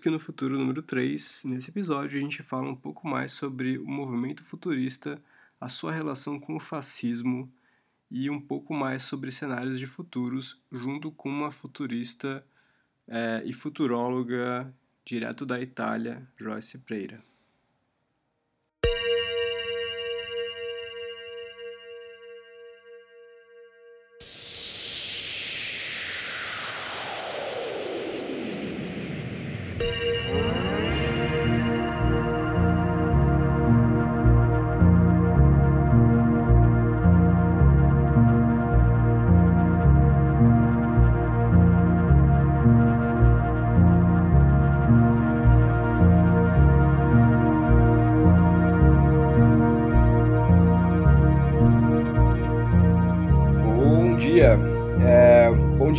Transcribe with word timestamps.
que 0.00 0.10
no 0.10 0.18
futuro 0.18 0.58
número 0.58 0.82
3, 0.82 1.44
nesse 1.44 1.70
episódio 1.70 2.18
a 2.18 2.22
gente 2.22 2.42
fala 2.42 2.68
um 2.68 2.74
pouco 2.74 3.06
mais 3.06 3.32
sobre 3.32 3.78
o 3.78 3.86
movimento 3.86 4.42
futurista, 4.42 5.22
a 5.60 5.68
sua 5.68 5.92
relação 5.92 6.40
com 6.40 6.56
o 6.56 6.60
fascismo 6.60 7.52
e 8.10 8.30
um 8.30 8.40
pouco 8.40 8.74
mais 8.74 9.02
sobre 9.02 9.30
cenários 9.30 9.78
de 9.78 9.86
futuros, 9.86 10.60
junto 10.72 11.12
com 11.12 11.28
uma 11.28 11.52
futurista 11.52 12.44
é, 13.06 13.42
e 13.44 13.52
futuróloga 13.52 14.74
direto 15.04 15.44
da 15.44 15.60
Itália, 15.60 16.26
Joyce 16.38 16.78
Pereira. 16.78 17.29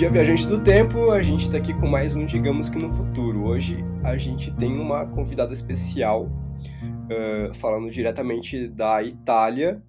Dia, 0.02 0.10
viajantes 0.10 0.48
do 0.48 0.60
tempo. 0.60 1.12
A 1.12 1.22
gente 1.22 1.46
está 1.46 1.58
aqui 1.58 1.76
com 1.76 1.86
mais 1.86 2.16
um 2.16 2.26
Digamos 2.26 2.72
que 2.72 2.80
no 2.80 2.90
Futuro. 2.90 3.44
Hoje 3.44 3.78
a 4.04 4.18
gente 4.18 4.52
tem 4.55 4.72
uma 4.72 5.05
convidada 5.05 5.54
especial, 5.54 6.26
uh, 6.26 7.54
falando 7.54 7.88
diretamente 7.88 8.67
da 8.67 9.03
Itália, 9.03 9.80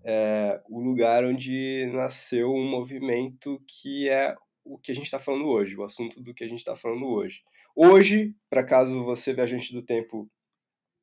uh, 0.00 0.60
o 0.68 0.80
lugar 0.80 1.24
onde 1.24 1.88
nasceu 1.94 2.50
um 2.50 2.68
movimento 2.68 3.62
que 3.64 4.08
é 4.08 4.34
o 4.64 4.76
que 4.76 4.90
a 4.90 4.94
gente 4.96 5.04
está 5.04 5.20
falando 5.20 5.46
hoje, 5.46 5.76
o 5.76 5.84
assunto 5.84 6.20
do 6.20 6.34
que 6.34 6.42
a 6.42 6.48
gente 6.48 6.58
está 6.58 6.74
falando 6.74 7.06
hoje. 7.06 7.38
Hoje, 7.76 8.34
para 8.50 8.64
caso 8.64 9.04
você, 9.04 9.32
viajante 9.32 9.72
do 9.72 9.80
tempo, 9.80 10.28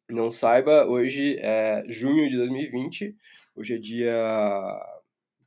não 0.10 0.34
saiba, 0.34 0.86
hoje 0.86 1.38
é 1.40 1.86
junho 1.88 2.28
de 2.28 2.36
2020, 2.36 3.16
hoje 3.56 3.76
é 3.76 3.78
dia. 3.78 4.14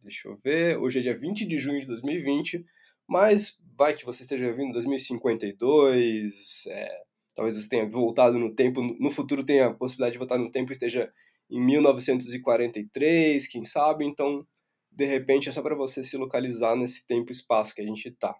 Deixa 0.02 0.28
eu 0.28 0.36
ver, 0.42 0.78
hoje 0.78 1.00
é 1.00 1.02
dia 1.02 1.14
20 1.14 1.44
de 1.44 1.58
junho 1.58 1.78
de 1.78 1.86
2020 1.86 2.64
mas 3.08 3.58
vai 3.76 3.94
que 3.94 4.04
você 4.04 4.22
esteja 4.22 4.52
vindo 4.52 4.68
em 4.68 4.72
2052, 4.72 6.66
é, 6.68 7.02
talvez 7.34 7.56
você 7.56 7.68
tenha 7.68 7.88
voltado 7.88 8.38
no 8.38 8.54
tempo, 8.54 8.82
no 8.82 9.10
futuro 9.10 9.44
tenha 9.44 9.66
a 9.66 9.74
possibilidade 9.74 10.12
de 10.12 10.18
voltar 10.18 10.38
no 10.38 10.50
tempo 10.50 10.70
e 10.70 10.74
esteja 10.74 11.12
em 11.50 11.60
1943, 11.60 13.46
quem 13.46 13.64
sabe, 13.64 14.04
então 14.04 14.46
de 14.90 15.04
repente 15.04 15.48
é 15.48 15.52
só 15.52 15.62
para 15.62 15.74
você 15.74 16.04
se 16.04 16.16
localizar 16.16 16.76
nesse 16.76 17.06
tempo 17.06 17.30
e 17.30 17.32
espaço 17.32 17.74
que 17.74 17.80
a 17.80 17.86
gente 17.86 18.08
está. 18.08 18.34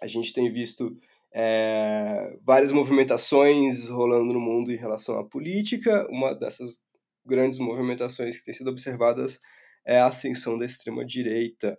A 0.00 0.06
gente 0.06 0.32
tem 0.32 0.50
visto 0.50 0.98
é, 1.32 2.36
várias 2.42 2.72
movimentações 2.72 3.88
rolando 3.88 4.32
no 4.32 4.40
mundo 4.40 4.72
em 4.72 4.76
relação 4.76 5.18
à 5.18 5.24
política. 5.24 6.06
Uma 6.10 6.34
dessas 6.34 6.82
grandes 7.24 7.58
movimentações 7.58 8.38
que 8.38 8.44
têm 8.44 8.54
sido 8.54 8.70
observadas 8.70 9.40
é 9.86 9.98
a 9.98 10.06
ascensão 10.06 10.56
da 10.56 10.64
extrema-direita. 10.64 11.78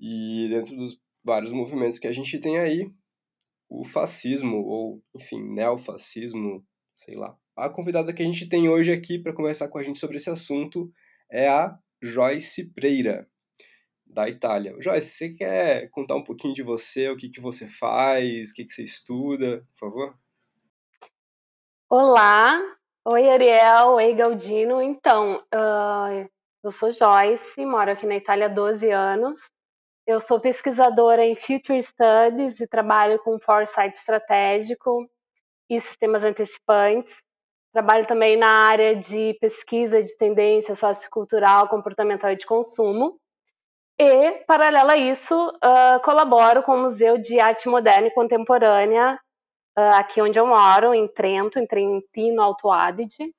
E 0.00 0.48
dentro 0.48 0.74
dos 0.76 0.98
vários 1.24 1.52
movimentos 1.52 1.98
que 1.98 2.06
a 2.06 2.12
gente 2.12 2.38
tem 2.38 2.58
aí, 2.58 2.90
o 3.68 3.84
fascismo, 3.84 4.58
ou, 4.58 5.02
enfim, 5.14 5.40
neofascismo, 5.42 6.64
sei 6.92 7.16
lá. 7.16 7.36
A 7.56 7.68
convidada 7.68 8.12
que 8.12 8.22
a 8.22 8.26
gente 8.26 8.48
tem 8.48 8.68
hoje 8.68 8.92
aqui 8.92 9.18
para 9.18 9.32
conversar 9.32 9.68
com 9.68 9.78
a 9.78 9.82
gente 9.82 9.98
sobre 9.98 10.16
esse 10.16 10.30
assunto 10.30 10.90
é 11.30 11.48
a 11.48 11.78
Joyce 12.02 12.72
Preira, 12.72 13.28
da 14.06 14.28
Itália. 14.28 14.74
Joyce, 14.80 15.10
você 15.10 15.30
quer 15.30 15.88
contar 15.90 16.16
um 16.16 16.24
pouquinho 16.24 16.54
de 16.54 16.62
você, 16.62 17.08
o 17.08 17.16
que, 17.16 17.30
que 17.30 17.40
você 17.40 17.66
faz, 17.66 18.50
o 18.50 18.54
que, 18.54 18.64
que 18.64 18.72
você 18.72 18.82
estuda, 18.82 19.66
por 19.72 19.78
favor? 19.78 20.18
Olá, 21.88 22.58
oi 23.06 23.28
Ariel, 23.28 23.88
oi 23.90 24.14
Galdino. 24.14 24.82
Então, 24.82 25.42
uh, 25.54 26.28
eu 26.64 26.72
sou 26.72 26.90
Joyce, 26.90 27.64
moro 27.64 27.90
aqui 27.90 28.06
na 28.06 28.16
Itália 28.16 28.46
há 28.46 28.48
12 28.48 28.90
anos. 28.90 29.38
Eu 30.04 30.18
sou 30.18 30.40
pesquisadora 30.40 31.24
em 31.24 31.36
Future 31.36 31.80
Studies 31.80 32.60
e 32.60 32.66
trabalho 32.66 33.20
com 33.20 33.38
foresight 33.38 33.96
estratégico 33.96 35.08
e 35.70 35.80
sistemas 35.80 36.24
antecipantes. 36.24 37.22
Trabalho 37.72 38.04
também 38.04 38.36
na 38.36 38.48
área 38.68 38.96
de 38.96 39.34
pesquisa 39.40 40.02
de 40.02 40.16
tendência 40.16 40.74
sociocultural, 40.74 41.68
comportamental 41.68 42.32
e 42.32 42.36
de 42.36 42.44
consumo. 42.44 43.16
E, 43.96 44.32
paralelo 44.44 44.90
a 44.90 44.96
isso, 44.96 45.34
uh, 45.36 46.02
colaboro 46.02 46.64
com 46.64 46.72
o 46.72 46.82
Museu 46.82 47.16
de 47.16 47.38
Arte 47.38 47.68
Moderna 47.68 48.08
e 48.08 48.14
Contemporânea, 48.14 49.14
uh, 49.78 49.94
aqui 49.94 50.20
onde 50.20 50.36
eu 50.36 50.46
moro, 50.46 50.92
em 50.92 51.06
Trento, 51.06 51.60
em 51.60 51.66
Trentino 51.66 52.42
Alto 52.42 52.72
Adige, 52.72 53.32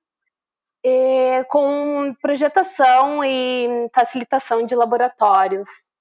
com 1.50 2.14
projetação 2.22 3.24
e 3.24 3.90
facilitação 3.94 4.66
de 4.66 4.76
laboratórios 4.76 5.93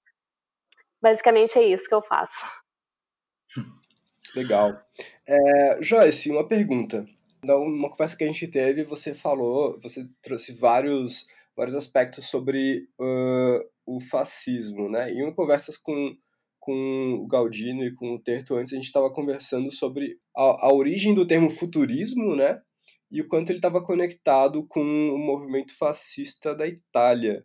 Basicamente 1.03 1.59
é 1.59 1.65
isso 1.65 1.89
que 1.89 1.95
eu 1.95 2.03
faço. 2.03 2.45
Legal. 4.35 4.81
É, 5.27 5.83
Joyce, 5.83 6.31
uma 6.31 6.47
pergunta. 6.47 7.05
Uma 7.45 7.91
conversa 7.91 8.17
que 8.17 8.23
a 8.23 8.27
gente 8.29 8.47
teve, 8.47 8.85
você 8.85 9.15
falou, 9.15 9.79
você 9.81 10.09
trouxe 10.23 10.53
vários, 10.53 11.27
vários 11.57 11.75
aspectos 11.75 12.29
sobre 12.31 12.89
uh, 13.01 13.69
o 13.85 14.01
fascismo, 14.01 14.89
né? 14.89 15.11
Em 15.11 15.25
uma 15.25 15.35
conversa 15.35 15.73
com, 15.83 16.17
com 16.61 17.15
o 17.21 17.27
Galdino 17.27 17.85
e 17.85 17.93
com 17.95 18.15
o 18.15 18.23
Terto 18.23 18.55
antes, 18.55 18.73
a 18.73 18.77
gente 18.77 18.87
estava 18.87 19.13
conversando 19.13 19.73
sobre 19.73 20.19
a, 20.37 20.67
a 20.67 20.73
origem 20.73 21.13
do 21.15 21.27
termo 21.27 21.51
futurismo, 21.51 22.37
né? 22.37 22.63
E 23.11 23.21
o 23.21 23.29
quanto 23.29 23.51
ele 23.51 23.59
estava 23.59 23.85
conectado 23.85 24.65
com 24.67 24.81
o 24.81 25.19
movimento 25.19 25.77
fascista 25.77 26.55
da 26.55 26.67
Itália. 26.67 27.45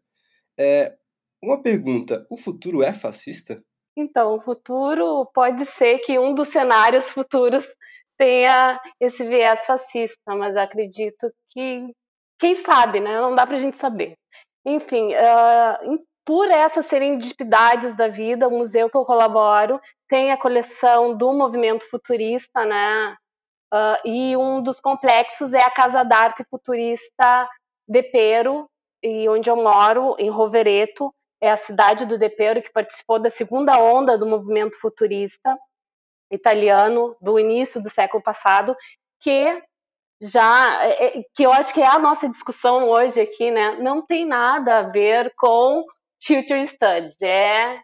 É, 0.57 0.95
uma 1.42 1.62
pergunta: 1.62 2.25
o 2.30 2.38
futuro 2.38 2.84
é 2.84 2.94
fascista? 2.94 3.62
Então, 3.98 4.36
o 4.36 4.42
futuro 4.42 5.25
pode 5.34 5.66
ser 5.66 6.00
que 6.00 6.20
um 6.20 6.34
dos 6.34 6.50
cenários 6.50 7.09
futuros 7.09 7.68
tenha 8.18 8.80
esse 9.00 9.24
viés 9.24 9.66
fascista, 9.66 10.36
mas 10.36 10.56
acredito 10.56 11.31
que, 11.52 11.92
quem 12.40 12.56
sabe, 12.56 13.00
né? 13.00 13.20
Não 13.20 13.34
dá 13.34 13.46
para 13.46 13.58
a 13.58 13.59
gente 13.59 13.78
saber. 13.78 14.16
Enfim, 14.66 15.14
uh, 15.14 16.00
por 16.25 16.50
essas 16.50 16.86
serendipidades 16.86 17.96
da 17.96 18.08
vida, 18.08 18.48
o 18.48 18.52
museu 18.52 18.90
que 18.90 18.98
eu 18.98 19.06
colaboro 19.06 19.80
tem 20.09 20.31
a 20.31 20.38
coleção 20.38 21.16
do 21.16 21.34
movimento 21.34 21.90
futurista, 21.90 22.66
né? 22.66 23.16
Uh, 23.74 24.08
e 24.08 24.38
um 24.38 24.62
dos 24.62 24.80
complexos 24.80 25.54
é 25.54 25.62
a 25.62 25.72
Casa 25.72 26.04
d'Arte 26.04 26.44
Futurista 26.50 27.50
de 27.88 28.04
Pero, 28.04 28.68
e 29.04 29.28
onde 29.30 29.50
eu 29.50 29.56
moro, 29.56 30.16
em 30.19 30.30
Rovereto, 30.30 31.14
é 31.42 31.52
a 31.52 31.58
cidade 31.58 32.06
do 32.06 32.18
De 32.18 32.30
Pero, 32.30 32.62
que 32.62 32.72
participou 32.72 33.20
da 33.20 33.30
segunda 33.30 33.80
onda 33.80 34.18
do 34.18 34.25
movimento 34.25 34.80
futurista 34.80 35.58
italiano 36.31 37.16
do 37.22 37.40
início 37.40 37.81
do 37.81 37.90
século 37.90 38.22
passado, 38.22 38.75
que 39.20 39.62
já 40.22 40.84
é, 40.84 41.20
é, 41.20 41.24
que 41.34 41.44
eu 41.44 41.52
acho 41.52 41.74
que 41.74 41.81
é 41.81 41.88
a 41.88 42.00
nossa 42.00 42.28
discussão 42.28 42.90
hoje 42.90 43.22
aqui, 43.22 43.52
né? 43.52 43.78
Não 43.80 44.06
tem 44.06 44.25
nada 44.25 44.80
a 44.80 44.84
ver 44.84 45.31
com 45.38 45.84
future 46.25 46.66
studies, 46.66 47.22
é 47.22 47.80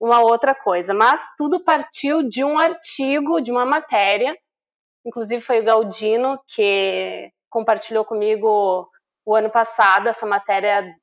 uma 0.00 0.20
outra 0.20 0.54
coisa, 0.54 0.92
mas 0.92 1.22
tudo 1.36 1.62
partiu 1.62 2.22
de 2.22 2.42
um 2.42 2.58
artigo, 2.58 3.40
de 3.40 3.52
uma 3.52 3.66
matéria, 3.66 4.36
inclusive 5.04 5.42
foi 5.42 5.58
o 5.58 5.64
Galdino 5.64 6.40
que 6.48 7.30
compartilhou 7.50 8.04
comigo 8.04 8.88
o 9.24 9.34
ano 9.34 9.50
passado 9.50 10.08
essa 10.08 10.26
matéria 10.26 10.94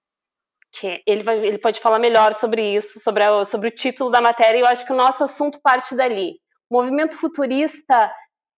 que 0.79 1.01
ele, 1.05 1.23
vai, 1.23 1.37
ele 1.45 1.57
pode 1.57 1.79
falar 1.79 1.99
melhor 1.99 2.35
sobre 2.35 2.75
isso, 2.75 2.99
sobre, 2.99 3.23
a, 3.23 3.45
sobre 3.45 3.69
o 3.69 3.71
título 3.71 4.09
da 4.09 4.21
matéria, 4.21 4.57
e 4.57 4.61
eu 4.61 4.67
acho 4.67 4.85
que 4.85 4.93
o 4.93 4.95
nosso 4.95 5.23
assunto 5.23 5.59
parte 5.61 5.95
dali. 5.95 6.35
O 6.69 6.75
movimento 6.75 7.17
futurista 7.17 8.11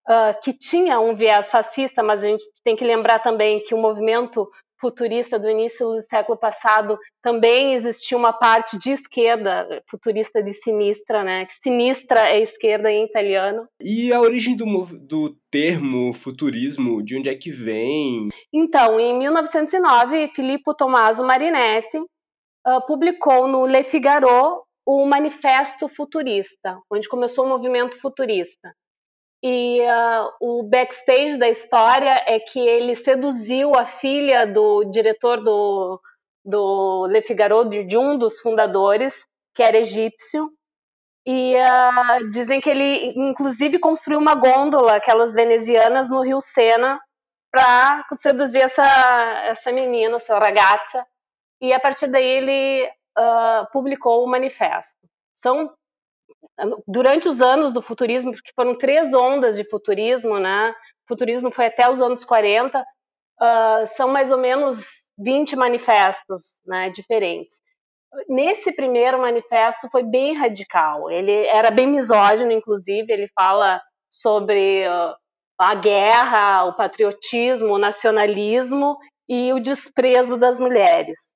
uh, 0.10 0.42
que 0.44 0.54
tinha 0.54 1.00
um 1.00 1.16
viés 1.16 1.50
fascista, 1.50 2.04
mas 2.04 2.24
a 2.24 2.28
gente 2.28 2.44
tem 2.64 2.76
que 2.76 2.84
lembrar 2.84 3.20
também 3.20 3.64
que 3.64 3.74
o 3.74 3.78
movimento 3.78 4.50
futurista 4.80 5.38
do 5.38 5.50
início 5.50 5.88
do 5.88 6.02
século 6.02 6.38
passado 6.38 6.98
também 7.22 7.74
existia 7.74 8.18
uma 8.18 8.34
parte 8.34 8.78
de 8.78 8.92
esquerda, 8.92 9.84
futurista 9.90 10.42
de 10.42 10.54
sinistra, 10.54 11.24
né? 11.24 11.48
Sinistra 11.62 12.30
é 12.30 12.42
esquerda 12.42 12.92
em 12.92 13.06
italiano. 13.06 13.68
E 13.82 14.12
a 14.14 14.22
origem 14.22 14.56
do, 14.56 14.66
do 15.00 15.36
termo 15.52 16.14
futurismo, 16.14 17.04
de 17.04 17.18
onde 17.18 17.30
é 17.30 17.36
que 17.36 17.52
vem? 17.52 18.30
Então, 18.54 19.00
em 19.00 19.18
1909, 19.18 20.30
Filippo 20.30 20.74
Tommaso 20.74 21.26
Marinetti 21.26 21.98
uh, 21.98 22.86
publicou 22.88 23.48
no 23.48 23.66
Le 23.66 23.84
Figaro 23.84 24.64
o 24.86 25.06
Manifesto 25.06 25.88
Futurista, 25.88 26.80
onde 26.92 27.08
começou 27.08 27.46
o 27.46 27.50
movimento 27.50 28.00
futurista. 28.00 28.74
E 29.42 29.82
uh, 29.82 30.32
o 30.42 30.64
backstage 30.64 31.38
da 31.38 31.48
história 31.48 32.24
é 32.28 32.40
que 32.40 32.60
ele 32.60 32.94
seduziu 32.94 33.72
a 33.74 33.86
filha 33.86 34.46
do 34.46 34.84
diretor 34.86 35.42
do, 35.42 36.02
do 36.44 37.08
Le 37.08 37.22
Figaro, 37.22 37.64
de, 37.64 37.98
um 37.98 38.18
dos 38.18 38.40
fundadores, 38.40 39.26
que 39.56 39.64
era 39.64 39.78
egípcio. 39.78 40.50
E 41.26 41.56
uh, 41.56 42.30
dizem 42.32 42.60
que 42.60 42.70
ele, 42.70 43.14
inclusive, 43.16 43.80
construiu 43.80 44.20
uma 44.20 44.36
gôndola, 44.36 44.98
aquelas 44.98 45.32
venezianas, 45.32 46.10
no 46.10 46.22
Rio 46.22 46.42
Sena, 46.42 47.00
para 47.52 48.06
seduzir 48.16 48.62
essa, 48.62 48.86
essa 49.46 49.72
menina, 49.72 50.18
essa 50.18 50.38
ragazza. 50.38 51.06
E 51.62 51.74
a 51.74 51.80
partir 51.80 52.08
daí 52.08 52.26
ele 52.26 52.88
uh, 53.18 53.72
publicou 53.72 54.24
o 54.24 54.30
manifesto. 54.30 55.00
São 55.34 55.72
durante 56.88 57.28
os 57.28 57.42
anos 57.42 57.72
do 57.72 57.82
futurismo, 57.82 58.32
porque 58.32 58.52
foram 58.56 58.78
três 58.78 59.14
ondas 59.14 59.56
de 59.56 59.64
futurismo, 59.64 60.40
né? 60.40 60.72
O 60.72 61.08
futurismo 61.08 61.52
foi 61.52 61.68
até 61.68 61.90
os 61.90 62.02
anos 62.02 62.26
40, 62.26 62.80
uh, 62.80 62.84
ah, 63.40 63.84
são 63.86 64.10
mais 64.10 64.32
ou 64.32 64.38
menos 64.38 65.10
20 65.18 65.56
manifestos 65.56 66.62
né, 66.66 66.90
diferentes. 66.90 67.60
Nesse 68.28 68.74
primeiro 68.74 69.20
manifesto 69.20 69.90
foi 69.90 70.04
bem 70.04 70.36
radical, 70.36 71.12
ele 71.12 71.46
era 71.48 71.70
bem 71.70 71.88
misógino, 71.88 72.52
inclusive, 72.52 73.12
ele 73.12 73.30
fala 73.36 73.80
sobre 74.10 74.88
uh, 74.88 75.16
a 75.60 75.76
guerra, 75.76 76.66
o 76.66 76.76
patriotismo, 76.76 77.74
o 77.74 77.78
nacionalismo 77.78 78.98
e 79.28 79.54
o 79.54 79.60
desprezo 79.60 80.38
das 80.38 80.60
mulheres. 80.60 81.36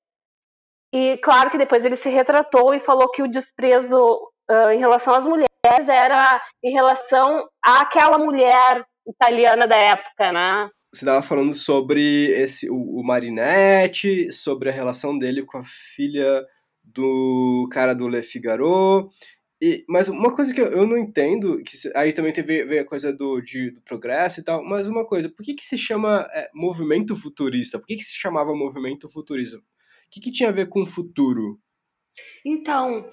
E 0.92 1.16
claro 1.18 1.50
que 1.50 1.58
depois 1.58 1.84
ele 1.84 1.96
se 1.96 2.08
retratou 2.08 2.74
e 2.74 2.80
falou 2.80 3.10
que 3.10 3.22
o 3.22 3.28
desprezo 3.28 4.32
uh, 4.50 4.70
em 4.70 4.78
relação 4.78 5.14
às 5.14 5.26
mulheres 5.26 5.48
era 5.88 6.42
em 6.62 6.72
relação 6.72 7.46
àquela 7.62 8.18
mulher 8.18 8.84
italiana 9.06 9.66
da 9.66 9.76
época, 9.76 10.32
né? 10.32 10.68
Você 10.92 11.04
estava 11.04 11.22
falando 11.22 11.54
sobre 11.54 12.30
esse, 12.30 12.70
o, 12.70 12.76
o 12.76 13.02
Marinetti, 13.04 14.32
sobre 14.32 14.68
a 14.68 14.72
relação 14.72 15.18
dele 15.18 15.44
com 15.44 15.58
a 15.58 15.64
filha 15.64 16.44
do 16.84 17.68
cara 17.72 17.94
do 17.94 18.06
Le 18.06 18.22
Figaro. 18.22 19.10
E, 19.60 19.84
mas 19.88 20.08
uma 20.08 20.34
coisa 20.34 20.52
que 20.52 20.60
eu 20.60 20.86
não 20.86 20.96
entendo, 20.96 21.56
que 21.64 21.76
aí 21.96 22.12
também 22.12 22.32
teve, 22.32 22.78
a 22.78 22.84
coisa 22.84 23.12
do, 23.12 23.40
de, 23.40 23.70
do 23.70 23.80
progresso 23.80 24.40
e 24.40 24.44
tal, 24.44 24.62
mas 24.62 24.86
uma 24.86 25.04
coisa, 25.06 25.28
por 25.28 25.44
que, 25.44 25.54
que 25.54 25.64
se 25.64 25.78
chama 25.78 26.28
é, 26.32 26.50
movimento 26.54 27.16
futurista? 27.16 27.78
Por 27.78 27.86
que, 27.86 27.96
que 27.96 28.04
se 28.04 28.14
chamava 28.14 28.54
movimento 28.54 29.08
futurismo? 29.08 29.60
O 29.60 29.62
que, 30.10 30.20
que 30.20 30.30
tinha 30.30 30.50
a 30.50 30.52
ver 30.52 30.68
com 30.68 30.82
o 30.82 30.86
futuro? 30.86 31.58
Então, 32.44 33.10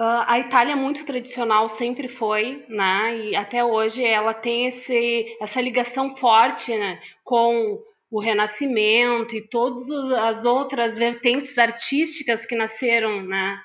Uh, 0.00 0.24
a 0.26 0.38
Itália 0.40 0.72
é 0.72 0.76
muito 0.76 1.04
tradicional, 1.04 1.68
sempre 1.68 2.08
foi, 2.08 2.64
né? 2.68 3.16
E 3.18 3.36
até 3.36 3.64
hoje 3.64 4.04
ela 4.04 4.34
tem 4.34 4.66
esse, 4.66 5.36
essa 5.40 5.60
ligação 5.60 6.16
forte 6.16 6.76
né, 6.76 7.00
com 7.22 7.78
o 8.10 8.20
Renascimento 8.20 9.34
e 9.34 9.48
todas 9.48 9.88
as 10.12 10.44
outras 10.44 10.96
vertentes 10.96 11.56
artísticas 11.56 12.44
que 12.44 12.56
nasceram, 12.56 13.22
né? 13.22 13.58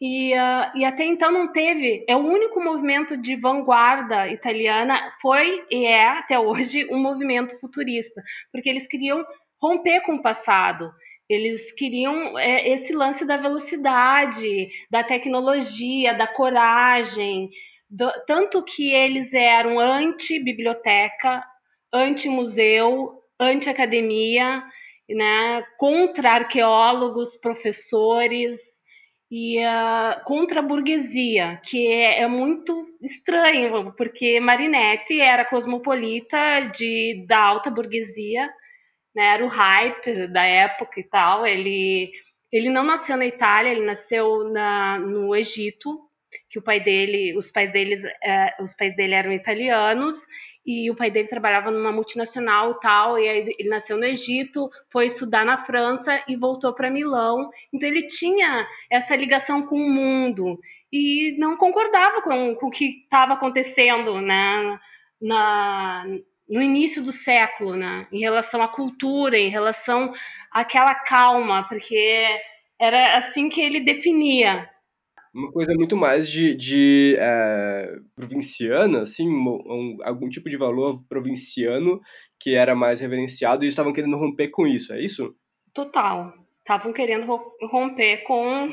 E, 0.00 0.34
uh, 0.34 0.76
e 0.76 0.84
até 0.84 1.04
então 1.04 1.30
não 1.30 1.52
teve, 1.52 2.04
é 2.08 2.16
o 2.16 2.26
único 2.26 2.60
movimento 2.60 3.16
de 3.16 3.36
vanguarda 3.36 4.28
italiana, 4.28 4.98
foi 5.20 5.64
e 5.70 5.86
é 5.86 6.08
até 6.08 6.38
hoje 6.38 6.88
um 6.90 6.98
movimento 6.98 7.56
futurista, 7.60 8.20
porque 8.50 8.68
eles 8.68 8.86
queriam 8.86 9.24
romper 9.60 10.00
com 10.00 10.16
o 10.16 10.22
passado. 10.22 10.90
Eles 11.28 11.72
queriam 11.72 12.38
é, 12.38 12.68
esse 12.68 12.92
lance 12.92 13.24
da 13.24 13.36
velocidade, 13.36 14.68
da 14.90 15.02
tecnologia, 15.02 16.14
da 16.14 16.26
coragem, 16.26 17.48
do, 17.88 18.10
tanto 18.26 18.62
que 18.62 18.92
eles 18.92 19.32
eram 19.32 19.78
anti-biblioteca, 19.78 21.44
anti-museu, 21.92 23.20
anti-academia, 23.38 24.62
né, 25.08 25.62
contra 25.78 26.32
arqueólogos, 26.32 27.36
professores 27.36 28.60
e 29.30 29.58
uh, 29.58 30.22
contra 30.24 30.60
a 30.60 30.62
burguesia, 30.62 31.60
que 31.64 31.86
é, 31.86 32.20
é, 32.20 32.26
muito 32.26 32.86
estranho, 33.00 33.92
porque 33.96 34.38
Marinetti 34.40 35.20
era 35.20 35.44
cosmopolita 35.44 36.70
de, 36.74 37.24
da 37.26 37.42
alta 37.48 37.70
burguesia, 37.70 38.50
né, 39.14 39.34
era 39.34 39.44
o 39.44 39.48
hype 39.48 40.28
da 40.28 40.44
época 40.44 41.00
e 41.00 41.04
tal. 41.04 41.46
Ele, 41.46 42.10
ele 42.50 42.68
não 42.70 42.84
nasceu 42.84 43.16
na 43.16 43.26
Itália, 43.26 43.70
ele 43.70 43.84
nasceu 43.84 44.50
na, 44.50 44.98
no 44.98 45.34
Egito, 45.34 46.00
que 46.48 46.58
o 46.58 46.62
pai 46.62 46.80
dele, 46.80 47.36
os 47.36 47.50
pais 47.50 47.72
deles, 47.72 48.02
é, 48.22 48.54
os 48.60 48.74
pais 48.74 48.94
dele 48.96 49.14
eram 49.14 49.32
italianos 49.32 50.16
e 50.64 50.90
o 50.90 50.94
pai 50.94 51.10
dele 51.10 51.28
trabalhava 51.28 51.70
numa 51.70 51.90
multinacional 51.90 52.72
e 52.72 52.80
tal, 52.80 53.18
e 53.18 53.28
aí 53.28 53.56
ele 53.58 53.68
nasceu 53.68 53.96
no 53.96 54.04
Egito, 54.04 54.70
foi 54.90 55.06
estudar 55.06 55.44
na 55.44 55.64
França 55.64 56.22
e 56.28 56.36
voltou 56.36 56.72
para 56.72 56.90
Milão. 56.90 57.50
Então 57.72 57.88
ele 57.88 58.06
tinha 58.06 58.66
essa 58.90 59.16
ligação 59.16 59.66
com 59.66 59.76
o 59.76 59.90
mundo 59.90 60.58
e 60.92 61.36
não 61.38 61.56
concordava 61.56 62.22
com, 62.22 62.54
com 62.54 62.66
o 62.66 62.70
que 62.70 63.02
estava 63.02 63.34
acontecendo 63.34 64.20
né, 64.20 64.78
na, 65.20 66.04
no 66.48 66.60
início 66.60 67.02
do 67.02 67.12
século, 67.12 67.76
né? 67.76 68.06
Em 68.12 68.20
relação 68.20 68.62
à 68.62 68.68
cultura, 68.68 69.38
em 69.38 69.48
relação 69.48 70.12
àquela 70.50 70.94
calma, 70.94 71.66
porque 71.68 72.26
era 72.80 73.16
assim 73.16 73.48
que 73.48 73.60
ele 73.60 73.80
definia. 73.80 74.68
Uma 75.34 75.50
coisa 75.50 75.72
muito 75.74 75.96
mais 75.96 76.28
de, 76.28 76.54
de 76.54 77.16
é, 77.18 77.94
provinciana, 78.14 79.02
assim, 79.02 79.26
um, 79.28 79.96
algum 80.04 80.28
tipo 80.28 80.50
de 80.50 80.58
valor 80.58 81.02
provinciano 81.08 82.00
que 82.38 82.54
era 82.54 82.74
mais 82.74 83.00
reverenciado 83.00 83.62
e 83.62 83.66
eles 83.66 83.72
estavam 83.72 83.92
querendo 83.94 84.18
romper 84.18 84.48
com 84.48 84.66
isso, 84.66 84.92
é 84.92 85.00
isso? 85.00 85.34
Total. 85.72 86.34
Estavam 86.58 86.92
querendo 86.92 87.26
romper 87.62 88.24
com 88.24 88.70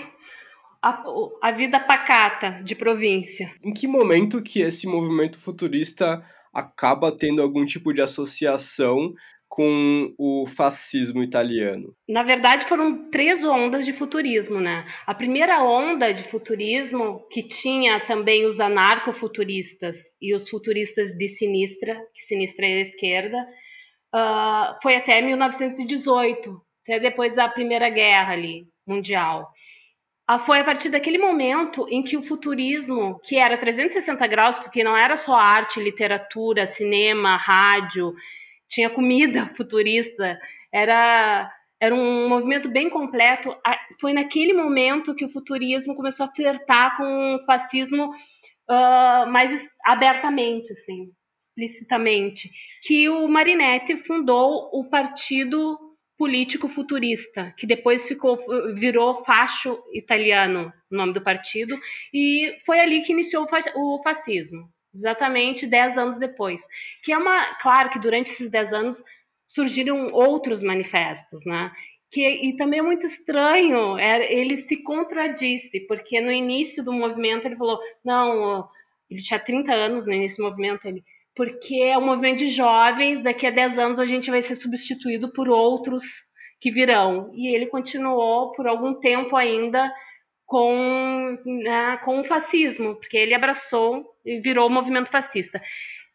a, 0.81 1.03
a 1.41 1.51
vida 1.51 1.79
pacata 1.79 2.61
de 2.63 2.75
província. 2.75 3.53
Em 3.63 3.73
que 3.73 3.87
momento 3.87 4.41
que 4.41 4.61
esse 4.61 4.85
movimento 4.87 5.39
futurista 5.39 6.23
acaba 6.53 7.11
tendo 7.11 7.41
algum 7.41 7.65
tipo 7.65 7.93
de 7.93 8.01
associação 8.01 9.13
com 9.49 10.13
o 10.17 10.45
fascismo 10.45 11.23
italiano? 11.23 11.95
Na 12.07 12.21
verdade, 12.21 12.67
foram 12.67 13.09
três 13.09 13.43
ondas 13.43 13.83
de 13.83 13.93
futurismo, 13.93 14.61
né? 14.61 14.85
A 15.07 15.15
primeira 15.15 15.63
onda 15.63 16.13
de 16.13 16.23
futurismo, 16.29 17.27
que 17.31 17.41
tinha 17.41 17.99
também 18.05 18.45
os 18.45 18.59
anarcofuturistas 18.59 19.97
e 20.21 20.35
os 20.35 20.47
futuristas 20.47 21.11
de 21.11 21.27
sinistra, 21.27 21.99
que 22.13 22.21
sinistra 22.21 22.67
é 22.67 22.77
a 22.77 22.81
esquerda, 22.81 23.37
uh, 24.15 24.77
foi 24.83 24.95
até 24.95 25.19
1918, 25.19 26.61
até 26.83 26.99
depois 26.99 27.33
da 27.33 27.49
Primeira 27.49 27.89
Guerra 27.89 28.33
ali, 28.33 28.67
mundial. 28.87 29.49
Ah, 30.31 30.37
foi 30.37 30.59
a 30.59 30.63
partir 30.63 30.89
daquele 30.89 31.17
momento 31.17 31.87
em 31.89 32.03
que 32.03 32.15
o 32.15 32.21
futurismo, 32.21 33.19
que 33.23 33.35
era 33.35 33.57
360 33.57 34.27
graus, 34.27 34.59
porque 34.59 34.83
não 34.83 34.95
era 34.95 35.17
só 35.17 35.33
arte, 35.33 35.81
literatura, 35.81 36.67
cinema, 36.67 37.35
rádio, 37.35 38.13
tinha 38.69 38.91
comida 38.91 39.51
futurista, 39.57 40.39
era, 40.71 41.51
era 41.81 41.95
um 41.95 42.29
movimento 42.29 42.69
bem 42.69 42.91
completo. 42.91 43.57
Foi 43.99 44.13
naquele 44.13 44.53
momento 44.53 45.15
que 45.15 45.25
o 45.25 45.31
futurismo 45.31 45.95
começou 45.95 46.27
a 46.27 46.31
flertar 46.31 46.95
com 46.95 47.33
o 47.33 47.45
fascismo 47.47 48.11
uh, 48.11 49.27
mais 49.31 49.67
abertamente, 49.83 50.73
assim, 50.73 51.09
explicitamente, 51.41 52.51
que 52.83 53.09
o 53.09 53.27
Marinetti 53.27 53.97
fundou 53.97 54.69
o 54.73 54.87
Partido 54.91 55.88
político 56.19 56.67
futurista, 56.67 57.53
que 57.57 57.65
depois 57.65 58.05
ficou, 58.05 58.37
virou 58.75 59.23
facho 59.23 59.81
italiano, 59.93 60.73
o 60.91 60.95
nome 60.97 61.13
do 61.13 61.21
partido, 61.21 61.79
e 62.13 62.57
foi 62.65 62.77
ali 62.81 63.01
que 63.03 63.13
iniciou 63.13 63.47
o 63.75 64.03
fascismo, 64.03 64.69
exatamente 64.93 65.65
dez 65.65 65.97
anos 65.97 66.19
depois. 66.19 66.61
Que 67.03 67.13
é 67.13 67.17
uma, 67.17 67.55
claro 67.61 67.89
que 67.89 67.99
durante 67.99 68.33
esses 68.33 68.51
dez 68.51 68.73
anos 68.73 69.01
surgiram 69.47 70.11
outros 70.11 70.61
manifestos, 70.61 71.45
né? 71.45 71.71
Que, 72.11 72.27
e 72.27 72.57
também 72.57 72.79
é 72.79 72.83
muito 72.83 73.05
estranho, 73.05 73.97
é, 73.97 74.33
ele 74.33 74.57
se 74.57 74.75
contradisse, 74.83 75.79
porque 75.87 76.19
no 76.19 76.33
início 76.33 76.83
do 76.83 76.91
movimento 76.91 77.45
ele 77.45 77.55
falou, 77.55 77.79
não, 78.03 78.67
ele 79.09 79.21
tinha 79.21 79.39
30 79.39 79.71
anos 79.71 80.05
no 80.05 80.11
início 80.11 80.43
do 80.43 80.49
movimento, 80.49 80.85
ele 80.85 81.01
porque 81.39 81.75
é 81.75 81.97
um 81.97 82.05
movimento 82.05 82.39
de 82.39 82.49
jovens, 82.49 83.23
daqui 83.23 83.47
a 83.47 83.49
10 83.49 83.79
anos 83.79 83.97
a 83.97 84.05
gente 84.05 84.29
vai 84.29 84.41
ser 84.41 84.57
substituído 84.57 85.31
por 85.31 85.47
outros 85.47 86.03
que 86.59 86.69
virão. 86.69 87.31
E 87.33 87.55
ele 87.55 87.67
continuou 87.67 88.51
por 88.51 88.67
algum 88.67 88.95
tempo 88.95 89.37
ainda 89.37 89.89
com, 90.45 91.37
né, 91.45 91.95
com 92.03 92.19
o 92.19 92.25
fascismo, 92.25 92.95
porque 92.95 93.15
ele 93.15 93.33
abraçou 93.33 94.05
e 94.25 94.41
virou 94.41 94.67
o 94.67 94.69
movimento 94.69 95.09
fascista. 95.09 95.61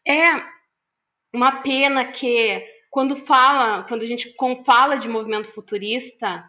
É 0.07 0.25
uma 1.33 1.53
pena 1.63 2.05
que 2.05 2.63
quando 2.91 3.25
fala, 3.25 3.81
quando 3.85 4.03
a 4.03 4.07
gente 4.07 4.31
fala 4.63 4.97
de 4.97 5.09
movimento 5.09 5.51
futurista, 5.53 6.47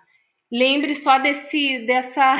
lembre 0.52 0.94
só 0.96 1.16
desse 1.16 1.78
dessa 1.86 2.36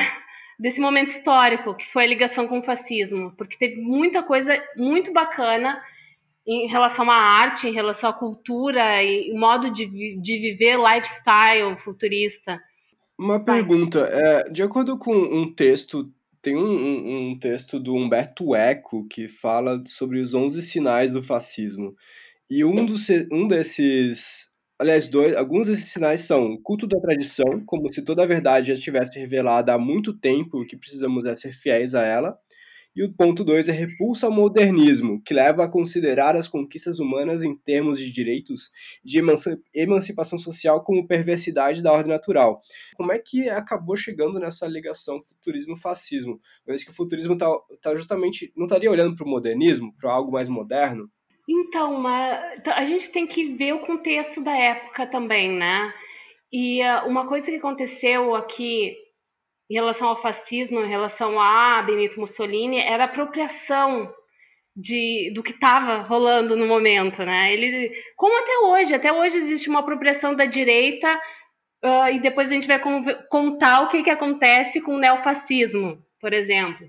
desse 0.59 0.79
momento 0.79 1.09
histórico 1.09 1.73
que 1.73 1.91
foi 1.91 2.03
a 2.03 2.07
ligação 2.07 2.47
com 2.47 2.59
o 2.59 2.63
fascismo, 2.63 3.33
porque 3.35 3.57
teve 3.57 3.81
muita 3.81 4.21
coisa 4.21 4.63
muito 4.75 5.11
bacana 5.11 5.81
em 6.47 6.67
relação 6.67 7.09
à 7.11 7.15
arte, 7.15 7.67
em 7.67 7.73
relação 7.73 8.09
à 8.09 8.13
cultura 8.13 9.03
e 9.03 9.33
modo 9.33 9.71
de, 9.71 9.85
de 9.85 10.39
viver, 10.39 10.77
lifestyle 10.77 11.77
futurista. 11.83 12.57
Uma 13.19 13.43
pergunta, 13.43 14.07
é, 14.11 14.49
de 14.49 14.63
acordo 14.63 14.97
com 14.97 15.13
um 15.13 15.53
texto, 15.53 16.09
tem 16.41 16.55
um, 16.55 16.61
um, 16.61 17.31
um, 17.31 17.39
texto 17.39 17.79
do 17.79 17.93
Humberto 17.95 18.55
Eco 18.55 19.05
que 19.09 19.27
fala 19.27 19.83
sobre 19.85 20.19
os 20.21 20.33
11 20.33 20.61
sinais 20.61 21.13
do 21.13 21.21
fascismo. 21.21 21.95
E 22.49 22.63
um, 22.63 22.85
dos, 22.85 23.09
um 23.29 23.45
desses, 23.45 24.53
aliás, 24.79 25.09
dois, 25.09 25.35
alguns 25.35 25.67
desses 25.67 25.91
sinais 25.91 26.21
são 26.21 26.53
o 26.53 26.61
culto 26.61 26.87
da 26.87 26.99
tradição, 27.01 27.61
como 27.65 27.91
se 27.91 28.05
toda 28.05 28.23
a 28.23 28.27
verdade 28.27 28.67
já 28.67 28.73
estivesse 28.75 29.19
revelada 29.19 29.73
há 29.73 29.77
muito 29.77 30.13
tempo 30.13 30.63
e 30.63 30.67
que 30.67 30.77
precisamos 30.77 31.25
é 31.25 31.35
ser 31.35 31.51
fiéis 31.51 31.93
a 31.93 32.05
ela. 32.05 32.37
E 32.97 33.03
o 33.03 33.13
ponto 33.13 33.43
2 33.43 33.69
é 33.69 33.71
repulsa 33.71 34.25
ao 34.25 34.31
modernismo, 34.31 35.21
que 35.23 35.31
leva 35.31 35.63
a 35.63 35.69
considerar 35.69 36.35
as 36.35 36.47
conquistas 36.47 36.97
humanas 36.97 37.43
em 37.43 37.55
termos 37.55 37.99
de 37.99 38.11
direitos 38.11 38.71
de 39.05 39.21
emancipação 39.71 40.39
social 40.39 40.83
como 40.83 41.05
perversidade 41.05 41.83
da 41.83 41.93
ordem 41.93 42.11
natural. 42.11 42.59
Como 42.95 43.11
é 43.11 43.19
que 43.19 43.47
acabou 43.49 43.95
chegando 43.95 44.39
nessa 44.39 44.65
ligação 44.65 45.21
futurismo-fascismo? 45.21 46.39
Uma 46.65 46.73
vez 46.73 46.83
que 46.83 46.89
o 46.89 46.93
futurismo 46.95 47.33
está 47.33 47.47
tá 47.83 47.95
justamente 47.95 48.51
não 48.57 48.65
estaria 48.65 48.89
olhando 48.89 49.15
para 49.15 49.27
o 49.27 49.29
modernismo, 49.29 49.93
para 49.95 50.11
algo 50.11 50.31
mais 50.31 50.49
moderno? 50.49 51.07
Então, 51.47 52.03
a 52.07 52.83
gente 52.83 53.11
tem 53.11 53.27
que 53.27 53.53
ver 53.53 53.73
o 53.73 53.85
contexto 53.85 54.43
da 54.43 54.57
época 54.57 55.05
também, 55.05 55.51
né? 55.51 55.93
E 56.51 56.81
ah, 56.81 57.05
uma 57.05 57.27
coisa 57.27 57.51
que 57.51 57.57
aconteceu 57.57 58.33
aqui 58.33 58.95
em 59.69 59.73
relação 59.73 60.07
ao 60.07 60.21
fascismo, 60.21 60.79
em 60.79 60.89
relação 60.89 61.39
a 61.39 61.81
Benito 61.81 62.19
Mussolini, 62.19 62.79
era 62.79 63.03
apropriação 63.03 64.13
de, 64.75 65.31
do 65.33 65.43
que 65.43 65.51
estava 65.51 66.03
rolando 66.03 66.55
no 66.55 66.67
momento, 66.67 67.23
né? 67.23 67.53
Ele, 67.53 67.91
como 68.15 68.37
até 68.37 68.59
hoje, 68.59 68.93
até 68.93 69.11
hoje 69.11 69.37
existe 69.37 69.69
uma 69.69 69.79
apropriação 69.79 70.35
da 70.35 70.45
direita 70.45 71.11
uh, 71.83 72.09
e 72.13 72.19
depois 72.19 72.49
a 72.49 72.53
gente 72.53 72.67
vai 72.67 72.79
contar 73.29 73.83
o 73.83 73.89
que, 73.89 74.03
que 74.03 74.09
acontece 74.09 74.79
com 74.79 74.95
o 74.95 74.99
neofascismo, 74.99 75.97
por 76.21 76.31
exemplo. 76.31 76.87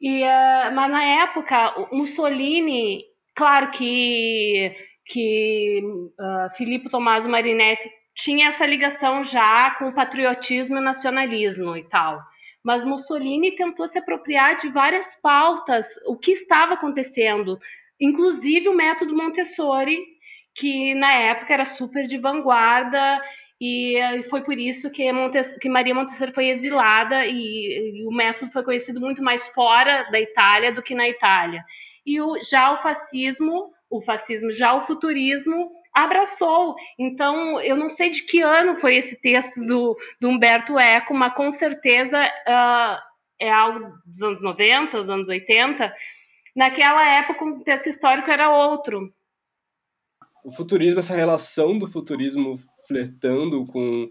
E, 0.00 0.22
uh, 0.22 0.74
mas 0.74 0.90
na 0.90 1.04
época, 1.22 1.88
Mussolini, 1.92 3.04
claro 3.34 3.70
que 3.70 4.74
que 5.08 5.80
uh, 5.84 6.56
Filippo 6.56 6.90
Tommaso 6.90 7.28
Marinetti 7.28 7.88
tinha 8.16 8.48
essa 8.48 8.64
ligação 8.64 9.22
já 9.22 9.70
com 9.78 9.88
o 9.88 9.94
patriotismo 9.94 10.78
e 10.78 10.80
nacionalismo 10.80 11.76
e 11.76 11.84
tal. 11.84 12.18
Mas 12.64 12.84
Mussolini 12.84 13.54
tentou 13.54 13.86
se 13.86 13.98
apropriar 13.98 14.56
de 14.56 14.68
várias 14.68 15.14
pautas, 15.20 15.86
o 16.06 16.16
que 16.16 16.32
estava 16.32 16.74
acontecendo, 16.74 17.58
inclusive 18.00 18.68
o 18.68 18.74
método 18.74 19.14
Montessori, 19.14 20.02
que 20.54 20.94
na 20.94 21.12
época 21.12 21.52
era 21.52 21.66
super 21.66 22.08
de 22.08 22.18
vanguarda 22.18 23.22
e 23.60 23.98
foi 24.30 24.42
por 24.42 24.58
isso 24.58 24.90
que, 24.90 25.04
que 25.60 25.68
Maria 25.68 25.94
Montessori 25.94 26.32
foi 26.32 26.48
exilada 26.48 27.26
e, 27.26 28.00
e, 28.00 28.06
o 28.06 28.10
método 28.10 28.50
foi 28.50 28.62
conhecido 28.62 29.00
muito 29.00 29.22
mais 29.22 29.46
fora 29.48 30.08
da 30.10 30.20
Itália 30.20 30.72
do 30.72 30.82
que 30.82 30.94
na 30.94 31.08
Itália. 31.08 31.62
E 32.04 32.20
o, 32.20 32.36
já 32.42 32.72
o 32.72 32.82
fascismo, 32.82 33.72
o 33.90 34.00
fascismo, 34.00 34.50
já 34.52 34.74
o 34.74 34.86
futurismo 34.86 35.70
abraçou. 35.96 36.76
Então, 36.98 37.58
eu 37.60 37.74
não 37.74 37.88
sei 37.88 38.10
de 38.10 38.22
que 38.22 38.42
ano 38.42 38.78
foi 38.78 38.96
esse 38.96 39.16
texto 39.16 39.58
do, 39.64 39.96
do 40.20 40.28
Humberto 40.28 40.78
Eco, 40.78 41.14
mas 41.14 41.34
com 41.34 41.50
certeza 41.50 42.22
uh, 42.22 42.98
é 43.40 43.50
algo 43.50 43.92
dos 44.04 44.22
anos 44.22 44.42
90, 44.42 44.98
dos 44.98 45.08
anos 45.08 45.28
80. 45.28 45.90
Naquela 46.54 47.16
época, 47.16 47.44
o 47.44 47.64
texto 47.64 47.88
histórico 47.88 48.30
era 48.30 48.50
outro. 48.50 49.10
O 50.44 50.50
futurismo, 50.50 51.00
essa 51.00 51.16
relação 51.16 51.78
do 51.78 51.86
futurismo 51.86 52.54
flertando 52.86 53.64
com, 53.64 54.08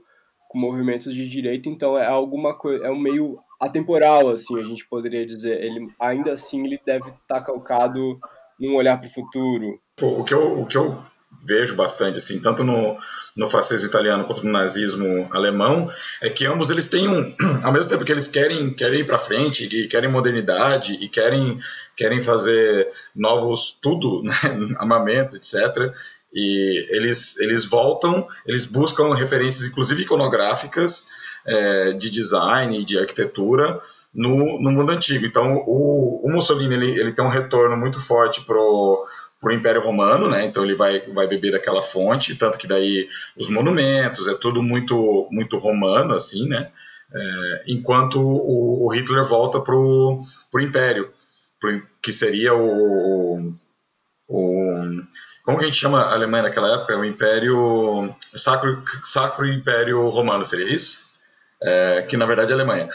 com 0.49 0.57
movimentos 0.57 1.13
de 1.13 1.29
direita, 1.29 1.69
então 1.69 1.97
é 1.97 2.05
alguma 2.05 2.57
coisa, 2.57 2.87
é 2.87 2.89
um 2.89 2.99
meio 2.99 3.39
atemporal, 3.61 4.29
assim, 4.29 4.59
a 4.59 4.63
gente 4.63 4.85
poderia 4.87 5.25
dizer. 5.25 5.63
Ele 5.63 5.87
ainda 5.99 6.33
assim 6.33 6.65
ele 6.65 6.79
deve 6.83 7.09
estar 7.09 7.41
calcado 7.41 8.19
num 8.59 8.75
olhar 8.75 8.99
para 8.99 9.07
o 9.07 9.13
futuro. 9.13 9.79
O 10.01 10.23
que 10.25 10.33
eu, 10.33 10.59
o 10.59 10.65
que 10.65 10.77
eu 10.77 11.14
vejo 11.43 11.75
bastante, 11.75 12.17
assim, 12.17 12.39
tanto 12.39 12.63
no, 12.63 12.97
no 13.35 13.49
fascismo 13.49 13.87
italiano 13.87 14.25
quanto 14.25 14.45
no 14.45 14.51
nazismo 14.51 15.27
alemão, 15.31 15.91
é 16.21 16.29
que 16.29 16.45
ambos 16.45 16.69
eles 16.69 16.87
têm 16.87 17.07
um, 17.07 17.35
ao 17.63 17.71
mesmo 17.71 17.89
tempo 17.89 18.05
que 18.05 18.11
eles 18.11 18.27
querem, 18.27 18.73
querem 18.73 19.01
ir 19.01 19.05
para 19.05 19.19
frente, 19.19 19.65
e 19.65 19.87
querem 19.87 20.09
modernidade 20.09 20.93
e 20.93 21.09
querem, 21.09 21.59
querem 21.95 22.21
fazer 22.21 22.87
novos 23.15 23.77
tudo, 23.81 24.23
né, 24.23 24.33
armamentos, 24.77 25.35
etc. 25.35 25.93
E 26.33 26.87
eles, 26.89 27.37
eles 27.39 27.65
voltam, 27.65 28.27
eles 28.45 28.65
buscam 28.65 29.13
referências, 29.13 29.67
inclusive 29.67 30.03
iconográficas, 30.03 31.07
é, 31.45 31.91
de 31.93 32.09
design, 32.09 32.83
de 32.83 32.97
arquitetura, 32.97 33.79
no, 34.13 34.59
no 34.61 34.71
mundo 34.71 34.91
antigo. 34.91 35.25
Então, 35.25 35.57
o, 35.67 36.21
o 36.25 36.31
Mussolini 36.31 36.73
ele, 36.73 36.99
ele 36.99 37.11
tem 37.11 37.23
um 37.23 37.29
retorno 37.29 37.75
muito 37.75 37.99
forte 37.99 38.41
pro 38.41 39.05
para 39.39 39.51
o 39.51 39.55
Império 39.55 39.81
Romano, 39.81 40.29
né? 40.29 40.45
Então 40.45 40.63
ele 40.63 40.75
vai, 40.75 40.99
vai 41.01 41.27
beber 41.27 41.51
daquela 41.51 41.81
fonte, 41.81 42.35
tanto 42.35 42.57
que 42.57 42.67
daí 42.67 43.07
os 43.37 43.49
monumentos 43.49 44.27
é 44.27 44.33
tudo 44.33 44.63
muito 44.63 45.27
muito 45.31 45.57
romano 45.57 46.13
assim, 46.13 46.47
né? 46.47 46.71
É, 47.13 47.63
enquanto 47.67 48.19
o, 48.19 48.85
o, 48.85 48.89
Hitler 48.89 49.23
volta 49.25 49.59
para 49.61 49.75
o 49.75 50.25
Império, 50.59 51.11
pro, 51.59 51.81
que 52.01 52.11
seria 52.11 52.55
o, 52.55 53.53
o 54.27 55.03
como 55.43 55.59
a 55.59 55.63
gente 55.63 55.77
chama 55.77 56.01
a 56.01 56.13
Alemanha 56.13 56.43
naquela 56.43 56.73
época? 56.73 56.97
O 56.97 57.05
Império 57.05 58.15
Sacro 58.35 58.83
Sacro 59.03 59.45
Império 59.47 60.09
Romano 60.09 60.45
seria 60.45 60.73
isso? 60.73 61.04
É, 61.61 62.01
que 62.03 62.17
na 62.17 62.25
verdade 62.25 62.51
é 62.51 62.55
Alemanha. 62.55 62.89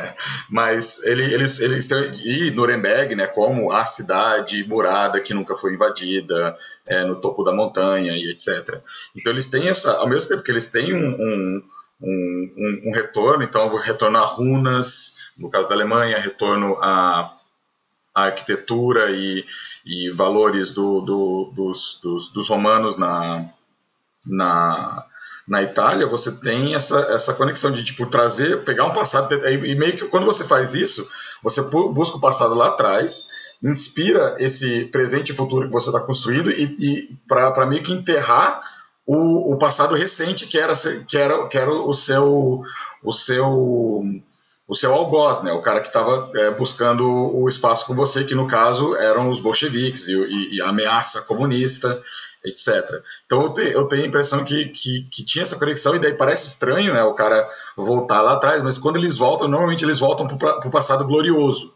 Mas 0.50 1.02
ele, 1.04 1.22
eles, 1.32 1.60
eles 1.60 1.86
têm, 1.86 2.12
e 2.24 2.50
Nuremberg, 2.50 3.14
né, 3.14 3.26
como 3.26 3.70
a 3.70 3.84
cidade 3.84 4.64
murada 4.64 5.20
que 5.20 5.34
nunca 5.34 5.54
foi 5.54 5.74
invadida, 5.74 6.56
é, 6.86 7.04
no 7.04 7.16
topo 7.16 7.42
da 7.42 7.52
montanha 7.52 8.12
e 8.12 8.30
etc. 8.30 8.80
Então 9.14 9.32
eles 9.32 9.48
têm 9.48 9.68
essa, 9.68 9.96
ao 9.98 10.08
mesmo 10.08 10.28
tempo 10.28 10.42
que 10.42 10.50
eles 10.50 10.68
têm 10.68 10.94
um, 10.94 11.08
um, 11.08 11.62
um, 12.02 12.82
um 12.86 12.92
retorno, 12.92 13.42
então 13.42 13.74
retorno 13.76 14.18
a 14.18 14.24
runas, 14.24 15.16
no 15.36 15.50
caso 15.50 15.68
da 15.68 15.74
Alemanha, 15.74 16.18
retorno 16.18 16.78
a, 16.80 17.32
a 18.14 18.22
arquitetura 18.24 19.10
e, 19.10 19.44
e 19.84 20.10
valores 20.10 20.72
do, 20.72 21.00
do, 21.00 21.52
dos, 21.54 22.00
dos, 22.02 22.30
dos 22.30 22.48
romanos 22.48 22.96
na, 22.96 23.48
na 24.24 25.04
na 25.46 25.62
Itália, 25.62 26.06
você 26.06 26.32
tem 26.32 26.74
essa, 26.74 26.98
essa 27.10 27.32
conexão 27.32 27.70
de 27.70 27.84
tipo 27.84 28.06
trazer, 28.06 28.64
pegar 28.64 28.86
um 28.86 28.92
passado 28.92 29.32
e 29.46 29.74
meio 29.76 29.96
que 29.96 30.06
quando 30.06 30.26
você 30.26 30.44
faz 30.44 30.74
isso, 30.74 31.08
você 31.42 31.62
busca 31.62 32.16
o 32.16 32.20
passado 32.20 32.54
lá 32.54 32.68
atrás, 32.68 33.28
inspira 33.62 34.34
esse 34.38 34.86
presente 34.86 35.30
e 35.30 35.34
futuro 35.36 35.66
que 35.66 35.72
você 35.72 35.88
está 35.88 36.00
construindo 36.00 36.50
e, 36.50 36.64
e 36.80 37.16
para 37.28 37.64
meio 37.64 37.82
que 37.82 37.92
enterrar 37.92 38.60
o, 39.06 39.54
o, 39.54 39.56
passado 39.56 39.94
recente 39.94 40.46
que 40.46 40.58
era 40.58 40.74
que 41.06 41.16
era 41.16 41.46
que 41.46 41.56
era 41.56 41.70
o 41.70 41.94
seu 41.94 42.62
o 43.04 43.12
seu 43.12 44.02
o 44.68 44.74
seu 44.74 44.92
algoz, 44.92 45.42
né? 45.42 45.52
O 45.52 45.62
cara 45.62 45.80
que 45.80 45.86
estava 45.86 46.28
é, 46.34 46.50
buscando 46.50 47.06
o 47.08 47.48
espaço 47.48 47.86
com 47.86 47.94
você, 47.94 48.24
que 48.24 48.34
no 48.34 48.48
caso 48.48 48.96
eram 48.96 49.30
os 49.30 49.38
bolcheviques 49.38 50.08
e, 50.08 50.12
e, 50.12 50.56
e 50.56 50.60
a 50.60 50.70
ameaça 50.70 51.22
comunista 51.22 52.02
etc. 52.46 53.02
Então 53.26 53.42
eu, 53.42 53.52
te, 53.52 53.62
eu 53.72 53.88
tenho 53.88 54.04
a 54.04 54.06
impressão 54.06 54.44
que, 54.44 54.66
que, 54.66 55.02
que, 55.10 55.24
tinha 55.24 55.42
essa 55.42 55.58
conexão, 55.58 55.94
e 55.94 55.98
daí 55.98 56.14
parece 56.14 56.46
estranho 56.46 56.94
né, 56.94 57.02
o 57.02 57.14
cara 57.14 57.48
voltar 57.76 58.22
lá 58.22 58.34
atrás, 58.34 58.62
mas 58.62 58.78
quando 58.78 58.96
eles 58.96 59.16
voltam, 59.16 59.48
normalmente 59.48 59.84
eles 59.84 59.98
voltam 60.00 60.26
para 60.26 60.66
o 60.66 60.70
passado 60.70 61.04
glorioso. 61.04 61.74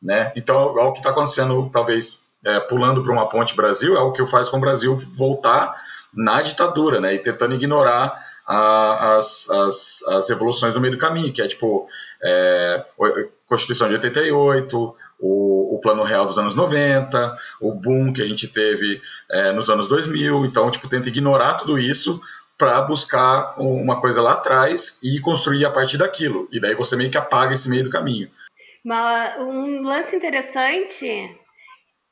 Né? 0.00 0.32
Então, 0.34 0.78
é 0.78 0.82
o 0.82 0.92
que 0.92 0.98
está 0.98 1.10
acontecendo, 1.10 1.70
talvez, 1.72 2.20
é, 2.44 2.58
pulando 2.60 3.02
para 3.02 3.12
uma 3.12 3.28
ponte 3.28 3.54
Brasil, 3.54 3.96
é 3.96 4.00
o 4.00 4.12
que 4.12 4.26
faz 4.26 4.48
com 4.48 4.56
o 4.56 4.60
Brasil 4.60 5.00
voltar 5.16 5.74
na 6.12 6.42
ditadura, 6.42 7.00
né? 7.00 7.14
E 7.14 7.18
tentando 7.18 7.54
ignorar 7.54 8.20
a, 8.46 9.18
as, 9.18 9.48
as, 9.48 10.02
as 10.08 10.30
evoluções 10.30 10.74
no 10.74 10.80
meio 10.80 10.94
do 10.94 11.00
caminho, 11.00 11.32
que 11.32 11.40
é 11.40 11.48
tipo 11.48 11.88
é, 12.22 12.84
Constituição 13.46 13.88
de 13.88 13.94
88, 13.94 14.96
o, 15.22 15.76
o 15.76 15.80
Plano 15.80 16.02
Real 16.02 16.26
dos 16.26 16.36
anos 16.36 16.54
90, 16.56 17.38
o 17.60 17.72
boom 17.72 18.12
que 18.12 18.20
a 18.20 18.26
gente 18.26 18.48
teve 18.48 19.00
é, 19.30 19.52
nos 19.52 19.70
anos 19.70 19.86
2000. 19.88 20.44
Então, 20.44 20.70
tipo, 20.70 20.88
tenta 20.88 21.08
ignorar 21.08 21.54
tudo 21.54 21.78
isso 21.78 22.20
para 22.58 22.82
buscar 22.82 23.54
uma 23.58 24.00
coisa 24.00 24.20
lá 24.20 24.32
atrás 24.32 24.98
e 25.02 25.20
construir 25.20 25.64
a 25.64 25.70
partir 25.70 25.96
daquilo. 25.96 26.48
E 26.52 26.60
daí 26.60 26.74
você 26.74 26.96
meio 26.96 27.10
que 27.10 27.16
apaga 27.16 27.54
esse 27.54 27.70
meio 27.70 27.84
do 27.84 27.90
caminho. 27.90 28.28
Mas 28.84 29.40
um 29.40 29.82
lance 29.82 30.14
interessante 30.14 31.06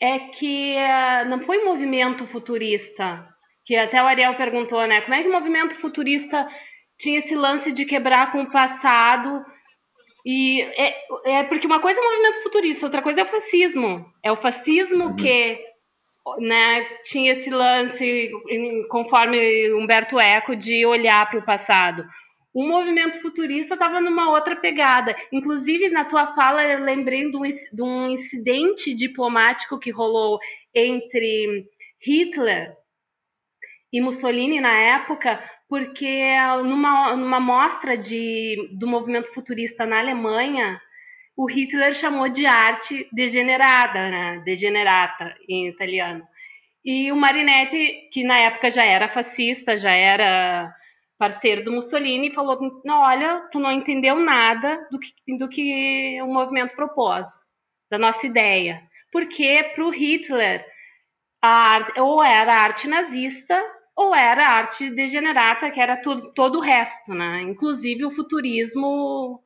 é 0.00 0.18
que 0.18 0.76
uh, 0.76 1.28
não 1.28 1.40
foi 1.40 1.58
um 1.58 1.66
movimento 1.66 2.26
futurista, 2.28 3.26
que 3.66 3.76
até 3.76 4.02
o 4.02 4.06
Ariel 4.06 4.36
perguntou, 4.36 4.86
né? 4.86 5.00
Como 5.00 5.14
é 5.14 5.22
que 5.22 5.28
o 5.28 5.32
movimento 5.32 5.76
futurista 5.76 6.48
tinha 6.98 7.18
esse 7.18 7.34
lance 7.34 7.72
de 7.72 7.84
quebrar 7.84 8.30
com 8.30 8.42
o 8.42 8.50
passado 8.50 9.44
e 10.24 10.62
é, 10.62 10.94
é 11.24 11.42
porque 11.44 11.66
uma 11.66 11.80
coisa 11.80 12.00
é 12.00 12.02
o 12.02 12.10
movimento 12.10 12.42
futurista, 12.42 12.86
outra 12.86 13.02
coisa 13.02 13.20
é 13.20 13.24
o 13.24 13.28
fascismo. 13.28 14.12
É 14.22 14.32
o 14.32 14.36
fascismo 14.36 15.06
uhum. 15.06 15.16
que 15.16 15.58
né, 16.38 16.84
tinha 17.04 17.32
esse 17.32 17.50
lance, 17.50 18.30
conforme 18.88 19.72
Humberto 19.72 20.18
Eco, 20.18 20.54
de 20.54 20.84
olhar 20.84 21.28
para 21.28 21.38
o 21.38 21.44
passado. 21.44 22.04
O 22.52 22.66
movimento 22.66 23.20
futurista 23.20 23.74
estava 23.74 24.00
numa 24.00 24.30
outra 24.30 24.56
pegada. 24.56 25.14
Inclusive, 25.32 25.88
na 25.88 26.04
tua 26.04 26.34
fala, 26.34 26.64
eu 26.64 26.80
lembrei 26.80 27.30
de 27.30 27.36
um, 27.36 27.42
de 27.42 27.82
um 27.82 28.10
incidente 28.10 28.92
diplomático 28.94 29.78
que 29.78 29.90
rolou 29.90 30.38
entre 30.74 31.66
Hitler 32.00 32.76
e 33.92 34.00
Mussolini 34.00 34.60
na 34.60 34.76
época, 34.76 35.42
porque 35.70 36.34
numa, 36.64 37.14
numa 37.14 37.38
mostra 37.38 37.96
de, 37.96 38.68
do 38.72 38.88
movimento 38.88 39.32
futurista 39.32 39.86
na 39.86 40.00
Alemanha, 40.00 40.82
o 41.36 41.46
Hitler 41.46 41.94
chamou 41.94 42.28
de 42.28 42.44
arte 42.44 43.08
degenerada, 43.12 44.10
né? 44.10 44.42
degenerata 44.44 45.32
em 45.48 45.68
italiano. 45.68 46.26
E 46.84 47.12
o 47.12 47.16
Marinetti, 47.16 48.08
que 48.12 48.24
na 48.24 48.36
época 48.36 48.68
já 48.68 48.84
era 48.84 49.08
fascista, 49.08 49.78
já 49.78 49.92
era 49.92 50.74
parceiro 51.16 51.62
do 51.62 51.70
Mussolini, 51.70 52.34
falou: 52.34 52.58
não, 52.84 53.02
olha, 53.02 53.48
tu 53.52 53.60
não 53.60 53.70
entendeu 53.70 54.16
nada 54.16 54.88
do 54.90 54.98
que, 54.98 55.12
do 55.38 55.48
que 55.48 56.20
o 56.20 56.26
movimento 56.26 56.74
propôs, 56.74 57.28
da 57.88 57.96
nossa 57.96 58.26
ideia. 58.26 58.82
Porque 59.12 59.70
para 59.72 59.84
o 59.84 59.90
Hitler, 59.90 60.66
a, 61.44 61.78
ou 61.98 62.24
era 62.24 62.56
arte 62.56 62.88
nazista 62.88 63.62
ou 63.97 64.14
era 64.14 64.47
arte 64.47 64.90
degenerata, 64.90 65.70
que 65.70 65.80
era 65.80 65.97
todo, 65.97 66.32
todo 66.32 66.59
o 66.59 66.62
resto, 66.62 67.12
né? 67.12 67.42
inclusive 67.42 68.04
o 68.04 68.11
futurismo 68.11 69.40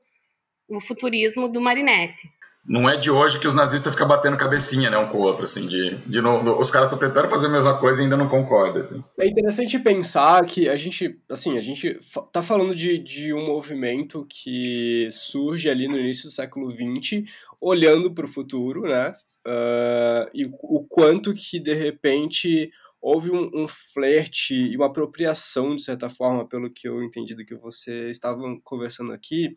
o 0.68 0.80
futurismo 0.80 1.48
do 1.48 1.60
Marinetti. 1.60 2.28
Não 2.66 2.88
é 2.88 2.96
de 2.96 3.10
hoje 3.10 3.38
que 3.38 3.46
os 3.46 3.54
nazistas 3.54 3.92
ficam 3.92 4.08
batendo 4.08 4.38
cabecinha, 4.38 4.88
né, 4.88 4.96
um 4.96 5.06
com 5.06 5.18
o 5.18 5.20
outro, 5.20 5.44
assim, 5.44 5.66
de, 5.66 5.96
de 5.96 6.20
novo, 6.22 6.58
os 6.58 6.70
caras 6.70 6.90
estão 6.90 6.98
tentando 6.98 7.28
fazer 7.28 7.46
a 7.48 7.50
mesma 7.50 7.78
coisa 7.78 8.00
e 8.00 8.04
ainda 8.04 8.16
não 8.16 8.26
concordam, 8.26 8.80
assim. 8.80 9.04
É 9.20 9.26
interessante 9.26 9.78
pensar 9.78 10.42
que 10.46 10.66
a 10.66 10.76
gente, 10.76 11.20
assim, 11.28 11.58
a 11.58 11.60
gente 11.60 12.00
tá 12.32 12.40
falando 12.40 12.74
de, 12.74 12.96
de 12.96 13.34
um 13.34 13.44
movimento 13.46 14.26
que 14.30 15.10
surge 15.12 15.68
ali 15.68 15.86
no 15.86 15.98
início 15.98 16.24
do 16.24 16.32
século 16.32 16.72
XX, 16.72 17.30
olhando 17.60 18.10
para 18.14 18.24
o 18.24 18.28
futuro, 18.28 18.82
né, 18.82 19.10
uh, 19.46 20.30
e 20.32 20.46
o 20.46 20.86
quanto 20.88 21.34
que, 21.34 21.60
de 21.60 21.74
repente, 21.74 22.70
houve 23.04 23.30
um, 23.30 23.50
um 23.54 23.68
flerte 23.68 24.54
e 24.54 24.74
uma 24.76 24.86
apropriação, 24.86 25.76
de 25.76 25.82
certa 25.82 26.08
forma, 26.08 26.48
pelo 26.48 26.72
que 26.72 26.88
eu 26.88 27.04
entendi 27.04 27.34
do 27.34 27.44
que 27.44 27.54
você 27.54 28.08
estava 28.08 28.40
conversando 28.64 29.12
aqui, 29.12 29.54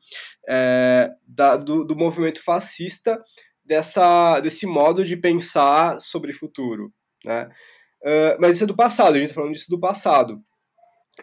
é, 0.50 1.10
da, 1.26 1.56
do, 1.56 1.86
do 1.86 1.96
movimento 1.96 2.44
fascista, 2.44 3.24
dessa, 3.64 4.42
desse 4.42 4.68
modo 4.68 5.06
de 5.06 5.16
pensar 5.16 5.98
sobre 6.02 6.34
futuro. 6.34 6.92
Né? 7.24 7.50
Uh, 8.02 8.36
mas 8.38 8.56
isso 8.56 8.66
é 8.66 8.68
do 8.68 8.76
passado, 8.76 9.16
a 9.16 9.18
gente 9.18 9.30
está 9.30 9.36
falando 9.36 9.54
disso 9.54 9.70
do 9.70 9.80
passado. 9.80 10.44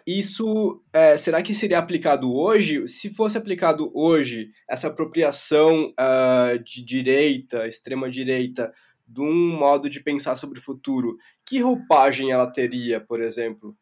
Isso, 0.07 0.83
é, 0.95 1.19
será 1.19 1.43
que 1.43 1.54
seria 1.54 1.78
aplicado 1.78 2.35
hoje? 2.35 2.88
Se 2.88 3.14
fosse 3.14 3.37
aplicado 3.37 3.93
hoje, 3.95 4.49
essa 4.69 4.88
apropriação 4.88 5.90
uh, 5.90 6.59
de 6.64 6.83
direita, 6.83 7.66
extrema-direita, 7.66 8.73
de 9.06 9.20
um 9.20 9.56
modo 9.56 9.88
de 9.88 10.00
pensar 10.00 10.34
sobre 10.37 10.58
o 10.58 10.62
futuro, 10.62 11.16
que 11.44 11.61
roupagem 11.61 12.30
ela 12.30 12.50
teria, 12.50 13.00
por 13.00 13.20
exemplo? 13.20 13.76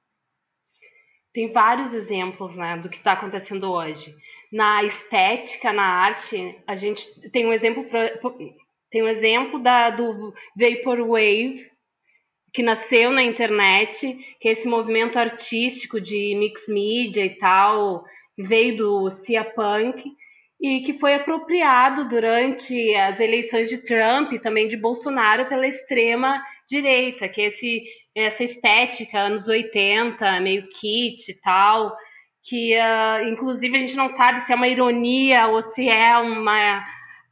Tem 1.33 1.51
vários 1.51 1.93
exemplos 1.93 2.55
né, 2.55 2.77
do 2.77 2.91
que 2.91 2.99
está 2.99 3.13
acontecendo 3.13 3.71
hoje. 3.71 4.15
Na 4.53 4.85
estética, 4.85 5.73
na 5.73 5.85
arte, 5.85 6.59
a 6.67 6.77
gente 6.77 7.09
tem 7.31 7.47
um 7.47 7.53
exemplo 7.53 7.87
tem 8.91 9.03
um 9.03 9.09
exemplo 9.09 9.59
da, 9.59 9.89
do 9.89 10.35
Vaporwave, 10.55 11.67
que 12.53 12.63
nasceu 12.63 13.11
na 13.11 13.23
internet, 13.23 14.37
que 14.39 14.49
é 14.49 14.53
esse 14.53 14.69
movimento 14.69 15.19
artístico 15.19 15.99
de 15.99 16.35
mix 16.39 16.69
media 16.69 17.25
e 17.25 17.39
tal, 17.39 18.05
veio 18.37 18.77
do 18.77 19.11
Cia 19.11 19.43
Punk, 19.43 20.05
e 20.63 20.81
que 20.83 20.97
foi 21.01 21.15
apropriado 21.15 22.09
durante 22.09 22.95
as 22.95 23.19
eleições 23.19 23.69
de 23.69 23.79
Trump 23.79 24.33
e 24.33 24.39
também 24.39 24.69
de 24.69 24.77
Bolsonaro 24.77 25.49
pela 25.49 25.67
extrema 25.67 26.41
direita, 26.69 27.29
que 27.29 27.41
é 27.41 27.47
esse, 27.47 27.83
essa 28.15 28.45
estética 28.45 29.19
anos 29.19 29.49
80, 29.49 30.41
meio 30.41 30.69
kit 30.69 31.29
e 31.29 31.35
tal, 31.35 31.97
que 32.45 32.77
uh, 32.77 33.29
inclusive 33.29 33.77
a 33.77 33.81
gente 33.81 33.97
não 33.97 34.09
sabe 34.09 34.39
se 34.41 34.53
é 34.53 34.57
uma 34.57 34.69
ironia 34.69 35.49
ou 35.49 35.61
se 35.63 35.89
é 35.89 36.17
uma 36.19 36.81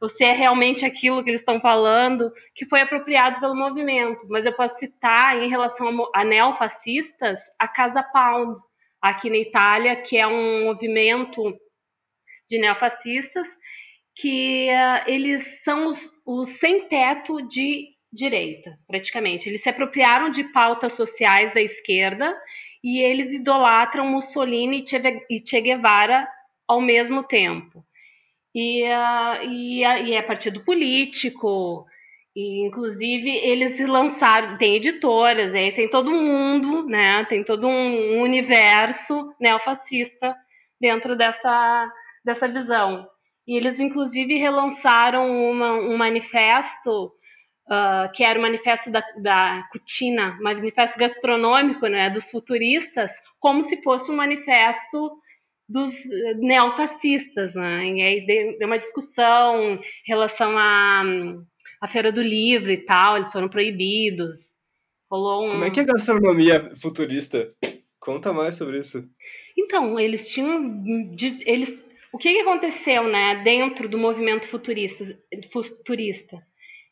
ou 0.01 0.09
se 0.09 0.23
é 0.25 0.33
realmente 0.33 0.83
aquilo 0.83 1.23
que 1.23 1.29
eles 1.29 1.41
estão 1.41 1.61
falando, 1.61 2.33
que 2.55 2.65
foi 2.65 2.81
apropriado 2.81 3.39
pelo 3.39 3.55
movimento. 3.55 4.25
Mas 4.27 4.47
eu 4.47 4.53
posso 4.53 4.75
citar, 4.79 5.37
em 5.37 5.47
relação 5.47 5.87
a, 5.87 6.21
a 6.21 6.25
neofascistas, 6.25 7.37
a 7.59 7.67
Casa 7.67 8.01
Pound, 8.01 8.59
aqui 8.99 9.29
na 9.29 9.37
Itália, 9.37 9.95
que 9.95 10.17
é 10.17 10.25
um 10.25 10.63
movimento 10.63 11.55
de 12.51 12.59
neofascistas, 12.59 13.47
que 14.13 14.67
uh, 14.69 15.09
eles 15.09 15.63
são 15.63 15.87
os, 15.87 16.13
os 16.25 16.49
sem-teto 16.59 17.41
de 17.47 17.87
direita, 18.11 18.77
praticamente. 18.85 19.47
Eles 19.47 19.61
se 19.61 19.69
apropriaram 19.69 20.29
de 20.29 20.43
pautas 20.51 20.93
sociais 20.93 21.53
da 21.53 21.61
esquerda 21.61 22.37
e 22.83 23.01
eles 23.01 23.31
idolatram 23.31 24.05
Mussolini 24.05 24.83
e 25.29 25.41
Che 25.47 25.61
Guevara 25.61 26.27
ao 26.67 26.81
mesmo 26.81 27.23
tempo. 27.23 27.85
E, 28.53 28.83
uh, 28.83 29.49
e, 29.49 29.85
uh, 29.85 30.05
e 30.05 30.13
é 30.13 30.21
partido 30.21 30.59
político, 30.65 31.85
e, 32.35 32.65
inclusive 32.65 33.29
eles 33.29 33.79
lançaram, 33.79 34.57
tem 34.57 34.75
editoras, 34.75 35.53
aí 35.53 35.71
tem 35.71 35.89
todo 35.89 36.11
mundo, 36.11 36.85
né? 36.85 37.25
Tem 37.29 37.45
todo 37.45 37.65
um 37.65 38.21
universo 38.21 39.33
neofascista 39.39 40.35
dentro 40.81 41.15
dessa, 41.15 41.89
dessa 42.23 42.47
visão. 42.47 43.07
E 43.47 43.57
eles, 43.57 43.79
inclusive, 43.79 44.37
relançaram 44.37 45.29
uma, 45.49 45.73
um 45.73 45.97
manifesto, 45.97 47.05
uh, 47.67 48.11
que 48.13 48.23
era 48.23 48.37
o 48.37 48.41
manifesto 48.41 48.91
da, 48.91 49.03
da 49.21 49.67
Cutina, 49.71 50.37
manifesto 50.41 50.97
gastronômico 50.97 51.87
né, 51.87 52.09
dos 52.09 52.29
futuristas, 52.29 53.11
como 53.39 53.63
se 53.63 53.81
fosse 53.81 54.11
um 54.11 54.15
manifesto 54.15 55.19
dos 55.67 55.89
neofascistas. 56.37 57.55
Né? 57.55 57.85
E 57.87 58.01
aí 58.01 58.57
deu 58.57 58.67
uma 58.67 58.79
discussão 58.79 59.73
em 59.73 59.81
relação 60.05 60.57
à, 60.57 61.03
à 61.81 61.87
Feira 61.87 62.11
do 62.11 62.21
Livro 62.21 62.71
e 62.71 62.85
tal, 62.85 63.17
eles 63.17 63.31
foram 63.31 63.49
proibidos. 63.49 64.37
Rolou 65.09 65.47
um... 65.47 65.51
Como 65.51 65.63
é 65.65 65.71
que 65.71 65.79
é 65.79 65.83
a 65.83 65.87
gastronomia 65.87 66.73
futurista? 66.75 67.53
Conta 67.99 68.31
mais 68.31 68.55
sobre 68.55 68.79
isso. 68.79 69.03
Então, 69.57 69.99
eles 69.99 70.29
tinham. 70.29 70.81
Eles 71.45 71.77
o 72.13 72.17
que, 72.17 72.33
que 72.33 72.39
aconteceu 72.41 73.03
né, 73.03 73.41
dentro 73.43 73.87
do 73.87 73.97
movimento 73.97 74.47
futurista, 74.47 75.05
futurista? 75.51 76.41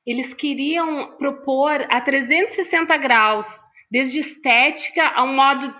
Eles 0.06 0.34
queriam 0.34 1.18
propor 1.18 1.86
a 1.90 2.02
360 2.02 2.98
graus, 2.98 3.48
desde 3.92 4.20
estética 4.20 5.08
ao 5.10 5.28
modo 5.28 5.74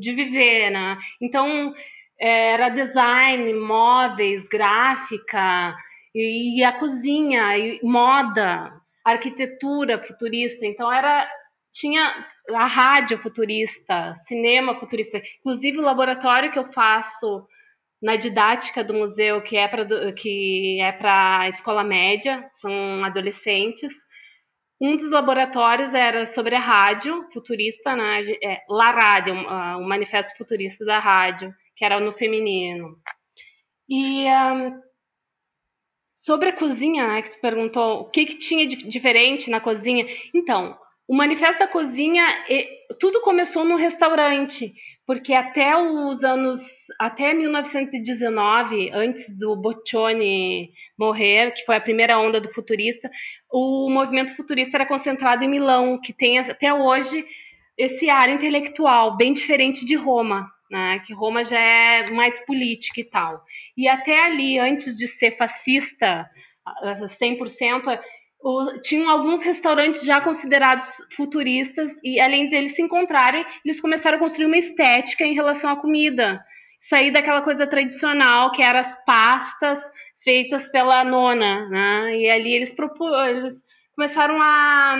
de 0.00 0.12
viver. 0.12 0.70
Né? 0.70 0.98
Então, 1.20 1.72
era 2.18 2.68
design, 2.68 3.54
móveis, 3.54 4.46
gráfica, 4.48 5.74
e 6.14 6.62
a 6.64 6.72
cozinha, 6.72 7.56
e 7.56 7.80
moda, 7.84 8.72
arquitetura 9.04 10.04
futurista. 10.04 10.66
Então, 10.66 10.92
era 10.92 11.28
tinha 11.72 12.26
a 12.52 12.66
rádio 12.66 13.18
futurista, 13.18 14.16
cinema 14.26 14.74
futurista. 14.74 15.22
Inclusive, 15.38 15.78
o 15.78 15.82
laboratório 15.82 16.50
que 16.50 16.58
eu 16.58 16.72
faço 16.72 17.46
na 18.02 18.16
didática 18.16 18.82
do 18.82 18.94
museu, 18.94 19.42
que 19.42 19.56
é 19.56 19.68
para 19.68 20.12
que 20.12 20.80
é 20.80 20.92
para 20.92 21.48
escola 21.48 21.84
média, 21.84 22.48
são 22.54 23.04
adolescentes. 23.04 23.92
Um 24.80 24.96
dos 24.96 25.10
laboratórios 25.10 25.92
era 25.92 26.26
sobre 26.26 26.54
a 26.54 26.60
rádio 26.60 27.28
futurista, 27.32 27.94
né? 27.94 28.22
É, 28.42 28.62
La 28.68 28.90
Rádio, 28.90 29.34
o 29.34 29.86
manifesto 29.86 30.36
futurista 30.38 30.84
da 30.86 30.98
rádio, 30.98 31.54
que 31.76 31.84
era 31.84 32.00
no 32.00 32.12
feminino. 32.14 32.96
E 33.86 34.24
um, 34.24 34.80
sobre 36.14 36.50
a 36.50 36.56
cozinha, 36.56 37.06
né, 37.06 37.22
que 37.22 37.32
tu 37.32 37.40
perguntou, 37.40 38.00
o 38.00 38.10
que, 38.10 38.24
que 38.24 38.38
tinha 38.38 38.66
de 38.66 38.76
diferente 38.76 39.50
na 39.50 39.60
cozinha? 39.60 40.06
Então, 40.34 40.78
o 41.08 41.14
manifesto 41.14 41.58
da 41.58 41.66
cozinha, 41.66 42.24
tudo 43.00 43.20
começou 43.20 43.64
no 43.64 43.76
restaurante, 43.76 44.72
porque 45.10 45.34
até 45.34 45.76
os 45.76 46.22
anos, 46.22 46.60
até 46.96 47.34
1919, 47.34 48.92
antes 48.92 49.28
do 49.36 49.56
Boccioni 49.56 50.70
morrer, 50.96 51.50
que 51.50 51.64
foi 51.64 51.74
a 51.74 51.80
primeira 51.80 52.16
onda 52.16 52.40
do 52.40 52.54
futurista, 52.54 53.10
o 53.50 53.90
movimento 53.90 54.36
futurista 54.36 54.76
era 54.76 54.86
concentrado 54.86 55.42
em 55.42 55.48
Milão, 55.48 56.00
que 56.00 56.12
tem 56.12 56.38
até 56.38 56.72
hoje 56.72 57.26
esse 57.76 58.08
ar 58.08 58.28
intelectual, 58.28 59.16
bem 59.16 59.32
diferente 59.32 59.84
de 59.84 59.96
Roma, 59.96 60.48
né? 60.70 61.02
que 61.04 61.12
Roma 61.12 61.44
já 61.44 61.58
é 61.58 62.08
mais 62.12 62.38
política 62.46 63.00
e 63.00 63.04
tal. 63.04 63.42
E 63.76 63.88
até 63.88 64.16
ali, 64.26 64.60
antes 64.60 64.96
de 64.96 65.08
ser 65.08 65.36
fascista 65.36 66.30
100%, 67.20 67.98
o, 68.42 68.80
tinham 68.80 69.10
alguns 69.10 69.42
restaurantes 69.42 70.02
já 70.02 70.20
considerados 70.20 70.88
futuristas 71.14 71.90
e 72.02 72.20
além 72.20 72.48
de 72.48 72.56
eles 72.56 72.74
se 72.74 72.82
encontrarem, 72.82 73.44
eles 73.64 73.80
começaram 73.80 74.16
a 74.16 74.20
construir 74.20 74.46
uma 74.46 74.56
estética 74.56 75.24
em 75.24 75.34
relação 75.34 75.70
à 75.70 75.76
comida, 75.76 76.42
sair 76.88 77.12
daquela 77.12 77.42
coisa 77.42 77.66
tradicional 77.66 78.50
que 78.52 78.62
eram 78.62 78.80
as 78.80 79.04
pastas 79.04 79.78
feitas 80.24 80.68
pela 80.70 81.04
nona, 81.04 81.68
né? 81.68 82.16
E 82.16 82.30
ali 82.30 82.54
eles, 82.54 82.74
eles 83.28 83.54
começaram 83.94 84.40
a, 84.40 84.96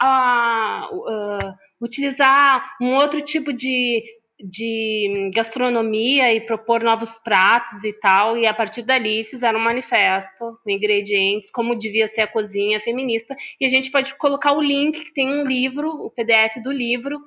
a, 0.00 0.08
a 0.08 0.88
uh, 0.92 1.54
utilizar 1.80 2.76
um 2.80 2.94
outro 2.94 3.20
tipo 3.22 3.52
de 3.52 4.02
de 4.40 5.30
gastronomia 5.34 6.34
e 6.34 6.40
propor 6.40 6.82
novos 6.82 7.16
pratos 7.18 7.84
e 7.84 7.92
tal, 7.92 8.36
e 8.36 8.46
a 8.46 8.54
partir 8.54 8.82
dali 8.82 9.24
fizeram 9.24 9.58
um 9.58 9.64
manifesto 9.64 10.58
com 10.62 10.70
ingredientes, 10.70 11.50
como 11.50 11.78
devia 11.78 12.08
ser 12.08 12.22
a 12.22 12.26
cozinha 12.26 12.80
feminista, 12.80 13.36
e 13.60 13.64
a 13.64 13.68
gente 13.68 13.90
pode 13.90 14.14
colocar 14.16 14.52
o 14.52 14.60
link, 14.60 15.04
que 15.04 15.14
tem 15.14 15.28
um 15.28 15.46
livro, 15.46 15.88
o 15.88 16.10
PDF 16.10 16.62
do 16.62 16.72
livro, 16.72 17.20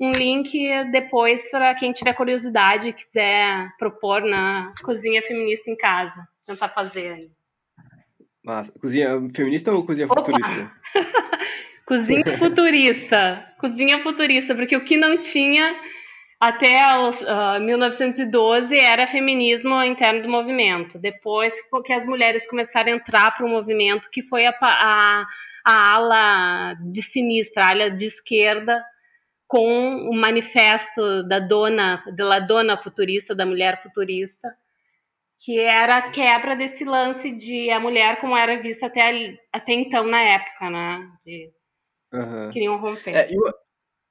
um 0.00 0.12
link 0.12 0.52
depois 0.90 1.48
para 1.50 1.74
quem 1.74 1.92
tiver 1.92 2.14
curiosidade 2.14 2.88
e 2.88 2.92
quiser 2.92 3.68
propor 3.78 4.22
na 4.22 4.72
cozinha 4.82 5.22
feminista 5.22 5.70
em 5.70 5.76
casa, 5.76 6.26
tentar 6.46 6.70
fazer 6.70 7.12
aí. 7.12 7.30
Mas, 8.44 8.70
cozinha 8.70 9.08
feminista 9.34 9.72
ou 9.72 9.86
cozinha 9.86 10.06
Opa! 10.06 10.22
futurista? 10.22 10.72
cozinha 11.86 12.38
futurista, 12.38 13.54
cozinha 13.58 14.02
futurista, 14.02 14.54
porque 14.54 14.76
o 14.76 14.84
que 14.84 14.96
não 14.96 15.20
tinha 15.20 15.74
até 16.44 16.98
os, 16.98 17.18
uh, 17.22 17.58
1912 17.60 18.78
era 18.78 19.06
feminismo 19.06 19.82
interno 19.82 20.22
do 20.22 20.28
movimento. 20.28 20.98
Depois 20.98 21.54
que 21.84 21.92
as 21.92 22.04
mulheres 22.04 22.46
começaram 22.46 22.92
a 22.92 22.96
entrar 22.96 23.34
para 23.34 23.46
o 23.46 23.48
movimento, 23.48 24.10
que 24.10 24.22
foi 24.22 24.44
a, 24.44 24.54
a, 24.60 25.26
a, 25.64 25.94
ala 25.94 26.74
de 26.74 27.00
sinistra, 27.00 27.64
a 27.64 27.70
ala 27.70 27.90
de 27.90 28.04
esquerda, 28.04 28.84
com 29.46 30.08
o 30.10 30.14
manifesto 30.14 31.22
da 31.22 31.38
dona, 31.38 32.04
da 32.14 32.40
dona 32.40 32.76
futurista, 32.76 33.34
da 33.34 33.46
mulher 33.46 33.82
futurista, 33.82 34.54
que 35.40 35.58
era 35.58 35.98
a 35.98 36.10
quebra 36.10 36.54
desse 36.54 36.84
lance 36.84 37.30
de 37.30 37.70
a 37.70 37.80
mulher 37.80 38.20
como 38.20 38.36
era 38.36 38.60
vista 38.60 38.86
até, 38.86 39.38
até 39.50 39.72
então 39.72 40.06
na 40.06 40.20
época, 40.20 40.68
né? 40.68 41.08
De, 41.24 41.50
uhum. 42.12 42.50
Queriam 42.50 42.76
romper. 42.76 43.14
É, 43.14 43.28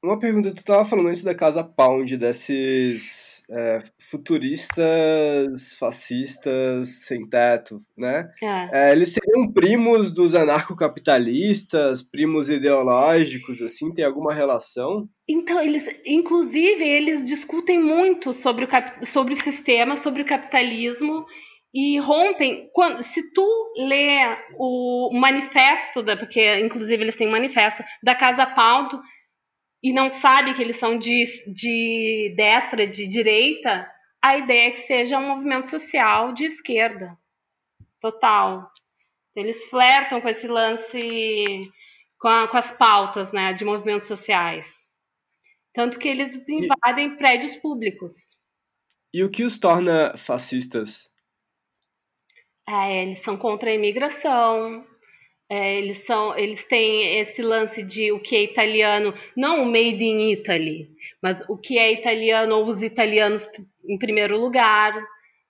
uma 0.03 0.19
pergunta, 0.19 0.51
tu 0.51 0.57
estava 0.57 0.83
falando 0.83 1.07
antes 1.07 1.23
da 1.23 1.33
Casa 1.33 1.63
Pound, 1.63 2.17
desses 2.17 3.43
é, 3.49 3.81
futuristas 3.97 5.77
fascistas 5.79 7.05
sem 7.05 7.27
teto, 7.27 7.81
né? 7.97 8.29
É. 8.43 8.89
É, 8.89 8.91
eles 8.91 9.13
seriam 9.13 9.51
primos 9.51 10.13
dos 10.13 10.35
anarcocapitalistas, 10.35 12.01
primos 12.01 12.49
ideológicos, 12.49 13.61
assim, 13.61 13.93
tem 13.93 14.03
alguma 14.03 14.33
relação? 14.33 15.07
Então, 15.27 15.57
eles, 15.61 15.85
inclusive, 16.05 16.83
eles 16.83 17.25
discutem 17.25 17.79
muito 17.81 18.33
sobre 18.33 18.65
o, 18.65 19.05
sobre 19.05 19.33
o 19.33 19.41
sistema, 19.41 19.95
sobre 19.95 20.21
o 20.21 20.25
capitalismo 20.25 21.25
e 21.73 21.97
rompem. 21.99 22.69
Quando, 22.73 23.03
se 23.03 23.23
tu 23.33 23.73
lê 23.77 24.19
o 24.57 25.09
manifesto, 25.13 26.03
da, 26.03 26.17
porque 26.17 26.59
inclusive 26.59 27.01
eles 27.01 27.15
têm 27.15 27.27
um 27.27 27.31
manifesto 27.31 27.81
da 28.03 28.13
Casa 28.13 28.45
Pound, 28.45 28.99
e 29.83 29.91
não 29.91 30.09
sabe 30.09 30.53
que 30.53 30.61
eles 30.61 30.77
são 30.77 30.97
de, 30.97 31.25
de 31.45 32.33
destra, 32.37 32.87
de 32.87 33.05
direita, 33.05 33.91
a 34.23 34.37
ideia 34.37 34.69
é 34.69 34.71
que 34.71 34.79
seja 34.79 35.19
um 35.19 35.35
movimento 35.35 35.69
social 35.69 36.33
de 36.33 36.45
esquerda. 36.45 37.17
Total. 37.99 38.71
Eles 39.35 39.61
flertam 39.65 40.21
com 40.21 40.29
esse 40.29 40.47
lance, 40.47 41.69
com, 42.17 42.29
a, 42.29 42.47
com 42.47 42.55
as 42.55 42.71
pautas 42.71 43.33
né, 43.33 43.51
de 43.51 43.65
movimentos 43.65 44.07
sociais. 44.07 44.65
Tanto 45.73 45.99
que 45.99 46.07
eles 46.07 46.47
invadem 46.47 47.07
e, 47.07 47.17
prédios 47.17 47.57
públicos. 47.57 48.37
E 49.13 49.21
o 49.21 49.29
que 49.29 49.43
os 49.43 49.59
torna 49.59 50.15
fascistas? 50.15 51.11
É, 52.69 53.03
eles 53.03 53.19
são 53.19 53.35
contra 53.35 53.69
a 53.69 53.73
imigração, 53.73 54.85
é, 55.53 55.77
eles 55.77 55.99
são, 55.99 56.35
eles 56.35 56.63
têm 56.63 57.19
esse 57.19 57.39
lance 57.43 57.83
de 57.83 58.11
o 58.11 58.19
que 58.19 58.35
é 58.35 58.41
italiano, 58.41 59.13
não 59.37 59.61
o 59.61 59.65
made 59.67 60.03
in 60.03 60.31
Italy, 60.31 60.89
mas 61.21 61.47
o 61.47 61.55
que 61.55 61.77
é 61.77 61.91
italiano 61.91 62.55
ou 62.55 62.65
os 62.65 62.81
italianos 62.81 63.47
em 63.87 63.95
primeiro 63.99 64.35
lugar, 64.35 64.99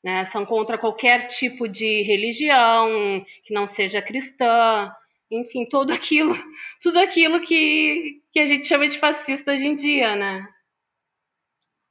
né? 0.04 0.26
São 0.26 0.46
contra 0.46 0.78
qualquer 0.78 1.28
tipo 1.28 1.70
de 1.70 2.02
religião 2.02 3.26
que 3.46 3.54
não 3.54 3.66
seja 3.66 4.02
cristã, 4.02 4.92
enfim, 5.32 5.66
tudo 5.66 5.94
aquilo, 5.94 6.36
tudo 6.84 7.00
aquilo 7.00 7.40
que, 7.40 8.22
que 8.34 8.42
a 8.42 8.46
gente 8.46 8.68
chama 8.68 8.90
de 8.90 9.00
fascista 9.00 9.54
hoje 9.54 9.66
em 9.66 9.76
dia, 9.76 10.18
né? 10.18 10.46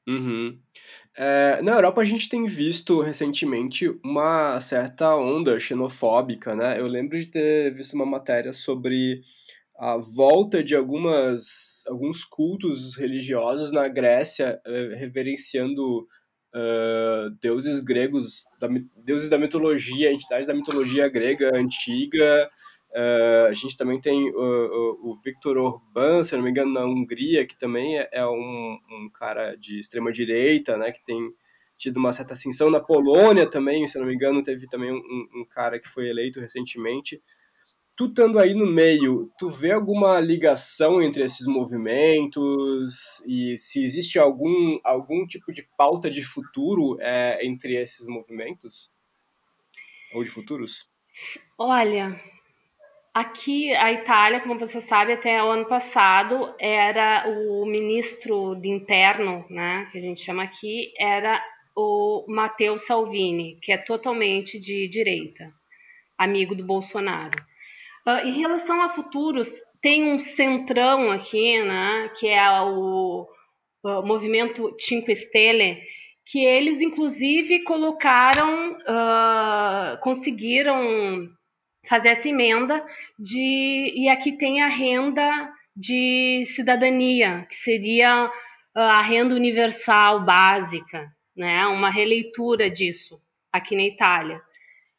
Uhum. 0.07 0.61
É, 1.17 1.61
na 1.61 1.73
Europa 1.73 2.01
a 2.01 2.05
gente 2.05 2.29
tem 2.29 2.47
visto 2.47 3.01
recentemente 3.01 3.89
uma 4.03 4.61
certa 4.61 5.15
onda 5.15 5.59
xenofóbica, 5.59 6.55
né? 6.55 6.81
Eu 6.81 6.87
lembro 6.87 7.19
de 7.19 7.27
ter 7.27 7.75
visto 7.75 7.93
uma 7.93 8.07
matéria 8.07 8.53
sobre 8.53 9.23
a 9.79 9.97
volta 9.97 10.63
de 10.63 10.75
algumas, 10.75 11.85
alguns 11.89 12.25
cultos 12.25 12.97
religiosos 12.97 13.73
na 13.73 13.89
Grécia, 13.89 14.61
uh, 14.67 14.97
reverenciando 14.97 16.07
uh, 16.55 17.31
deuses 17.41 17.81
gregos, 17.81 18.45
da, 18.59 18.69
deuses 19.05 19.29
da 19.29 19.39
mitologia, 19.39 20.13
entidades 20.13 20.47
da 20.47 20.55
mitologia 20.55 21.09
grega 21.09 21.51
antiga, 21.55 22.49
Uh, 22.95 23.47
a 23.49 23.53
gente 23.55 23.75
também 23.75 23.99
tem 23.99 24.31
o, 24.31 24.37
o, 24.37 25.13
o, 25.13 25.21
Viktor 25.25 25.57
Orbán, 25.57 26.23
se 26.25 26.37
não 26.37 26.45
me 26.45 26.51
engano, 26.51 26.75
na 26.75 26.85
Hungria, 26.85 27.47
que 27.47 27.59
também 27.59 27.99
é, 27.99 28.07
é 28.13 28.27
um, 28.27 28.79
um, 28.91 29.09
cara 29.09 29.57
de 29.57 29.79
extrema 29.79 30.13
direita, 30.13 30.77
né, 30.77 30.93
que 30.93 31.03
tem 31.03 31.33
tido 31.79 31.97
uma 31.97 32.13
certa 32.13 32.35
ascensão. 32.35 32.71
Na 32.71 32.81
Polônia 32.81 33.49
também, 33.49 33.89
se 33.89 33.99
não 33.99 34.05
me 34.05 34.15
engano, 34.15 34.43
teve 34.43 34.69
também 34.69 34.93
um, 34.93 35.29
um 35.37 35.45
cara 35.49 35.81
que 35.81 35.89
foi 35.89 36.07
eleito 36.07 36.39
recentemente. 36.39 37.23
Tu 37.97 38.07
estando 38.07 38.39
aí 38.39 38.53
no 38.53 38.67
meio, 38.67 39.31
tu 39.39 39.49
vê 39.49 39.73
alguma 39.73 40.21
ligação 40.21 41.01
entre 41.01 41.23
esses 41.25 41.47
movimentos 41.47 43.25
e 43.27 43.57
se 43.57 43.83
existe 43.83 44.19
algum, 44.19 44.79
algum 44.85 45.27
tipo 45.27 45.51
de 45.51 45.67
pauta 45.79 46.11
de 46.11 46.23
futuro 46.23 46.99
é, 47.01 47.39
entre 47.47 47.75
esses 47.75 48.07
movimentos? 48.07 48.91
Ou 50.15 50.23
de 50.23 50.29
futuros? 50.29 50.91
Olha, 51.57 52.21
Aqui, 53.15 53.71
a 53.75 53.93
Itália, 53.93 54.41
como 54.41 54.59
você 54.59 54.81
sabe, 54.81 55.13
até 55.13 55.43
o 55.45 55.51
ano 55.51 55.67
passado, 55.67 56.55
era 56.59 57.29
o 57.29 57.67
ministro 57.67 58.55
de 58.55 58.71
interno, 58.71 59.45
né, 59.51 59.87
que 59.93 59.99
a 59.99 60.01
gente 60.01 60.25
chama 60.25 60.43
aqui, 60.45 60.95
era 60.99 61.45
o 61.77 62.25
Matteo 62.27 62.79
Salvini, 62.79 63.59
que 63.61 63.71
é 63.71 63.77
totalmente 63.77 64.59
de 64.59 64.89
direita, 64.89 65.53
amigo 66.17 66.55
do 66.55 66.65
Bolsonaro. 66.65 67.39
Uh, 68.07 68.27
em 68.29 68.41
relação 68.41 68.81
a 68.81 68.95
futuros, 68.95 69.51
tem 69.83 70.11
um 70.11 70.19
centrão 70.19 71.11
aqui, 71.11 71.63
né, 71.63 72.11
que 72.19 72.29
é 72.29 72.63
o, 72.63 73.29
o 73.85 74.03
movimento 74.03 74.75
Cinque 74.81 75.15
Stelle, 75.17 75.83
que 76.29 76.43
eles, 76.43 76.81
inclusive, 76.81 77.63
colocaram, 77.65 78.73
uh, 78.73 80.01
conseguiram 80.01 81.29
fazer 81.89 82.11
essa 82.11 82.29
emenda 82.29 82.85
de 83.19 83.93
e 83.95 84.09
aqui 84.09 84.33
tem 84.33 84.63
a 84.63 84.69
renda 84.69 85.53
de 85.75 86.45
cidadania, 86.55 87.47
que 87.49 87.57
seria 87.57 88.31
ah, 88.75 88.99
a 88.99 89.03
renda 89.03 89.35
universal 89.35 90.25
básica, 90.25 91.11
né? 91.37 91.67
Uma 91.67 91.91
releitura 91.91 92.71
disso 92.71 93.21
aqui 93.53 93.75
na 93.75 93.83
Itália. 93.83 94.41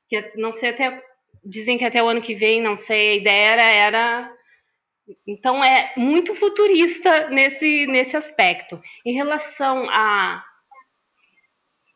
Que 0.10 0.34
não 0.36 0.54
sei 0.54 0.69
até 0.69 1.02
dizem 1.43 1.78
que 1.78 1.86
até 1.86 2.02
o 2.02 2.08
ano 2.08 2.22
que 2.22 2.36
vem, 2.36 2.62
não 2.62 2.78
sei, 2.78 3.10
a 3.10 3.15
ideia 3.15 3.52
era, 3.52 3.63
era 3.63 4.32
então 5.28 5.63
é 5.63 5.91
muito 5.98 6.34
futurista 6.36 7.30
nesse 7.30 7.86
nesse 7.88 8.15
aspecto. 8.15 8.80
Em 9.06 9.13
relação 9.13 9.89
a 9.89 10.43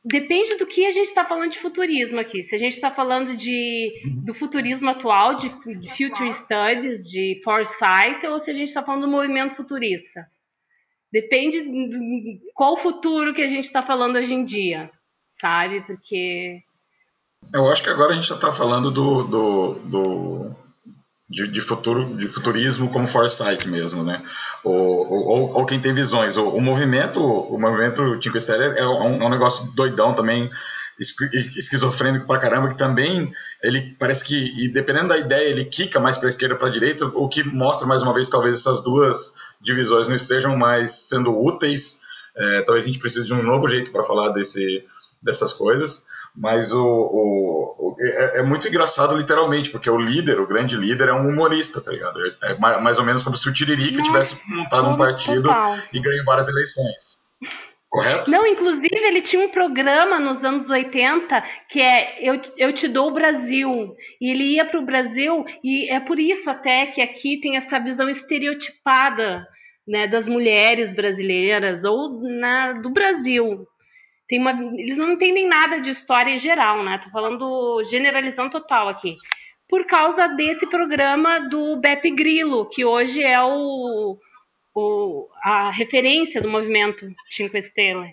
depende 0.07 0.55
do 0.55 0.65
que 0.65 0.85
a 0.85 0.91
gente 0.91 1.07
está 1.07 1.25
falando 1.25 1.51
de 1.51 1.59
futurismo 1.59 2.19
aqui. 2.19 2.43
Se 2.43 2.55
a 2.55 2.59
gente 2.59 2.73
está 2.73 2.91
falando 2.91 3.35
de, 3.35 4.01
do 4.25 4.33
futurismo 4.33 4.89
atual, 4.89 5.35
de, 5.35 5.49
de 5.49 5.89
future 5.89 6.31
studies, 6.31 7.03
de 7.07 7.41
foresight, 7.43 8.25
ou 8.25 8.39
se 8.39 8.51
a 8.51 8.53
gente 8.53 8.69
está 8.69 8.83
falando 8.83 9.01
do 9.01 9.11
movimento 9.11 9.55
futurista. 9.55 10.25
Depende 11.11 11.61
de 11.61 12.39
qual 12.53 12.77
futuro 12.77 13.33
que 13.33 13.41
a 13.41 13.47
gente 13.47 13.65
está 13.65 13.81
falando 13.81 14.17
hoje 14.17 14.33
em 14.33 14.43
dia, 14.43 14.89
sabe? 15.39 15.81
Porque. 15.81 16.61
Eu 17.53 17.67
acho 17.69 17.83
que 17.83 17.89
agora 17.89 18.11
a 18.11 18.15
gente 18.15 18.27
já 18.27 18.35
está 18.35 18.51
falando 18.51 18.91
do, 18.91 19.23
do, 19.23 19.73
do 19.85 20.55
de, 21.29 21.47
de, 21.47 21.61
futuro, 21.61 22.15
de 22.15 22.27
futurismo 22.27 22.89
como 22.89 23.07
foresight 23.07 23.67
mesmo, 23.67 24.03
né? 24.03 24.21
Ou, 24.63 25.09
ou, 25.09 25.53
ou 25.53 25.65
quem 25.65 25.79
tem 25.79 25.93
visões. 25.93 26.37
O, 26.37 26.49
o 26.49 26.61
movimento, 26.61 27.21
o 27.21 27.59
movimento 27.59 28.19
Cinco 28.21 28.37
Estrelas 28.37 28.77
é 28.77 28.87
um, 28.87 29.21
é 29.21 29.25
um 29.25 29.29
negócio 29.29 29.71
doidão 29.73 30.13
também, 30.13 30.49
esquizofrênico 30.99 32.25
pra 32.25 32.39
caramba, 32.39 32.69
que 32.69 32.77
também 32.77 33.31
ele 33.61 33.95
parece 33.99 34.23
que, 34.23 34.69
dependendo 34.69 35.09
da 35.09 35.17
ideia, 35.17 35.49
ele 35.49 35.65
quica 35.65 35.99
mais 35.99 36.17
para 36.17 36.29
esquerda 36.29 36.55
para 36.55 36.69
direita, 36.69 37.05
o 37.05 37.27
que 37.27 37.43
mostra 37.43 37.87
mais 37.87 38.01
uma 38.01 38.13
vez 38.13 38.29
talvez 38.29 38.55
essas 38.55 38.81
duas 38.83 39.35
divisões 39.61 40.07
não 40.07 40.15
estejam 40.15 40.55
mais 40.55 40.91
sendo 40.91 41.37
úteis. 41.37 42.01
É, 42.35 42.61
talvez 42.61 42.85
a 42.85 42.87
gente 42.87 42.99
precise 42.99 43.25
de 43.25 43.33
um 43.33 43.43
novo 43.43 43.67
jeito 43.67 43.91
para 43.91 44.03
falar 44.03 44.29
desse, 44.29 44.85
dessas 45.21 45.53
coisas. 45.53 46.06
Mas 46.37 46.71
o, 46.71 46.85
o, 46.85 47.75
o 47.79 47.95
é, 47.99 48.41
é, 48.41 48.43
muito 48.43 48.67
engraçado, 48.67 49.17
literalmente, 49.17 49.71
porque 49.71 49.89
o 49.89 49.97
líder, 49.97 50.39
o 50.39 50.45
grande 50.45 50.77
líder, 50.77 51.09
é 51.09 51.13
um 51.13 51.29
humorista, 51.29 51.81
tá 51.81 51.91
ligado? 51.91 52.19
É 52.43 52.55
mais 52.59 52.99
ou 52.99 53.03
menos 53.03 53.23
como 53.23 53.35
se 53.35 53.49
o 53.49 53.53
Tiririca 53.53 54.03
tivesse 54.03 54.39
montado 54.47 54.89
um 54.89 54.95
partido 54.95 55.43
total. 55.43 55.75
e 55.91 55.99
ganhou 55.99 56.23
várias 56.25 56.47
eleições. 56.47 57.17
Correto? 57.89 58.29
Não, 58.29 58.45
inclusive 58.45 58.89
ele 58.93 59.21
tinha 59.21 59.43
um 59.43 59.49
programa 59.49 60.19
nos 60.19 60.43
anos 60.45 60.69
80 60.69 61.43
que 61.69 61.81
é 61.81 62.17
Eu, 62.21 62.39
eu 62.55 62.71
Te 62.71 62.87
Dou 62.87 63.09
o 63.09 63.13
Brasil. 63.13 63.95
E 64.21 64.29
ele 64.29 64.55
ia 64.55 64.65
para 64.65 64.79
o 64.79 64.85
Brasil, 64.85 65.43
e 65.63 65.89
é 65.89 65.99
por 65.99 66.19
isso 66.19 66.47
até 66.49 66.87
que 66.87 67.01
aqui 67.01 67.39
tem 67.41 67.57
essa 67.57 67.79
visão 67.79 68.07
estereotipada 68.07 69.47
né, 69.87 70.07
das 70.07 70.27
mulheres 70.27 70.93
brasileiras 70.93 71.83
ou 71.83 72.21
na, 72.21 72.73
do 72.73 72.91
Brasil 72.91 73.65
tem 74.27 74.39
uma, 74.39 74.51
eles 74.75 74.97
não 74.97 75.13
entendem 75.13 75.47
nada 75.47 75.79
de 75.79 75.89
história 75.89 76.31
em 76.31 76.39
geral, 76.39 76.83
né? 76.83 76.99
Tô 77.01 77.09
falando 77.09 77.83
generalizando 77.85 78.51
total 78.51 78.89
aqui. 78.89 79.15
Por 79.69 79.85
causa 79.85 80.27
desse 80.27 80.67
programa 80.67 81.39
do 81.49 81.77
Beppe 81.77 82.11
Grillo, 82.11 82.69
que 82.69 82.83
hoje 82.83 83.21
é 83.21 83.41
o, 83.41 84.17
o 84.75 85.27
a 85.43 85.71
referência 85.71 86.41
do 86.41 86.49
movimento 86.49 87.07
Cinco 87.29 87.57
Estrelas. 87.57 88.11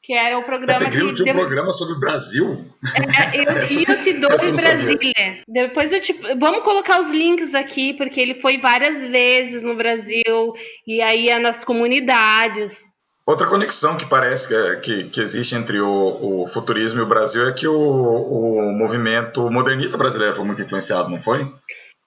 Que 0.00 0.14
era 0.14 0.38
o 0.38 0.44
programa 0.44 0.78
Beppe 0.78 0.92
Grillo 0.92 1.14
que. 1.14 1.22
tinha 1.22 1.34
um 1.34 1.38
programa 1.38 1.72
sobre 1.72 1.94
o 1.94 2.00
Brasil. 2.00 2.64
É, 2.94 3.38
eu, 3.38 3.42
essa, 3.48 3.92
eu 3.92 4.02
te 4.02 4.12
dou 4.14 4.30
em 4.30 4.56
Brasília. 4.56 5.42
Depois 5.46 5.92
eu 5.92 6.00
te. 6.00 6.14
Vamos 6.38 6.64
colocar 6.64 7.00
os 7.00 7.10
links 7.10 7.54
aqui, 7.54 7.92
porque 7.94 8.18
ele 8.18 8.40
foi 8.40 8.58
várias 8.58 9.06
vezes 9.08 9.62
no 9.62 9.76
Brasil, 9.76 10.54
e 10.86 11.02
aí 11.02 11.28
é 11.28 11.38
nas 11.38 11.64
comunidades 11.64 12.87
Outra 13.28 13.46
conexão 13.46 13.98
que 13.98 14.06
parece 14.06 14.48
que, 14.48 14.54
é, 14.54 14.76
que, 14.76 15.10
que 15.10 15.20
existe 15.20 15.54
entre 15.54 15.78
o, 15.82 16.44
o, 16.44 16.48
futurismo 16.48 16.98
e 16.98 17.02
o 17.02 17.06
Brasil 17.06 17.46
é 17.46 17.52
que 17.52 17.68
o, 17.68 17.78
o 17.78 18.72
movimento 18.72 19.50
modernista 19.50 19.98
brasileiro 19.98 20.34
foi 20.34 20.46
muito 20.46 20.62
influenciado, 20.62 21.10
não 21.10 21.20
foi? 21.20 21.46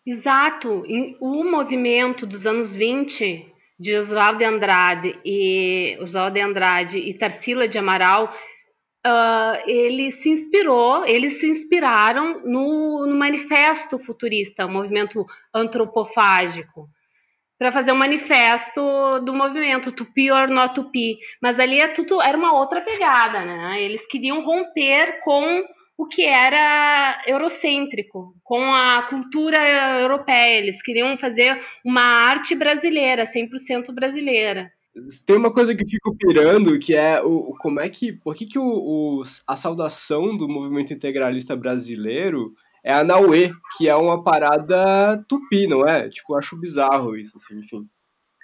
Exato. 0.04 0.82
O 1.20 1.44
movimento 1.44 2.26
dos 2.26 2.48
anos 2.48 2.74
20 2.74 3.54
de 3.80 3.96
Oswaldo 3.98 4.40
de 4.40 4.46
Andrade 4.46 5.20
e 5.24 5.96
Oswaldo 6.02 6.34
de 6.34 6.42
Andrade 6.42 6.98
e 6.98 7.14
Tarsila 7.14 7.68
de 7.68 7.78
Amaral, 7.78 8.34
uh, 9.06 9.70
ele 9.70 10.12
se 10.14 10.28
inspirou, 10.28 11.06
eles 11.06 11.40
se 11.40 11.48
inspiraram 11.48 12.42
no, 12.44 13.06
no 13.06 13.16
manifesto 13.16 14.00
futurista, 14.00 14.66
o 14.66 14.72
movimento 14.72 15.24
antropofágico 15.54 16.90
para 17.62 17.71
fazer 17.71 17.91
um 17.91 17.95
manifesto 17.95 19.19
do 19.24 19.36
movimento 19.36 19.91
Tupi 19.91 20.32
or 20.32 20.50
not 20.50 20.74
Tupi. 20.74 21.19
Mas 21.39 21.60
ali 21.60 21.78
é 21.78 21.89
tudo, 21.89 22.19
era 22.19 22.36
uma 22.36 22.58
outra 22.58 22.82
pegada, 22.82 23.45
né? 23.45 23.84
Eles 23.84 24.04
queriam 24.08 24.43
romper 24.43 25.19
com 25.24 25.63
o 25.95 26.08
que 26.08 26.24
era 26.24 27.21
eurocêntrico, 27.28 28.34
com 28.43 28.74
a 28.74 29.04
cultura 29.04 29.60
europeia. 30.02 30.58
Eles 30.58 30.82
queriam 30.82 31.15
fazer 31.19 31.62
uma 31.86 32.02
arte 32.02 32.56
brasileira, 32.56 33.26
100% 33.26 33.93
brasileira. 33.93 34.71
Tem 35.28 35.36
uma 35.38 35.54
coisa 35.54 35.76
que 35.76 35.84
eu 35.84 35.88
fico 35.88 36.17
pirando, 36.17 36.80
que 36.80 36.95
é 36.95 37.21
o, 37.21 37.54
como 37.60 37.80
é 37.80 37.88
que, 37.89 38.12
por 38.12 38.34
que, 38.34 38.47
que 38.47 38.58
o, 38.58 38.63
o, 38.65 39.21
a 39.47 39.56
saudação 39.56 40.36
do 40.36 40.50
movimento 40.50 40.93
integralista 40.93 41.56
brasileiro 41.56 42.56
é 42.84 42.94
a 42.94 43.04
Naue, 43.04 43.54
que 43.78 43.88
é 43.88 43.96
uma 43.96 44.24
parada 44.24 45.24
tupi, 45.28 45.67
não 45.67 45.86
é? 45.86 46.10
Tipo, 46.10 46.34
eu 46.34 46.38
acho 46.38 46.58
bizarro 46.58 47.15
isso, 47.15 47.38
assim, 47.38 47.60
enfim. 47.60 47.88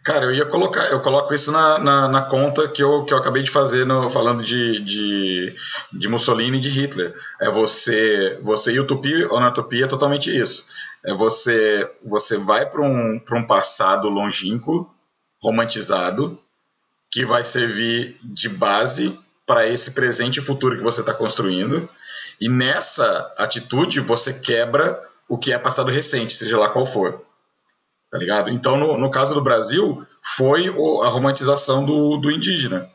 Cara, 0.04 0.26
eu 0.26 0.34
ia 0.34 0.46
colocar, 0.46 0.86
eu 0.92 1.02
coloco 1.02 1.34
isso 1.34 1.52
na, 1.52 1.80
na, 1.80 2.08
na, 2.08 2.22
conta 2.22 2.68
que 2.70 2.82
eu, 2.82 3.04
que 3.04 3.14
eu 3.14 3.18
acabei 3.18 3.44
de 3.44 3.52
fazer 3.52 3.86
no, 3.86 4.10
falando 4.10 4.42
de, 4.42 4.80
de, 4.82 5.56
de 5.92 6.08
Mussolini 6.08 6.60
e 6.60 6.62
de 6.62 6.70
Hitler. 6.70 7.14
É 7.42 7.50
você, 7.50 8.40
você 8.42 8.72
e 8.72 8.80
o 8.80 8.88
tupi 8.88 9.26
ou 9.26 9.40
na 9.40 9.52
tupi 9.52 9.84
é 9.84 9.88
totalmente 9.88 10.30
isso. 10.30 10.66
É 11.04 11.14
você, 11.14 11.92
você 12.06 12.38
vai 12.38 12.66
para 12.66 12.82
um, 12.82 13.20
um 13.32 13.44
passado 13.48 14.08
longínquo, 14.08 14.90
romantizado, 15.42 16.40
que 17.12 17.26
vai 17.26 17.44
servir 17.44 18.18
de 18.24 18.48
base 18.48 19.18
para 19.46 19.68
esse 19.68 19.92
presente 19.92 20.40
e 20.40 20.44
futuro 20.44 20.78
que 20.78 20.84
você 20.84 21.02
está 21.02 21.14
construindo 21.14 21.90
e 22.40 22.50
nessa 22.50 23.34
atitude 23.38 24.00
você 24.00 24.34
quebra 24.34 25.02
o 25.28 25.38
que 25.38 25.52
é 25.52 25.60
passado 25.60 25.92
recente, 25.92 26.36
seja 26.36 26.58
lá 26.58 26.70
qual 26.70 26.86
for. 26.86 27.26
Tá 28.12 28.18
ligado? 28.18 28.50
Então, 28.50 28.78
no, 28.78 28.98
no 28.98 29.12
caso 29.12 29.34
do 29.34 29.42
Brasil, 29.42 30.06
foi 30.36 30.68
a 30.68 31.08
romantização 31.08 31.86
do, 31.86 32.18
do 32.18 32.32
indígena. 32.32 32.90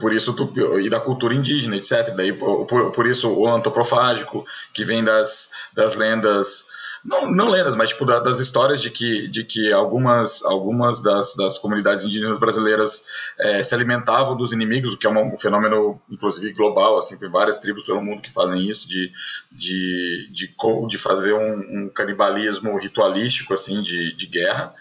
Por 0.00 0.12
isso, 0.12 0.36
e 0.82 0.90
da 0.90 1.00
cultura 1.00 1.34
indígena, 1.34 1.76
etc. 1.76 2.14
Daí, 2.14 2.32
por, 2.32 2.92
por 2.92 3.06
isso, 3.06 3.30
o 3.30 3.48
antroprofágico, 3.48 4.44
que 4.74 4.84
vem 4.84 5.02
das, 5.02 5.50
das 5.72 5.94
lendas 5.94 6.66
não, 7.06 7.30
não 7.30 7.48
lendas, 7.48 7.76
mas 7.76 7.90
tipo 7.90 8.04
da, 8.04 8.18
das 8.18 8.40
histórias 8.40 8.82
de 8.82 8.90
que, 8.90 9.28
de 9.28 9.44
que 9.44 9.72
algumas, 9.72 10.44
algumas 10.44 11.00
das, 11.00 11.34
das 11.36 11.56
comunidades 11.56 12.04
indígenas 12.04 12.38
brasileiras 12.38 13.06
é, 13.38 13.62
se 13.62 13.74
alimentavam 13.74 14.36
dos 14.36 14.52
inimigos, 14.52 14.92
o 14.92 14.98
que 14.98 15.06
é 15.06 15.10
um 15.10 15.38
fenômeno, 15.38 16.00
inclusive, 16.10 16.52
global, 16.52 16.98
assim, 16.98 17.16
tem 17.16 17.30
várias 17.30 17.58
tribos 17.58 17.86
pelo 17.86 18.02
mundo 18.02 18.22
que 18.22 18.32
fazem 18.32 18.68
isso, 18.68 18.88
de, 18.88 19.12
de, 19.52 20.28
de, 20.32 20.54
de 20.88 20.98
fazer 20.98 21.32
um, 21.32 21.84
um 21.84 21.88
canibalismo 21.88 22.76
ritualístico, 22.76 23.54
assim, 23.54 23.82
de, 23.82 24.14
de 24.16 24.26
guerra. 24.26 24.74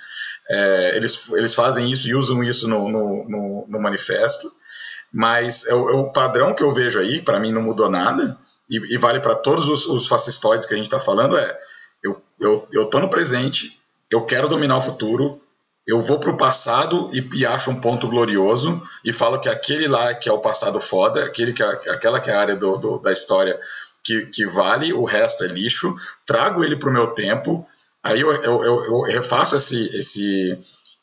É, 0.50 0.98
eles, 0.98 1.30
eles 1.32 1.54
fazem 1.54 1.92
isso 1.92 2.08
e 2.08 2.16
usam 2.16 2.44
isso 2.44 2.68
no, 2.68 2.90
no, 2.90 3.30
no, 3.30 3.66
no 3.68 3.80
manifesto, 3.80 4.52
mas 5.14 5.66
é 5.68 5.74
o, 5.74 5.90
é 5.90 5.94
o, 5.94 6.12
padrão 6.12 6.54
que 6.54 6.64
eu 6.64 6.72
vejo 6.72 7.00
aí, 7.00 7.22
para 7.22 7.40
mim 7.40 7.52
não 7.52 7.62
mudou 7.62 7.90
nada, 7.90 8.38
e, 8.70 8.96
e 8.96 8.98
vale 8.98 9.20
para 9.20 9.36
todos 9.36 9.68
os, 9.68 9.86
os 9.86 10.08
fascistoides 10.08 10.66
que 10.66 10.74
a 10.74 10.78
gente 10.78 10.88
está 10.88 11.00
falando, 11.00 11.38
é 11.38 11.65
eu, 12.40 12.68
eu, 12.72 12.84
eu 12.84 12.90
tô 12.90 13.00
no 13.00 13.10
presente, 13.10 13.80
eu 14.10 14.26
quero 14.26 14.48
dominar 14.48 14.78
o 14.78 14.82
futuro, 14.82 15.42
eu 15.88 16.02
vou 16.02 16.20
para 16.20 16.32
o 16.32 16.38
passado 16.38 17.10
e, 17.14 17.28
e, 17.34 17.46
acho 17.46 17.70
um 17.70 17.80
ponto 17.80 18.08
glorioso 18.08 18.82
e 19.04 19.14
falo 19.14 19.40
que 19.40 19.48
aquele 19.48 19.88
lá 19.88 20.14
que 20.16 20.28
é 20.28 20.34
o 20.34 20.40
passado 20.40 20.80
foda, 20.80 21.24
aquele 21.24 21.54
que 21.54 21.62
é, 21.62 21.68
aquela 21.68 22.20
que 22.20 22.32
é 22.32 22.34
a 22.34 22.40
área 22.40 22.56
do, 22.56 22.78
do, 22.78 22.98
da 22.98 23.12
história 23.12 23.60
que, 24.04 24.26
que, 24.28 24.46
vale, 24.46 24.94
o 24.94 25.04
resto 25.04 25.44
é 25.44 25.48
lixo, 25.48 25.96
trago 26.26 26.64
ele 26.64 26.76
para 26.76 26.90
o 26.90 26.94
meu 26.94 27.08
tempo, 27.08 27.68
aí 28.04 28.22
eu, 28.22 28.32
eu, 28.32 28.64
eu, 28.64 29.02
refaço 29.02 29.56
esse, 29.56 29.88
esse, 29.98 30.58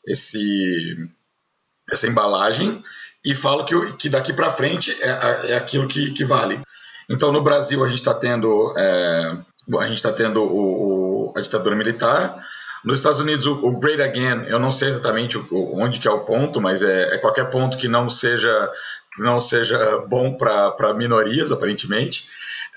esse, 0.07 1.09
essa 1.91 2.07
embalagem 2.07 2.81
e 3.23 3.35
falo 3.35 3.65
que, 3.65 3.93
que 3.97 4.09
daqui 4.09 4.31
para 4.31 4.51
frente 4.51 4.91
é, 5.01 5.51
é 5.51 5.55
aquilo 5.55 5.87
que, 5.87 6.11
que 6.11 6.23
vale. 6.23 6.61
Então, 7.09 7.31
no 7.31 7.41
Brasil, 7.41 7.83
a 7.83 7.89
gente 7.89 7.99
está 7.99 8.13
tendo 8.13 8.73
é, 8.77 9.37
a 9.79 9.87
gente 9.87 9.97
está 9.97 10.11
tendo 10.11 10.41
o, 10.43 11.31
o, 11.31 11.33
a 11.37 11.41
ditadura 11.41 11.75
militar. 11.75 12.43
Nos 12.83 12.97
Estados 12.97 13.19
Unidos, 13.19 13.45
o, 13.45 13.53
o, 13.65 13.79
Great 13.79 14.01
Again, 14.01 14.45
eu 14.47 14.59
não 14.59 14.71
sei 14.71 14.89
exatamente 14.89 15.37
onde 15.51 15.99
que 15.99 16.07
é 16.07 16.11
o 16.11 16.19
ponto, 16.19 16.59
mas 16.59 16.83
é, 16.83 17.15
é 17.15 17.17
qualquer 17.17 17.49
ponto 17.49 17.77
que 17.77 17.87
não 17.87 18.09
seja, 18.09 18.71
não 19.17 19.39
seja 19.39 20.05
bom 20.07 20.33
para 20.33 20.93
minorias, 20.93 21.51
aparentemente. 21.51 22.27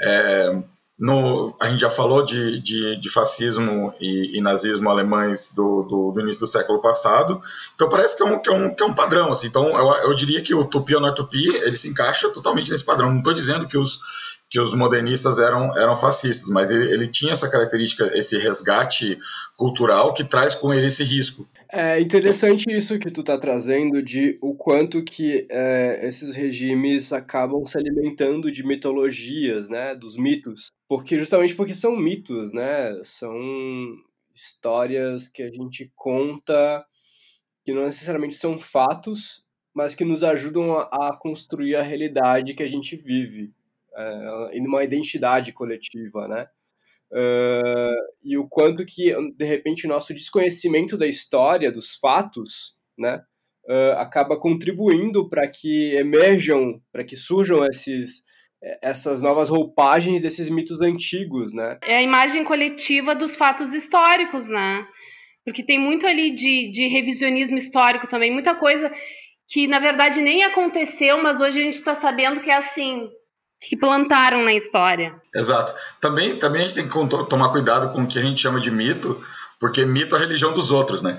É, 0.01 0.57
no, 0.99 1.55
a 1.61 1.69
gente 1.69 1.81
já 1.81 1.91
falou 1.91 2.25
de, 2.25 2.61
de, 2.63 3.01
de 3.01 3.11
fascismo 3.11 3.93
e, 4.01 4.39
e, 4.39 4.41
nazismo 4.41 4.89
alemães 4.89 5.53
do, 5.55 5.83
do, 5.83 6.13
do, 6.13 6.21
início 6.21 6.41
do 6.41 6.47
século 6.47 6.81
passado, 6.81 7.43
então 7.75 7.89
parece 7.89 8.17
que 8.17 8.23
é 8.23 8.27
um, 8.27 8.39
que 8.39 8.49
é 8.49 8.53
um, 8.53 8.75
que 8.75 8.83
é 8.83 8.87
um 8.87 8.95
padrão. 8.95 9.31
Assim. 9.31 9.49
Então 9.49 9.77
eu, 9.77 10.09
eu 10.09 10.15
diria 10.15 10.41
que 10.41 10.55
o 10.55 10.65
Tupi 10.65 10.95
ou 10.95 11.15
Tupi 11.15 11.49
ele 11.49 11.77
se 11.77 11.89
encaixa 11.89 12.31
totalmente 12.31 12.71
nesse 12.71 12.85
padrão. 12.85 13.11
Não 13.11 13.19
estou 13.19 13.35
dizendo 13.35 13.69
que 13.69 13.77
os, 13.77 14.01
que 14.49 14.61
os 14.61 14.75
modernistas 14.75 15.39
eram, 15.39 15.77
eram 15.77 15.97
fascistas, 15.97 16.49
mas 16.49 16.71
ele, 16.71 16.91
ele 16.93 17.09
tinha 17.09 17.33
essa 17.33 17.51
característica, 17.51 18.17
esse 18.17 18.39
resgate 18.39 19.19
cultural 19.57 20.15
que 20.15 20.23
traz 20.23 20.55
com 20.55 20.73
ele 20.73 20.87
esse 20.87 21.03
risco. 21.03 21.49
É 21.73 22.01
interessante 22.01 22.65
isso 22.71 22.99
que 22.99 23.11
tu 23.11 23.21
está 23.21 23.37
trazendo 23.37 24.01
de 24.01 24.39
o 24.41 24.55
quanto 24.55 25.03
que 25.03 25.47
é, 25.51 26.07
esses 26.07 26.35
regimes 26.35 27.13
acabam 27.13 27.67
se 27.67 27.77
alimentando 27.77 28.53
de 28.53 28.65
mitologias, 28.65 29.69
né, 29.69 29.95
dos 29.95 30.17
mitos, 30.17 30.67
porque 30.89 31.19
justamente 31.19 31.55
porque 31.55 31.75
são 31.75 31.97
mitos, 31.97 32.53
né, 32.53 33.01
são 33.03 33.37
histórias 34.33 35.27
que 35.27 35.43
a 35.43 35.51
gente 35.51 35.91
conta 35.97 36.85
que 37.65 37.73
não 37.73 37.85
necessariamente 37.85 38.37
são 38.37 38.61
fatos, 38.61 39.43
mas 39.75 39.95
que 39.95 40.05
nos 40.05 40.23
ajudam 40.23 40.79
a, 40.79 41.09
a 41.09 41.17
construir 41.17 41.75
a 41.75 41.83
realidade 41.83 42.55
que 42.55 42.63
a 42.63 42.69
gente 42.69 42.95
vive 42.95 43.53
é, 43.97 44.61
uma 44.61 44.85
identidade 44.85 45.53
coletiva, 45.53 46.29
né? 46.29 46.47
Uh, 47.11 47.95
e 48.23 48.37
o 48.37 48.49
quanto 48.49 48.85
que, 48.85 49.15
de 49.37 49.45
repente, 49.45 49.87
o 49.87 49.89
nosso 49.89 50.13
desconhecimento 50.13 50.97
da 50.97 51.07
história, 51.07 51.71
dos 51.71 51.97
fatos, 51.97 52.77
né, 52.99 53.23
uh, 53.69 53.99
acaba 53.99 54.39
contribuindo 54.39 55.29
para 55.29 55.47
que 55.47 55.95
emerjam, 55.95 56.81
para 56.93 57.05
que 57.05 57.17
surjam 57.17 57.65
esses, 57.65 58.25
essas 58.83 59.23
novas 59.23 59.49
roupagens 59.49 60.21
desses 60.21 60.49
mitos 60.49 60.81
antigos, 60.81 61.53
né? 61.53 61.79
É 61.85 61.97
a 61.97 62.03
imagem 62.03 62.43
coletiva 62.45 63.15
dos 63.15 63.37
fatos 63.37 63.73
históricos, 63.73 64.49
né? 64.49 64.87
Porque 65.45 65.65
tem 65.65 65.79
muito 65.79 66.07
ali 66.07 66.35
de, 66.35 66.73
de 66.73 66.89
revisionismo 66.89 67.57
histórico 67.57 68.09
também, 68.09 68.33
muita 68.33 68.57
coisa 68.57 68.91
que 69.49 69.69
na 69.69 69.79
verdade 69.79 70.21
nem 70.21 70.43
aconteceu, 70.43 71.23
mas 71.23 71.41
hoje 71.41 71.61
a 71.61 71.63
gente 71.63 71.75
está 71.77 71.95
sabendo 71.95 72.41
que 72.41 72.51
é 72.51 72.57
assim, 72.57 73.09
que 73.61 73.77
plantaram 73.77 74.45
na 74.45 74.53
história. 74.53 75.15
Exato. 75.35 75.75
Também, 76.01 76.37
também 76.37 76.63
a 76.63 76.65
gente 76.69 76.75
tem 76.75 76.89
que 76.89 77.27
tomar 77.29 77.51
cuidado 77.51 77.93
com 77.93 78.03
o 78.03 78.07
que 78.07 78.19
a 78.19 78.23
gente 78.23 78.41
chama 78.41 78.61
de 78.61 78.71
mito, 78.71 79.21
porque 79.59 79.85
mito 79.85 80.15
é 80.15 80.19
a 80.19 80.21
religião 80.21 80.53
dos 80.53 80.71
outros, 80.71 81.03
né? 81.03 81.19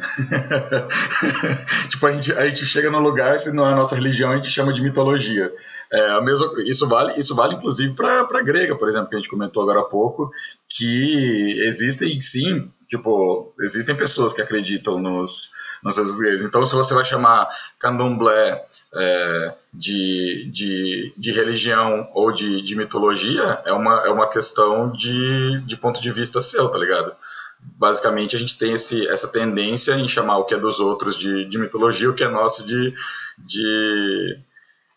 tipo, 1.89 2.06
a 2.06 2.12
gente, 2.12 2.32
a 2.34 2.47
gente 2.47 2.65
chega 2.65 2.89
num 2.89 3.00
lugar, 3.00 3.39
se 3.39 3.52
não 3.52 3.65
é 3.65 3.73
a 3.73 3.76
nossa 3.76 3.95
religião, 3.95 4.32
a 4.32 4.36
gente 4.38 4.50
chama 4.50 4.71
de 4.71 4.82
mitologia. 4.82 5.52
É, 5.91 6.12
a 6.12 6.21
mesma, 6.21 6.52
isso, 6.65 6.88
vale, 6.88 7.17
isso 7.19 7.34
vale 7.34 7.56
inclusive 7.56 7.93
para 7.93 8.21
a 8.21 8.43
grega, 8.43 8.76
por 8.76 8.89
exemplo, 8.89 9.10
que 9.10 9.15
a 9.15 9.19
gente 9.19 9.30
comentou 9.30 9.63
agora 9.63 9.80
há 9.80 9.86
pouco, 9.86 10.30
que 10.69 11.62
existem 11.63 12.19
sim, 12.21 12.69
tipo, 12.89 13.54
existem 13.62 13.95
pessoas 13.95 14.34
que 14.34 14.41
acreditam 14.41 15.00
nos, 15.00 15.52
nos 15.84 16.17
gregos. 16.17 16.43
Então, 16.43 16.65
se 16.65 16.76
você 16.76 16.93
vai 16.93 17.06
chamar 17.06 17.47
candomblé 17.80 18.66
é, 18.95 19.54
de, 19.73 20.50
de, 20.52 21.13
de, 21.17 21.32
religião 21.32 22.10
ou 22.13 22.32
de, 22.32 22.62
de, 22.62 22.76
mitologia, 22.76 23.62
é 23.65 23.73
uma, 23.73 24.06
é 24.06 24.10
uma 24.10 24.30
questão 24.30 24.91
de, 24.91 25.62
de 25.65 25.76
ponto 25.76 26.02
de 26.02 26.12
vista 26.12 26.41
seu, 26.41 26.69
tá 26.69 26.78
ligado? 26.78 27.13
Basicamente, 27.60 28.36
a 28.36 28.39
gente 28.39 28.58
tem 28.58 28.73
esse, 28.73 29.08
essa 29.08 29.28
tendência 29.28 29.93
em 29.93 30.08
chamar 30.08 30.38
o 30.38 30.45
que 30.45 30.54
é 30.54 30.58
dos 30.58 30.80
outros 30.80 31.17
de, 31.17 31.45
de 31.45 31.58
mitologia, 31.58 32.10
o 32.10 32.13
que 32.13 32.23
é 32.23 32.28
nosso 32.28 32.65
de, 32.65 32.93
de, 33.39 34.39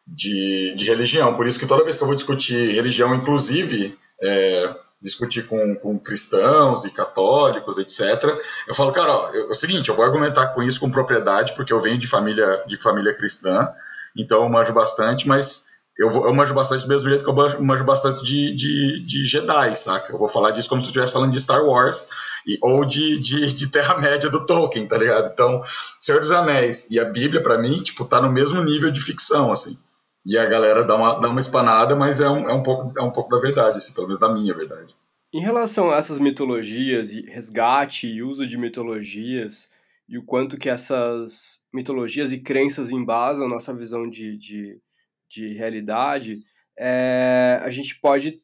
de, 0.06 0.74
de 0.76 0.84
religião. 0.84 1.34
Por 1.34 1.46
isso 1.46 1.58
que 1.58 1.66
toda 1.66 1.84
vez 1.84 1.96
que 1.96 2.02
eu 2.02 2.06
vou 2.06 2.16
discutir 2.16 2.74
religião, 2.74 3.14
inclusive 3.14 3.98
é, 4.22 4.74
discutir 5.00 5.46
com, 5.46 5.74
com 5.76 5.98
cristãos 5.98 6.84
e 6.84 6.90
católicos, 6.90 7.78
etc. 7.78 8.38
Eu 8.68 8.74
falo, 8.74 8.92
cara, 8.92 9.10
ó, 9.10 9.30
é 9.32 9.44
o 9.44 9.54
seguinte, 9.54 9.88
eu 9.88 9.96
vou 9.96 10.04
argumentar 10.04 10.48
com 10.48 10.62
isso 10.62 10.78
com 10.78 10.90
propriedade, 10.90 11.54
porque 11.54 11.72
eu 11.72 11.80
venho 11.80 11.98
de 11.98 12.06
família, 12.06 12.62
de 12.66 12.80
família 12.80 13.14
cristã, 13.14 13.72
então 14.14 14.42
eu 14.42 14.48
manjo 14.48 14.72
bastante, 14.72 15.26
mas 15.26 15.70
eu, 15.98 16.10
vou, 16.10 16.26
eu 16.26 16.34
manjo 16.34 16.54
bastante 16.54 16.82
do 16.82 16.88
mesmo 16.88 17.08
jeito 17.08 17.24
que 17.24 17.30
eu 17.30 17.62
manjo 17.62 17.84
bastante 17.84 18.24
de, 18.24 18.54
de, 18.54 19.06
de, 19.06 19.26
Jedi, 19.26 19.76
saca? 19.76 20.12
Eu 20.12 20.18
vou 20.18 20.28
falar 20.28 20.50
disso 20.50 20.68
como 20.68 20.80
se 20.80 20.86
eu 20.86 20.90
estivesse 20.90 21.12
falando 21.12 21.32
de 21.32 21.40
Star 21.40 21.64
Wars 21.64 22.08
e, 22.46 22.58
ou 22.62 22.84
de, 22.84 23.20
de, 23.20 23.52
de 23.52 23.66
Terra-média 23.68 24.30
do 24.30 24.46
Tolkien, 24.46 24.86
tá 24.86 24.96
ligado? 24.96 25.30
Então, 25.32 25.62
Senhor 25.98 26.20
dos 26.20 26.30
Anéis 26.30 26.86
e 26.90 26.98
a 26.98 27.04
Bíblia, 27.04 27.42
para 27.42 27.58
mim, 27.58 27.82
tipo, 27.82 28.04
tá 28.04 28.20
no 28.20 28.30
mesmo 28.30 28.62
nível 28.62 28.90
de 28.90 29.00
ficção, 29.00 29.52
assim. 29.52 29.78
E 30.24 30.36
a 30.36 30.46
galera 30.46 30.84
dá 30.84 30.96
uma, 30.96 31.20
dá 31.20 31.28
uma 31.28 31.40
espanada, 31.40 31.96
mas 31.96 32.20
é 32.20 32.28
um, 32.28 32.48
é, 32.48 32.52
um 32.52 32.62
pouco, 32.62 32.98
é 32.98 33.02
um 33.02 33.10
pouco 33.10 33.30
da 33.30 33.40
verdade, 33.40 33.78
assim, 33.78 33.94
pelo 33.94 34.06
menos 34.06 34.20
da 34.20 34.32
minha 34.32 34.54
verdade. 34.54 34.94
Em 35.32 35.40
relação 35.40 35.90
a 35.90 35.96
essas 35.96 36.18
mitologias 36.18 37.12
e 37.12 37.22
resgate 37.22 38.06
e 38.06 38.22
uso 38.22 38.46
de 38.46 38.58
mitologias 38.58 39.70
e 40.08 40.18
o 40.18 40.24
quanto 40.24 40.58
que 40.58 40.68
essas 40.68 41.64
mitologias 41.72 42.32
e 42.32 42.40
crenças 42.40 42.90
embasam 42.90 43.48
nossa 43.48 43.72
visão 43.72 44.10
de, 44.10 44.36
de, 44.36 44.80
de 45.28 45.54
realidade, 45.54 46.42
é, 46.76 47.60
a 47.62 47.70
gente 47.70 47.98
pode 48.00 48.42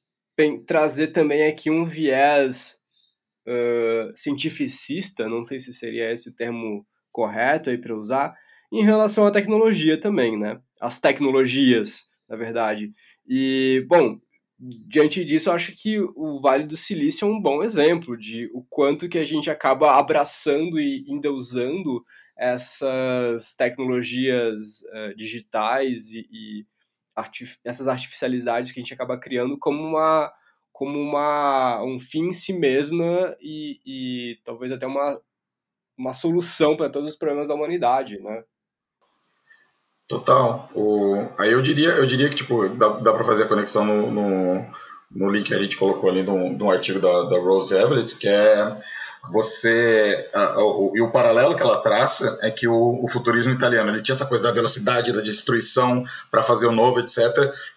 trazer 0.67 1.09
também 1.09 1.47
aqui 1.47 1.71
um 1.71 1.85
viés 1.85 2.79
uh, 3.49 4.15
cientificista, 4.15 5.29
não 5.29 5.43
sei 5.43 5.59
se 5.59 5.73
seria 5.73 6.13
esse 6.13 6.29
o 6.29 6.35
termo 6.35 6.87
correto 7.11 7.71
aí 7.71 7.79
para 7.79 7.97
usar, 7.97 8.35
em 8.71 8.85
relação 8.85 9.27
à 9.27 9.31
tecnologia 9.31 9.99
também, 9.99 10.39
né? 10.39 10.61
As 10.81 10.99
tecnologias, 10.99 12.09
na 12.29 12.37
verdade. 12.37 12.91
E, 13.27 13.85
bom, 13.89 14.19
diante 14.59 15.25
disso, 15.25 15.49
eu 15.49 15.55
acho 15.55 15.73
que 15.75 15.99
o 16.01 16.41
Vale 16.41 16.67
do 16.67 16.77
Silício 16.77 17.27
é 17.27 17.31
um 17.31 17.41
bom 17.41 17.63
exemplo 17.63 18.17
de 18.17 18.51
o 18.53 18.63
quanto 18.69 19.09
que 19.09 19.19
a 19.19 19.25
gente 19.25 19.51
acaba 19.51 19.97
abraçando 19.99 20.81
e 20.81 21.05
endeusando 21.09 22.05
essas 22.37 23.55
tecnologias 23.55 24.83
uh, 24.83 25.15
digitais 25.17 26.13
e, 26.13 26.27
e 26.31 26.67
artif 27.15 27.57
essas 27.65 27.89
artificialidades 27.89 28.71
que 28.73 28.79
a 28.79 28.83
gente 28.83 28.93
acaba 28.93 29.19
criando 29.19 29.59
como 29.59 29.83
uma 29.83 30.31
como 30.71 31.01
uma 31.01 31.83
um 31.83 31.99
fim 31.99 32.27
em 32.29 32.33
si 32.35 32.53
mesma 32.53 33.35
e, 33.41 33.81
e 33.87 34.39
talvez 34.45 34.71
até 34.71 34.87
uma 34.87 35.19
uma 35.99 36.13
solução 36.13 36.77
para 36.77 36.91
todos 36.91 37.11
os 37.11 37.17
problemas 37.17 37.49
da 37.49 37.55
humanidade, 37.55 38.21
né? 38.21 38.45
Total. 40.09 40.71
O, 40.75 41.27
aí 41.37 41.53
eu 41.53 41.61
diria, 41.61 41.91
eu 41.91 42.07
diria 42.07 42.29
que 42.29 42.37
tipo, 42.37 42.69
dá, 42.69 42.89
dá 42.89 43.13
para 43.13 43.25
fazer 43.25 43.45
a 43.45 43.49
conexão 43.49 43.85
no, 43.85 44.11
no, 44.11 44.67
no, 45.11 45.31
link 45.31 45.47
que 45.47 45.55
a 45.55 45.59
gente 45.59 45.77
colocou 45.77 46.09
ali 46.09 46.23
no, 46.23 46.51
no 46.51 46.71
artigo 46.71 47.01
da, 47.01 47.23
da 47.25 47.39
Rose 47.39 47.75
Everett, 47.75 48.17
que 48.17 48.29
é 48.29 48.77
você 49.31 50.31
e 50.95 51.01
o 51.01 51.11
paralelo 51.11 51.57
que 51.57 51.63
ela 51.63 51.81
traça 51.81 52.39
é 52.43 52.51
que 52.51 52.69
o, 52.69 53.05
o, 53.05 53.09
futurismo 53.09 53.53
italiano 53.53 53.91
ele 53.91 54.03
tinha 54.03 54.15
essa 54.15 54.27
coisa 54.27 54.45
da 54.45 54.53
velocidade 54.53 55.13
da 55.13 55.21
destruição 55.21 56.05
para 56.31 56.43
fazer 56.43 56.67
o 56.67 56.73
novo 56.73 57.01
etc 57.01 57.21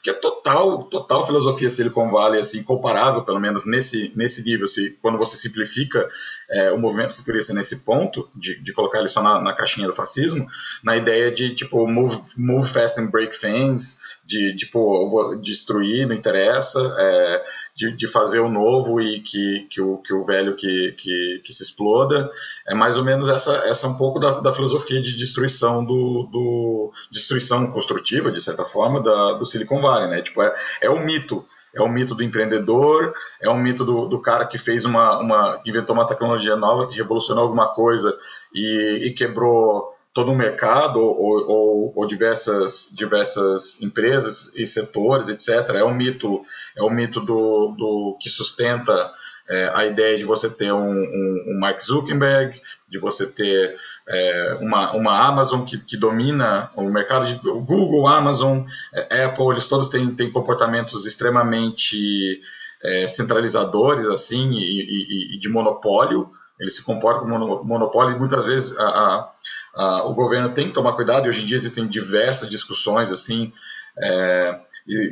que 0.02 0.10
é 0.10 0.14
total 0.14 0.84
total 0.86 1.26
filosofia 1.26 1.70
Silicon 1.70 2.10
Valley 2.10 2.40
assim 2.40 2.64
comparável 2.64 3.24
pelo 3.24 3.40
menos 3.40 3.66
nesse 3.66 4.12
nesse 4.16 4.44
nível 4.44 4.68
se 4.68 4.98
quando 5.02 5.18
você 5.18 5.38
simplifica 5.38 6.08
é, 6.52 6.72
o 6.72 6.78
movimento 6.78 7.14
futurista 7.14 7.54
nesse 7.54 7.78
ponto 7.78 8.30
de, 8.36 8.62
de 8.62 8.74
colocar 8.74 9.00
ele 9.00 9.08
só 9.08 9.22
na, 9.22 9.42
na, 9.42 9.54
caixinha 9.54 9.88
do 9.88 9.96
fascismo 9.96 10.48
na 10.84 10.96
ideia 10.98 11.32
de 11.32 11.54
tipo 11.56 11.88
move, 11.88 12.20
move 12.38 12.68
fast 12.68 13.00
and 13.00 13.08
break 13.08 13.40
things 13.40 14.00
de 14.26 14.56
tipo 14.56 15.40
destruir 15.42 16.08
não 16.08 16.16
interessa 16.16 16.80
é, 17.00 17.46
de, 17.80 17.96
de, 17.96 18.08
fazer 18.10 18.42
o 18.42 18.50
novo 18.50 19.00
e 19.00 19.22
que, 19.22 19.66
que, 19.70 19.80
o, 19.80 19.98
que 20.00 20.14
o 20.14 20.26
velho 20.26 20.54
que, 20.54 20.92
que, 20.98 21.42
que, 21.46 21.54
se 21.54 21.64
exploda. 21.64 22.30
É 22.68 22.76
mais 22.76 22.98
ou 22.98 23.06
menos 23.06 23.30
essa, 23.30 23.56
essa 23.66 23.88
um 23.88 23.96
pouco 23.96 24.20
da, 24.20 24.42
da 24.42 24.54
filosofia 24.54 25.02
de 25.02 25.18
destruição 25.18 25.86
do, 25.86 26.28
do, 26.30 26.92
destruição 27.10 27.72
construtiva, 27.72 28.30
de 28.32 28.42
certa 28.42 28.66
forma, 28.66 29.02
da, 29.02 29.34
do 29.34 29.46
Silicon 29.46 29.82
Valley, 29.82 30.10
né? 30.10 30.22
Tipo, 30.22 30.44
é, 30.44 30.54
é 30.82 30.90
o 30.90 31.00
mito. 31.00 31.46
É 31.74 31.82
o 31.82 31.88
mito 31.88 32.16
do 32.16 32.24
empreendedor, 32.24 33.14
é 33.40 33.48
o 33.48 33.56
mito 33.56 33.86
do, 33.86 34.08
do 34.08 34.20
cara 34.20 34.46
que 34.46 34.58
fez 34.58 34.86
uma, 34.86 35.20
uma. 35.20 35.62
inventou 35.66 35.96
uma 35.96 36.08
tecnologia 36.08 36.56
nova, 36.56 36.88
que 36.88 36.98
revolucionou 36.98 37.44
alguma 37.44 37.68
coisa 37.76 38.14
e, 38.54 39.04
e 39.06 39.12
quebrou 39.12 39.96
todo 40.14 40.32
um 40.32 40.36
mercado 40.36 41.00
ou, 41.00 41.50
ou, 41.50 41.94
ou, 41.96 42.08
diversas, 42.08 42.90
diversas 42.94 43.82
empresas 43.82 44.52
e 44.56 44.66
setores, 44.66 45.30
etc. 45.30 45.76
É 45.76 45.84
um 45.84 45.94
mito, 45.94 46.44
é 46.76 46.84
um 46.84 46.90
mito 46.90 47.20
do, 47.20 47.76
do 47.78 48.18
que 48.20 48.30
sustenta 48.30 49.12
é, 49.50 49.72
a 49.74 49.86
ideia 49.86 50.18
de 50.18 50.24
você 50.24 50.50
ter 50.50 50.72
um, 50.72 50.92
um, 50.92 51.46
um 51.48 51.60
Mark 51.60 51.82
Zuckerberg, 51.82 52.60
de 52.88 53.00
você 53.00 53.28
ter 53.28 53.78
é, 54.08 54.58
uma, 54.60 54.94
uma 54.94 55.28
Amazon 55.28 55.64
que, 55.64 55.78
que 55.78 55.96
domina 55.96 56.72
o 56.76 56.84
mercado 56.90 57.28
de 57.28 57.48
o 57.48 57.62
Google, 57.62 58.08
Amazon, 58.08 58.64
é, 58.94 59.26
Apple, 59.26 59.52
eles 59.52 59.68
todos 59.68 59.90
têm, 59.90 60.14
têm 60.16 60.32
comportamentos 60.32 61.06
extremamente 61.06 62.42
é, 62.84 63.08
centralizadores 63.08 64.08
assim 64.08 64.52
e, 64.54 64.64
e, 64.64 65.36
e, 65.36 65.40
de 65.40 65.50
monopólio. 65.50 66.32
Eles 66.60 66.76
se 66.76 66.84
comportam 66.84 67.30
como 67.30 67.64
monopólio 67.64 68.16
e 68.16 68.20
muitas 68.20 68.46
vezes 68.46 68.78
a, 68.78 68.84
a 68.84 69.32
Uh, 69.76 70.10
o 70.10 70.14
governo 70.14 70.54
tem 70.54 70.68
que 70.68 70.74
tomar 70.74 70.94
cuidado 70.94 71.26
e 71.26 71.30
hoje 71.30 71.44
em 71.44 71.46
dia 71.46 71.58
existem 71.58 71.88
diversas 71.88 72.50
discussões 72.50 73.12
assim. 73.12 73.54
É, 74.02 74.60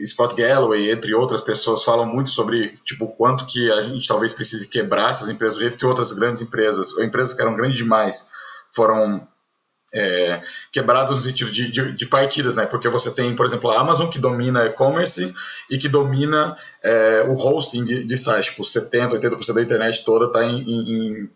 Scott 0.06 0.36
Galloway, 0.36 0.90
entre 0.90 1.14
outras 1.14 1.42
pessoas, 1.42 1.84
falam 1.84 2.06
muito 2.06 2.32
sobre 2.32 2.80
tipo 2.84 3.08
quanto 3.16 3.46
que 3.46 3.72
a 3.72 3.84
gente 3.84 4.08
talvez 4.08 4.34
precise 4.34 4.68
quebrar 4.68 5.12
essas 5.12 5.30
empresas 5.30 5.58
do 5.58 5.62
jeito 5.62 5.78
que 5.78 5.86
outras 5.86 6.12
grandes 6.12 6.42
empresas, 6.42 6.92
ou 6.94 7.04
empresas 7.04 7.34
que 7.34 7.42
eram 7.42 7.56
grandes 7.56 7.78
demais, 7.78 8.28
foram 8.72 9.28
é, 9.94 10.42
quebradas 10.72 11.18
no 11.18 11.24
sentido 11.24 11.52
de, 11.52 11.72
de, 11.72 11.94
de, 11.94 12.06
partidas, 12.06 12.56
né? 12.56 12.66
Porque 12.66 12.90
você 12.90 13.12
tem, 13.12 13.36
por 13.36 13.46
exemplo, 13.46 13.70
a 13.70 13.80
Amazon 13.80 14.10
que 14.10 14.20
domina 14.20 14.66
e-commerce 14.66 15.34
e 15.70 15.78
que 15.78 15.88
domina 15.88 16.58
é, 16.84 17.24
o 17.28 17.34
hosting 17.34 17.86
de, 17.86 18.04
de 18.04 18.18
sites, 18.18 18.48
tipo 18.48 18.66
70, 18.66 19.20
80% 19.20 19.54
da 19.54 19.62
internet 19.62 20.04
toda 20.04 20.26
está 20.26 20.44
em, 20.44 20.60
em, 20.62 21.30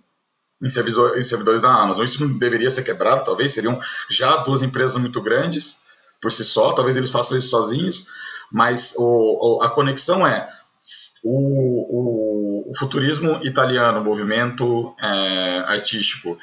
em, 0.61 0.69
servidor, 0.69 1.17
em 1.17 1.23
servidores 1.23 1.61
da 1.61 1.69
Amazon. 1.69 2.05
Isso 2.05 2.25
não 2.25 2.37
deveria 2.37 2.69
ser 2.69 2.83
quebrado, 2.83 3.23
talvez 3.23 3.53
seriam 3.53 3.79
já 4.09 4.37
duas 4.37 4.61
empresas 4.61 4.95
muito 4.97 5.21
grandes 5.21 5.79
por 6.21 6.31
si 6.31 6.45
só, 6.45 6.73
talvez 6.73 6.95
eles 6.95 7.09
façam 7.09 7.37
isso 7.37 7.49
sozinhos, 7.49 8.07
mas 8.51 8.93
o, 8.95 9.57
o, 9.57 9.63
a 9.63 9.69
conexão 9.71 10.25
é 10.25 10.47
o, 11.23 12.71
o, 12.71 12.77
futurismo 12.77 13.39
italiano, 13.43 13.99
o 13.99 14.03
movimento 14.03 14.95
é, 15.01 15.63
artístico, 15.67 16.37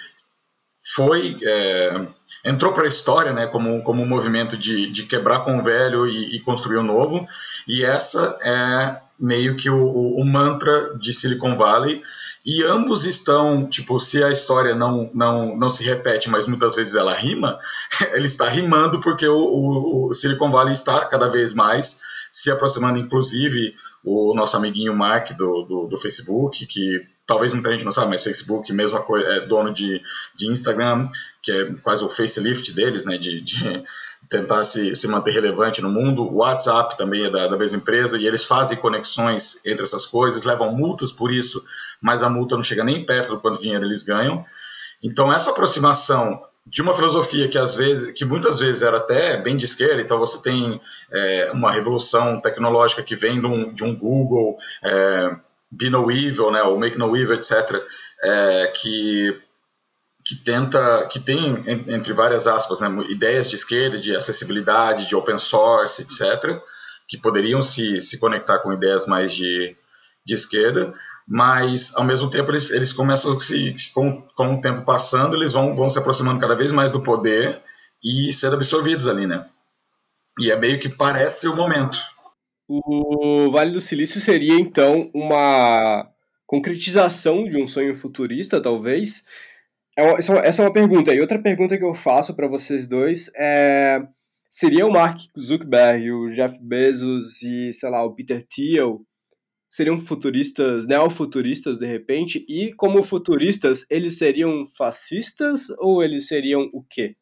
foi 0.95 1.37
é, 1.43 2.07
entrou 2.45 2.73
para 2.73 2.85
a 2.85 2.89
história 2.89 3.33
né, 3.33 3.47
como, 3.47 3.83
como 3.83 4.03
um 4.03 4.09
movimento 4.09 4.57
de, 4.57 4.91
de 4.91 5.05
quebrar 5.05 5.41
com 5.41 5.59
o 5.59 5.63
velho 5.63 6.07
e, 6.07 6.37
e 6.37 6.41
construir 6.41 6.79
o 6.79 6.83
novo, 6.83 7.27
e 7.67 7.85
essa 7.85 8.39
é 8.43 9.01
meio 9.19 9.57
que 9.57 9.69
o, 9.69 10.15
o 10.15 10.25
mantra 10.25 10.97
de 10.99 11.13
Silicon 11.13 11.57
Valley, 11.57 12.03
e 12.47 12.63
ambos 12.63 13.05
estão, 13.05 13.69
tipo, 13.69 13.99
se 14.01 14.23
a 14.23 14.31
história 14.31 14.75
não, 14.75 15.11
não, 15.13 15.57
não 15.57 15.69
se 15.69 15.83
repete, 15.85 16.31
mas 16.31 16.47
muitas 16.47 16.75
vezes 16.75 16.95
ela 16.95 17.13
rima, 17.13 17.59
ele 18.15 18.27
está 18.27 18.49
rimando 18.49 19.01
porque 19.01 19.27
o, 19.27 19.37
o, 19.37 20.09
o 20.09 20.15
Silicon 20.15 20.51
Valley 20.51 20.73
está 20.73 21.05
cada 21.07 21.29
vez 21.29 21.53
mais 21.53 22.01
se 22.33 22.51
aproximando, 22.51 22.99
inclusive 22.99 23.75
o 24.05 24.35
nosso 24.35 24.57
amiguinho 24.57 24.97
Mark 24.97 25.33
do, 25.33 25.63
do, 25.63 25.87
do 25.89 25.99
Facebook, 25.99 26.65
que 26.67 27.03
talvez 27.29 27.53
muita 27.53 27.71
gente 27.71 27.85
não 27.85 27.93
sabe, 27.93 28.09
mas 28.09 28.25
Facebook, 28.25 28.73
mesma 28.73 29.03
coisa, 29.03 29.29
é 29.29 29.41
dono 29.41 29.73
de, 29.73 30.01
de 30.35 30.51
Instagram, 30.51 31.11
que 31.43 31.53
é 31.53 31.75
quase 31.83 32.03
o 32.03 32.09
facelift 32.09 32.73
deles, 32.73 33.05
né, 33.05 33.19
de, 33.19 33.43
de 33.43 33.85
tentar 34.31 34.65
se, 34.65 34.97
se 34.97 35.07
manter 35.07 35.33
relevante 35.33 35.83
no 35.83 35.91
mundo. 35.91 36.23
O 36.23 36.37
WhatsApp 36.37 36.97
também 36.97 37.27
é 37.27 37.31
da, 37.31 37.47
da 37.47 37.57
mesma 37.59 37.77
empresa 37.77 38.17
e 38.17 38.27
eles 38.27 38.47
fazem 38.47 38.79
conexões 38.79 39.61
entre 39.67 39.85
essas 39.85 40.07
coisas, 40.07 40.43
levam 40.43 40.75
multas 40.75 41.13
por 41.13 41.31
isso, 41.31 41.63
mas 42.01 42.23
a 42.23 42.31
multa 42.31 42.57
não 42.57 42.63
chega 42.63 42.83
nem 42.83 43.05
perto 43.05 43.35
do 43.35 43.41
quanto 43.41 43.61
dinheiro 43.61 43.85
eles 43.85 44.03
ganham. 44.03 44.43
Então 45.03 45.31
essa 45.31 45.51
aproximação 45.51 46.43
de 46.67 46.81
uma 46.81 46.95
filosofia 46.95 47.47
que 47.49 47.59
às 47.59 47.75
vezes, 47.75 48.13
que 48.13 48.25
muitas 48.25 48.59
vezes 48.59 48.83
era 48.83 48.97
até 48.97 49.37
bem 49.37 49.57
de 49.57 49.67
esquerda, 49.67 50.01
então 50.01 50.19
você 50.19 50.43
tem 50.43 50.81
é, 51.13 51.51
uma 51.53 51.71
revolução 51.73 52.41
tecnológica 52.41 53.03
que 53.03 53.15
vem 53.15 53.39
de 53.39 53.47
um, 53.47 53.73
de 53.73 53.85
um 53.85 53.95
Google, 53.95 54.57
é, 54.83 55.37
Be 55.71 55.91
No 55.91 56.11
Evil, 56.11 56.51
né, 56.51 56.63
ou 56.63 56.79
Make 56.79 56.99
No 56.99 57.17
Evil, 57.17 57.35
etc., 57.35 57.83
é, 58.23 58.73
que 58.75 59.43
que 60.29 60.37
tenta, 60.37 61.09
que 61.11 61.19
tem, 61.19 61.65
entre 61.67 62.13
várias 62.13 62.47
aspas, 62.47 62.81
né, 62.81 62.89
ideias 63.09 63.49
de 63.49 63.57
esquerda, 63.57 63.99
de 63.99 64.15
acessibilidade, 64.15 65.09
de 65.09 65.17
open 65.17 65.39
source, 65.39 66.03
etc., 66.03 66.61
que 67.09 67.17
poderiam 67.17 67.63
se, 67.63 68.03
se 68.03 68.19
conectar 68.19 68.59
com 68.59 68.71
ideias 68.71 69.07
mais 69.07 69.33
de, 69.33 69.75
de 70.27 70.35
esquerda, 70.35 70.93
mas 71.27 71.95
ao 71.97 72.05
mesmo 72.05 72.29
tempo 72.29 72.51
eles, 72.51 72.71
eles 72.71 72.93
começam 72.93 73.41
se, 73.41 73.75
com, 73.95 74.21
com 74.37 74.57
o 74.57 74.61
tempo 74.61 74.85
passando, 74.85 75.35
eles 75.35 75.55
vão, 75.55 75.75
vão 75.75 75.89
se 75.89 75.99
aproximando 75.99 76.41
cada 76.41 76.55
vez 76.55 76.73
mais 76.73 76.91
do 76.91 77.03
poder 77.03 77.59
e 78.05 78.31
sendo 78.31 78.57
absorvidos 78.57 79.09
ali, 79.09 79.27
né? 79.27 79.47
E 80.39 80.51
é 80.51 80.57
meio 80.57 80.79
que 80.79 80.91
parece 80.91 81.49
o 81.49 81.57
momento. 81.57 81.99
O 82.69 83.51
Vale 83.51 83.71
do 83.71 83.81
Silício 83.81 84.21
seria 84.21 84.55
então 84.55 85.11
uma 85.15 86.07
concretização 86.47 87.45
de 87.45 87.57
um 87.57 87.67
sonho 87.67 87.95
futurista, 87.95 88.61
talvez, 88.61 89.25
é 89.99 90.03
essa 90.45 90.63
é 90.63 90.67
uma 90.67 90.73
pergunta. 90.73 91.13
E 91.13 91.21
outra 91.21 91.41
pergunta 91.41 91.77
que 91.77 91.85
eu 91.85 91.95
faço 91.95 92.37
para 92.37 92.47
vocês 92.47 92.87
dois 92.87 93.31
é: 93.35 94.01
seria 94.51 94.87
o 94.87 94.93
Mark 94.93 95.19
Zuckerberg, 95.39 96.13
o 96.13 96.27
Jeff 96.29 96.59
Bezos 96.63 97.43
e, 97.43 97.73
sei 97.73 97.91
lá, 97.91 98.05
o 98.05 98.15
Peter 98.15 98.47
Thiel 98.47 99.01
seriam 99.69 99.99
futuristas, 99.99 100.87
neofuturistas 100.87 101.79
de 101.79 101.87
repente? 101.87 102.45
E 102.49 102.73
como 102.75 103.03
futuristas, 103.03 103.85
eles 103.91 104.19
seriam 104.19 104.65
fascistas 104.77 105.69
ou 105.79 106.03
eles 106.03 106.29
seriam 106.29 106.71
o 106.73 106.83
quê? 106.89 107.17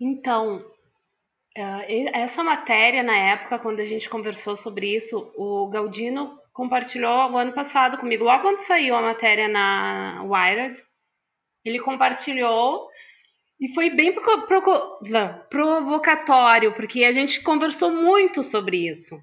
Então, 0.00 0.56
é, 0.58 0.75
essa 2.12 2.44
matéria, 2.44 3.02
na 3.02 3.16
época, 3.16 3.58
quando 3.58 3.80
a 3.80 3.86
gente 3.86 4.08
conversou 4.08 4.56
sobre 4.56 4.94
isso, 4.94 5.32
o 5.36 5.68
Galdino 5.68 6.38
compartilhou 6.52 7.30
o 7.30 7.36
ano 7.36 7.52
passado 7.52 7.98
comigo, 7.98 8.24
logo 8.24 8.42
quando 8.42 8.58
saiu 8.60 8.94
a 8.94 9.02
matéria 9.02 9.48
na 9.48 10.22
Wired, 10.24 10.82
ele 11.64 11.78
compartilhou 11.80 12.88
e 13.60 13.72
foi 13.74 13.90
bem 13.90 14.14
provocatório, 15.50 16.72
porque 16.74 17.04
a 17.04 17.12
gente 17.12 17.42
conversou 17.42 17.90
muito 17.90 18.44
sobre 18.44 18.88
isso. 18.88 19.18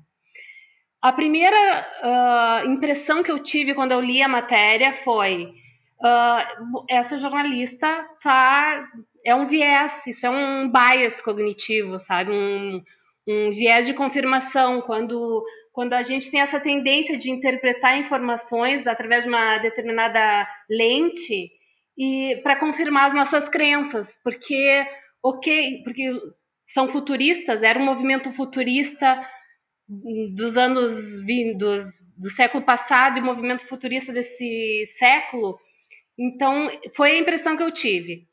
A 1.01 1.11
primeira 1.11 1.87
uh, 2.01 2.69
impressão 2.69 3.23
que 3.23 3.31
eu 3.31 3.43
tive 3.43 3.75
quando 3.75 3.91
eu 3.91 3.99
li 3.99 4.21
a 4.21 4.27
matéria 4.27 5.01
foi: 5.03 5.53
uh, 5.99 6.85
essa 6.89 7.17
jornalista 7.17 8.07
tá 8.21 8.87
é 9.25 9.33
um 9.33 9.47
viés, 9.47 10.05
isso 10.05 10.25
é 10.25 10.29
um 10.29 10.69
bias 10.69 11.21
cognitivo, 11.21 11.99
sabe? 11.99 12.31
Um, 12.31 12.83
um 13.27 13.51
viés 13.51 13.85
de 13.85 13.93
confirmação 13.93 14.81
quando 14.81 15.43
quando 15.71 15.93
a 15.93 16.03
gente 16.03 16.29
tem 16.29 16.39
essa 16.39 16.59
tendência 16.59 17.17
de 17.17 17.31
interpretar 17.31 17.97
informações 17.97 18.85
através 18.85 19.23
de 19.23 19.29
uma 19.29 19.57
determinada 19.57 20.47
lente, 20.69 21.49
e 21.97 22.39
para 22.43 22.59
confirmar 22.59 23.07
as 23.07 23.13
nossas 23.13 23.49
crenças, 23.49 24.15
porque 24.23 24.85
ok, 25.23 25.81
porque 25.83 26.11
são 26.67 26.89
futuristas, 26.89 27.63
era 27.63 27.79
um 27.79 27.85
movimento 27.85 28.31
futurista 28.33 29.27
dos 30.35 30.55
anos 30.57 31.19
vindos 31.21 31.85
do 32.17 32.29
século 32.29 32.63
passado 32.63 33.17
e 33.17 33.21
movimento 33.21 33.67
futurista 33.67 34.13
desse 34.13 34.85
século. 34.99 35.57
Então, 36.17 36.69
foi 36.95 37.11
a 37.11 37.19
impressão 37.19 37.57
que 37.57 37.63
eu 37.63 37.71
tive 37.71 38.27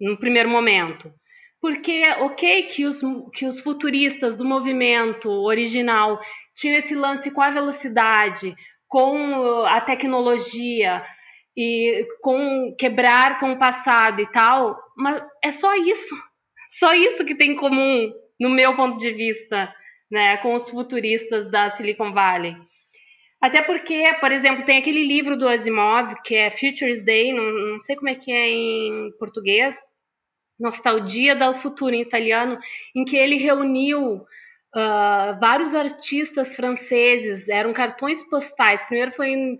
no 0.00 0.16
primeiro 0.18 0.48
momento. 0.48 1.12
Porque, 1.60 2.02
ok, 2.18 2.64
que 2.64 2.86
os, 2.86 3.00
que 3.32 3.46
os 3.46 3.60
futuristas 3.60 4.36
do 4.36 4.44
movimento 4.44 5.30
original 5.30 6.20
tinham 6.54 6.76
esse 6.76 6.94
lance 6.94 7.30
com 7.30 7.40
a 7.40 7.50
velocidade, 7.50 8.54
com 8.86 9.64
a 9.64 9.80
tecnologia, 9.80 11.02
e 11.56 12.06
com 12.20 12.74
quebrar 12.78 13.38
com 13.38 13.52
o 13.52 13.58
passado 13.58 14.20
e 14.20 14.26
tal, 14.32 14.76
mas 14.96 15.26
é 15.42 15.52
só 15.52 15.74
isso. 15.74 16.14
Só 16.76 16.92
isso 16.92 17.24
que 17.24 17.36
tem 17.36 17.52
em 17.52 17.56
comum, 17.56 18.12
no 18.40 18.50
meu 18.50 18.74
ponto 18.74 18.98
de 18.98 19.12
vista, 19.12 19.72
né, 20.10 20.38
com 20.38 20.54
os 20.54 20.68
futuristas 20.68 21.48
da 21.48 21.70
Silicon 21.70 22.12
Valley. 22.12 22.56
Até 23.40 23.62
porque, 23.62 24.02
por 24.18 24.32
exemplo, 24.32 24.64
tem 24.64 24.78
aquele 24.78 25.06
livro 25.06 25.36
do 25.36 25.48
Asimov, 25.48 26.16
que 26.24 26.34
é 26.34 26.50
Futures 26.50 27.04
Day, 27.04 27.32
não, 27.32 27.44
não 27.44 27.80
sei 27.80 27.94
como 27.94 28.08
é 28.08 28.16
que 28.16 28.32
é 28.32 28.50
em 28.50 29.12
português, 29.20 29.76
Nostalgia 30.58 31.34
do 31.34 31.54
Futuro 31.60 31.94
em 31.94 32.02
italiano, 32.02 32.58
em 32.94 33.04
que 33.04 33.16
ele 33.16 33.36
reuniu 33.36 34.16
uh, 34.16 35.40
vários 35.40 35.74
artistas 35.74 36.54
franceses, 36.54 37.48
eram 37.48 37.72
cartões 37.72 38.22
postais. 38.22 38.84
Primeiro 38.84 39.12
foi 39.12 39.58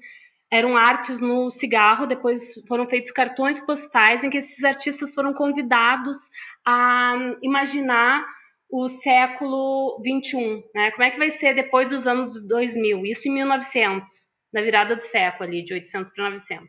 eram 0.53 0.77
artes 0.77 1.21
no 1.21 1.51
cigarro, 1.51 2.07
depois 2.07 2.41
foram 2.69 2.87
feitos 2.87 3.11
cartões 3.11 3.59
postais 3.61 4.23
em 4.23 4.31
que 4.31 4.39
esses 4.39 4.63
artistas 4.63 5.13
foram 5.13 5.33
convidados 5.33 6.17
a 6.65 7.35
imaginar 7.43 8.25
o 8.71 8.89
século 8.89 10.01
21, 10.05 10.63
né? 10.75 10.93
Como 10.93 11.03
é 11.03 11.11
que 11.11 11.19
vai 11.19 11.31
ser 11.31 11.55
depois 11.55 11.89
dos 11.89 12.07
anos 12.07 12.41
2000? 12.47 13.05
Isso 13.05 13.29
em 13.29 13.33
1900, 13.33 14.07
na 14.53 14.63
virada 14.63 14.95
do 14.95 15.03
século 15.03 15.49
ali, 15.49 15.65
de 15.65 15.75
800 15.75 16.13
para 16.13 16.31
900. 16.31 16.69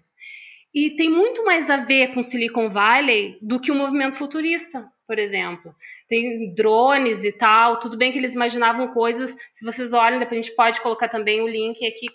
E 0.76 0.92
tem 0.98 1.10
muito 1.10 1.46
mais 1.46 1.70
a 1.70 1.78
ver 1.78 2.14
com 2.14 2.22
Silicon 2.22 2.70
Valley 2.70 3.38
do 3.42 3.62
que 3.62 3.72
o 3.72 3.76
movimento 3.76 4.18
futurista, 4.18 4.86
por 5.08 5.18
exemplo. 5.18 5.74
Tem 6.10 6.54
drones 6.54 7.24
e 7.24 7.32
tal, 7.32 7.80
tudo 7.80 7.98
bem 7.98 8.12
que 8.12 8.18
eles 8.18 8.36
imaginavam 8.36 8.90
coisas, 8.90 9.34
se 9.54 9.64
vocês 9.64 9.94
olham, 9.94 10.20
depois 10.20 10.38
a 10.38 10.44
gente 10.44 10.56
pode 10.56 10.82
colocar 10.82 11.08
também 11.08 11.42
o 11.42 11.48
link 11.48 11.78
aqui 11.88 12.08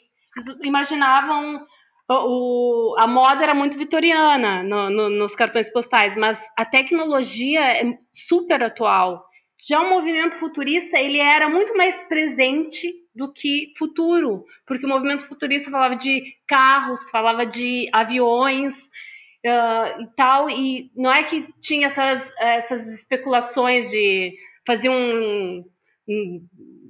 imaginavam 0.62 1.66
o, 2.08 2.96
a 2.98 3.06
moda 3.06 3.42
era 3.42 3.54
muito 3.54 3.78
vitoriana 3.78 4.62
no, 4.62 4.90
no, 4.90 5.08
nos 5.08 5.34
cartões 5.34 5.70
postais, 5.72 6.16
mas 6.16 6.38
a 6.56 6.64
tecnologia 6.64 7.60
é 7.60 7.84
super 8.12 8.64
atual. 8.64 9.24
Já 9.66 9.80
o 9.80 9.90
movimento 9.90 10.38
futurista 10.38 10.98
ele 10.98 11.18
era 11.18 11.48
muito 11.48 11.76
mais 11.76 12.00
presente 12.02 12.92
do 13.14 13.32
que 13.32 13.72
futuro, 13.78 14.44
porque 14.66 14.86
o 14.86 14.88
movimento 14.88 15.26
futurista 15.26 15.70
falava 15.70 15.96
de 15.96 16.22
carros, 16.48 17.10
falava 17.10 17.44
de 17.44 17.88
aviões 17.92 18.74
uh, 18.74 20.02
e 20.02 20.06
tal, 20.16 20.48
e 20.48 20.90
não 20.96 21.12
é 21.12 21.22
que 21.24 21.46
tinha 21.60 21.88
essas, 21.88 22.26
essas 22.40 22.86
especulações 22.94 23.90
de 23.90 24.34
fazer 24.66 24.88
um, 24.88 25.64
um 26.08 26.46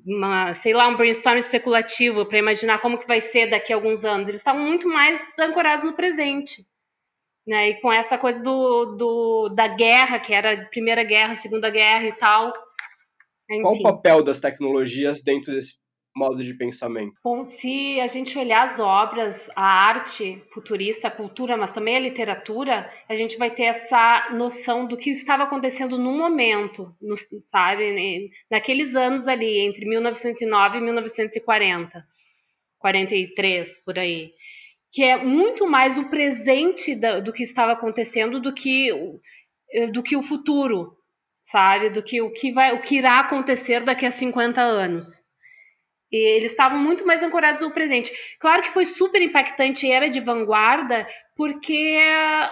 uma, 0.06 0.54
sei 0.56 0.72
lá, 0.72 0.88
um 0.88 0.96
brainstorm 0.96 1.38
especulativo 1.38 2.26
para 2.26 2.38
imaginar 2.38 2.80
como 2.80 2.98
que 2.98 3.06
vai 3.06 3.20
ser 3.20 3.48
daqui 3.48 3.72
a 3.72 3.76
alguns 3.76 4.04
anos. 4.04 4.28
Eles 4.28 4.40
estavam 4.40 4.62
muito 4.62 4.88
mais 4.88 5.20
ancorados 5.38 5.84
no 5.84 5.94
presente. 5.94 6.64
Né? 7.46 7.70
E 7.70 7.80
com 7.80 7.92
essa 7.92 8.18
coisa 8.18 8.42
do, 8.42 8.96
do, 8.96 9.48
da 9.48 9.68
guerra, 9.68 10.18
que 10.18 10.32
era 10.32 10.52
a 10.52 10.64
Primeira 10.66 11.02
Guerra, 11.02 11.36
Segunda 11.36 11.70
Guerra 11.70 12.06
e 12.06 12.12
tal. 12.12 12.52
Enfim. 13.50 13.62
Qual 13.62 13.74
o 13.74 13.82
papel 13.82 14.22
das 14.22 14.40
tecnologias 14.40 15.22
dentro 15.22 15.52
desse 15.52 15.80
modo 16.14 16.42
de 16.42 16.54
pensamento? 16.54 17.14
Bom, 17.22 17.44
se 17.44 18.00
a 18.00 18.06
gente 18.06 18.38
olhar 18.38 18.64
as 18.64 18.78
obras, 18.78 19.48
a 19.54 19.62
arte 19.62 20.42
futurista, 20.52 21.08
a 21.08 21.10
cultura, 21.10 21.56
mas 21.56 21.70
também 21.70 21.96
a 21.96 22.00
literatura, 22.00 22.90
a 23.08 23.16
gente 23.16 23.36
vai 23.36 23.50
ter 23.50 23.64
essa 23.64 24.28
noção 24.32 24.86
do 24.86 24.96
que 24.96 25.10
estava 25.10 25.44
acontecendo 25.44 25.98
no 25.98 26.16
momento, 26.16 26.94
no, 27.00 27.16
sabe? 27.42 28.30
Naqueles 28.50 28.94
anos 28.94 29.26
ali, 29.28 29.60
entre 29.60 29.84
1909 29.86 30.78
e 30.78 30.80
1940, 30.80 32.04
43, 32.78 33.82
por 33.84 33.98
aí. 33.98 34.32
Que 34.92 35.04
é 35.04 35.16
muito 35.16 35.68
mais 35.68 35.96
o 35.96 36.08
presente 36.08 36.94
da, 36.94 37.20
do 37.20 37.32
que 37.32 37.44
estava 37.44 37.72
acontecendo 37.72 38.40
do 38.40 38.52
que, 38.52 38.90
do 39.92 40.02
que 40.02 40.16
o 40.16 40.22
futuro, 40.22 40.96
sabe? 41.50 41.90
Do 41.90 42.02
que 42.02 42.20
o 42.20 42.32
que, 42.32 42.52
vai, 42.52 42.74
o 42.74 42.82
que 42.82 42.96
irá 42.96 43.20
acontecer 43.20 43.84
daqui 43.84 44.04
a 44.04 44.10
50 44.10 44.60
anos. 44.60 45.22
E 46.12 46.16
eles 46.36 46.50
estavam 46.50 46.78
muito 46.78 47.06
mais 47.06 47.22
ancorados 47.22 47.62
no 47.62 47.70
presente. 47.70 48.12
Claro 48.40 48.62
que 48.62 48.72
foi 48.72 48.84
super 48.84 49.22
impactante 49.22 49.86
e 49.86 49.92
era 49.92 50.10
de 50.10 50.18
vanguarda, 50.20 51.06
porque 51.36 51.96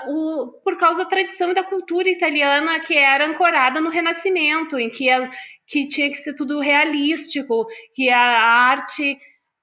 o, 0.06 0.60
por 0.62 0.78
causa 0.78 1.02
da 1.02 1.10
tradição 1.10 1.50
e 1.50 1.54
da 1.54 1.64
cultura 1.64 2.08
italiana 2.08 2.78
que 2.80 2.96
era 2.96 3.26
ancorada 3.26 3.80
no 3.80 3.90
Renascimento, 3.90 4.78
em 4.78 4.88
que, 4.88 5.10
a, 5.10 5.28
que 5.66 5.88
tinha 5.88 6.08
que 6.08 6.18
ser 6.18 6.34
tudo 6.34 6.60
realístico, 6.60 7.66
que 7.94 8.08
a 8.08 8.20
arte 8.20 9.18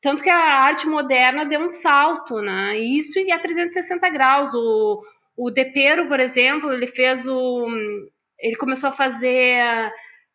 tanto 0.06 0.22
que 0.22 0.30
a 0.30 0.38
arte 0.38 0.86
moderna 0.86 1.48
deu 1.48 1.60
um 1.60 1.70
salto, 1.72 2.40
né? 2.40 2.78
Isso 2.78 3.18
e 3.18 3.32
a 3.32 3.40
360 3.40 4.08
graus. 4.12 4.54
O, 4.54 5.02
o 5.36 5.50
Depero, 5.50 6.08
por 6.08 6.20
exemplo, 6.20 6.72
ele 6.72 6.86
fez 6.86 7.26
o. 7.26 7.68
Ele 8.40 8.56
começou 8.56 8.90
a 8.90 8.94
fazer 8.94 9.92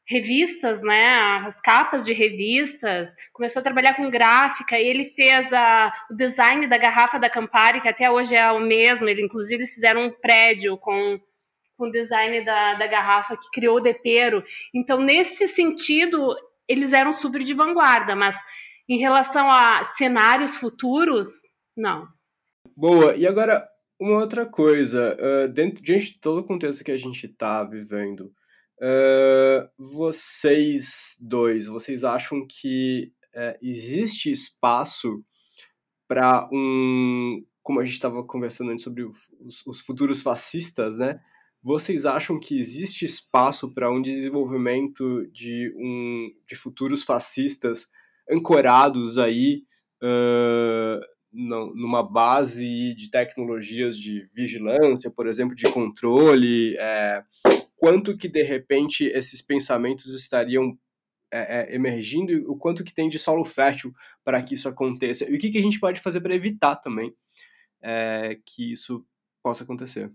revistas, 0.08 0.82
né, 0.82 1.44
as 1.46 1.60
capas 1.60 2.02
de 2.02 2.12
revistas, 2.12 3.08
começou 3.32 3.60
a 3.60 3.62
trabalhar 3.62 3.94
com 3.94 4.10
gráfica, 4.10 4.76
ele 4.76 5.12
fez 5.14 5.52
a, 5.52 5.92
o 6.10 6.16
design 6.16 6.66
da 6.66 6.76
garrafa 6.76 7.16
da 7.16 7.30
Campari, 7.30 7.80
que 7.80 7.88
até 7.88 8.10
hoje 8.10 8.34
é 8.34 8.50
o 8.50 8.58
mesmo, 8.58 9.08
ele 9.08 9.22
inclusive 9.22 9.64
fizeram 9.68 10.06
um 10.06 10.10
prédio 10.10 10.76
com, 10.78 11.20
com 11.76 11.86
o 11.86 11.92
design 11.92 12.44
da, 12.44 12.74
da 12.74 12.88
garrafa 12.88 13.36
que 13.36 13.50
criou 13.52 13.76
o 13.76 13.80
Depero. 13.80 14.42
Então, 14.74 15.00
nesse 15.00 15.46
sentido, 15.46 16.34
eles 16.66 16.92
eram 16.92 17.12
super 17.12 17.44
de 17.44 17.54
vanguarda, 17.54 18.16
mas 18.16 18.34
em 18.91 18.99
relação 18.99 19.49
a 19.49 19.84
cenários 19.97 20.57
futuros, 20.57 21.28
não. 21.76 22.09
Boa, 22.76 23.14
e 23.14 23.26
agora 23.26 23.66
uma 24.01 24.18
outra 24.18 24.45
coisa, 24.45 25.16
uh, 25.16 25.49
dentro, 25.49 25.82
diante 25.82 26.14
de 26.14 26.20
todo 26.20 26.41
o 26.41 26.45
contexto 26.45 26.84
que 26.84 26.91
a 26.91 26.97
gente 26.97 27.26
está 27.26 27.62
vivendo, 27.62 28.32
Uh, 28.80 29.68
vocês 29.76 31.18
dois, 31.20 31.66
vocês 31.66 32.03
acham 32.03 32.47
que 32.49 33.12
uh, 33.36 33.59
existe 33.61 34.30
espaço 34.30 35.22
para 36.09 36.49
um. 36.51 37.45
Como 37.62 37.78
a 37.78 37.84
gente 37.84 37.93
estava 37.93 38.24
conversando 38.24 38.70
antes 38.70 38.82
sobre 38.82 39.03
os, 39.03 39.66
os, 39.66 39.82
futuros 39.82 40.22
fascistas, 40.22 40.97
né? 40.97 41.20
Vocês 41.62 42.07
acham 42.07 42.41
que 42.41 42.59
existe 42.59 43.05
espaço 43.05 43.70
para 43.74 43.93
um 43.93 44.01
desenvolvimento 44.01 45.26
de, 45.30 45.70
um, 45.76 46.30
de 46.49 46.55
futuros 46.55 47.05
fascistas 47.05 47.91
ancorados 48.30 49.18
aí 49.18 49.62
uh, 50.02 51.00
numa 51.32 52.02
base 52.02 52.94
de 52.94 53.10
tecnologias 53.10 53.96
de 53.96 54.28
vigilância, 54.34 55.10
por 55.14 55.28
exemplo, 55.28 55.54
de 55.54 55.70
controle, 55.70 56.76
é, 56.76 57.22
quanto 57.76 58.16
que 58.16 58.28
de 58.28 58.42
repente 58.42 59.04
esses 59.04 59.40
pensamentos 59.40 60.12
estariam 60.12 60.76
é, 61.32 61.60
é, 61.60 61.74
emergindo 61.74 62.32
e 62.32 62.44
o 62.44 62.56
quanto 62.56 62.82
que 62.82 62.92
tem 62.92 63.08
de 63.08 63.18
solo 63.18 63.44
fértil 63.44 63.94
para 64.24 64.42
que 64.42 64.54
isso 64.54 64.68
aconteça 64.68 65.30
e 65.30 65.36
o 65.36 65.38
que, 65.38 65.50
que 65.50 65.58
a 65.58 65.62
gente 65.62 65.78
pode 65.78 66.00
fazer 66.00 66.20
para 66.20 66.34
evitar 66.34 66.74
também 66.76 67.14
é, 67.80 68.36
que 68.44 68.72
isso 68.72 69.06
possa 69.42 69.62
acontecer. 69.62 70.12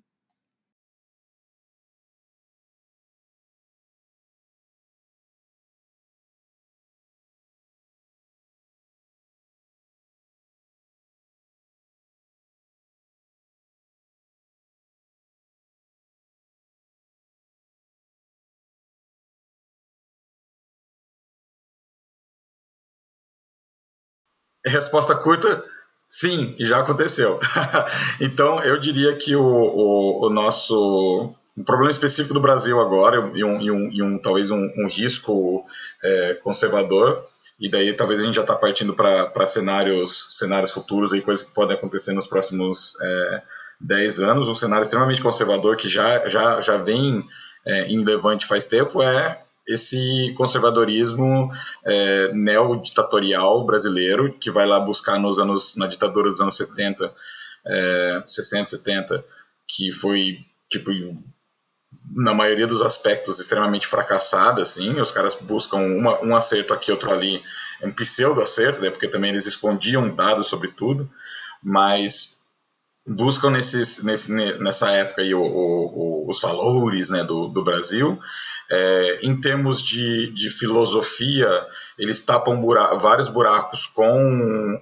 Resposta 24.66 25.16
curta, 25.16 25.63
sim, 26.07 26.55
já 26.59 26.80
aconteceu. 26.80 27.39
então, 28.20 28.61
eu 28.61 28.80
diria 28.80 29.16
que 29.16 29.36
o, 29.36 29.43
o, 29.43 30.28
o 30.28 30.30
nosso 30.30 31.36
um 31.57 31.63
problema 31.63 31.89
específico 31.89 32.34
do 32.34 32.41
Brasil 32.41 32.80
agora 32.82 33.32
e 33.34 33.43
um, 33.43 33.61
e 33.61 33.72
um, 33.72 33.91
e 33.91 34.03
um 34.03 34.18
talvez 34.18 34.51
um, 34.51 34.70
um 34.78 34.88
risco 34.89 35.66
é, 36.03 36.34
conservador 36.43 37.26
e 37.57 37.72
daí 37.72 37.93
talvez 37.93 38.20
a 38.20 38.26
gente 38.26 38.36
já 38.36 38.41
está 38.41 38.55
partindo 38.55 38.93
para 38.93 39.45
cenários 39.45 40.38
cenários 40.38 40.72
futuros 40.72 41.13
e 41.13 41.22
coisas 41.22 41.45
que 41.45 41.53
podem 41.53 41.78
acontecer 41.78 42.11
nos 42.11 42.28
próximos 42.28 42.97
é, 43.01 43.41
10 43.80 44.20
anos 44.20 44.47
um 44.49 44.55
cenário 44.55 44.84
extremamente 44.84 45.22
conservador 45.22 45.78
que 45.78 45.88
já 45.88 46.28
já 46.28 46.59
já 46.59 46.76
vem 46.76 47.26
é, 47.66 47.88
em 47.88 48.03
levante 48.03 48.45
faz 48.45 48.68
tempo 48.68 49.01
é 49.01 49.41
esse 49.68 50.34
conservadorismo 50.38 51.51
é, 51.84 52.32
neoditatorial 52.34 53.66
brasileiro 53.66 54.34
que 54.34 54.51
vai 54.51 54.66
lá 54.66 54.80
buscar 54.80 55.20
nos 55.20 55.39
anos 55.39 55.76
na 55.76 55.88
ditadura 55.88 56.30
dos 56.30 56.41
anos 56.41 56.55
70, 56.55 57.13
é, 57.66 58.24
60, 58.28 58.66
70, 58.66 59.26
que 59.68 59.91
foi 59.91 60.45
tipo 60.70 60.91
na 62.13 62.34
maioria 62.34 62.68
dos 62.68 62.82
aspectos 62.82 63.39
extremamente 63.39 63.88
fracassada, 63.88 64.61
assim, 64.61 64.99
os 64.99 65.11
caras 65.11 65.36
buscam 65.36 65.78
uma, 65.78 66.22
um 66.22 66.36
acerto 66.36 66.74
aqui, 66.74 66.91
outro 66.91 67.11
ali, 67.11 67.41
um 67.82 67.91
pseudo 67.91 68.41
acerto, 68.41 68.82
né, 68.82 68.89
porque 68.89 69.07
também 69.07 69.32
eles 69.32 69.45
escondiam 69.45 70.13
dados 70.13 70.47
sobre 70.47 70.70
tudo, 70.70 71.09
mas 71.63 72.41
buscam 73.07 73.49
nesses, 73.49 74.03
nesse, 74.03 74.32
nessa 74.32 74.91
época 74.91 75.22
aí 75.22 75.34
o, 75.34 75.41
o, 75.41 76.30
os 76.30 76.39
valores 76.39 77.09
né, 77.09 77.24
do, 77.24 77.47
do 77.47 77.63
Brasil 77.63 78.20
é, 78.72 79.20
em 79.22 79.39
termos 79.39 79.82
de, 79.82 80.32
de 80.34 80.49
filosofia, 80.49 81.49
eles 81.97 82.24
tapam 82.24 82.61
vários 82.99 83.28
buracos 83.28 83.86
com, 83.86 84.80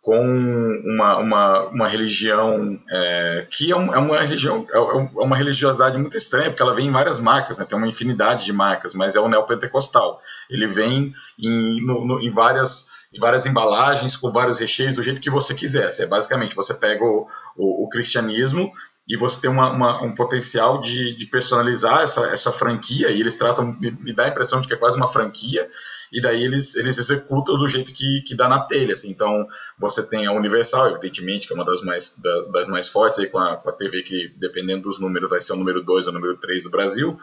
com 0.00 0.80
uma, 0.84 1.18
uma, 1.18 1.68
uma 1.68 1.88
religião 1.88 2.78
é, 2.90 3.46
que 3.50 3.70
é, 3.70 3.76
um, 3.76 3.94
é, 3.94 3.98
uma 3.98 4.20
religião 4.20 4.66
é, 4.70 4.76
é 4.76 5.24
uma 5.24 5.36
religiosidade 5.36 5.96
muito 5.96 6.16
estranha, 6.16 6.50
porque 6.50 6.62
ela 6.62 6.74
vem 6.74 6.88
em 6.88 6.92
várias 6.92 7.18
marcas, 7.18 7.58
né? 7.58 7.64
tem 7.64 7.78
uma 7.78 7.88
infinidade 7.88 8.44
de 8.44 8.52
marcas, 8.52 8.94
mas 8.94 9.16
é 9.16 9.20
o 9.20 9.28
neopentecostal. 9.28 10.20
Ele 10.50 10.66
vem 10.66 11.14
em, 11.38 11.84
no, 11.86 12.04
no, 12.06 12.20
em 12.20 12.30
várias 12.30 12.90
em 13.14 13.20
várias 13.20 13.44
embalagens, 13.44 14.16
com 14.16 14.32
vários 14.32 14.58
recheios, 14.58 14.96
do 14.96 15.02
jeito 15.02 15.20
que 15.20 15.28
você 15.28 15.54
quiser. 15.54 15.90
É 15.98 16.06
basicamente, 16.06 16.56
você 16.56 16.72
pega 16.72 17.04
o, 17.04 17.28
o, 17.54 17.84
o 17.84 17.88
cristianismo 17.90 18.72
e 19.06 19.16
você 19.16 19.40
tem 19.40 19.50
uma, 19.50 19.70
uma, 19.70 20.02
um 20.02 20.14
potencial 20.14 20.80
de, 20.80 21.16
de, 21.16 21.26
personalizar 21.26 22.02
essa, 22.02 22.26
essa 22.28 22.52
franquia, 22.52 23.10
e 23.10 23.20
eles 23.20 23.36
tratam, 23.36 23.76
me, 23.80 23.90
me, 23.90 24.14
dá 24.14 24.24
a 24.24 24.28
impressão 24.28 24.60
de 24.60 24.68
que 24.68 24.74
é 24.74 24.76
quase 24.76 24.96
uma 24.96 25.08
franquia, 25.08 25.68
e 26.12 26.20
daí 26.20 26.44
eles, 26.44 26.76
eles 26.76 26.98
executam 26.98 27.58
do 27.58 27.66
jeito 27.66 27.92
que, 27.92 28.20
que 28.20 28.34
dá 28.34 28.48
na 28.48 28.60
telha. 28.60 28.92
Assim. 28.92 29.10
Então, 29.10 29.46
você 29.78 30.06
tem 30.06 30.26
a 30.26 30.32
Universal, 30.32 30.90
evidentemente, 30.90 31.46
que 31.46 31.52
é 31.52 31.56
uma 31.56 31.64
das 31.64 31.82
mais, 31.82 32.16
da, 32.18 32.42
das 32.52 32.68
mais 32.68 32.88
fortes, 32.88 33.18
aí 33.18 33.26
com, 33.26 33.38
a, 33.38 33.56
com 33.56 33.70
a 33.70 33.72
TV 33.72 34.02
que, 34.02 34.28
dependendo 34.36 34.82
dos 34.82 35.00
números, 35.00 35.30
vai 35.30 35.40
ser 35.40 35.54
o 35.54 35.56
número 35.56 35.82
2 35.82 36.06
ou 36.06 36.12
o 36.12 36.14
número 36.14 36.36
3 36.36 36.64
do 36.64 36.70
Brasil. 36.70 37.18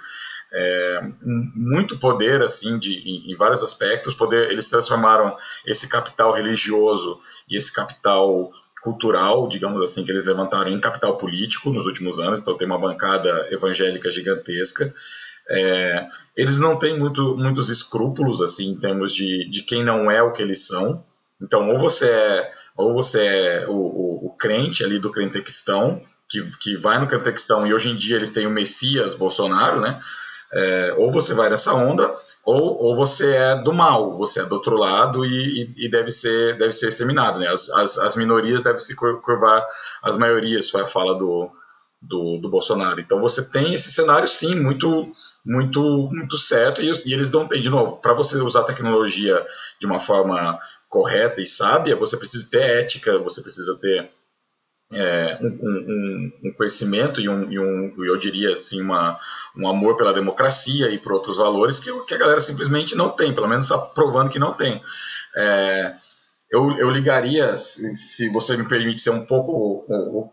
É, 0.52 1.02
muito 1.22 2.00
poder 2.00 2.42
assim 2.42 2.80
de, 2.80 2.96
em, 3.08 3.32
em, 3.32 3.36
vários 3.36 3.62
aspectos 3.62 4.16
poder 4.16 4.50
eles 4.50 4.68
transformaram 4.68 5.38
esse 5.64 5.88
capital 5.88 6.32
religioso 6.32 7.22
e 7.48 7.56
esse 7.56 7.72
capital 7.72 8.52
cultural, 8.82 9.48
digamos 9.48 9.82
assim, 9.82 10.04
que 10.04 10.12
eles 10.12 10.26
levantaram 10.26 10.72
em 10.72 10.80
capital 10.80 11.18
político 11.18 11.70
nos 11.72 11.86
últimos 11.86 12.20
anos, 12.20 12.42
então 12.42 12.58
tem 12.58 12.68
uma 12.68 12.80
bancada 12.80 13.48
evangélica 13.52 14.12
gigantesca. 14.12 14.94
É, 15.50 16.08
eles 16.36 16.60
não 16.60 16.78
têm 16.78 16.98
muito, 16.98 17.36
muitos 17.36 17.70
escrúpulos 17.70 18.42
assim 18.42 18.70
em 18.70 18.80
termos 18.80 19.14
de, 19.14 19.50
de 19.50 19.64
quem 19.64 19.84
não 19.84 20.10
é 20.10 20.22
o 20.22 20.32
que 20.32 20.42
eles 20.42 20.66
são. 20.66 21.04
Então, 21.42 21.70
ou 21.70 21.80
você 21.80 22.08
é, 22.08 22.54
ou 22.76 22.94
você 22.94 23.26
é 23.26 23.66
o, 23.68 23.74
o, 23.74 24.28
o 24.28 24.36
crente 24.38 24.84
ali 24.84 25.00
do 25.00 25.12
Crentequistão, 25.12 26.02
que, 26.30 26.42
que 26.60 26.78
vai 26.78 27.00
no 27.00 27.08
Crentequistão 27.08 27.66
e 27.66 27.74
hoje 27.74 27.90
em 27.90 27.96
dia 27.96 28.16
eles 28.16 28.32
têm 28.32 28.48
o 28.48 28.52
Messias 28.52 29.16
Bolsonaro, 29.16 29.82
né? 29.82 30.00
É, 30.52 30.94
ou 30.98 31.12
você 31.12 31.34
vai 31.34 31.50
nessa 31.50 31.74
onda, 31.74 32.10
ou, 32.50 32.84
ou 32.84 32.96
você 32.96 33.36
é 33.36 33.56
do 33.56 33.72
mal, 33.72 34.18
você 34.18 34.42
é 34.42 34.46
do 34.46 34.56
outro 34.56 34.76
lado 34.76 35.24
e, 35.24 35.62
e, 35.78 35.86
e 35.86 35.92
deve, 35.92 36.10
ser, 36.10 36.58
deve 36.58 36.72
ser 36.72 36.90
exterminado. 36.90 37.40
Né? 37.40 37.48
As, 37.48 37.70
as, 37.70 37.98
as, 38.00 38.16
minorias 38.16 38.64
devem 38.64 38.80
se 38.80 38.96
curvar 38.96 39.64
as 40.02 40.18
maiorias, 40.18 40.68
foi 40.68 40.82
a 40.82 40.88
fala 40.88 41.16
do, 41.16 41.52
do, 42.02 42.40
do, 42.40 42.50
Bolsonaro. 42.50 43.00
Então 43.00 43.22
você 43.22 43.48
tem 43.48 43.76
esse 43.76 43.92
cenário, 43.92 44.28
sim, 44.28 44.56
muito 44.56 45.14
muito 45.46 46.10
muito 46.12 46.38
certo, 46.38 46.82
e, 46.82 46.92
e 47.06 47.14
eles 47.14 47.30
dão, 47.30 47.48
de 47.48 47.70
novo, 47.70 47.98
para 47.98 48.14
você 48.14 48.38
usar 48.38 48.62
a 48.62 48.66
tecnologia 48.66 49.46
de 49.80 49.86
uma 49.86 50.00
forma 50.00 50.60
correta 50.90 51.40
e 51.40 51.46
sábia, 51.46 51.96
você 51.96 52.18
precisa 52.18 52.50
ter 52.50 52.62
ética, 52.62 53.20
você 53.20 53.42
precisa 53.42 53.78
ter 53.80 54.12
é, 54.92 55.38
um, 55.42 55.48
um, 55.48 56.32
um, 56.46 56.54
conhecimento 56.54 57.22
e 57.22 57.30
um, 57.30 57.52
e 57.52 57.60
um, 57.60 57.94
eu 58.04 58.18
diria 58.18 58.54
assim, 58.54 58.82
uma, 58.82 59.20
um 59.56 59.68
amor 59.68 59.96
pela 59.96 60.14
democracia 60.14 60.90
e 60.90 60.98
por 60.98 61.14
outros 61.14 61.38
valores 61.38 61.78
que, 61.78 61.92
que 62.06 62.16
a 62.16 62.18
galera 62.18 62.42
simplesmente 62.42 62.96
não 62.96 63.10
tem, 63.10 63.34
pelo 63.34 63.48
menos 63.48 63.66
está 63.66 63.78
provando 63.78 64.32
que 64.32 64.40
não 64.40 64.54
tem. 64.54 64.82
É, 65.36 65.94
eu, 66.52 66.76
eu 66.78 66.90
ligaria, 66.90 67.56
se, 67.58 67.96
se, 67.96 68.30
você 68.30 68.58
me 68.58 68.68
permite 68.68 69.02
ser 69.02 69.12
um 69.12 69.24
pouco, 69.24 69.86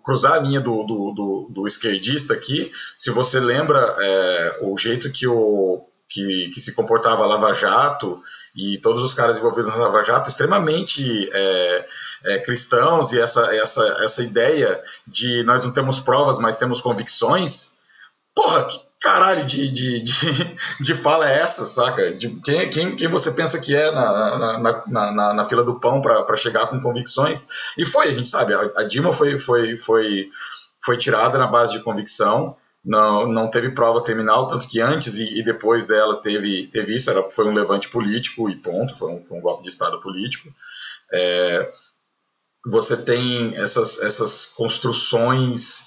cruzar 0.02 0.32
a 0.32 0.38
linha 0.38 0.60
do, 0.60 0.82
do, 0.84 1.12
do, 1.12 1.50
do 1.52 1.66
esquerdista 1.66 2.32
aqui, 2.32 2.72
se 2.96 3.10
você 3.10 3.38
lembra 3.38 3.78
é, 4.00 4.58
o 4.62 4.78
jeito 4.78 5.12
que, 5.12 5.26
o, 5.26 5.86
que, 6.08 6.50
que 6.54 6.60
se 6.60 6.74
comportava 6.74 7.22
a 7.22 7.26
Lava 7.26 7.52
Jato 7.52 8.22
e 8.56 8.78
todos 8.78 9.02
os 9.02 9.12
caras 9.12 9.36
envolvidos 9.36 9.70
na 9.70 9.76
Lava 9.76 10.02
Jato, 10.02 10.30
extremamente 10.30 11.28
é, 11.30 11.86
é, 12.24 12.38
cristãos 12.38 13.12
e 13.12 13.20
essa, 13.20 13.54
essa, 13.54 13.84
essa 14.00 14.22
ideia 14.22 14.82
de 15.06 15.42
nós 15.44 15.64
não 15.64 15.72
temos 15.72 16.00
provas, 16.00 16.38
mas 16.38 16.58
temos 16.58 16.80
convicções, 16.80 17.74
porra, 18.34 18.64
que, 18.64 18.78
caralho 19.00 19.44
de, 19.44 19.70
de, 19.70 20.00
de, 20.00 20.56
de, 20.80 20.94
fala 20.94 21.30
é 21.30 21.38
essa, 21.38 21.64
saca? 21.64 22.12
De 22.12 22.28
quem, 22.40 22.70
quem, 22.70 22.96
quem 22.96 23.08
você 23.08 23.30
pensa 23.30 23.58
que 23.58 23.74
é 23.74 23.90
na, 23.90 24.38
na, 24.38 24.84
na, 24.86 25.12
na, 25.12 25.34
na 25.34 25.44
fila 25.44 25.64
do 25.64 25.78
pão 25.78 26.00
para 26.02 26.36
chegar 26.36 26.68
com 26.68 26.80
convicções? 26.80 27.48
E 27.76 27.84
foi, 27.84 28.08
a 28.08 28.14
gente 28.14 28.28
sabe, 28.28 28.54
a, 28.54 28.60
a 28.76 28.82
Dilma 28.84 29.12
foi, 29.12 29.38
foi, 29.38 29.76
foi, 29.76 30.28
foi 30.84 30.96
tirada 30.98 31.38
na 31.38 31.46
base 31.46 31.72
de 31.72 31.82
convicção, 31.82 32.56
não, 32.84 33.26
não 33.26 33.50
teve 33.50 33.72
prova 33.72 34.02
criminal, 34.02 34.46
tanto 34.46 34.68
que 34.68 34.80
antes 34.80 35.16
e, 35.16 35.40
e, 35.40 35.42
depois 35.42 35.86
dela 35.86 36.22
teve, 36.22 36.68
teve 36.68 36.94
isso, 36.94 37.10
era, 37.10 37.22
foi 37.24 37.46
um 37.46 37.54
levante 37.54 37.88
político 37.88 38.48
e 38.48 38.54
ponto, 38.54 38.94
foi 38.94 39.10
um, 39.10 39.24
foi 39.24 39.38
um 39.38 39.40
golpe 39.40 39.64
de 39.64 39.68
Estado 39.68 40.00
político. 40.00 40.48
É, 41.12 41.72
você 42.66 42.96
tem 42.96 43.56
essas, 43.56 44.00
essas 44.02 44.46
construções 44.46 45.86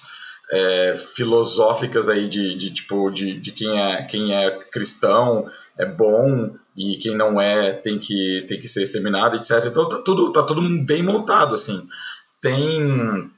é, 0.50 0.96
filosóficas 1.14 2.08
aí 2.08 2.28
de, 2.28 2.56
de 2.56 2.72
tipo 2.72 3.10
de, 3.10 3.38
de 3.38 3.52
quem 3.52 3.78
é 3.78 4.02
quem 4.02 4.34
é 4.34 4.50
cristão 4.72 5.48
é 5.78 5.86
bom 5.86 6.54
e 6.76 6.96
quem 6.96 7.14
não 7.16 7.40
é 7.40 7.72
tem 7.72 7.98
que 7.98 8.44
tem 8.48 8.58
que 8.58 8.68
ser 8.68 8.82
exterminado 8.82 9.36
etc 9.36 9.66
então 9.66 9.88
tá 9.88 10.02
tudo 10.02 10.32
tá 10.32 10.42
tudo 10.42 10.62
bem 10.84 11.02
montado 11.02 11.54
assim. 11.54 11.86
Tem 12.42 13.30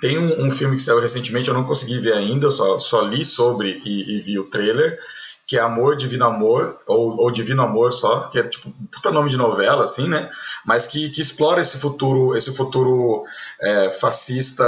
tem 0.00 0.18
um, 0.18 0.46
um, 0.46 0.52
filme 0.52 0.76
que 0.76 0.82
saiu 0.82 1.00
recentemente, 1.00 1.48
eu 1.48 1.54
não 1.54 1.64
consegui 1.64 1.98
ver 1.98 2.12
ainda, 2.12 2.50
só, 2.50 2.78
só 2.78 3.02
li 3.02 3.24
sobre 3.24 3.80
e, 3.84 4.16
e, 4.16 4.20
vi 4.20 4.38
o 4.38 4.44
trailer, 4.44 4.98
que 5.46 5.56
é 5.56 5.60
Amor, 5.60 5.96
Divino 5.96 6.24
Amor, 6.24 6.80
ou, 6.86 7.16
ou 7.20 7.30
Divino 7.30 7.62
Amor 7.62 7.92
só, 7.92 8.28
que 8.28 8.38
é 8.38 8.42
tipo 8.42 8.70
puta 8.90 9.12
nome 9.12 9.30
de 9.30 9.36
novela, 9.36 9.84
assim, 9.84 10.08
né? 10.08 10.28
Mas 10.64 10.86
que, 10.86 11.08
que 11.10 11.20
explora 11.20 11.60
esse 11.60 11.78
futuro, 11.78 12.36
esse 12.36 12.52
futuro 12.52 13.24
é, 13.60 13.90
fascista 13.90 14.64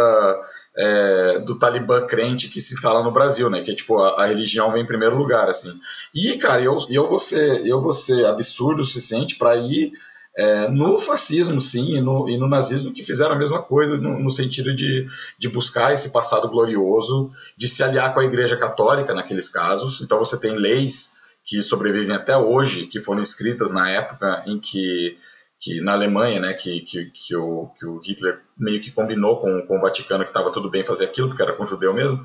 é, 0.76 1.40
do 1.40 1.58
Talibã 1.58 2.06
crente 2.06 2.48
que 2.48 2.60
se 2.60 2.74
instala 2.74 3.02
no 3.02 3.10
Brasil, 3.10 3.50
né? 3.50 3.60
Que 3.60 3.72
é 3.72 3.74
tipo, 3.74 3.98
a, 3.98 4.22
a, 4.22 4.26
religião 4.26 4.70
vem 4.72 4.82
em 4.82 4.86
primeiro 4.86 5.16
lugar, 5.16 5.48
assim. 5.48 5.74
E, 6.14 6.38
cara, 6.38 6.62
eu, 6.62 6.78
eu, 6.88 7.08
vou, 7.08 7.18
ser, 7.18 7.66
eu 7.66 7.82
vou 7.82 7.92
ser 7.92 8.24
absurdo 8.26 8.82
o 8.82 8.86
suficiente 8.86 9.34
para 9.34 9.56
ir 9.56 9.92
é, 10.39 10.68
no 10.68 10.97
fascismo, 10.99 11.61
sim, 11.61 11.97
e 11.97 12.01
no, 12.01 12.28
e 12.28 12.39
no, 12.39 12.47
nazismo, 12.47 12.93
que 12.93 13.03
fizeram 13.03 13.32
a 13.32 13.39
mesma 13.39 13.61
coisa 13.61 13.97
no, 13.99 14.20
no, 14.20 14.30
sentido 14.30 14.72
de, 14.72 15.05
de 15.36 15.49
buscar 15.49 15.93
esse 15.93 16.12
passado 16.12 16.49
glorioso, 16.49 17.32
de 17.57 17.68
se 17.68 17.82
aliar 17.82 18.14
com 18.14 18.20
a 18.20 18.24
Igreja 18.24 18.57
Católica 18.57 19.12
naqueles 19.12 19.51
casos. 19.51 20.01
Então 20.01 20.16
você 20.16 20.39
tem 20.39 20.53
leis 20.53 21.16
que 21.45 21.61
sobrevivem 21.61 22.14
até 22.14 22.36
hoje, 22.36 22.86
que 22.86 23.01
foram 23.01 23.20
escritas 23.20 23.72
na 23.72 23.91
época 23.91 24.45
em 24.47 24.61
que, 24.61 25.18
que 25.59 25.80
na 25.80 25.95
Alemanha, 25.95 26.39
né, 26.39 26.55
que, 26.55 26.82
que, 26.82 27.07
que, 27.07 27.34
o, 27.34 27.68
que 27.76 27.84
o 27.84 27.99
Hitler 27.99 28.39
meio 28.57 28.80
que 28.80 28.93
combinou 28.93 29.41
com, 29.41 29.62
com 29.62 29.78
o 29.78 29.80
Vaticano 29.80 30.22
que 30.22 30.30
estava 30.30 30.53
tudo 30.53 30.70
bem 30.70 30.84
fazer 30.84 31.07
aquilo, 31.07 31.26
porque 31.26 31.43
era 31.43 31.53
com 31.53 31.66
judeu 31.66 31.93
mesmo. 31.93 32.24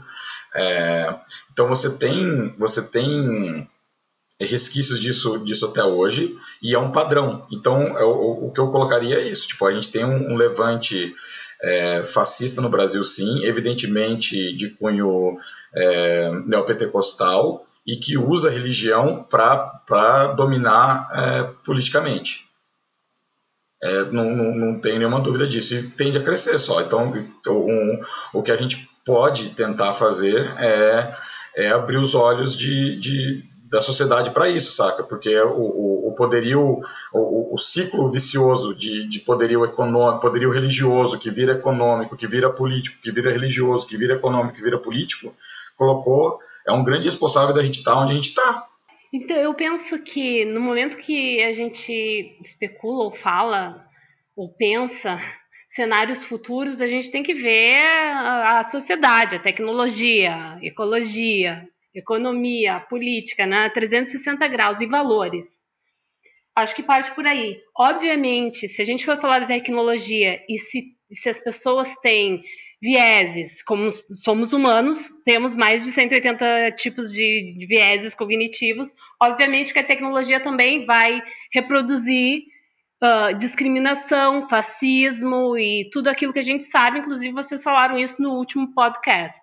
É, 0.55 1.15
então 1.51 1.67
você 1.67 1.89
tem, 1.89 2.53
você 2.59 2.79
tem 2.79 3.67
resquícios 4.45 4.99
disso, 4.99 5.37
disso 5.39 5.65
até 5.65 5.83
hoje, 5.83 6.35
e 6.61 6.73
é 6.73 6.79
um 6.79 6.91
padrão. 6.91 7.45
Então, 7.51 7.97
é 7.97 8.03
o, 8.03 8.47
o 8.47 8.51
que 8.51 8.59
eu 8.59 8.71
colocaria 8.71 9.15
é 9.15 9.27
isso. 9.27 9.47
Tipo, 9.47 9.65
a 9.65 9.73
gente 9.73 9.91
tem 9.91 10.05
um, 10.05 10.31
um 10.31 10.35
levante 10.35 11.13
é, 11.61 12.03
fascista 12.03 12.61
no 12.61 12.69
Brasil, 12.69 13.03
sim, 13.03 13.43
evidentemente 13.45 14.55
de 14.55 14.69
cunho 14.69 15.37
é, 15.75 16.31
neopentecostal, 16.45 17.65
e 17.85 17.97
que 17.97 18.17
usa 18.17 18.47
a 18.47 18.51
religião 18.51 19.25
para 19.29 20.33
dominar 20.35 21.09
é, 21.13 21.43
politicamente. 21.65 22.45
É, 23.81 24.03
não, 24.05 24.29
não, 24.33 24.55
não 24.55 24.79
tem 24.79 24.97
nenhuma 24.97 25.19
dúvida 25.19 25.45
disso. 25.45 25.75
E 25.75 25.89
tende 25.89 26.17
a 26.17 26.23
crescer 26.23 26.57
só. 26.57 26.81
Então, 26.81 27.11
um, 27.47 28.01
o 28.33 28.41
que 28.41 28.51
a 28.51 28.55
gente 28.55 28.89
pode 29.05 29.49
tentar 29.49 29.93
fazer 29.93 30.49
é, 30.57 31.13
é 31.55 31.67
abrir 31.69 31.97
os 31.97 32.15
olhos 32.15 32.55
de, 32.55 32.97
de 32.97 33.43
da 33.73 33.81
sociedade 33.81 34.29
para 34.29 34.47
isso, 34.47 34.71
saca? 34.71 35.01
Porque 35.01 35.35
o, 35.35 35.57
o, 35.57 36.09
o 36.09 36.15
poderio, 36.15 36.79
o, 37.11 37.55
o, 37.55 37.57
ciclo 37.57 38.11
vicioso 38.11 38.75
de, 38.75 39.09
de 39.09 39.19
poderio 39.19 39.65
econômico, 39.65 40.21
poderio 40.21 40.51
religioso, 40.51 41.17
que 41.17 41.31
vira 41.31 41.53
econômico, 41.53 42.15
que 42.15 42.27
vira 42.27 42.51
político, 42.51 43.01
que 43.01 43.11
vira 43.11 43.31
religioso, 43.31 43.87
que 43.87 43.97
vira 43.97 44.13
econômico, 44.13 44.57
que 44.57 44.61
vira 44.61 44.77
político, 44.77 45.35
colocou, 45.75 46.37
é 46.67 46.71
um 46.71 46.83
grande 46.83 47.09
responsável 47.09 47.51
da 47.51 47.63
gente 47.63 47.79
estar 47.79 47.95
tá 47.95 47.99
onde 48.01 48.11
a 48.11 48.15
gente 48.15 48.29
está. 48.29 48.63
Então, 49.11 49.37
eu 49.37 49.55
penso 49.55 49.97
que 49.97 50.45
no 50.45 50.61
momento 50.61 50.97
que 50.97 51.41
a 51.41 51.55
gente 51.55 52.37
especula 52.43 53.05
ou 53.05 53.15
fala 53.15 53.83
ou 54.35 54.49
pensa 54.49 55.19
cenários 55.69 56.23
futuros, 56.23 56.79
a 56.79 56.87
gente 56.87 57.09
tem 57.09 57.23
que 57.23 57.33
ver 57.33 57.75
a 57.75 58.63
sociedade, 58.65 59.35
a 59.35 59.39
tecnologia, 59.39 60.35
a 60.35 60.59
ecologia, 60.61 61.67
economia, 61.93 62.79
política, 62.79 63.45
né? 63.45 63.69
360 63.69 64.47
graus 64.47 64.81
e 64.81 64.87
valores. 64.87 65.61
Acho 66.55 66.75
que 66.75 66.83
parte 66.83 67.11
por 67.15 67.25
aí. 67.25 67.59
Obviamente, 67.75 68.69
se 68.69 68.81
a 68.81 68.85
gente 68.85 69.05
for 69.05 69.19
falar 69.19 69.39
de 69.39 69.47
tecnologia 69.47 70.39
e 70.47 70.59
se, 70.59 70.95
se 71.11 71.29
as 71.29 71.41
pessoas 71.41 71.93
têm 72.01 72.43
vieses, 72.83 73.63
como 73.63 73.91
somos 74.13 74.51
humanos, 74.51 74.99
temos 75.23 75.55
mais 75.55 75.85
de 75.85 75.91
180 75.93 76.71
tipos 76.71 77.13
de, 77.13 77.65
vieses 77.65 78.13
cognitivos, 78.13 78.93
obviamente 79.21 79.71
que 79.71 79.79
a 79.79 79.85
tecnologia 79.85 80.43
também 80.43 80.85
vai 80.85 81.23
reproduzir 81.53 82.43
uh, 83.01 83.33
discriminação, 83.37 84.49
fascismo 84.49 85.57
e 85.57 85.89
tudo 85.93 86.09
aquilo 86.09 86.33
que 86.33 86.39
a 86.39 86.43
gente 86.43 86.65
sabe, 86.65 86.99
inclusive 86.99 87.33
vocês 87.33 87.63
falaram 87.63 87.97
isso 87.97 88.21
no 88.21 88.33
último 88.33 88.73
podcast. 88.73 89.41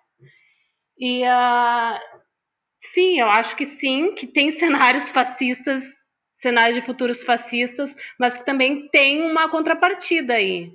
E 0.98 1.24
Sim, 2.83 3.20
eu 3.20 3.28
acho 3.28 3.55
que 3.57 3.66
sim, 3.66 4.14
que 4.14 4.26
tem 4.26 4.51
cenários 4.51 5.11
fascistas, 5.11 5.83
cenários 6.39 6.76
de 6.76 6.85
futuros 6.85 7.22
fascistas, 7.22 7.95
mas 8.18 8.37
que 8.39 8.45
também 8.45 8.89
tem 8.89 9.22
uma 9.22 9.51
contrapartida 9.51 10.35
aí. 10.35 10.72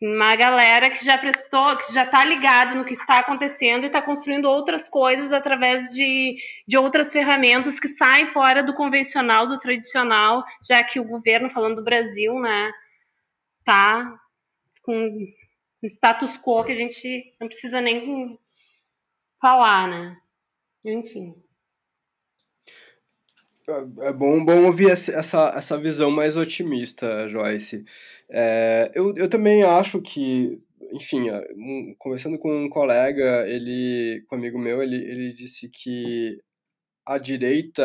Uma 0.00 0.36
galera 0.36 0.90
que 0.90 1.04
já 1.04 1.18
prestou, 1.18 1.76
que 1.78 1.92
já 1.92 2.04
está 2.04 2.24
ligado 2.24 2.76
no 2.76 2.84
que 2.84 2.92
está 2.92 3.18
acontecendo 3.18 3.82
e 3.82 3.86
está 3.86 4.00
construindo 4.00 4.44
outras 4.44 4.88
coisas 4.88 5.32
através 5.32 5.90
de, 5.90 6.36
de 6.68 6.78
outras 6.78 7.12
ferramentas 7.12 7.80
que 7.80 7.88
saem 7.88 8.32
fora 8.32 8.62
do 8.62 8.74
convencional, 8.74 9.48
do 9.48 9.58
tradicional, 9.58 10.44
já 10.68 10.84
que 10.84 11.00
o 11.00 11.04
governo, 11.04 11.50
falando 11.50 11.76
do 11.76 11.84
Brasil, 11.84 12.38
né, 12.38 12.70
tá 13.64 14.16
com 14.82 14.94
um 15.82 15.86
status 15.88 16.36
quo 16.38 16.64
que 16.64 16.72
a 16.72 16.76
gente 16.76 17.34
não 17.40 17.48
precisa 17.48 17.80
nem 17.80 18.38
falar, 19.40 19.88
né? 19.88 20.16
Enfim. 20.84 21.34
É, 23.68 24.08
é 24.08 24.12
bom, 24.12 24.42
bom 24.44 24.64
ouvir 24.64 24.90
essa, 24.90 25.52
essa 25.54 25.78
visão 25.78 26.10
mais 26.10 26.36
otimista, 26.36 27.28
Joyce. 27.28 27.84
É, 28.30 28.90
eu, 28.94 29.14
eu 29.14 29.28
também 29.28 29.62
acho 29.62 30.00
que, 30.00 30.58
enfim, 30.92 31.30
um, 31.30 31.94
conversando 31.98 32.38
com 32.38 32.64
um 32.64 32.68
colega, 32.68 33.46
ele, 33.46 34.24
com 34.26 34.36
um 34.36 34.38
amigo 34.38 34.58
meu, 34.58 34.82
ele, 34.82 34.96
ele 34.96 35.32
disse 35.32 35.68
que 35.68 36.40
a 37.04 37.18
direita, 37.18 37.84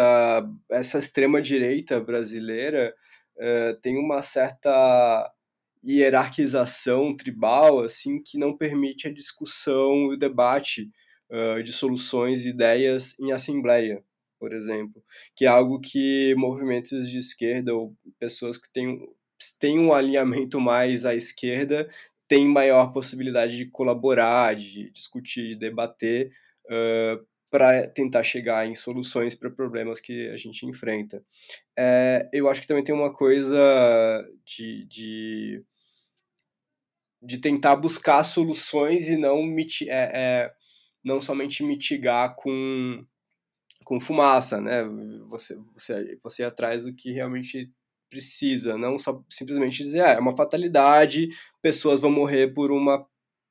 essa 0.69 0.99
extrema 0.99 1.41
direita 1.41 1.99
brasileira, 1.99 2.93
é, 3.37 3.73
tem 3.81 3.97
uma 3.97 4.21
certa 4.21 5.31
hierarquização 5.85 7.15
tribal, 7.15 7.81
assim, 7.81 8.21
que 8.21 8.37
não 8.37 8.55
permite 8.55 9.07
a 9.07 9.13
discussão 9.13 10.11
e 10.11 10.15
o 10.15 10.17
debate 10.17 10.89
uh, 11.33 11.63
de 11.63 11.73
soluções 11.73 12.45
e 12.45 12.49
ideias 12.49 13.19
em 13.19 13.31
assembleia, 13.31 14.03
por 14.39 14.53
exemplo, 14.53 15.03
que 15.35 15.45
é 15.45 15.47
algo 15.47 15.79
que 15.79 16.35
movimentos 16.35 17.09
de 17.09 17.17
esquerda 17.17 17.73
ou 17.73 17.95
pessoas 18.19 18.57
que 18.57 18.71
têm, 18.71 19.09
têm 19.59 19.79
um 19.79 19.91
alinhamento 19.91 20.61
mais 20.61 21.05
à 21.05 21.15
esquerda 21.15 21.89
têm 22.27 22.47
maior 22.47 22.93
possibilidade 22.93 23.57
de 23.57 23.65
colaborar, 23.65 24.55
de 24.55 24.89
discutir, 24.91 25.49
de 25.49 25.55
debater 25.55 26.31
uh, 26.65 27.25
para 27.53 27.87
tentar 27.87 28.23
chegar 28.23 28.65
em 28.65 28.73
soluções 28.73 29.35
para 29.35 29.47
problemas 29.47 30.01
que 30.01 30.27
a 30.29 30.37
gente 30.37 30.65
enfrenta. 30.65 31.23
É, 31.77 32.27
eu 32.33 32.49
acho 32.49 32.61
que 32.61 32.67
também 32.67 32.83
tem 32.83 32.95
uma 32.95 33.13
coisa 33.13 34.27
de, 34.43 34.85
de, 34.85 35.63
de 37.21 37.37
tentar 37.37 37.75
buscar 37.75 38.23
soluções 38.23 39.07
e 39.07 39.15
não 39.15 39.55
é, 39.83 39.85
é, 39.87 40.51
não 41.03 41.19
somente 41.21 41.63
mitigar 41.63 42.35
com, 42.35 43.05
com 43.83 43.99
fumaça, 43.99 44.61
né? 44.61 44.83
Você, 45.29 45.57
você, 45.73 46.17
você 46.21 46.43
atrás 46.43 46.83
do 46.83 46.93
que 46.93 47.11
realmente 47.11 47.69
precisa, 48.09 48.77
não 48.77 48.99
só 48.99 49.23
simplesmente 49.29 49.81
dizer, 49.83 50.01
ah, 50.01 50.11
é 50.11 50.19
uma 50.19 50.35
fatalidade, 50.35 51.29
pessoas 51.61 51.99
vão 51.99 52.11
morrer 52.11 52.53
por 52.53 52.71
uma 52.71 53.05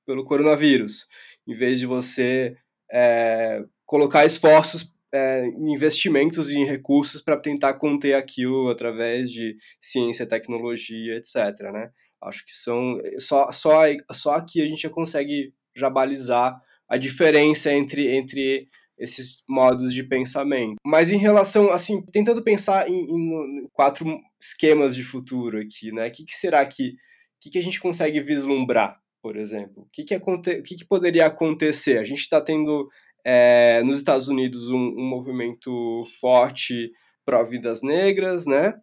pelo 0.06 0.24
coronavírus, 0.24 1.06
em 1.46 1.54
vez 1.54 1.80
de 1.80 1.86
você 1.86 2.56
é, 2.90 3.64
colocar 3.84 4.24
esforços 4.24 4.92
é, 5.12 5.46
investimentos 5.46 6.50
em 6.50 6.64
recursos 6.64 7.20
para 7.20 7.36
tentar 7.36 7.74
conter 7.74 8.14
aquilo 8.14 8.70
através 8.70 9.30
de 9.30 9.56
ciência, 9.80 10.26
tecnologia, 10.26 11.16
etc. 11.16 11.36
Né? 11.72 11.90
Acho 12.22 12.44
que 12.44 12.52
são 12.52 12.98
só 13.18 13.52
só 13.52 13.82
só 14.10 14.36
aqui 14.36 14.62
a 14.62 14.66
gente 14.66 14.82
já 14.82 14.90
consegue 14.90 15.52
já 15.74 15.90
balizar 15.90 16.60
a 16.92 16.98
diferença 16.98 17.72
entre, 17.72 18.06
entre 18.14 18.68
esses 18.98 19.42
modos 19.48 19.94
de 19.94 20.04
pensamento. 20.04 20.74
Mas 20.84 21.10
em 21.10 21.16
relação, 21.16 21.70
assim, 21.70 22.04
tentando 22.12 22.44
pensar 22.44 22.86
em, 22.86 22.94
em 22.94 23.66
quatro 23.72 24.04
esquemas 24.38 24.94
de 24.94 25.02
futuro 25.02 25.58
aqui, 25.58 25.90
né? 25.90 26.08
O 26.08 26.12
que, 26.12 26.26
que 26.26 26.36
será 26.36 26.66
que, 26.66 26.92
que, 27.40 27.48
que 27.48 27.58
a 27.58 27.62
gente 27.62 27.80
consegue 27.80 28.20
vislumbrar, 28.20 29.00
por 29.22 29.38
exemplo? 29.38 29.84
O 29.84 29.88
que, 29.90 30.04
que, 30.04 30.14
aconte, 30.14 30.60
que, 30.60 30.76
que 30.76 30.84
poderia 30.84 31.24
acontecer? 31.24 31.96
A 31.96 32.04
gente 32.04 32.20
está 32.20 32.42
tendo 32.42 32.86
é, 33.24 33.82
nos 33.82 33.98
Estados 33.98 34.28
Unidos 34.28 34.68
um, 34.68 34.76
um 34.76 35.08
movimento 35.08 36.04
forte 36.20 36.90
pró-vidas 37.24 37.82
negras, 37.82 38.46
né? 38.46 38.74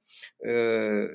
É, 0.43 1.07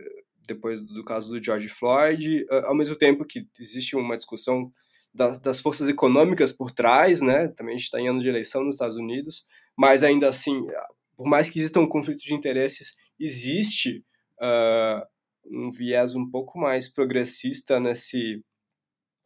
depois 0.47 0.81
do 0.81 1.03
caso 1.03 1.33
do 1.33 1.43
George 1.43 1.69
Floyd, 1.69 2.47
ao 2.67 2.77
mesmo 2.77 2.95
tempo 2.95 3.25
que 3.25 3.49
existe 3.59 3.97
uma 3.97 4.17
discussão 4.17 4.71
das, 5.15 5.41
das 5.41 5.61
forças 5.61 5.89
econômicas 5.89 6.53
por 6.53 6.73
trás, 6.73 7.23
né? 7.23 7.49
Também 7.49 7.75
a 7.75 7.79
gente 7.79 7.87
está 7.87 8.01
em 8.01 8.09
ano 8.09 8.19
de 8.19 8.29
eleição 8.29 8.65
nos 8.65 8.75
Estados 8.75 8.97
Unidos, 8.97 9.47
mas 9.77 10.03
ainda 10.03 10.29
assim, 10.29 10.67
por 11.17 11.27
mais 11.27 11.49
que 11.49 11.59
exista 11.59 11.79
um 11.79 11.89
conflito 11.89 12.23
de 12.23 12.35
interesses, 12.35 12.97
existe 13.19 14.05
uh, 14.41 15.07
um 15.47 15.71
viés 15.71 16.17
um 16.17 16.29
pouco 16.29 16.59
mais 16.59 16.89
progressista 16.93 17.79
nesse 17.79 18.43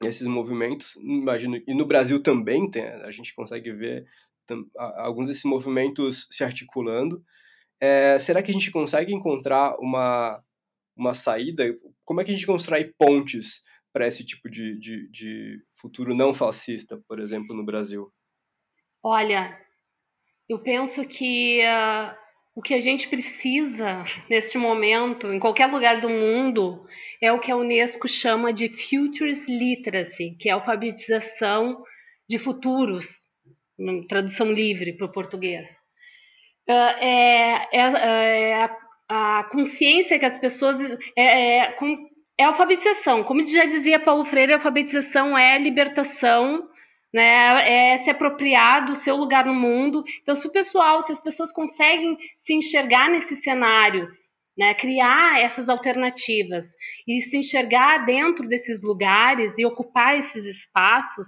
nesses 0.01 0.29
movimentos, 0.29 0.95
imagino, 0.97 1.61
e 1.67 1.75
no 1.75 1.85
Brasil 1.85 2.23
também 2.23 2.71
tem, 2.71 2.85
a 2.85 3.11
gente 3.11 3.35
consegue 3.35 3.73
ver 3.73 4.07
alguns 4.77 5.27
desses 5.27 5.43
movimentos 5.43 6.29
se 6.31 6.45
articulando. 6.45 7.21
É, 7.81 8.17
será 8.21 8.41
que 8.41 8.53
a 8.53 8.55
gente 8.55 8.71
consegue 8.71 9.13
encontrar 9.13 9.77
uma, 9.81 10.41
uma 10.97 11.15
saída? 11.15 11.65
Como 12.05 12.21
é 12.21 12.25
que 12.25 12.31
a 12.31 12.35
gente 12.35 12.47
constrói 12.47 12.93
pontes 12.97 13.65
para 13.93 14.07
esse 14.07 14.25
tipo 14.25 14.51
de, 14.51 14.79
de, 14.79 15.11
de 15.11 15.59
futuro 15.81 16.15
não 16.15 16.35
fascista, 16.35 17.01
por 17.09 17.21
exemplo, 17.21 17.57
no 17.57 17.65
Brasil? 17.65 18.13
Olha, 19.03 19.59
eu 20.49 20.59
penso 20.59 21.05
que 21.07 21.61
uh, 21.63 22.15
o 22.55 22.63
que 22.63 22.75
a 22.75 22.81
gente 22.81 23.09
precisa 23.09 24.05
neste 24.29 24.59
momento, 24.59 25.33
em 25.33 25.39
qualquer 25.39 25.67
lugar 25.67 26.01
do 26.01 26.09
mundo, 26.09 26.87
é 27.23 27.33
o 27.33 27.41
que 27.41 27.51
a 27.51 27.57
Unesco 27.57 28.09
chama 28.09 28.53
de 28.53 28.69
Futures 28.69 29.47
Literacy, 29.47 30.37
que 30.39 30.49
é 30.49 30.53
a 30.53 30.57
alfabetização 30.57 31.83
de 32.29 32.39
futuros, 32.39 33.07
tradução 34.09 34.53
livre 34.53 34.93
para 34.93 35.07
o 35.07 35.13
português. 35.13 35.71
Uh, 36.69 36.73
é, 37.01 37.69
é, 37.73 38.51
é 38.51 38.71
a, 39.09 39.45
consciência 39.51 40.19
que 40.19 40.27
as 40.27 40.39
pessoas. 40.39 40.79
É, 41.17 41.59
é, 41.61 41.77
é 42.39 42.45
alfabetização. 42.45 43.25
Como 43.25 43.45
já 43.45 43.65
dizia 43.65 43.99
Paulo 43.99 44.25
Freire, 44.25 44.55
alfabetização 44.55 45.37
é 45.37 45.59
libertação, 45.59 46.69
né? 47.13 47.93
É 47.95 47.99
se 47.99 48.09
apropriar 48.09 48.87
do 48.87 48.95
seu 48.97 49.17
lugar 49.17 49.45
no 49.45 49.55
mundo. 49.55 50.05
Então, 50.23 50.37
se 50.37 50.47
o 50.47 50.53
pessoal, 50.53 51.03
se 51.03 51.11
as 51.11 51.21
pessoas 51.21 51.53
conseguem 51.53 52.17
se 52.39 52.55
enxergar 52.55 53.11
nesses 53.11 53.43
cenários, 53.43 54.11
né? 54.57 54.73
Criar 54.75 55.41
essas 55.41 55.69
alternativas 55.69 56.67
e 57.07 57.21
se 57.21 57.37
enxergar 57.37 58.07
dentro 58.07 58.47
desses 58.49 58.81
lugares 58.83 59.59
e 59.59 59.67
ocupar 59.67 60.17
esses 60.17 60.45
espaços, 60.45 61.27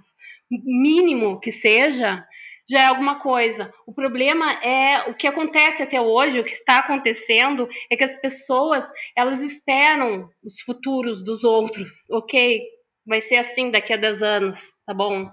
mínimo 0.49 1.39
que 1.39 1.51
seja, 1.51 2.25
já 2.71 2.83
é 2.83 2.85
alguma 2.85 3.19
coisa. 3.19 3.73
O 3.85 3.93
problema 3.93 4.53
é 4.63 5.09
o 5.09 5.13
que 5.13 5.27
acontece 5.27 5.83
até 5.83 5.99
hoje, 5.99 6.39
o 6.39 6.43
que 6.43 6.51
está 6.51 6.77
acontecendo 6.77 7.67
é 7.91 7.97
que 7.97 8.03
as 8.05 8.15
pessoas 8.21 8.85
elas 9.15 9.41
esperam 9.41 10.29
os 10.41 10.61
futuros 10.61 11.21
dos 11.21 11.43
outros, 11.43 11.91
ok? 12.09 12.61
Vai 13.05 13.19
ser 13.19 13.39
assim 13.39 13.71
daqui 13.71 13.91
a 13.91 13.97
10 13.97 14.21
anos, 14.23 14.59
tá 14.85 14.93
bom? 14.93 15.29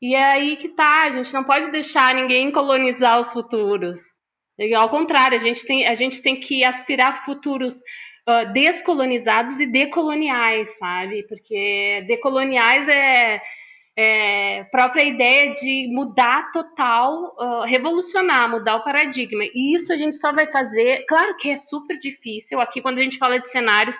E 0.00 0.16
é 0.16 0.32
aí 0.32 0.56
que 0.56 0.70
tá, 0.70 1.04
a 1.04 1.10
gente 1.10 1.32
não 1.32 1.44
pode 1.44 1.70
deixar 1.70 2.12
ninguém 2.16 2.50
colonizar 2.50 3.20
os 3.20 3.32
futuros. 3.32 4.00
Ao 4.76 4.90
contrário, 4.90 5.38
a 5.38 5.40
gente 5.40 5.64
tem, 5.64 5.86
a 5.86 5.94
gente 5.94 6.20
tem 6.20 6.40
que 6.40 6.64
aspirar 6.64 7.24
futuros 7.24 7.76
uh, 8.28 8.52
descolonizados 8.52 9.60
e 9.60 9.66
decoloniais, 9.66 10.76
sabe? 10.78 11.24
Porque 11.28 12.04
decoloniais 12.08 12.88
é 12.88 13.40
é, 13.96 14.64
própria 14.64 15.06
ideia 15.06 15.52
de 15.52 15.88
mudar 15.92 16.50
total, 16.50 17.34
uh, 17.38 17.64
revolucionar, 17.64 18.50
mudar 18.50 18.76
o 18.76 18.84
paradigma. 18.84 19.44
E 19.44 19.74
isso 19.74 19.92
a 19.92 19.96
gente 19.96 20.16
só 20.16 20.32
vai 20.32 20.46
fazer. 20.50 21.04
Claro 21.06 21.36
que 21.36 21.50
é 21.50 21.56
super 21.56 21.98
difícil. 21.98 22.60
Aqui, 22.60 22.80
quando 22.80 22.98
a 22.98 23.02
gente 23.02 23.18
fala 23.18 23.38
de 23.38 23.48
cenários, 23.48 23.96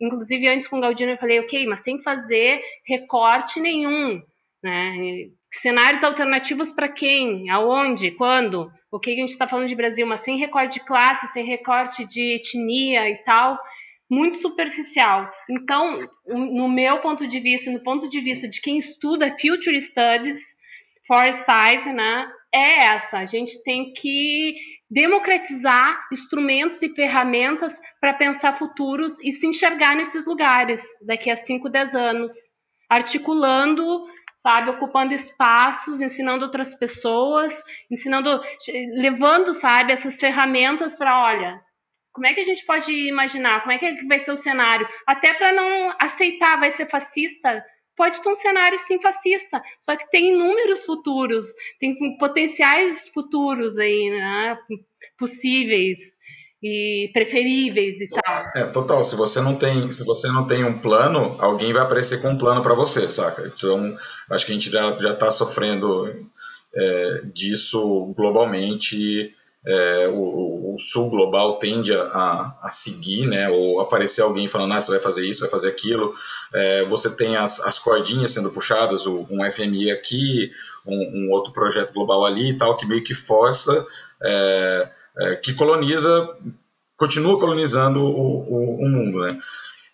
inclusive 0.00 0.48
antes 0.48 0.66
com 0.66 0.78
o 0.78 0.80
Galdino 0.80 1.12
eu 1.12 1.18
falei, 1.18 1.38
ok, 1.40 1.66
mas 1.66 1.80
sem 1.80 2.02
fazer 2.02 2.60
recorte 2.84 3.60
nenhum. 3.60 4.20
Né? 4.62 5.28
Cenários 5.52 6.02
alternativos 6.02 6.72
para 6.72 6.88
quem? 6.88 7.48
Aonde? 7.50 8.10
Quando? 8.10 8.70
O 8.90 8.98
que 8.98 9.10
a 9.10 9.14
gente 9.14 9.30
está 9.30 9.46
falando 9.46 9.68
de 9.68 9.76
Brasil, 9.76 10.06
mas 10.06 10.22
sem 10.22 10.38
recorte 10.38 10.80
de 10.80 10.84
classe, 10.84 11.28
sem 11.28 11.44
recorte 11.44 12.04
de 12.04 12.36
etnia 12.36 13.08
e 13.08 13.16
tal 13.18 13.58
muito 14.10 14.40
superficial. 14.40 15.30
Então, 15.50 16.08
no 16.26 16.68
meu 16.68 17.00
ponto 17.00 17.26
de 17.26 17.40
vista, 17.40 17.70
no 17.70 17.82
ponto 17.82 18.08
de 18.08 18.20
vista 18.20 18.48
de 18.48 18.60
quem 18.60 18.78
estuda 18.78 19.36
Future 19.40 19.80
Studies, 19.80 20.40
Foresight, 21.06 21.92
né, 21.92 22.28
é 22.54 22.84
essa. 22.94 23.18
A 23.18 23.26
gente 23.26 23.62
tem 23.62 23.92
que 23.92 24.54
democratizar 24.90 26.06
instrumentos 26.12 26.80
e 26.82 26.94
ferramentas 26.94 27.76
para 28.00 28.14
pensar 28.14 28.56
futuros 28.58 29.18
e 29.20 29.32
se 29.32 29.46
enxergar 29.46 29.94
nesses 29.96 30.24
lugares 30.24 30.80
daqui 31.04 31.30
a 31.30 31.36
5, 31.36 31.68
10 31.68 31.94
anos, 31.94 32.32
articulando, 32.88 34.06
sabe, 34.36 34.70
ocupando 34.70 35.12
espaços, 35.12 36.00
ensinando 36.00 36.44
outras 36.44 36.72
pessoas, 36.74 37.52
ensinando, 37.90 38.40
levando, 38.94 39.52
sabe, 39.54 39.92
essas 39.92 40.20
ferramentas 40.20 40.96
para, 40.96 41.20
olha, 41.20 41.60
como 42.16 42.26
é 42.26 42.32
que 42.32 42.40
a 42.40 42.44
gente 42.44 42.64
pode 42.64 42.90
imaginar? 42.90 43.60
Como 43.60 43.72
é 43.72 43.78
que 43.78 44.06
vai 44.06 44.18
ser 44.18 44.32
o 44.32 44.36
cenário? 44.38 44.88
Até 45.06 45.34
para 45.34 45.52
não 45.52 45.94
aceitar, 46.02 46.58
vai 46.58 46.70
ser 46.70 46.88
fascista. 46.88 47.62
Pode 47.94 48.22
ter 48.22 48.28
um 48.30 48.34
cenário 48.34 48.78
sim 48.78 49.00
fascista, 49.00 49.62
só 49.80 49.94
que 49.96 50.10
tem 50.10 50.32
inúmeros 50.32 50.84
futuros, 50.84 51.46
tem 51.78 51.94
potenciais 52.18 53.08
futuros 53.08 53.78
aí, 53.78 54.10
né? 54.10 54.58
Possíveis 55.18 55.98
e 56.62 57.10
preferíveis 57.12 58.00
e 58.00 58.08
tal. 58.08 58.44
É, 58.56 58.64
total. 58.66 59.04
Se 59.04 59.14
você 59.14 59.40
não 59.40 59.56
tem, 59.56 59.92
se 59.92 60.04
você 60.04 60.28
não 60.28 60.46
tem 60.46 60.64
um 60.64 60.78
plano, 60.78 61.36
alguém 61.38 61.72
vai 61.72 61.82
aparecer 61.82 62.22
com 62.22 62.30
um 62.30 62.38
plano 62.38 62.62
para 62.62 62.74
você, 62.74 63.08
saca? 63.10 63.46
Então, 63.46 63.96
acho 64.30 64.46
que 64.46 64.52
a 64.52 64.54
gente 64.54 64.70
já 64.70 64.92
já 65.00 65.12
está 65.12 65.30
sofrendo 65.30 66.26
é, 66.74 67.22
disso 67.32 68.12
globalmente 68.16 69.34
é, 69.66 70.06
o, 70.08 70.74
o, 70.74 70.76
sul 70.78 71.10
global 71.10 71.58
tende 71.58 71.92
a, 71.92 72.56
a, 72.62 72.68
seguir, 72.68 73.26
né, 73.26 73.48
ou 73.48 73.80
aparecer 73.80 74.22
alguém 74.22 74.46
falando, 74.46 74.74
ah, 74.74 74.80
você 74.80 74.92
vai 74.92 75.00
fazer 75.00 75.26
isso, 75.26 75.40
vai 75.40 75.50
fazer 75.50 75.68
aquilo, 75.68 76.14
é, 76.54 76.84
você 76.84 77.10
tem 77.10 77.36
as, 77.36 77.58
as 77.60 77.78
cordinhas 77.78 78.30
sendo 78.30 78.50
puxadas, 78.50 79.06
um 79.06 79.50
FMI 79.50 79.90
aqui, 79.90 80.52
um, 80.86 80.94
um, 80.94 81.30
outro 81.32 81.52
projeto 81.52 81.92
global 81.92 82.24
ali 82.24 82.50
e 82.50 82.58
tal, 82.58 82.76
que 82.76 82.86
meio 82.86 83.02
que 83.02 83.12
força, 83.12 83.84
é, 84.22 84.88
é 85.18 85.36
que 85.36 85.52
coloniza, 85.52 86.28
continua 86.96 87.38
colonizando 87.38 88.00
o, 88.00 88.38
o, 88.48 88.84
o 88.84 88.88
mundo, 88.88 89.20
né. 89.20 89.40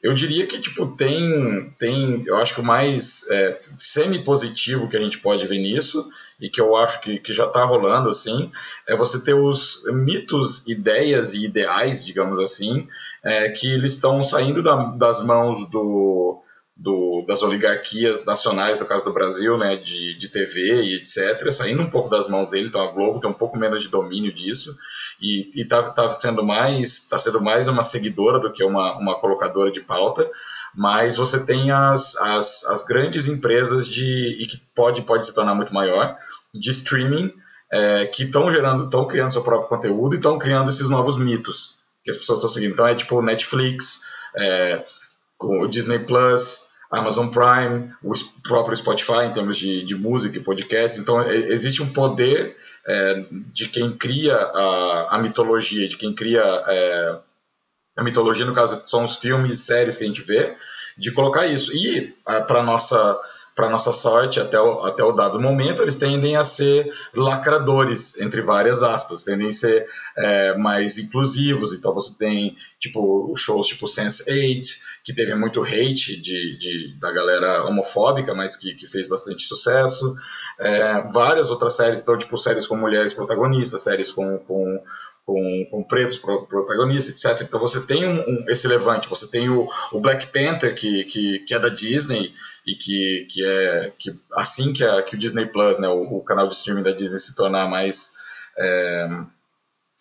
Eu 0.03 0.15
diria 0.15 0.49
que 0.49 0.61
tipo 0.61 0.97
tem 0.97 1.73
tem 1.79 2.25
eu 2.27 2.37
acho 2.39 2.55
que 2.55 2.61
o 2.61 2.65
mais 2.65 3.25
é, 3.31 3.57
semi 3.63 4.19
positivo 4.19 4.89
que 4.89 4.97
a 4.97 5.01
gente 5.01 5.19
pode 5.19 5.47
ver 5.47 5.59
nisso 5.59 6.11
e 6.41 6.51
que 6.51 6.61
eu 6.61 6.75
acho 6.77 7.01
que, 7.01 7.19
que 7.19 7.33
já 7.33 7.47
está 7.47 7.65
rolando 7.65 8.09
assim, 8.09 8.51
é 8.87 8.97
você 8.97 9.21
ter 9.23 9.35
os 9.35 9.83
mitos, 9.87 10.67
ideias 10.67 11.35
e 11.35 11.45
ideais, 11.45 12.05
digamos 12.05 12.39
assim, 12.39 12.89
é, 13.25 13.49
que 13.51 13.73
eles 13.73 13.93
estão 13.93 14.23
saindo 14.25 14.63
da, 14.63 14.77
das 14.97 15.23
mãos 15.23 15.69
do, 15.71 16.43
do, 16.77 17.25
das 17.27 17.43
oligarquias 17.43 18.25
nacionais, 18.25 18.81
no 18.81 18.87
caso 18.87 19.05
do 19.05 19.13
Brasil, 19.13 19.57
né, 19.57 19.77
de, 19.77 20.17
de 20.19 20.29
TV 20.29 20.83
e 20.83 20.97
etc., 20.97 21.53
saindo 21.53 21.83
um 21.83 21.91
pouco 21.91 22.09
das 22.09 22.29
mãos 22.29 22.49
dele, 22.49 22.69
então 22.69 22.83
a 22.83 22.91
Globo 22.91 23.21
tem 23.21 23.31
um 23.31 23.35
pouco 23.35 23.57
menos 23.57 23.83
de 23.83 23.89
domínio 23.89 24.35
disso, 24.35 24.77
e 25.21 25.51
está 25.55 25.91
tá 25.91 26.11
sendo, 26.11 26.43
mais, 26.43 27.07
tá 27.09 27.19
sendo 27.19 27.41
mais 27.41 27.69
uma 27.69 27.85
seguidora 27.85 28.41
do 28.41 28.53
que 28.53 28.65
uma, 28.65 28.99
uma 28.99 29.21
colocadora 29.21 29.71
de 29.71 29.81
pauta, 29.81 30.29
mas 30.75 31.17
você 31.17 31.45
tem 31.45 31.71
as, 31.71 32.17
as, 32.17 32.65
as 32.65 32.85
grandes 32.85 33.27
empresas 33.27 33.87
de, 33.87 34.37
e 34.41 34.47
que 34.47 34.57
pode, 34.75 35.03
pode 35.03 35.27
se 35.27 35.35
tornar 35.35 35.55
muito 35.55 35.75
maior, 35.75 36.17
de 36.55 36.71
streaming 36.71 37.33
é, 37.73 38.07
que 38.07 38.25
estão 38.25 38.51
gerando, 38.51 38.85
estão 38.85 39.07
criando 39.07 39.33
seu 39.33 39.43
próprio 39.43 39.69
conteúdo 39.69 40.15
e 40.15 40.19
estão 40.19 40.39
criando 40.39 40.69
esses 40.69 40.89
novos 40.89 41.17
mitos 41.17 41.79
que 42.05 42.11
as 42.11 42.17
pessoas 42.17 42.39
estão 42.39 42.51
seguindo. 42.51 42.73
Então 42.73 42.87
é 42.87 42.95
tipo 42.95 43.23
Netflix, 43.23 44.01
é, 44.37 44.85
o 45.39 45.67
Disney 45.67 45.99
Plus, 46.01 46.69
Amazon 46.91 47.29
Prime, 47.29 47.91
o 48.03 48.13
próprio 48.43 48.77
Spotify 48.77 49.25
em 49.25 49.33
termos 49.33 49.57
de, 49.57 49.85
de 49.85 49.95
música 49.95 50.37
e 50.37 50.43
podcast. 50.43 51.01
Então 51.01 51.23
é, 51.23 51.35
existe 51.35 51.83
um 51.83 51.91
poder 51.91 52.55
é, 52.87 53.25
de 53.53 53.69
quem 53.69 53.93
cria 53.97 54.37
a, 54.37 55.17
a, 55.17 55.19
mitologia, 55.19 55.89
de 55.89 55.97
quem 55.97 56.15
cria 56.15 56.43
é, 56.43 57.19
a 57.97 58.03
mitologia, 58.03 58.45
no 58.45 58.55
caso, 58.55 58.83
são 58.87 59.05
os 59.05 59.17
filmes, 59.17 59.61
séries 59.61 59.97
que 59.97 60.05
a 60.05 60.07
gente 60.07 60.23
vê, 60.23 60.55
de 60.97 61.11
colocar 61.13 61.47
isso. 61.47 61.73
E 61.73 62.15
para 62.47 62.63
nossa 62.63 63.21
para 63.55 63.69
nossa 63.69 63.93
sorte, 63.93 64.41
até 64.41 64.59
o, 64.59 64.81
até 64.81 65.05
o 65.05 65.13
dado 65.13 65.39
momento, 65.39 65.83
eles 65.83 65.97
tendem 65.97 66.37
a 66.37 66.45
ser 66.45 66.91
lacradores, 67.15 68.19
entre 68.19 68.41
várias 68.41 68.83
aspas, 68.83 69.25
tendem 69.25 69.49
a 69.49 69.53
ser 69.53 69.87
é, 70.17 70.57
mais 70.57 70.97
inclusivos. 70.99 71.75
Então 71.75 71.93
você 71.93 72.17
tem 72.17 72.57
tipo 72.79 73.35
shows 73.37 73.69
tipo 73.69 73.87
Sense8, 73.87 74.63
que 75.05 75.15
teve 75.15 75.35
muito 75.35 75.63
hate 75.63 76.17
de, 76.17 76.59
de 76.59 76.97
da 76.99 77.13
galera 77.13 77.65
homofóbica, 77.67 78.35
mas 78.35 78.57
que, 78.57 78.75
que 78.75 78.87
fez 78.87 79.07
bastante 79.07 79.43
sucesso. 79.43 80.17
É, 80.59 81.03
várias 81.13 81.51
outras 81.51 81.77
séries, 81.77 82.01
então 82.01 82.17
tipo 82.17 82.39
séries 82.39 82.67
com 82.67 82.77
mulheres 82.77 83.13
protagonistas, 83.13 83.83
séries 83.83 84.11
com, 84.11 84.39
com 84.39 84.83
com, 85.25 85.67
com 85.71 85.85
pretos 85.85 86.19
protagonistas, 86.19 87.25
etc. 87.25 87.47
Então 87.47 87.61
você 87.61 87.81
tem 87.81 88.07
um, 88.07 88.21
um, 88.21 88.45
esse 88.49 88.67
levante, 88.67 89.09
você 89.09 89.27
tem 89.27 89.49
o, 89.49 89.69
o 89.93 90.01
Black 90.01 90.27
Panther, 90.27 90.75
que, 90.75 91.05
que, 91.05 91.39
que, 91.41 91.55
é 91.55 91.59
da 91.59 91.69
Disney, 91.69 92.33
e 92.67 92.75
que, 92.75 93.27
que 93.31 93.45
é 93.45 93.93
que 93.99 94.21
assim 94.35 94.73
que, 94.73 94.85
a, 94.85 95.03
que 95.03 95.17
o 95.17 95.19
Disney 95.19 95.47
Plus, 95.47 95.79
né, 95.79 95.89
o, 95.89 96.19
o, 96.19 96.25
canal 96.25 96.49
de 96.49 96.55
streaming 96.55 96.83
da 96.83 96.93
Disney 96.93 97.19
se 97.19 97.35
tornar 97.35 97.69
mais 97.69 98.13
é, 98.59 99.09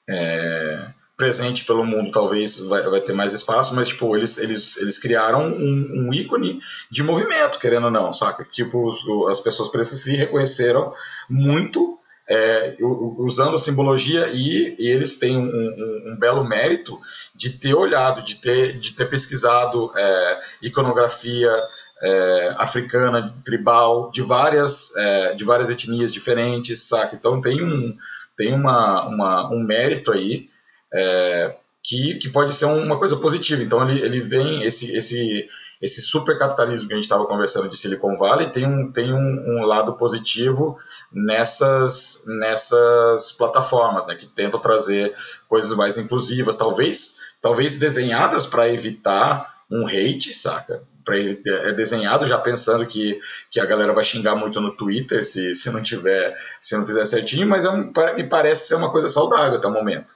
é, 0.10 0.88
presente 1.16 1.66
pelo 1.66 1.86
mundo, 1.86 2.10
talvez 2.12 2.60
vai, 2.60 2.82
vai 2.82 3.02
ter 3.02 3.14
mais 3.14 3.32
espaço, 3.32 3.76
mas 3.76 3.90
tipo, 3.90 4.16
eles, 4.18 4.40
eles, 4.40 4.76
eles 4.78 4.98
criaram 4.98 5.48
um, 5.48 6.08
um 6.08 6.14
ícone 6.14 6.60
de 6.90 7.04
movimento, 7.04 7.60
querendo 7.60 7.86
ou 7.86 7.92
não, 7.92 8.12
saca? 8.12 8.44
Tipo, 8.44 9.28
as 9.28 9.40
pessoas 9.40 9.70
precisam 9.70 10.00
se 10.00 10.16
reconheceram 10.16 10.94
muito 11.30 12.01
é, 12.32 12.78
usando 12.80 13.58
simbologia 13.58 14.30
e, 14.32 14.78
e 14.80 14.88
eles 14.88 15.18
têm 15.18 15.38
um, 15.38 15.44
um, 15.44 16.12
um, 16.12 16.16
belo 16.18 16.48
mérito 16.48 16.98
de 17.36 17.50
ter 17.50 17.74
olhado, 17.74 18.24
de 18.24 18.36
ter, 18.36 18.80
de 18.80 18.94
ter 18.94 19.10
pesquisado 19.10 19.92
é, 19.98 20.40
iconografia 20.62 21.52
é, 22.02 22.56
africana, 22.58 23.36
tribal, 23.44 24.10
de 24.12 24.22
várias, 24.22 24.96
é, 24.96 25.34
de 25.34 25.44
várias 25.44 25.70
etnias 25.70 26.14
diferentes, 26.14 26.88
saca? 26.88 27.18
Então 27.18 27.42
tem 27.42 27.62
um, 27.62 27.98
tem 28.38 28.54
uma, 28.54 29.06
uma 29.08 29.54
um 29.54 29.62
mérito 29.62 30.14
aí 30.14 30.50
é, 30.94 31.54
que, 31.84 32.14
que 32.14 32.30
pode 32.30 32.54
ser 32.56 32.64
uma 32.64 32.98
coisa 32.98 33.18
positiva. 33.18 33.62
Então 33.62 33.90
ele, 33.90 34.02
ele 34.02 34.22
vem, 34.22 34.64
esse, 34.64 34.90
esse, 34.96 35.50
esse 35.82 36.02
supercapitalismo 36.02 36.88
que 36.88 36.94
a 36.94 36.98
gente 36.98 37.06
estava 37.06 37.26
conversando 37.26 37.68
de 37.68 37.76
Silicon 37.76 38.16
Valley 38.16 38.52
tem 38.52 38.68
um, 38.68 38.92
tem 38.92 39.14
um, 39.14 39.18
um 39.18 39.66
lado 39.66 39.94
positivo 39.94 40.78
nessas, 41.12 42.24
nessas 42.28 43.32
plataformas, 43.32 44.06
né, 44.06 44.16
que 44.16 44.28
tentam 44.28 44.60
trazer 44.60 45.14
coisas 45.50 45.74
mais 45.74 45.98
inclusivas, 45.98 46.56
talvez, 46.56 47.18
talvez 47.42 47.78
desenhadas 47.80 48.46
para 48.46 48.70
evitar 48.70 49.62
um 49.70 49.88
hate, 49.88 50.34
saca? 50.34 50.84
Pra, 51.04 51.18
é 51.18 51.72
desenhado 51.72 52.28
já 52.28 52.38
pensando 52.38 52.86
que, 52.86 53.20
que 53.50 53.60
a 53.60 53.66
galera 53.66 53.92
vai 53.92 54.04
xingar 54.04 54.36
muito 54.36 54.62
no 54.62 54.76
Twitter 54.76 55.26
se, 55.26 55.56
se 55.56 55.72
não 55.72 55.82
tiver 55.82 56.38
se 56.62 56.78
não 56.78 56.86
fizer 56.86 57.06
certinho, 57.06 57.48
mas 57.48 57.66
é 57.66 57.70
um, 57.72 57.92
me 58.16 58.24
parece 58.26 58.68
ser 58.68 58.76
uma 58.76 58.92
coisa 58.92 59.10
saudável 59.10 59.58
até 59.58 59.68
o 59.68 59.72
momento. 59.72 60.14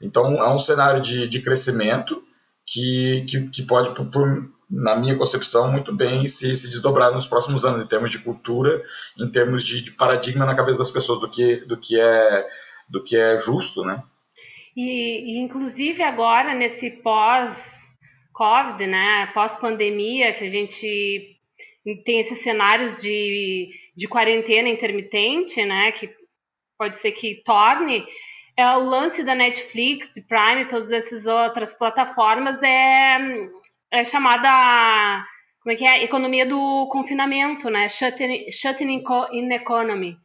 Então 0.00 0.40
é 0.40 0.48
um 0.48 0.58
cenário 0.60 1.02
de, 1.02 1.26
de 1.26 1.40
crescimento 1.40 2.22
que, 2.68 3.24
que, 3.26 3.50
que 3.50 3.62
pode, 3.62 3.94
por, 3.94 4.10
por, 4.10 4.50
na 4.70 4.94
minha 4.94 5.16
concepção, 5.16 5.72
muito 5.72 5.94
bem 5.94 6.28
se, 6.28 6.54
se 6.56 6.68
desdobrar 6.68 7.10
nos 7.12 7.26
próximos 7.26 7.64
anos, 7.64 7.82
em 7.82 7.88
termos 7.88 8.10
de 8.10 8.18
cultura, 8.18 8.82
em 9.18 9.30
termos 9.30 9.64
de, 9.64 9.82
de, 9.82 9.90
paradigma 9.92 10.44
na 10.44 10.54
cabeça 10.54 10.78
das 10.78 10.90
pessoas 10.90 11.18
do 11.20 11.30
que, 11.30 11.56
do 11.64 11.78
que, 11.78 11.98
é, 11.98 12.46
do 12.88 13.02
que 13.02 13.16
é 13.16 13.38
justo, 13.38 13.82
né? 13.84 14.02
E, 14.76 15.32
e 15.32 15.38
inclusive 15.38 16.02
agora, 16.02 16.54
nesse 16.54 16.90
pós-Covid, 16.90 18.86
né, 18.86 19.30
pós-pandemia, 19.32 20.34
que 20.34 20.44
a 20.44 20.50
gente 20.50 21.36
tem 22.04 22.20
esses 22.20 22.42
cenários 22.42 23.00
de, 23.00 23.70
de 23.96 24.06
quarentena 24.06 24.68
intermitente, 24.68 25.64
né, 25.64 25.90
que 25.92 26.10
pode 26.78 26.98
ser 26.98 27.12
que 27.12 27.42
torne 27.44 28.04
é 28.58 28.76
o 28.76 28.80
lance 28.80 29.22
da 29.22 29.34
Netflix, 29.34 30.12
Prime, 30.28 30.66
todas 30.68 30.90
essas 30.90 31.26
outras 31.26 31.72
plataformas 31.72 32.62
é 32.62 33.18
é 33.90 34.04
chamada 34.04 35.24
como 35.68 35.74
é 35.74 35.76
que 35.76 35.84
é? 35.84 36.02
Economia 36.02 36.46
do 36.46 36.88
confinamento, 36.90 37.68
né? 37.68 37.90
Shutting, 37.90 38.50
shutting 38.50 39.04
in 39.32 39.52
economy. 39.52 40.16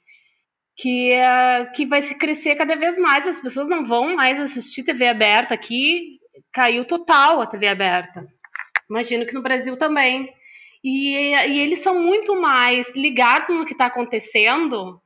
Que, 0.78 1.10
uh, 1.10 1.72
que 1.74 1.86
vai 1.86 2.02
se 2.02 2.16
crescer 2.16 2.56
cada 2.56 2.78
vez 2.78 2.98
mais. 2.98 3.28
As 3.28 3.42
pessoas 3.42 3.68
não 3.68 3.86
vão 3.86 4.16
mais 4.16 4.40
assistir 4.40 4.84
TV 4.84 5.06
aberta 5.06 5.54
aqui. 5.54 6.18
Caiu 6.54 6.86
total 6.86 7.42
a 7.42 7.46
TV 7.46 7.68
aberta. 7.68 8.26
Imagino 8.90 9.26
que 9.26 9.34
no 9.34 9.42
Brasil 9.42 9.76
também. 9.76 10.30
E, 10.82 11.36
e 11.36 11.60
eles 11.60 11.80
são 11.80 12.02
muito 12.02 12.40
mais 12.40 12.88
ligados 12.96 13.50
no 13.50 13.66
que 13.66 13.74
está 13.74 13.88
acontecendo. 13.88 15.02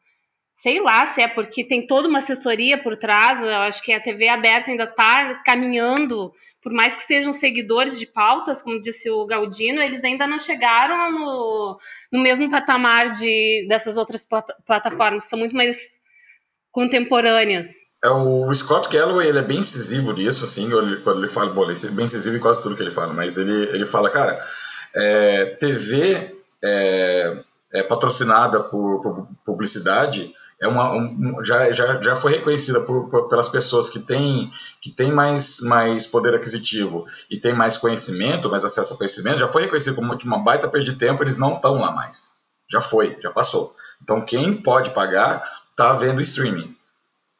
Sei 0.67 0.81
lá 0.81 1.07
se 1.13 1.21
é 1.21 1.29
porque 1.29 1.63
tem 1.63 1.87
toda 1.87 2.09
uma 2.09 2.19
assessoria 2.19 2.77
por 2.77 2.97
trás. 2.97 3.41
Eu 3.41 3.47
acho 3.47 3.81
que 3.81 3.93
a 3.93 4.01
TV 4.01 4.27
aberta 4.27 4.69
ainda 4.69 4.83
está 4.83 5.35
caminhando 5.45 6.33
por 6.61 6.73
mais 6.73 6.93
que 6.93 7.05
sejam 7.05 7.31
seguidores 7.31 7.97
de 7.97 8.05
pautas, 8.05 8.61
como 8.61 8.81
disse 8.81 9.09
o 9.09 9.25
Galdino, 9.25 9.81
eles 9.81 10.03
ainda 10.03 10.27
não 10.27 10.37
chegaram 10.37 11.09
no, 11.13 11.79
no 12.11 12.19
mesmo 12.21 12.51
patamar 12.51 13.13
de, 13.13 13.65
dessas 13.69 13.95
outras 13.95 14.25
plat 14.25 14.45
plataformas, 14.65 15.23
são 15.29 15.39
muito 15.39 15.55
mais 15.55 15.77
contemporâneas. 16.69 17.69
É, 18.03 18.09
o 18.09 18.53
Scott 18.53 18.89
Galloway 18.89 19.29
ele 19.29 19.39
é 19.39 19.43
bem 19.43 19.59
incisivo 19.59 20.11
nisso, 20.11 20.43
assim, 20.43 20.69
quando 21.01 21.19
ele 21.19 21.31
fala, 21.31 21.53
bom, 21.53 21.63
ele 21.63 21.79
é 21.81 21.91
bem 21.91 22.07
incisivo 22.07 22.35
em 22.35 22.41
quase 22.41 22.61
tudo 22.61 22.75
que 22.75 22.83
ele 22.83 22.91
fala, 22.91 23.13
mas 23.13 23.37
ele, 23.37 23.69
ele 23.69 23.85
fala, 23.85 24.09
cara, 24.09 24.45
é, 24.93 25.45
TV 25.61 26.35
é, 26.61 27.37
é 27.71 27.83
patrocinada 27.83 28.61
por, 28.61 29.01
por 29.01 29.27
publicidade 29.45 30.35
é 30.59 30.67
uma, 30.67 30.91
um, 30.91 31.43
já, 31.45 31.71
já, 31.71 32.01
já 32.01 32.15
foi 32.15 32.33
reconhecida 32.33 32.81
por, 32.81 33.09
por, 33.09 33.29
pelas 33.29 33.47
pessoas 33.47 33.89
que 33.89 33.99
têm, 33.99 34.51
que 34.81 34.89
têm 34.91 35.11
mais, 35.11 35.59
mais 35.59 36.05
poder 36.05 36.33
aquisitivo 36.33 37.05
e 37.29 37.39
têm 37.39 37.53
mais 37.53 37.77
conhecimento, 37.77 38.49
mais 38.49 38.65
acesso 38.65 38.93
ao 38.93 38.97
conhecimento, 38.97 39.39
já 39.39 39.47
foi 39.47 39.63
reconhecido 39.63 39.95
como 39.95 40.13
uma 40.13 40.39
baita 40.39 40.67
perda 40.67 40.91
de 40.91 40.97
tempo, 40.97 41.23
eles 41.23 41.37
não 41.37 41.55
estão 41.55 41.79
lá 41.79 41.91
mais. 41.91 42.35
Já 42.71 42.81
foi, 42.81 43.17
já 43.21 43.31
passou. 43.31 43.75
Então, 44.01 44.21
quem 44.21 44.55
pode 44.55 44.89
pagar 44.89 45.43
está 45.71 45.93
vendo 45.93 46.21
streaming. 46.21 46.75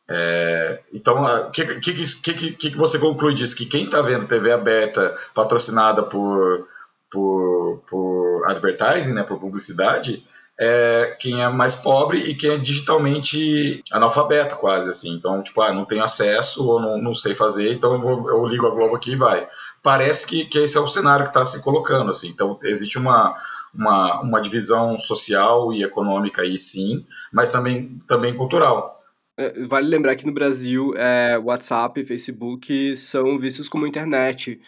É, 0.09 0.80
então, 0.93 1.22
o 1.22 1.51
que, 1.51 1.65
que, 1.80 1.93
que, 2.22 2.51
que, 2.53 2.78
você 2.78 2.97
conclui 2.97 3.34
disso? 3.34 3.55
Que 3.55 3.65
quem 3.65 3.86
está 3.86 4.01
vendo 4.01 4.28
TV 4.28 4.53
aberta 4.53 5.18
patrocinada 5.34 6.01
por, 6.03 6.68
por, 7.11 7.84
por 7.89 8.43
advertising, 8.47 9.13
né, 9.13 9.24
por 9.24 9.39
publicidade, 9.39 10.24
é 10.60 11.16
quem 11.20 11.43
é 11.43 11.49
mais 11.49 11.76
pobre 11.76 12.20
e 12.20 12.34
quem 12.34 12.51
é 12.51 12.58
digitalmente 12.58 13.84
analfabeto, 13.91 14.55
quase 14.55 14.89
assim. 14.89 15.14
Então, 15.14 15.43
tipo, 15.43 15.62
ah, 15.62 15.72
não 15.72 15.86
tenho 15.86 16.03
acesso 16.03 16.68
ou 16.68 16.82
não, 16.82 16.97
não 16.97 17.16
sei 17.16 17.36
fazer, 17.36 17.74
então 17.74 17.93
eu, 17.93 17.99
vou, 17.99 18.30
eu 18.30 18.45
ligo 18.45 18.66
a 18.66 18.72
Globo 18.72 18.95
aqui 18.95 19.12
e 19.12 19.18
vai. 19.18 19.47
Parece 19.84 20.26
que, 20.26 20.45
que 20.45 20.60
esse 20.60 20.76
é 20.76 20.80
o 20.80 20.88
cenário 20.88 21.26
que 21.26 21.30
está 21.30 21.45
se 21.45 21.62
colocando, 21.62 22.10
assim. 22.10 22.28
Então, 22.30 22.60
existe 22.64 22.97
uma, 22.97 23.36
uma, 23.74 24.22
uma 24.22 24.41
divisão 24.41 24.97
social 24.97 25.72
e 25.72 25.84
econômica 25.84 26.41
aí, 26.41 26.58
sim, 26.58 27.05
mas 27.32 27.51
também, 27.51 28.01
também 28.08 28.36
cultural. 28.36 28.97
É, 29.38 29.64
vale 29.66 29.88
lembrar 29.88 30.16
que 30.16 30.26
no 30.26 30.34
Brasil, 30.34 30.95
é, 30.97 31.38
WhatsApp 31.38 31.99
e 31.99 32.05
Facebook 32.05 32.97
são 32.97 33.38
vistos 33.38 33.70
como 33.70 33.86
internet 33.86 34.60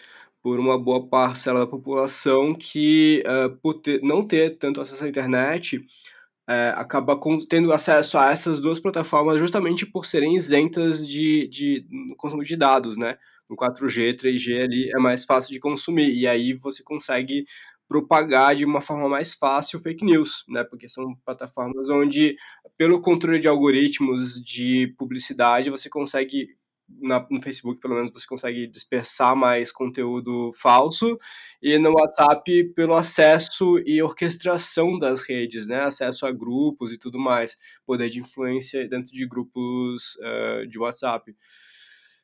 por 0.42 0.58
uma 0.58 0.78
boa 0.78 1.06
parcela 1.06 1.60
da 1.60 1.66
população 1.66 2.54
que, 2.54 3.22
uh, 3.26 3.50
por 3.58 3.74
ter, 3.74 4.00
não 4.02 4.26
ter 4.26 4.56
tanto 4.58 4.80
acesso 4.80 5.04
à 5.04 5.08
internet, 5.08 5.76
uh, 5.76 6.74
acaba 6.76 7.16
com, 7.16 7.38
tendo 7.38 7.72
acesso 7.72 8.18
a 8.18 8.30
essas 8.30 8.60
duas 8.60 8.80
plataformas 8.80 9.38
justamente 9.38 9.86
por 9.86 10.06
serem 10.06 10.36
isentas 10.36 11.06
de, 11.06 11.48
de 11.48 11.86
consumo 12.16 12.44
de 12.44 12.56
dados, 12.56 12.96
né? 12.96 13.18
No 13.48 13.56
4G, 13.56 14.16
3G 14.16 14.62
ali 14.62 14.90
é 14.90 14.98
mais 14.98 15.24
fácil 15.24 15.52
de 15.52 15.58
consumir, 15.60 16.12
e 16.14 16.26
aí 16.26 16.52
você 16.54 16.82
consegue 16.82 17.44
propagar 17.88 18.54
de 18.54 18.64
uma 18.64 18.80
forma 18.80 19.08
mais 19.08 19.34
fácil 19.34 19.80
fake 19.80 20.04
news, 20.04 20.44
né? 20.48 20.62
Porque 20.62 20.88
são 20.88 21.14
plataformas 21.24 21.90
onde, 21.90 22.36
pelo 22.78 23.00
controle 23.00 23.40
de 23.40 23.48
algoritmos 23.48 24.40
de 24.42 24.94
publicidade, 24.96 25.70
você 25.70 25.88
consegue 25.90 26.50
na, 27.00 27.26
no 27.30 27.40
Facebook, 27.40 27.80
pelo 27.80 27.94
menos, 27.94 28.10
você 28.10 28.26
consegue 28.26 28.66
dispersar 28.66 29.36
mais 29.36 29.70
conteúdo 29.70 30.50
falso, 30.52 31.16
e 31.62 31.78
no 31.78 31.92
WhatsApp, 31.92 32.72
pelo 32.74 32.94
acesso 32.94 33.78
e 33.80 34.02
orquestração 34.02 34.98
das 34.98 35.20
redes, 35.22 35.68
né? 35.68 35.82
Acesso 35.82 36.26
a 36.26 36.32
grupos 36.32 36.92
e 36.92 36.98
tudo 36.98 37.18
mais, 37.18 37.56
poder 37.86 38.08
de 38.10 38.20
influência 38.20 38.88
dentro 38.88 39.12
de 39.12 39.26
grupos 39.26 40.16
uh, 40.16 40.66
de 40.66 40.78
WhatsApp. 40.78 41.34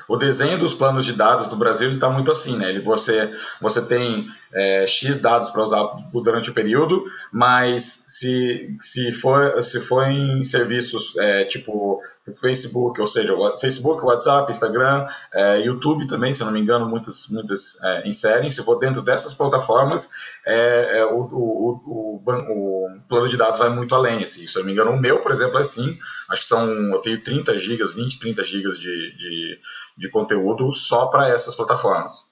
O 0.09 0.17
desenho 0.17 0.59
dos 0.59 0.73
planos 0.73 1.05
de 1.05 1.15
dados 1.15 1.49
do 1.49 1.57
Brasil 1.57 1.91
está 1.91 2.09
muito 2.11 2.31
assim, 2.31 2.57
né? 2.57 2.69
Ele, 2.69 2.81
você, 2.81 3.33
você 3.61 3.85
tem 3.85 4.29
é, 4.53 4.87
X 4.87 5.19
dados 5.21 5.51
para 5.51 5.63
usar 5.63 5.85
durante 6.13 6.51
o 6.51 6.55
período, 6.55 7.05
mas 7.33 8.05
se, 8.07 8.77
se, 8.81 9.11
for, 9.11 9.63
se 9.63 9.81
for 9.81 10.07
em 10.09 10.45
serviços 10.45 11.17
é, 11.17 11.45
tipo 11.45 12.01
Facebook, 12.35 13.01
ou 13.01 13.07
seja, 13.07 13.35
Facebook, 13.61 14.05
WhatsApp, 14.05 14.51
Instagram, 14.51 15.07
é, 15.33 15.61
YouTube 15.61 16.09
também, 16.09 16.33
se 16.33 16.43
não 16.45 16.51
me 16.51 16.61
engano, 16.61 16.89
muitas, 16.89 17.29
muitas 17.29 17.81
é, 17.83 18.09
inserem. 18.09 18.51
Se 18.51 18.65
for 18.65 18.79
dentro 18.79 19.01
dessas 19.03 19.33
plataformas, 19.33 20.11
é, 20.45 20.99
é 20.99 21.05
o, 21.05 21.21
o, 21.21 21.83
o, 21.87 22.23
o, 22.27 23.01
plano 23.09 23.29
de 23.29 23.37
dados 23.37 23.61
vai 23.61 23.69
muito 23.69 23.95
além. 23.95 24.25
Assim. 24.25 24.47
Se 24.47 24.57
eu 24.57 24.61
não 24.61 24.67
me 24.67 24.73
engano, 24.73 24.91
o 24.91 25.01
meu, 25.01 25.21
por 25.21 25.31
exemplo, 25.31 25.59
é 25.59 25.63
assim. 25.63 25.97
Acho 26.29 26.43
que 26.43 26.49
são, 26.49 26.69
eu 26.93 27.01
tenho 27.01 27.23
30 27.23 27.59
gigas, 27.59 27.93
20, 27.93 28.19
30 28.19 28.45
gigas 28.45 28.79
de, 28.79 29.17
de, 29.17 29.59
de 29.97 30.11
conteúdo 30.11 30.73
só 30.73 31.07
para 31.07 31.29
essas 31.29 31.55
plataformas. 31.55 32.25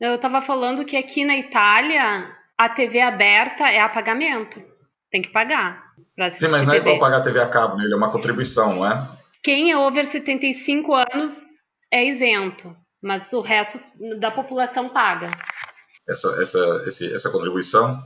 Eu 0.00 0.14
estava 0.14 0.42
falando 0.42 0.84
que 0.84 0.96
aqui 0.96 1.24
na 1.24 1.36
Itália 1.36 2.28
a 2.58 2.68
TV 2.68 3.00
aberta 3.00 3.64
é 3.64 3.80
a 3.80 3.88
pagamento. 3.88 4.60
Tem 5.10 5.20
que 5.20 5.30
pagar. 5.30 5.92
Sim, 6.34 6.48
mas 6.48 6.66
não 6.66 6.72
é 6.72 6.78
igual 6.78 6.98
pagar 6.98 7.18
a 7.18 7.22
TV 7.22 7.40
a 7.40 7.48
cabo, 7.48 7.76
né? 7.76 7.84
ele 7.84 7.92
é 7.92 7.96
uma 7.96 8.10
contribuição, 8.10 8.76
não 8.76 8.86
é? 8.86 9.06
Quem 9.42 9.72
é 9.72 9.76
over 9.76 10.06
75 10.06 10.94
anos 10.94 11.32
é 11.92 12.06
isento, 12.06 12.74
mas 13.02 13.32
o 13.32 13.40
resto 13.40 13.80
da 14.20 14.30
população 14.30 14.88
paga. 14.88 15.32
Essa, 16.08 16.40
essa, 16.40 16.84
esse, 16.86 17.12
essa 17.12 17.30
contribuição? 17.30 17.98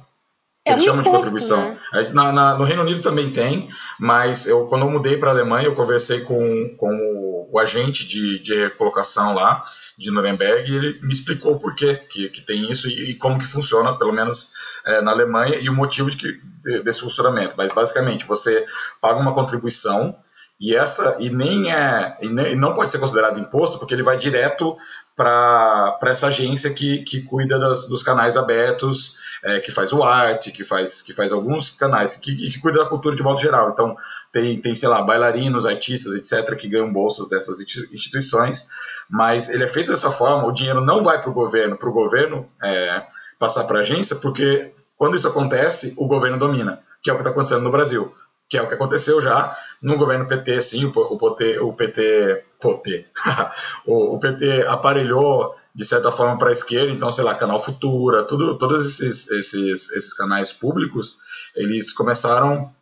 É 0.67 0.73
Eles 0.73 0.85
chamam 0.85 1.03
de 1.03 1.11
contribuição. 1.11 1.77
Né? 1.93 2.11
Na, 2.13 2.33
na, 2.33 2.55
no 2.55 2.65
Reino 2.65 2.83
Unido 2.83 3.03
também 3.03 3.31
tem, 3.31 3.69
mas 4.01 4.47
eu, 4.47 4.67
quando 4.67 4.87
eu 4.87 4.91
mudei 4.91 5.17
para 5.19 5.31
a 5.31 5.33
Alemanha, 5.33 5.67
eu 5.67 5.77
conversei 5.77 6.23
com, 6.23 6.75
com 6.77 6.89
o, 6.89 7.51
o 7.53 7.59
agente 7.59 8.07
de, 8.07 8.39
de 8.41 8.55
recolocação 8.55 9.35
lá, 9.35 9.65
de 9.99 10.11
Nuremberg, 10.11 10.71
e 10.71 10.77
ele 10.77 11.01
me 11.03 11.13
explicou 11.13 11.59
por 11.61 11.75
quê 11.75 11.95
que, 11.95 12.29
que 12.31 12.41
tem 12.41 12.71
isso 12.71 12.89
e, 12.89 13.11
e 13.11 13.15
como 13.15 13.39
que 13.39 13.47
funciona, 13.47 13.97
pelo 13.97 14.13
menos 14.13 14.53
é, 14.87 15.01
na 15.03 15.13
Alemanha, 15.13 15.57
e 15.57 15.69
o 15.69 15.75
motivo 15.75 16.11
de 16.11 16.17
que, 16.17 16.33
de, 16.63 16.83
desse 16.83 17.01
funcionamento. 17.01 17.55
Mas, 17.57 17.73
basicamente, 17.73 18.27
você 18.27 18.67
paga 19.01 19.21
uma 19.21 19.35
contribuição 19.35 20.17
e 20.59 20.75
essa 20.75 21.17
e 21.21 21.29
nem 21.29 21.73
é 21.73 22.17
e, 22.21 22.29
nem, 22.29 22.57
não 22.57 22.75
pode 22.75 22.91
ser 22.91 22.99
considerado 22.99 23.39
imposto 23.39 23.79
porque 23.79 23.95
ele 23.95 24.03
vai 24.03 24.17
direto 24.17 24.77
para 25.17 25.99
essa 26.03 26.27
agência 26.27 26.71
que, 26.71 26.99
que 26.99 27.23
cuida 27.23 27.59
das, 27.59 27.89
dos 27.89 28.03
canais 28.03 28.37
abertos, 28.37 29.17
é, 29.43 29.61
que 29.61 29.73
faz 29.73 29.91
o 29.93 30.03
arte, 30.03 30.53
que 30.53 30.63
faz, 30.63 31.01
que 31.01 31.15
faz 31.15 31.33
alguns 31.33 31.71
canais, 31.71 32.17
que, 32.17 32.37
que 32.37 32.61
cuida 32.61 32.81
da 32.81 32.87
cultura 32.87 33.17
de 33.17 33.23
modo 33.23 33.41
geral. 33.41 33.71
Então, 33.71 33.97
tem, 34.31 34.61
tem, 34.61 34.75
sei 34.75 34.89
lá, 34.91 35.01
bailarinos, 35.01 35.65
artistas, 35.65 36.15
etc., 36.15 36.55
que 36.55 36.69
ganham 36.69 36.93
bolsas 36.93 37.31
dessas 37.31 37.59
instituições, 37.61 38.69
mas 39.09 39.49
ele 39.49 39.65
é 39.65 39.69
feito 39.69 39.91
dessa 39.91 40.11
forma, 40.11 40.47
o 40.47 40.53
dinheiro 40.53 40.83
não 40.83 41.03
vai 41.03 41.21
para 41.21 41.31
o 41.31 41.35
governo, 41.35 41.79
para 41.79 41.89
o 41.89 41.93
governo 41.93 42.47
é, 42.63 43.03
passar 43.39 43.65
para 43.65 43.79
a 43.79 43.83
agência, 43.83 44.17
porque 44.17 44.75
quando 44.99 45.17
isso 45.17 45.29
acontece, 45.29 45.95
o 45.97 46.07
governo 46.07 46.39
domina, 46.39 46.81
que 47.03 47.09
é 47.09 47.13
o 47.15 47.17
que 47.17 47.23
está 47.23 47.31
acontecendo 47.31 47.63
no 47.63 47.71
Brasil 47.71 48.13
que 48.49 48.57
é 48.57 48.63
o 48.63 48.69
que 48.69 48.75
aconteceu 48.75 49.21
já 49.21 49.57
no 49.83 49.97
governo 49.97 50.27
PT, 50.27 50.63
sim, 50.63 50.85
o, 50.85 50.91
o 50.91 51.19
PT, 51.19 51.59
o 51.61 51.73
PT, 51.73 52.45
PT, 52.61 53.07
o, 53.87 54.17
o 54.17 54.21
PT 54.21 54.67
aparelhou 54.69 55.55
de 55.75 55.85
certa 55.85 56.11
forma 56.11 56.39
para 56.39 56.49
a 56.49 56.53
esquerda, 56.53 56.91
então 56.91 57.13
sei 57.13 57.25
lá, 57.25 57.35
Canal 57.35 57.63
Futura, 57.63 58.25
tudo, 58.25 58.57
todos 58.57 58.87
esses, 58.87 59.31
esses, 59.31 59.91
esses 59.91 60.15
canais 60.15 60.53
públicos, 60.53 61.19
eles 61.55 61.93
começaram 61.93 62.75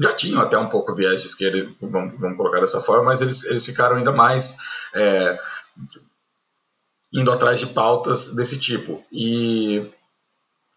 já 0.00 0.12
tinham 0.12 0.40
até 0.40 0.56
um 0.56 0.68
pouco 0.68 0.94
viés 0.94 1.20
de 1.20 1.26
esquerda, 1.26 1.68
vamos, 1.80 2.18
vamos 2.20 2.36
colocar 2.36 2.60
dessa 2.60 2.80
forma, 2.80 3.04
mas 3.06 3.20
eles, 3.20 3.44
eles 3.44 3.66
ficaram 3.66 3.96
ainda 3.96 4.12
mais 4.12 4.56
é, 4.94 5.36
indo 7.12 7.32
atrás 7.32 7.58
de 7.58 7.66
pautas 7.66 8.32
desse 8.32 8.58
tipo. 8.58 9.04
E 9.10 9.90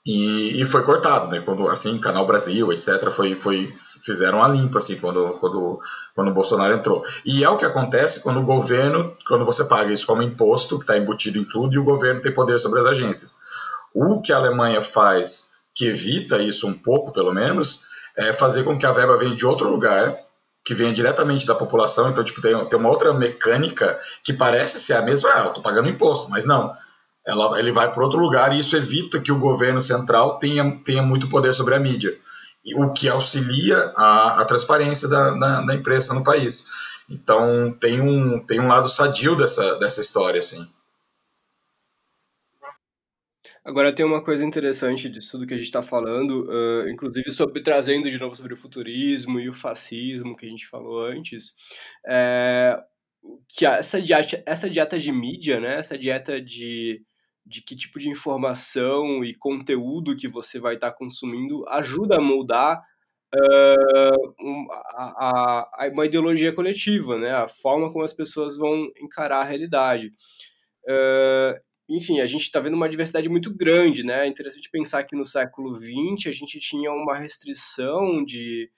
e, 0.06 0.60
e, 0.60 0.66
foi 0.66 0.84
cortado, 0.84 1.28
né? 1.28 1.42
Quando 1.42 1.68
assim, 1.70 1.98
Canal 2.00 2.26
Brasil, 2.26 2.72
etc, 2.74 3.12
foi, 3.12 3.36
foi 3.36 3.72
fizeram 4.04 4.44
a 4.44 4.48
limpa 4.48 4.80
assim 4.80 4.96
quando 4.96 5.38
quando 5.40 5.80
quando 6.16 6.32
o 6.32 6.34
Bolsonaro 6.34 6.74
entrou. 6.74 7.06
E 7.24 7.44
é 7.44 7.50
o 7.50 7.58
que 7.58 7.66
acontece 7.66 8.22
quando 8.24 8.40
o 8.40 8.46
governo, 8.46 9.16
quando 9.28 9.46
você 9.46 9.64
paga 9.64 9.94
isso 9.94 10.08
como 10.08 10.24
imposto, 10.24 10.78
que 10.78 10.84
está 10.84 10.98
embutido 10.98 11.38
em 11.38 11.44
tudo, 11.44 11.76
e 11.76 11.78
o 11.78 11.84
governo 11.84 12.20
tem 12.20 12.34
poder 12.34 12.60
sobre 12.60 12.80
as 12.80 12.88
agências. 12.88 13.36
O 13.94 14.22
que 14.22 14.34
a 14.34 14.38
Alemanha 14.38 14.82
faz, 14.82 15.52
que 15.76 15.86
evita 15.86 16.42
isso 16.42 16.68
um 16.68 16.74
pouco, 16.74 17.12
pelo 17.12 17.32
menos, 17.32 17.82
é 18.18 18.34
fazer 18.34 18.64
com 18.64 18.78
que 18.80 18.88
a 18.88 18.92
verba 18.92 19.18
venha 19.18 19.36
de 19.36 19.46
outro 19.46 19.70
lugar, 19.70 20.18
que 20.66 20.74
venha 20.74 20.94
diretamente 20.94 21.46
da 21.46 21.54
população. 21.54 22.10
Então, 22.10 22.24
tipo, 22.24 22.42
tem, 22.42 22.58
tem 22.66 22.80
uma 22.80 22.90
outra 22.90 23.14
mecânica 23.14 24.00
que 24.24 24.34
parece 24.34 24.80
ser 24.80 24.94
a 24.94 25.02
mesma. 25.02 25.30
Ah, 25.32 25.46
eu 25.46 25.54
tô 25.54 25.62
pagando 25.62 25.90
imposto, 25.90 26.28
mas 26.30 26.44
não 26.44 26.76
ela, 27.26 27.60
ele 27.60 27.72
vai 27.72 27.92
para 27.94 28.04
outro 28.04 28.20
lugar 28.20 28.54
e 28.54 28.60
isso 28.60 28.76
evita 28.76 29.22
que 29.22 29.32
o 29.32 29.40
governo 29.40 29.82
central 29.82 30.40
tenha, 30.40 30.80
tenha 30.84 31.04
muito 31.04 31.30
poder 31.30 31.54
sobre 31.54 31.76
a 31.76 31.80
mídia, 31.80 32.18
o 32.76 32.92
que 32.92 33.08
auxilia 33.08 33.78
a, 33.96 34.42
a 34.42 34.46
transparência 34.46 35.08
da, 35.08 35.32
da, 35.32 35.62
da, 35.62 35.76
imprensa 35.76 36.14
no 36.14 36.24
país. 36.24 36.66
Então 37.10 37.76
tem 37.80 38.02
um, 38.02 38.40
tem 38.40 38.60
um 38.60 38.68
lado 38.68 38.88
sadio 38.88 39.36
dessa, 39.36 39.78
dessa 39.80 40.02
história, 40.02 40.40
assim. 40.40 40.66
Agora 43.64 43.94
tem 43.94 44.04
uma 44.04 44.24
coisa 44.24 44.44
interessante 44.44 45.08
disso 45.08 45.34
tudo 45.34 45.46
que 45.46 45.54
a 45.54 45.58
gente 45.58 45.68
está 45.68 45.84
falando, 45.84 46.50
uh, 46.50 46.90
inclusive 46.90 47.32
sobre 47.32 47.62
trazendo 47.62 48.10
de 48.10 48.18
novo 48.18 48.36
sobre 48.36 48.56
o 48.56 48.58
futurismo 48.58 49.40
e 49.40 49.48
o 49.48 49.54
fascismo 49.54 50.36
que 50.36 50.48
a 50.48 50.50
gente 50.50 50.68
falou 50.68 51.06
antes, 51.06 51.54
é, 52.08 52.82
que 53.48 53.64
essa 53.64 54.02
dieta, 54.02 54.42
essa 54.48 54.68
dieta 54.68 54.98
de 54.98 55.12
mídia, 55.12 55.60
né, 55.60 55.78
essa 55.78 55.96
dieta 55.96 56.42
de 56.42 57.04
de 57.46 57.62
que 57.62 57.76
tipo 57.76 58.00
de 58.00 58.10
informação 58.10 59.24
e 59.24 59.34
conteúdo 59.34 60.16
que 60.16 60.28
você 60.28 60.60
vai 60.60 60.76
estar 60.76 60.92
tá 60.92 60.98
consumindo 60.98 61.68
ajuda 61.68 62.18
a 62.18 62.22
moldar 62.22 62.82
uh, 63.36 64.72
a, 64.96 65.86
a, 65.86 65.90
uma 65.92 66.06
ideologia 66.06 66.54
coletiva, 66.54 67.18
né? 67.18 67.32
A 67.32 67.48
forma 67.48 67.92
como 67.92 68.04
as 68.04 68.14
pessoas 68.14 68.58
vão 68.58 68.92
encarar 69.02 69.42
a 69.42 69.46
realidade. 69.46 70.14
Uh, 70.86 71.60
enfim, 71.90 72.22
a 72.22 72.26
gente 72.26 72.44
está 72.44 72.60
vendo 72.60 72.76
uma 72.76 72.90
diversidade 72.90 73.28
muito 73.28 73.54
grande, 73.54 74.04
né? 74.04 74.26
É 74.26 74.28
interessante 74.28 74.70
pensar 74.70 75.04
que 75.04 75.16
no 75.16 75.26
século 75.26 75.76
XX 75.76 76.28
a 76.28 76.32
gente 76.32 76.60
tinha 76.60 76.92
uma 76.92 77.18
restrição 77.18 78.24
de, 78.24 78.70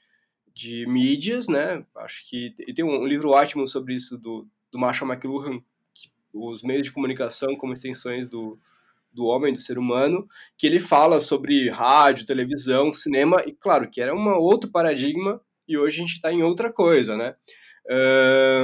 de 0.53 0.85
mídias, 0.87 1.47
né? 1.47 1.85
Acho 1.97 2.27
que 2.27 2.55
e 2.59 2.73
tem 2.73 2.83
um 2.83 3.05
livro 3.05 3.29
ótimo 3.29 3.67
sobre 3.67 3.93
isso 3.93 4.17
do, 4.17 4.47
do 4.71 4.79
Marshall 4.79 5.11
McLuhan, 5.11 5.61
os 6.33 6.63
meios 6.63 6.83
de 6.83 6.91
comunicação 6.91 7.55
como 7.55 7.73
extensões 7.73 8.27
do, 8.27 8.59
do 9.11 9.25
homem, 9.25 9.53
do 9.53 9.59
ser 9.59 9.77
humano, 9.77 10.27
que 10.57 10.65
ele 10.65 10.79
fala 10.79 11.21
sobre 11.21 11.69
rádio, 11.69 12.25
televisão, 12.25 12.91
cinema, 12.91 13.43
e 13.45 13.53
claro 13.53 13.89
que 13.89 14.01
era 14.01 14.13
um 14.13 14.27
outro 14.37 14.71
paradigma, 14.71 15.39
e 15.67 15.77
hoje 15.77 15.97
a 15.97 15.99
gente 16.01 16.13
está 16.13 16.31
em 16.31 16.43
outra 16.43 16.71
coisa, 16.71 17.15
né? 17.15 17.35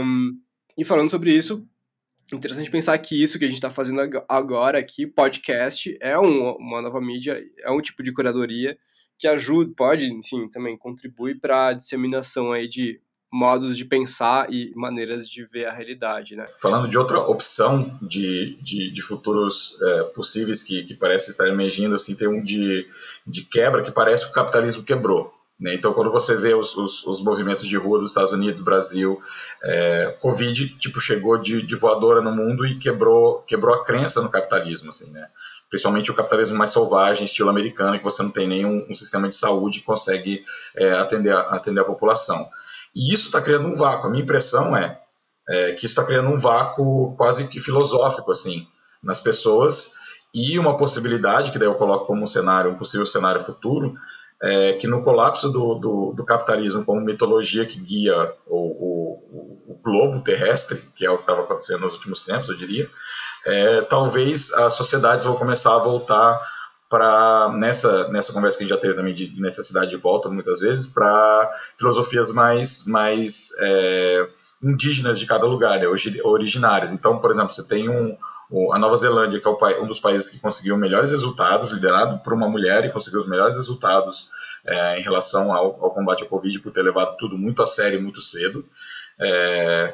Um, 0.03 0.39
e 0.78 0.84
falando 0.84 1.09
sobre 1.09 1.34
isso, 1.34 1.67
interessante 2.34 2.72
pensar 2.72 2.97
que 2.97 3.22
isso 3.22 3.38
que 3.38 3.45
a 3.45 3.47
gente 3.47 3.57
está 3.57 3.70
fazendo 3.70 4.01
agora 4.28 4.80
aqui, 4.80 5.05
podcast, 5.05 5.97
é 6.01 6.17
um, 6.17 6.51
uma 6.51 6.82
nova 6.82 6.99
mídia, 6.99 7.36
é 7.59 7.72
um 7.72 7.82
tipo 7.82 8.01
de 8.03 8.13
curadoria 8.13 8.78
que 9.17 9.28
ajuda, 9.28 9.74
pode, 9.76 10.11
enfim, 10.11 10.47
também 10.49 10.78
contribui 10.78 11.36
para 11.36 11.67
a 11.67 11.74
disseminação 11.74 12.53
aí 12.53 12.67
de 12.67 13.01
modos 13.32 13.77
de 13.77 13.86
pensar 13.86 14.51
e 14.51 14.71
maneiras 14.75 15.27
de 15.27 15.45
ver 15.45 15.65
a 15.65 15.71
realidade, 15.71 16.36
né? 16.36 16.45
Falando 16.61 16.88
de 16.88 16.97
outra 16.97 17.19
opção 17.19 17.97
de, 18.01 18.57
de, 18.61 18.91
de 18.91 19.01
futuros 19.01 19.77
é, 19.82 20.03
possíveis 20.15 20.63
que, 20.63 20.84
que 20.84 20.95
parece 20.95 21.30
estar 21.30 21.47
emergindo, 21.47 21.95
assim, 21.95 22.15
tem 22.15 22.27
um 22.27 22.43
de, 22.43 22.88
de 23.25 23.43
quebra 23.43 23.84
que 23.84 23.91
parece 23.91 24.25
que 24.25 24.32
o 24.32 24.34
capitalismo 24.34 24.84
quebrou. 24.84 25.34
Né? 25.59 25.73
Então, 25.75 25.93
quando 25.93 26.09
você 26.09 26.38
vê 26.38 26.53
os, 26.53 26.75
os, 26.75 27.05
os, 27.05 27.21
movimentos 27.21 27.67
de 27.67 27.75
rua 27.75 27.99
dos 27.99 28.09
Estados 28.09 28.32
Unidos, 28.32 28.61
Brasil, 28.61 29.21
é, 29.61 30.17
Covid, 30.21 30.69
tipo, 30.80 31.01
chegou 31.01 31.38
de, 31.38 31.61
de 31.61 31.75
voadora 31.75 32.21
no 32.21 32.32
mundo 32.32 32.65
e 32.65 32.75
quebrou, 32.75 33.41
quebrou 33.41 33.75
a 33.75 33.84
crença 33.84 34.21
no 34.21 34.30
capitalismo, 34.30 34.89
assim, 34.89 35.11
né? 35.11 35.27
principalmente 35.69 36.09
o 36.09 36.15
capitalismo 36.15 36.57
mais 36.57 36.71
selvagem, 36.71 37.25
estilo 37.25 37.49
americano, 37.49 37.97
que 37.97 38.03
você 38.03 38.23
não 38.23 38.32
tem 38.32 38.47
nenhum 38.47 38.86
um 38.89 38.95
sistema 38.95 39.30
de 39.30 39.36
saúde 39.36 39.80
que 39.80 39.86
consegue 39.86 40.43
é, 40.75 40.91
atender, 40.93 41.32
a, 41.32 41.41
atender 41.41 41.82
a 41.82 41.86
população. 41.86 42.49
E 42.95 43.13
isso 43.13 43.27
está 43.27 43.41
criando 43.41 43.67
um 43.67 43.75
vácuo. 43.75 44.07
A 44.07 44.09
minha 44.09 44.23
impressão 44.23 44.75
é, 44.75 44.99
é 45.49 45.71
que 45.71 45.85
isso 45.85 45.99
está 45.99 46.03
criando 46.03 46.29
um 46.29 46.37
vácuo 46.37 47.15
quase 47.15 47.47
que 47.47 47.59
filosófico 47.59 48.31
assim 48.31 48.67
nas 49.01 49.19
pessoas 49.19 49.91
e 50.33 50.59
uma 50.59 50.77
possibilidade 50.77 51.51
que 51.51 51.57
daí 51.57 51.67
eu 51.67 51.75
coloco 51.75 52.05
como 52.05 52.23
um 52.23 52.27
cenário, 52.27 52.71
um 52.71 52.77
possível 52.77 53.05
cenário 53.05 53.43
futuro, 53.43 53.95
é 54.41 54.73
que 54.73 54.87
no 54.87 55.03
colapso 55.03 55.49
do, 55.49 55.75
do, 55.75 56.13
do 56.15 56.23
capitalismo 56.23 56.85
como 56.85 57.01
mitologia 57.01 57.65
que 57.65 57.79
guia 57.79 58.15
o, 58.47 58.57
o, 58.57 59.73
o, 59.73 59.81
globo 59.83 60.23
terrestre, 60.23 60.81
que 60.95 61.05
é 61.05 61.09
o 61.09 61.15
que 61.15 61.23
estava 61.23 61.41
acontecendo 61.41 61.81
nos 61.81 61.93
últimos 61.95 62.23
tempos, 62.23 62.47
eu 62.47 62.55
diria, 62.55 62.89
é, 63.45 63.81
talvez 63.81 64.53
as 64.53 64.73
sociedades 64.73 65.25
vão 65.25 65.35
começar 65.35 65.75
a 65.75 65.79
voltar 65.79 66.39
para 66.89 67.49
nessa 67.55 68.07
nessa 68.09 68.33
conversa 68.33 68.57
que 68.57 68.63
a 68.63 68.67
gente 68.67 68.75
já 68.75 68.81
teve 68.81 68.95
também 68.95 69.13
de 69.13 69.39
necessidade 69.39 69.91
de 69.91 69.97
volta 69.97 70.27
muitas 70.27 70.59
vezes 70.59 70.87
para 70.87 71.51
filosofias 71.77 72.31
mais 72.31 72.83
mais 72.85 73.51
é, 73.59 74.27
indígenas 74.61 75.19
de 75.19 75.25
cada 75.25 75.45
lugar, 75.45 75.79
né, 75.79 75.87
originárias. 76.23 76.91
Então, 76.91 77.19
por 77.19 77.31
exemplo, 77.31 77.53
você 77.53 77.63
tem 77.63 77.87
um, 77.87 78.17
a 78.73 78.79
Nova 78.79 78.97
Zelândia, 78.97 79.39
que 79.39 79.47
é 79.47 79.81
um 79.81 79.87
dos 79.87 79.99
países 79.99 80.27
que 80.27 80.39
conseguiu 80.39 80.75
melhores 80.75 81.11
resultados, 81.11 81.71
liderado 81.71 82.19
por 82.19 82.33
uma 82.33 82.49
mulher 82.49 82.83
e 82.83 82.91
conseguiu 82.91 83.19
os 83.19 83.27
melhores 83.27 83.55
resultados 83.55 84.29
é, 84.65 84.99
em 84.99 85.01
relação 85.01 85.53
ao, 85.53 85.83
ao, 85.83 85.91
combate 85.91 86.23
ao 86.23 86.29
Covid, 86.29 86.59
por 86.59 86.71
ter 86.71 86.81
levado 86.81 87.15
tudo 87.17 87.37
muito 87.37 87.61
a 87.61 87.67
sério 87.67 88.01
muito 88.01 88.21
cedo. 88.21 88.65
É, 89.19 89.93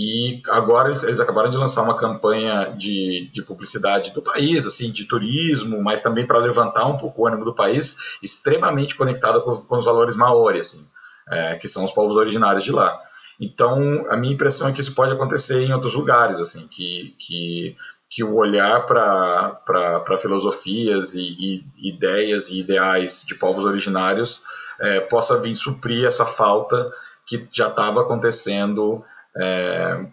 e 0.00 0.40
agora 0.50 0.90
eles, 0.90 1.02
eles, 1.02 1.18
acabaram 1.18 1.50
de 1.50 1.56
lançar 1.56 1.82
uma 1.82 1.96
campanha 1.96 2.72
de, 2.78 3.28
de 3.34 3.42
publicidade 3.42 4.12
do 4.12 4.22
país, 4.22 4.64
assim, 4.64 4.92
de 4.92 5.04
turismo, 5.06 5.82
mas 5.82 6.02
também 6.02 6.24
para 6.24 6.38
levantar 6.38 6.86
um 6.86 6.96
pouco 6.96 7.22
o 7.22 7.26
ânimo 7.26 7.44
do 7.44 7.52
país, 7.52 7.96
extremamente 8.22 8.94
conectada 8.94 9.40
com, 9.40 9.56
com, 9.56 9.76
os 9.76 9.84
valores 9.84 10.14
maori, 10.14 10.60
assim, 10.60 10.86
é, 11.28 11.56
que 11.56 11.66
são 11.66 11.82
os 11.82 11.90
povos 11.90 12.16
originários 12.16 12.62
de 12.62 12.70
lá. 12.70 12.96
Então, 13.40 14.06
a 14.08 14.16
minha 14.16 14.34
impressão 14.34 14.68
é 14.68 14.72
que 14.72 14.80
isso 14.80 14.94
pode 14.94 15.10
acontecer 15.10 15.64
em 15.64 15.72
outros 15.72 15.94
lugares, 15.94 16.38
assim, 16.38 16.68
que, 16.68 17.16
que, 17.18 17.76
que 18.08 18.22
o 18.22 18.36
olhar 18.36 18.86
para 18.86 20.18
filosofias 20.22 21.12
e, 21.14 21.64
e, 21.76 21.88
ideias 21.88 22.50
e 22.50 22.60
ideais 22.60 23.24
de 23.26 23.34
povos 23.34 23.64
originários 23.64 24.44
é, 24.78 25.00
possa 25.00 25.40
vir 25.40 25.56
suprir 25.56 26.04
essa 26.04 26.24
falta 26.24 26.88
que 27.26 27.48
já 27.52 27.66
estava 27.66 28.02
acontecendo 28.02 29.04
é, 29.36 30.06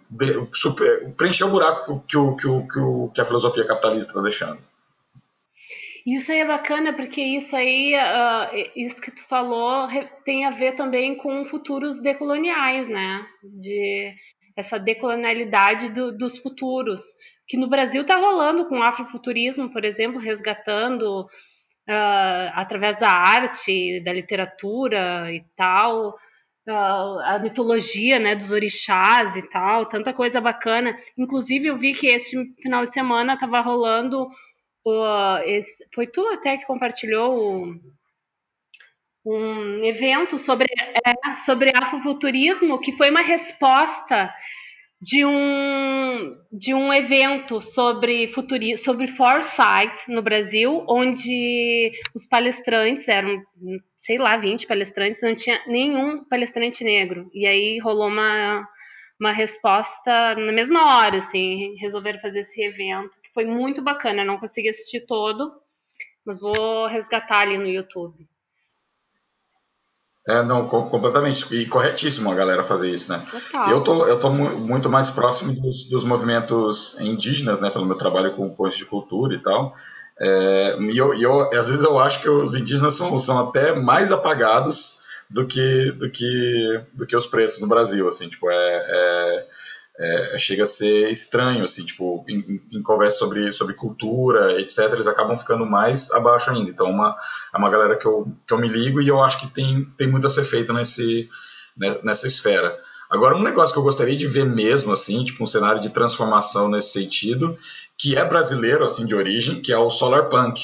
super, 0.53 1.13
preencher 1.15 1.45
o 1.45 1.49
buraco 1.49 2.03
que, 2.07 2.17
o, 2.17 2.35
que, 2.35 2.47
o, 2.47 2.67
que, 2.67 2.79
o, 2.79 3.11
que 3.13 3.21
a 3.21 3.25
filosofia 3.25 3.65
capitalista 3.65 4.11
está 4.11 4.21
deixando. 4.21 4.59
Isso 6.05 6.31
aí 6.31 6.39
é 6.39 6.45
bacana, 6.45 6.93
porque 6.93 7.19
isso 7.19 7.55
aí, 7.55 7.95
uh, 7.95 8.71
isso 8.75 9.01
que 9.01 9.09
tu 9.09 9.23
falou, 9.27 9.87
tem 10.23 10.45
a 10.45 10.51
ver 10.51 10.75
também 10.75 11.15
com 11.15 11.45
futuros 11.45 11.99
decoloniais, 11.99 12.87
né? 12.87 13.25
De 13.43 14.13
essa 14.55 14.77
decolonialidade 14.77 15.89
do, 15.89 16.15
dos 16.15 16.37
futuros, 16.37 17.03
que 17.47 17.57
no 17.57 17.67
Brasil 17.67 18.03
está 18.03 18.17
rolando 18.17 18.65
com 18.65 18.79
o 18.79 18.83
afrofuturismo, 18.83 19.71
por 19.71 19.83
exemplo, 19.83 20.19
resgatando 20.19 21.21
uh, 21.21 22.51
através 22.53 22.99
da 22.99 23.09
arte, 23.09 23.99
da 24.01 24.13
literatura 24.13 25.31
e 25.33 25.43
tal, 25.57 26.15
a 26.67 27.39
mitologia, 27.41 28.17
né, 28.19 28.35
dos 28.35 28.51
orixás 28.51 29.35
e 29.35 29.41
tal, 29.43 29.85
tanta 29.85 30.13
coisa 30.13 30.41
bacana. 30.41 30.97
Inclusive, 31.17 31.67
eu 31.67 31.77
vi 31.77 31.93
que 31.93 32.07
esse 32.07 32.35
final 32.61 32.85
de 32.85 32.93
semana 32.93 33.33
estava 33.33 33.61
rolando, 33.61 34.29
esse, 35.45 35.85
foi 35.93 36.07
tu 36.07 36.25
até 36.27 36.57
que 36.57 36.65
compartilhou 36.65 37.67
um 39.25 39.83
evento 39.83 40.37
sobre, 40.37 40.67
é, 41.05 41.35
sobre 41.37 41.71
afrofuturismo, 41.75 42.79
que 42.79 42.93
foi 42.93 43.09
uma 43.09 43.23
resposta 43.23 44.33
de 45.01 45.25
um, 45.25 46.37
de 46.51 46.73
um 46.73 46.93
evento 46.93 47.61
sobre, 47.61 48.31
futuri, 48.33 48.77
sobre 48.77 49.07
foresight 49.09 49.93
no 50.07 50.21
Brasil, 50.21 50.85
onde 50.87 51.91
os 52.13 52.25
palestrantes 52.25 53.07
eram 53.07 53.43
sei 54.05 54.19
lá, 54.19 54.37
20 54.37 54.67
palestrantes, 54.67 55.21
não 55.21 55.35
tinha 55.35 55.59
nenhum 55.65 56.23
palestrante 56.25 56.83
negro. 56.83 57.29
E 57.33 57.47
aí 57.47 57.79
rolou 57.79 58.07
uma, 58.07 58.67
uma 59.19 59.31
resposta 59.31 60.35
na 60.35 60.51
mesma 60.51 60.79
hora, 60.85 61.17
assim, 61.17 61.75
resolveram 61.79 62.19
fazer 62.19 62.41
esse 62.41 62.61
evento, 62.63 63.19
que 63.21 63.33
foi 63.33 63.45
muito 63.45 63.81
bacana. 63.81 64.23
Não 64.23 64.37
consegui 64.37 64.69
assistir 64.69 65.07
todo, 65.07 65.51
mas 66.23 66.39
vou 66.39 66.85
resgatar 66.87 67.39
ali 67.41 67.57
no 67.57 67.67
YouTube. 67.67 68.27
É, 70.27 70.41
não, 70.41 70.67
completamente. 70.67 71.45
E 71.53 71.67
corretíssimo 71.67 72.31
a 72.31 72.35
galera 72.35 72.63
fazer 72.63 72.89
isso, 72.89 73.11
né? 73.11 73.23
Total. 73.29 73.69
Eu 73.69 73.81
tô, 73.81 74.05
eu 74.07 74.19
tô 74.19 74.29
muito 74.29 74.89
mais 74.89 75.09
próximo 75.09 75.53
dos, 75.53 75.85
dos 75.85 76.03
movimentos 76.03 76.99
indígenas, 76.99 77.61
né? 77.61 77.69
Pelo 77.69 77.85
meu 77.85 77.95
trabalho 77.95 78.33
com 78.33 78.49
pontos 78.49 78.77
de 78.77 78.85
cultura 78.85 79.35
e 79.35 79.39
tal. 79.39 79.75
É, 80.19 80.77
e 80.79 80.97
eu, 80.97 81.13
eu, 81.13 81.41
às 81.53 81.67
vezes 81.67 81.83
eu 81.83 81.99
acho 81.99 82.21
que 82.21 82.29
os 82.29 82.55
indígenas 82.55 82.95
são, 82.95 83.19
são 83.19 83.49
até 83.49 83.75
mais 83.75 84.11
apagados 84.11 84.99
do 85.29 85.45
que, 85.45 85.91
do 85.91 86.09
que, 86.09 86.81
do 86.93 87.05
que 87.05 87.15
os 87.15 87.27
pretos 87.27 87.59
no 87.59 87.67
Brasil, 87.67 88.07
assim, 88.07 88.29
tipo, 88.29 88.49
é, 88.49 88.55
é, 88.55 89.47
é 89.97 90.37
chega 90.37 90.63
a 90.63 90.67
ser 90.67 91.09
estranho, 91.09 91.63
assim, 91.63 91.85
tipo, 91.85 92.25
em, 92.27 92.61
em, 92.71 92.83
conversa 92.83 93.19
sobre, 93.19 93.53
sobre 93.53 93.75
cultura, 93.75 94.59
etc., 94.59 94.91
eles 94.91 95.07
acabam 95.07 95.37
ficando 95.37 95.65
mais 95.65 96.11
abaixo 96.11 96.51
ainda, 96.51 96.69
então 96.69 96.89
uma, 96.89 97.15
é 97.53 97.57
uma 97.57 97.69
galera 97.69 97.95
que 97.95 98.05
eu, 98.05 98.27
que 98.45 98.53
eu 98.53 98.59
me 98.59 98.67
ligo 98.67 99.01
e 99.01 99.07
eu 99.07 99.23
acho 99.23 99.39
que 99.39 99.47
tem, 99.47 99.85
tem 99.97 100.09
muito 100.09 100.27
a 100.27 100.29
ser 100.29 100.43
feito 100.43 100.73
nesse, 100.73 101.29
nessa 102.03 102.27
esfera. 102.27 102.77
Agora, 103.09 103.37
um 103.37 103.43
negócio 103.43 103.71
que 103.71 103.79
eu 103.79 103.83
gostaria 103.83 104.17
de 104.17 104.27
ver 104.27 104.45
mesmo, 104.45 104.91
assim, 104.91 105.23
tipo 105.23 105.43
um 105.43 105.47
cenário 105.47 105.81
de 105.81 105.89
transformação 105.89 106.67
nesse 106.67 106.91
sentido, 106.91 107.57
que 107.97 108.17
é 108.17 108.25
brasileiro, 108.25 108.83
assim, 108.83 109.05
de 109.05 109.15
origem, 109.15 109.61
que 109.61 109.71
é 109.71 109.77
o 109.77 109.91
Solar 109.91 110.27
Punk, 110.27 110.61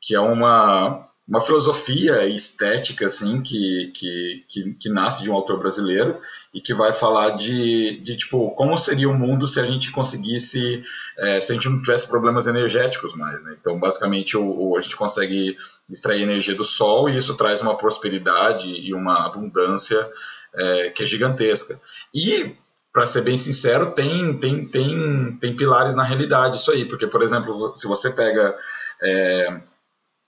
que 0.00 0.14
é 0.14 0.20
uma, 0.20 1.06
uma 1.28 1.40
filosofia 1.40 2.26
estética, 2.26 3.06
assim, 3.06 3.42
que, 3.42 3.92
que, 3.94 4.44
que, 4.48 4.74
que 4.74 4.88
nasce 4.88 5.22
de 5.22 5.30
um 5.30 5.34
autor 5.34 5.58
brasileiro 5.58 6.18
e 6.56 6.60
que 6.62 6.72
vai 6.72 6.94
falar 6.94 7.36
de, 7.36 8.00
de 8.02 8.16
tipo, 8.16 8.50
como 8.52 8.78
seria 8.78 9.10
o 9.10 9.14
mundo 9.14 9.46
se 9.46 9.60
a 9.60 9.66
gente 9.66 9.92
conseguisse, 9.92 10.82
é, 11.18 11.38
se 11.38 11.52
a 11.52 11.54
gente 11.54 11.68
não 11.68 11.82
tivesse 11.82 12.08
problemas 12.08 12.46
energéticos 12.46 13.14
mais, 13.14 13.44
né? 13.44 13.54
Então, 13.60 13.78
basicamente, 13.78 14.38
o, 14.38 14.70
o, 14.70 14.74
a 14.78 14.80
gente 14.80 14.96
consegue 14.96 15.58
extrair 15.86 16.22
energia 16.22 16.54
do 16.54 16.64
sol 16.64 17.10
e 17.10 17.18
isso 17.18 17.36
traz 17.36 17.60
uma 17.60 17.76
prosperidade 17.76 18.66
e 18.68 18.94
uma 18.94 19.26
abundância 19.26 20.10
é, 20.54 20.88
que 20.88 21.04
é 21.04 21.06
gigantesca. 21.06 21.78
E, 22.14 22.56
para 22.90 23.06
ser 23.06 23.20
bem 23.20 23.36
sincero, 23.36 23.92
tem, 23.92 24.38
tem, 24.38 24.66
tem, 24.66 25.36
tem 25.38 25.54
pilares 25.54 25.94
na 25.94 26.04
realidade 26.04 26.56
isso 26.56 26.70
aí, 26.70 26.86
porque, 26.86 27.06
por 27.06 27.20
exemplo, 27.20 27.76
se 27.76 27.86
você 27.86 28.10
pega 28.10 28.56
é, 29.02 29.60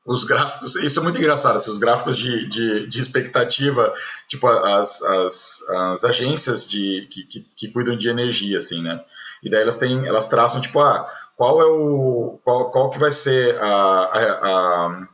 os 0.08 0.24
gráficos, 0.24 0.74
isso 0.76 0.98
é 0.98 1.02
muito 1.02 1.18
engraçado, 1.18 1.56
assim, 1.56 1.70
os 1.70 1.76
gráficos 1.76 2.16
de, 2.16 2.46
de, 2.48 2.86
de 2.86 3.00
expectativa, 3.00 3.92
tipo 4.26 4.48
as, 4.48 5.02
as, 5.02 5.62
as 5.68 6.04
agências 6.04 6.66
de, 6.66 7.06
que, 7.10 7.24
que, 7.24 7.46
que, 7.54 7.68
cuidam 7.68 7.96
de 7.96 8.08
energia, 8.08 8.56
assim, 8.56 8.82
né? 8.82 9.04
E 9.42 9.50
daí 9.50 9.60
elas 9.60 9.76
têm, 9.76 10.06
elas 10.06 10.26
traçam, 10.26 10.62
tipo, 10.62 10.80
ah, 10.80 11.06
qual 11.36 11.60
é 11.60 11.66
o, 11.66 12.40
qual, 12.42 12.70
qual 12.70 12.90
que 12.90 12.98
vai 12.98 13.12
ser 13.12 13.54
a, 13.60 13.68
a, 13.68 14.22
a 14.22 15.08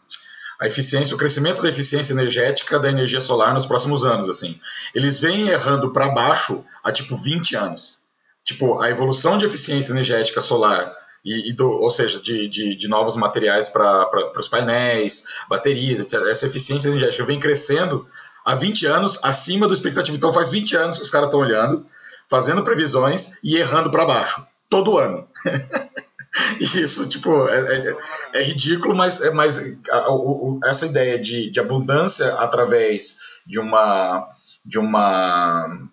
a 0.60 0.68
eficiência, 0.68 1.14
o 1.14 1.18
crescimento 1.18 1.60
da 1.60 1.68
eficiência 1.68 2.12
energética 2.12 2.78
da 2.78 2.88
energia 2.88 3.20
solar 3.20 3.52
nos 3.52 3.66
próximos 3.66 4.04
anos, 4.04 4.30
assim. 4.30 4.58
Eles 4.94 5.18
vêm 5.18 5.48
errando 5.48 5.92
para 5.92 6.08
baixo 6.08 6.64
há 6.82 6.92
tipo 6.92 7.16
20 7.16 7.56
anos. 7.56 7.98
Tipo, 8.44 8.80
a 8.80 8.88
evolução 8.88 9.36
de 9.36 9.44
eficiência 9.44 9.92
energética 9.92 10.40
solar 10.40 10.94
e, 11.24 11.50
e 11.50 11.52
do, 11.52 11.68
ou 11.68 11.90
seja, 11.90 12.20
de, 12.20 12.48
de, 12.48 12.76
de 12.76 12.88
novos 12.88 13.16
materiais 13.16 13.68
para 13.68 14.32
os 14.36 14.48
painéis, 14.48 15.24
baterias, 15.48 16.00
etc. 16.00 16.20
Essa 16.28 16.46
eficiência 16.46 16.88
energética 16.88 17.24
vem 17.24 17.40
crescendo 17.40 18.06
há 18.44 18.54
20 18.54 18.86
anos 18.86 19.18
acima 19.22 19.66
do 19.66 19.74
expectativo. 19.74 20.16
Então 20.16 20.32
faz 20.32 20.50
20 20.50 20.76
anos 20.76 20.96
que 20.98 21.04
os 21.04 21.10
caras 21.10 21.28
estão 21.28 21.40
olhando, 21.40 21.86
fazendo 22.28 22.62
previsões 22.62 23.38
e 23.42 23.56
errando 23.56 23.90
para 23.90 24.04
baixo 24.04 24.46
todo 24.68 24.98
ano. 24.98 25.26
Isso, 26.60 27.08
tipo, 27.08 27.48
é, 27.48 27.60
é, 27.60 27.96
é, 28.34 28.42
ridículo, 28.42 28.94
mas, 28.94 29.20
é, 29.20 29.30
mas 29.30 29.58
a, 29.88 29.98
a, 29.98 30.68
essa 30.68 30.84
ideia 30.84 31.16
de, 31.16 31.48
de 31.48 31.60
abundância 31.60 32.34
através 32.34 33.18
de 33.46 33.60
uma, 33.60 34.28
de 34.64 34.78
uma 34.78 35.88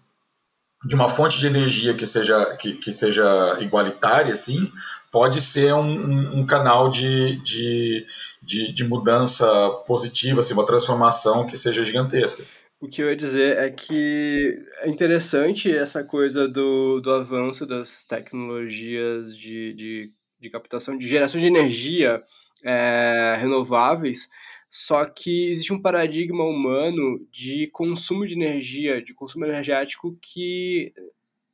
de 0.84 0.96
uma 0.96 1.08
fonte 1.08 1.40
de 1.40 1.46
energia 1.46 1.94
que 1.94 2.08
seja, 2.08 2.56
que, 2.56 2.74
que 2.74 2.92
seja 2.92 3.56
igualitária, 3.60 4.34
assim, 4.34 4.72
pode 5.12 5.42
ser 5.42 5.74
um, 5.74 6.40
um, 6.40 6.46
canal 6.46 6.90
de, 6.90 7.36
de, 7.44 8.06
de, 8.42 8.74
de, 8.74 8.84
mudança 8.84 9.46
positiva, 9.86 10.40
assim, 10.40 10.54
uma 10.54 10.66
transformação 10.66 11.46
que 11.46 11.58
seja 11.58 11.84
gigantesca. 11.84 12.44
O 12.80 12.88
que 12.88 13.04
eu 13.04 13.10
ia 13.10 13.16
dizer 13.16 13.58
é 13.58 13.70
que 13.70 14.58
é 14.80 14.90
interessante 14.90 15.72
essa 15.72 16.04
coisa 16.04 16.48
do, 16.48 17.00
do 17.02 17.12
avanço 17.12 17.66
das 17.66 18.06
tecnologias 18.06 19.38
de, 19.38 19.74
de 19.74 20.14
de 20.42 20.50
captação 20.50 20.98
de 20.98 21.08
geração 21.08 21.40
de 21.40 21.46
energia 21.46 22.22
é, 22.64 23.38
renováveis, 23.40 24.30
só 24.70 25.06
que 25.06 25.50
existe 25.52 25.72
um 25.72 25.82
paradigma 25.82 26.44
humano 26.44 27.26
de 27.32 27.68
consumo 27.68 28.26
de 28.26 28.34
energia, 28.34 29.02
de 29.02 29.14
consumo 29.14 29.46
energético 29.46 30.18
que 30.20 30.94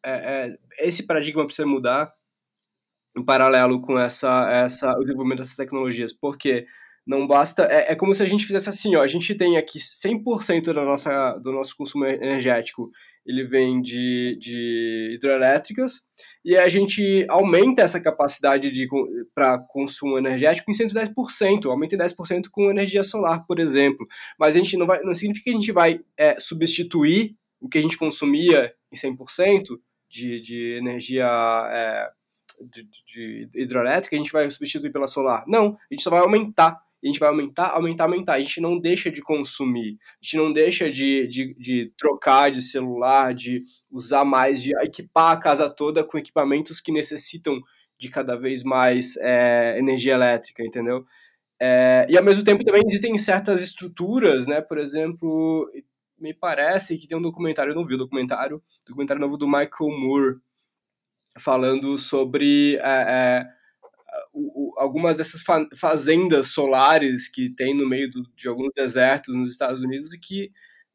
é, 0.04 0.12
é, 0.12 0.88
esse 0.88 1.06
paradigma 1.06 1.46
precisa 1.46 1.68
mudar 1.68 2.14
em 3.18 3.24
paralelo 3.24 3.82
com 3.82 3.98
essa, 3.98 4.50
essa, 4.52 4.92
o 4.98 5.02
desenvolvimento 5.02 5.40
dessas 5.40 5.56
tecnologias, 5.56 6.14
porque 6.14 6.66
não 7.06 7.26
basta. 7.26 7.64
É, 7.64 7.94
é 7.94 7.96
como 7.96 8.14
se 8.14 8.22
a 8.22 8.28
gente 8.28 8.46
fizesse 8.46 8.70
assim: 8.70 8.96
ó, 8.96 9.02
a 9.02 9.08
gente 9.08 9.34
tem 9.34 9.58
aqui 9.58 9.80
100% 9.80 10.74
da 10.74 10.84
nossa, 10.84 11.34
do 11.38 11.52
nosso 11.52 11.76
consumo 11.76 12.06
energético 12.06 12.92
ele 13.28 13.44
vem 13.44 13.82
de, 13.82 14.38
de 14.40 15.16
hidrelétricas 15.16 16.06
e 16.46 16.56
a 16.56 16.70
gente 16.70 17.26
aumenta 17.28 17.82
essa 17.82 18.00
capacidade 18.00 18.72
de 18.72 18.88
para 19.36 19.60
consumo 19.60 20.18
energético 20.18 20.72
em 20.72 20.74
110%, 20.74 21.66
aumenta 21.70 21.96
em 21.96 22.00
10% 22.00 22.46
com 22.50 22.72
energia 22.72 23.04
solar, 23.04 23.46
por 23.46 23.60
exemplo. 23.60 24.08
Mas 24.40 24.56
a 24.56 24.60
gente 24.60 24.78
não 24.78 24.88
vai, 24.88 25.02
não 25.04 25.14
significa 25.14 25.44
que 25.44 25.58
a 25.58 25.60
gente 25.60 25.72
vai 25.74 26.00
é, 26.16 26.40
substituir 26.40 27.36
o 27.60 27.68
que 27.68 27.78
a 27.78 27.82
gente 27.82 27.98
consumia 27.98 28.74
em 28.90 28.96
100% 28.96 29.78
de, 30.10 30.40
de 30.40 30.78
energia 30.78 31.28
é, 31.70 32.10
de, 32.72 32.88
de 33.06 33.50
hidrelétrica, 33.54 34.16
a 34.16 34.20
gente 34.20 34.32
vai 34.32 34.50
substituir 34.50 34.92
pela 34.92 35.08
solar. 35.08 35.44
Não, 35.48 35.78
a 35.90 35.94
gente 35.94 36.04
só 36.04 36.10
vai 36.10 36.20
aumentar. 36.20 36.82
A 37.04 37.06
gente 37.06 37.20
vai 37.20 37.30
aumentar, 37.30 37.70
aumentar, 37.70 38.06
aumentar. 38.06 38.34
A 38.34 38.42
gente 38.42 38.60
não 38.60 38.80
deixa 38.80 39.12
de 39.12 39.22
consumir, 39.22 39.98
a 40.02 40.24
gente 40.24 40.38
não 40.38 40.52
deixa 40.52 40.90
de, 40.90 41.28
de, 41.28 41.54
de 41.54 41.94
trocar 41.98 42.52
de 42.52 42.62
celular, 42.62 43.34
de 43.34 43.64
usar 43.92 44.26
mais, 44.26 44.62
de 44.62 44.76
equipar 44.84 45.32
a 45.32 45.38
casa 45.38 45.70
toda 45.70 46.04
com 46.04 46.18
equipamentos 46.18 46.82
que 46.82 46.92
necessitam 46.92 47.62
de 48.00 48.10
cada 48.10 48.36
vez 48.36 48.64
mais 48.64 49.16
é, 49.18 49.78
energia 49.78 50.14
elétrica, 50.14 50.64
entendeu? 50.64 51.06
É, 51.60 52.06
e 52.10 52.18
ao 52.18 52.24
mesmo 52.24 52.44
tempo 52.44 52.64
também 52.64 52.84
existem 52.86 53.18
certas 53.18 53.62
estruturas, 53.62 54.48
né? 54.48 54.62
Por 54.62 54.78
exemplo, 54.78 55.70
me 56.20 56.34
parece 56.34 56.98
que 56.98 57.08
tem 57.08 57.18
um 57.18 57.22
documentário, 57.22 57.72
eu 57.72 57.76
não 57.76 57.86
vi 57.86 57.96
o 57.96 57.98
documentário, 57.98 58.62
documentário 58.86 59.22
novo 59.22 59.38
do 59.38 59.48
Michael 59.48 59.92
Moore, 60.00 60.36
falando 61.40 61.98
sobre 61.98 62.76
é, 62.78 62.82
é, 62.84 63.48
algumas 64.78 65.18
dessas 65.18 65.42
fa 65.42 65.68
fazendas 65.76 66.48
solares 66.48 67.30
que 67.30 67.50
tem 67.56 67.76
no 67.76 67.88
meio 67.88 68.10
do, 68.10 68.24
de 68.36 68.48
alguns 68.48 68.72
desertos 68.74 69.36
nos 69.36 69.52
Estados 69.52 69.82
Unidos 69.82 70.14
e 70.14 70.20
que 70.20 70.52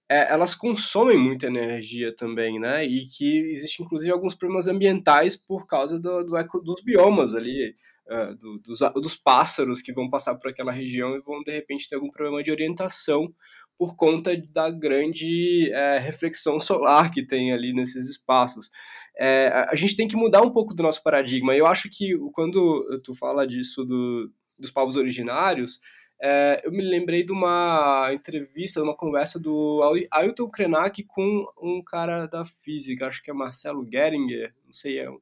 é, 0.09 0.31
elas 0.32 0.55
consomem 0.55 1.16
muita 1.16 1.47
energia 1.47 2.14
também, 2.14 2.60
né? 2.60 2.85
E 2.85 3.06
que 3.06 3.51
existe 3.51 3.82
inclusive 3.82 4.12
alguns 4.12 4.35
problemas 4.35 4.69
ambientais 4.69 5.36
por 5.36 5.66
causa 5.66 5.98
do, 5.98 6.24
do 6.24 6.36
eco, 6.36 6.60
dos 6.60 6.82
biomas 6.85 7.35
ali, 7.35 7.74
uh, 8.09 8.35
do, 8.36 8.56
dos, 8.59 8.81
dos 8.97 9.16
pássaros 9.16 9.81
que 9.81 9.93
vão 9.93 10.10
passar 10.10 10.35
por 10.35 10.51
aquela 10.51 10.73
região 10.73 11.16
e 11.16 11.20
vão 11.20 11.43
de 11.43 11.52
repente 11.52 11.89
ter 11.89 11.97
algum 11.97 12.10
problema 12.10 12.43
de 12.43 12.51
orientação 12.51 13.32
por 13.78 13.97
conta 13.97 14.36
da 14.51 14.70
grande 14.70 15.73
é, 15.73 15.98
reflexão 15.98 16.60
solar 16.60 17.10
que 17.10 17.27
tem 17.27 17.52
ali 17.52 17.73
nesses 17.73 18.09
espaços. 18.09 18.70
É, 19.19 19.67
a 19.69 19.75
gente 19.75 19.97
tem 19.97 20.09
que 20.09 20.17
mudar 20.17 20.43
um 20.43 20.51
pouco 20.51 20.75
do 20.75 20.83
nosso 20.83 21.03
paradigma. 21.03 21.55
Eu 21.55 21.67
acho 21.67 21.89
que 21.91 22.17
quando 22.33 23.01
tu 23.05 23.15
fala 23.15 23.47
disso 23.47 23.85
do, 23.85 24.31
dos 24.59 24.71
povos 24.71 24.97
originários, 24.97 25.81
é, 26.25 26.63
eu 26.65 26.71
me 26.71 26.83
lembrei 26.83 27.25
de 27.25 27.33
uma 27.33 28.11
entrevista, 28.13 28.81
de 28.81 28.87
uma 28.87 28.97
conversa 28.97 29.41
do 29.41 29.81
Ailton 30.13 30.49
Krenak 30.49 31.03
com 31.03 31.45
um 31.61 31.83
cara 31.83 32.27
da 32.27 32.45
física, 32.45 33.09
acho 33.09 33.21
que 33.23 33.31
é 33.31 33.35
Marcelo 33.35 33.85
Geringer, 33.91 34.55
não 34.65 34.73
sei, 34.73 35.01
é 35.01 35.11
um, 35.11 35.19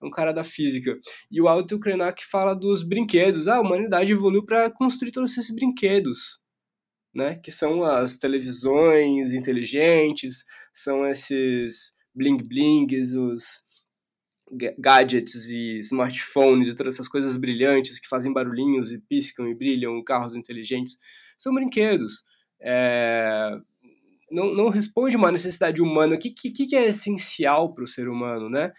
é 0.00 0.06
um 0.06 0.10
cara 0.10 0.32
da 0.32 0.44
física. 0.44 0.96
E 1.28 1.40
o 1.40 1.48
Ailton 1.48 1.80
Krenak 1.80 2.24
fala 2.24 2.54
dos 2.54 2.84
brinquedos. 2.84 3.48
Ah, 3.48 3.56
a 3.56 3.60
humanidade 3.60 4.12
evoluiu 4.12 4.44
para 4.44 4.70
construir 4.70 5.10
todos 5.10 5.32
esses 5.32 5.52
brinquedos, 5.52 6.38
né? 7.12 7.34
Que 7.42 7.50
são 7.50 7.82
as 7.82 8.16
televisões 8.16 9.34
inteligentes, 9.34 10.44
são 10.72 11.04
esses 11.04 11.96
bling-blings, 12.14 13.12
os 13.12 13.64
gadgets 14.78 15.50
e 15.50 15.78
smartphones 15.78 16.68
e 16.68 16.76
todas 16.76 16.94
essas 16.94 17.08
coisas 17.08 17.36
brilhantes 17.36 17.98
que 17.98 18.08
fazem 18.08 18.32
barulhinhos 18.32 18.92
e 18.92 18.98
piscam 18.98 19.48
e 19.48 19.54
brilham, 19.54 20.02
carros 20.04 20.36
inteligentes, 20.36 20.98
são 21.38 21.54
brinquedos. 21.54 22.24
É... 22.60 23.58
Não, 24.30 24.54
não 24.54 24.68
responde 24.68 25.16
uma 25.16 25.32
necessidade 25.32 25.82
humana. 25.82 26.14
O 26.14 26.18
que, 26.18 26.30
que, 26.30 26.66
que 26.66 26.76
é 26.76 26.86
essencial 26.86 27.74
para 27.74 27.84
o 27.84 27.88
ser 27.88 28.08
humano, 28.08 28.48
né? 28.48 28.72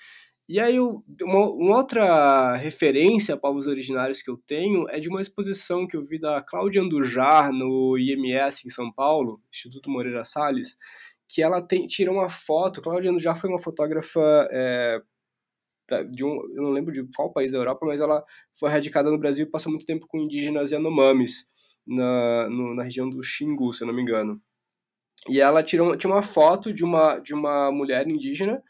E 0.48 0.60
aí, 0.60 0.80
uma, 0.80 1.49
uma, 1.49 1.78
outra 1.78 2.56
referência 2.56 3.34
a 3.34 3.38
povos 3.38 3.66
originários 3.66 4.22
que 4.22 4.30
eu 4.30 4.38
tenho 4.38 4.88
é 4.90 4.99
de 4.99 5.10
uma 5.10 5.20
exposição 5.20 5.88
que 5.88 5.98
eu 5.98 6.03
vi 6.03 6.20
da 6.20 6.40
Cláudia 6.40 6.84
Andujar 6.84 7.52
no 7.52 7.98
IMS 7.98 8.68
em 8.68 8.70
São 8.70 8.91
Paulo, 8.91 9.41
Instituto 9.52 9.90
Moreira 9.90 10.24
Salles, 10.24 10.78
que 11.27 11.41
ela 11.41 11.61
tem, 11.61 11.88
tira 11.88 12.11
uma 12.11 12.30
foto. 12.30 12.81
Cláudia 12.81 13.11
Andujar 13.11 13.39
foi 13.39 13.49
uma 13.49 13.60
fotógrafa 13.60 14.47
é, 14.52 14.99
de 16.11 16.23
um, 16.23 16.41
eu 16.56 16.64
não 16.64 16.72
lembro 16.72 16.91
de 16.91 17.03
qual 17.15 17.31
país 17.31 17.52
da 17.52 17.57
Europa, 17.57 17.85
mas 17.85 17.99
ela 17.99 18.23
foi 18.60 18.69
radicada 18.69 19.11
no 19.11 19.19
Brasil 19.19 19.45
e 19.45 19.49
passou 19.49 19.72
muito 19.72 19.85
tempo 19.85 20.07
com 20.07 20.19
indígenas 20.19 20.72
Yanomamis, 20.72 21.49
na, 21.85 22.49
no, 22.49 22.73
na 22.73 22.84
região 22.84 23.10
do 23.10 23.22
Xingu, 23.22 23.72
se 23.73 23.84
eu 23.84 23.88
não 23.88 23.93
me 23.93 24.02
engano. 24.02 24.41
E 25.30 25.39
ela 25.39 25.64
tirou, 25.64 25.95
tinha 25.95 26.11
uma 26.11 26.22
foto 26.22 26.73
de 26.73 26.84
uma, 26.84 27.19
de 27.19 27.34
uma 27.34 27.72
mulher 27.72 28.07
indígena, 28.07 28.61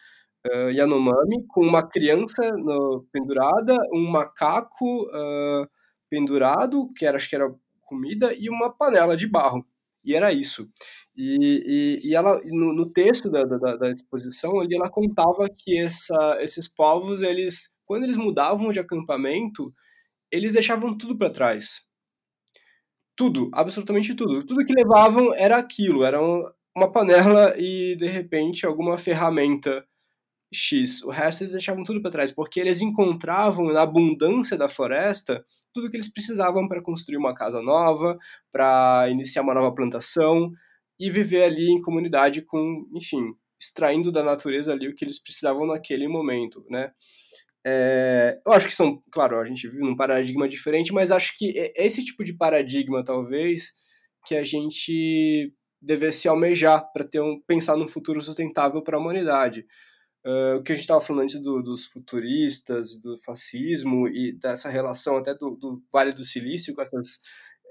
uh, 0.47 0.69
Yanomami, 0.71 1.45
com 1.47 1.61
uma 1.61 1.83
criança 1.83 2.51
no, 2.51 3.05
pendurada, 3.11 3.77
um 3.93 4.09
macaco 4.09 5.03
uh, 5.03 5.67
pendurado, 6.09 6.91
que 6.95 7.05
era, 7.05 7.17
acho 7.17 7.29
que 7.29 7.35
era 7.35 7.53
comida, 7.81 8.33
e 8.33 8.49
uma 8.49 8.71
panela 8.71 9.15
de 9.15 9.27
barro. 9.27 9.65
E 10.05 10.15
era 10.15 10.31
isso. 10.31 10.69
E, 11.15 11.99
e, 12.03 12.09
e 12.09 12.15
ela, 12.15 12.39
no, 12.45 12.73
no 12.73 12.89
texto 12.91 13.29
da, 13.29 13.43
da, 13.43 13.75
da, 13.75 13.91
exposição, 13.91 14.59
ali 14.59 14.75
ela 14.75 14.89
contava 14.89 15.49
que 15.49 15.77
essa, 15.79 16.37
esses 16.41 16.67
povos, 16.67 17.21
eles, 17.21 17.73
quando 17.85 18.03
eles 18.03 18.17
mudavam 18.17 18.69
de 18.69 18.79
acampamento, 18.79 19.73
eles 20.31 20.53
deixavam 20.53 20.97
tudo 20.97 21.17
para 21.17 21.29
trás. 21.29 21.85
Tudo, 23.15 23.49
absolutamente 23.53 24.13
tudo. 24.13 24.45
Tudo 24.45 24.65
que 24.65 24.73
levavam 24.73 25.33
era 25.33 25.57
aquilo, 25.57 26.03
era 26.03 26.19
uma 26.75 26.91
panela 26.91 27.55
e, 27.57 27.95
de 27.95 28.07
repente, 28.07 28.65
alguma 28.65 28.97
ferramenta 28.97 29.85
X. 30.55 31.03
O 31.03 31.09
resto 31.09 31.43
eles 31.43 31.53
deixavam 31.53 31.83
tudo 31.83 32.01
para 32.01 32.11
trás, 32.11 32.31
porque 32.31 32.59
eles 32.59 32.81
encontravam 32.81 33.71
na 33.71 33.81
abundância 33.81 34.57
da 34.57 34.69
floresta 34.69 35.43
tudo 35.73 35.89
que 35.91 35.97
eles 35.97 36.11
precisavam 36.11 36.69
para 36.69 36.81
construir 36.81 37.17
uma 37.17 37.35
casa 37.35 37.61
nova, 37.61 38.17
para 38.49 39.09
iniciar 39.09 39.41
uma 39.41 39.53
nova 39.53 39.75
plantação, 39.75 40.49
e 40.97 41.09
viver 41.09 41.43
ali 41.43 41.69
em 41.69 41.81
comunidade 41.81 42.41
com, 42.41 42.87
enfim, 42.93 43.33
extraindo 43.59 44.11
da 44.11 44.23
natureza 44.23 44.71
ali 44.71 44.87
o 44.87 44.95
que 44.95 45.03
eles 45.03 45.21
precisavam 45.21 45.67
naquele 45.67 46.07
momento, 46.07 46.65
né? 46.69 46.91
É, 47.67 48.39
eu 48.45 48.53
acho 48.53 48.67
que 48.67 48.75
são, 48.75 49.01
claro, 49.11 49.39
a 49.39 49.45
gente 49.45 49.67
vive 49.67 49.81
num 49.81 49.95
paradigma 49.95 50.47
diferente, 50.47 50.93
mas 50.93 51.11
acho 51.11 51.37
que 51.37 51.51
é 51.57 51.85
esse 51.85 52.05
tipo 52.05 52.23
de 52.23 52.33
paradigma, 52.37 53.03
talvez, 53.03 53.73
que 54.25 54.35
a 54.35 54.43
gente 54.43 55.51
devesse 55.81 56.27
almejar 56.27 56.89
para 56.93 57.03
ter 57.03 57.19
um, 57.19 57.41
pensar 57.45 57.75
num 57.75 57.87
futuro 57.87 58.21
sustentável 58.21 58.81
para 58.81 58.97
a 58.97 58.99
humanidade. 58.99 59.65
Uh, 60.25 60.57
o 60.57 60.63
que 60.63 60.71
a 60.71 60.75
gente 60.75 60.83
estava 60.83 60.99
falando 60.99 61.21
antes 61.21 61.39
do, 61.39 61.61
dos 61.61 61.85
futuristas, 61.85 62.99
do 62.99 63.15
fascismo 63.19 64.07
e 64.07 64.31
dessa 64.31 64.69
relação 64.69 65.17
até 65.17 65.35
do, 65.35 65.51
do 65.51 65.83
Vale 65.93 66.13
do 66.13 66.23
Silício 66.23 66.73
com 66.73 66.81
essas, 66.81 67.21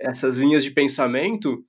essas 0.01 0.37
linhas 0.37 0.63
de 0.63 0.71
pensamento, 0.71 1.67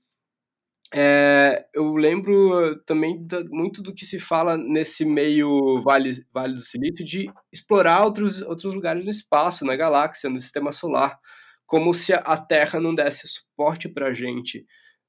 é, 0.93 1.65
eu 1.73 1.95
lembro 1.95 2.79
também 2.85 3.25
da, 3.25 3.43
muito 3.45 3.81
do 3.81 3.93
que 3.93 4.05
se 4.05 4.19
fala 4.19 4.55
nesse 4.55 5.03
meio 5.03 5.81
vale, 5.81 6.11
vale 6.31 6.53
do 6.53 6.61
Silício 6.61 7.03
de 7.03 7.31
explorar 7.51 8.05
outros, 8.05 8.41
outros 8.43 8.73
lugares 8.73 9.05
no 9.05 9.11
espaço, 9.11 9.65
na 9.65 9.75
galáxia, 9.75 10.29
no 10.29 10.39
sistema 10.39 10.71
solar, 10.71 11.19
como 11.65 11.93
se 11.93 12.13
a 12.13 12.37
Terra 12.37 12.79
não 12.79 12.93
desse 12.93 13.27
suporte 13.27 13.89
para 13.89 14.09
a 14.09 14.13
gente, 14.13 14.65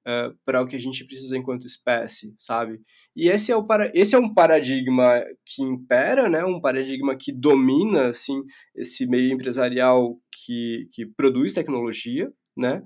uh, 0.07 0.37
para 0.45 0.63
o 0.63 0.67
que 0.67 0.77
a 0.77 0.81
gente 0.81 1.05
precisa 1.05 1.37
enquanto 1.37 1.67
espécie, 1.67 2.35
sabe? 2.39 2.81
E 3.15 3.29
esse 3.29 3.51
é, 3.51 3.57
o 3.57 3.67
para, 3.67 3.91
esse 3.95 4.15
é 4.15 4.19
um 4.19 4.33
paradigma 4.33 5.25
que 5.45 5.63
impera, 5.63 6.29
né? 6.29 6.45
um 6.45 6.61
paradigma 6.61 7.17
que 7.17 7.33
domina 7.33 8.09
assim, 8.09 8.43
esse 8.75 9.07
meio 9.07 9.33
empresarial 9.33 10.17
que, 10.31 10.89
que 10.93 11.05
produz 11.05 11.53
tecnologia, 11.53 12.33
né? 12.57 12.83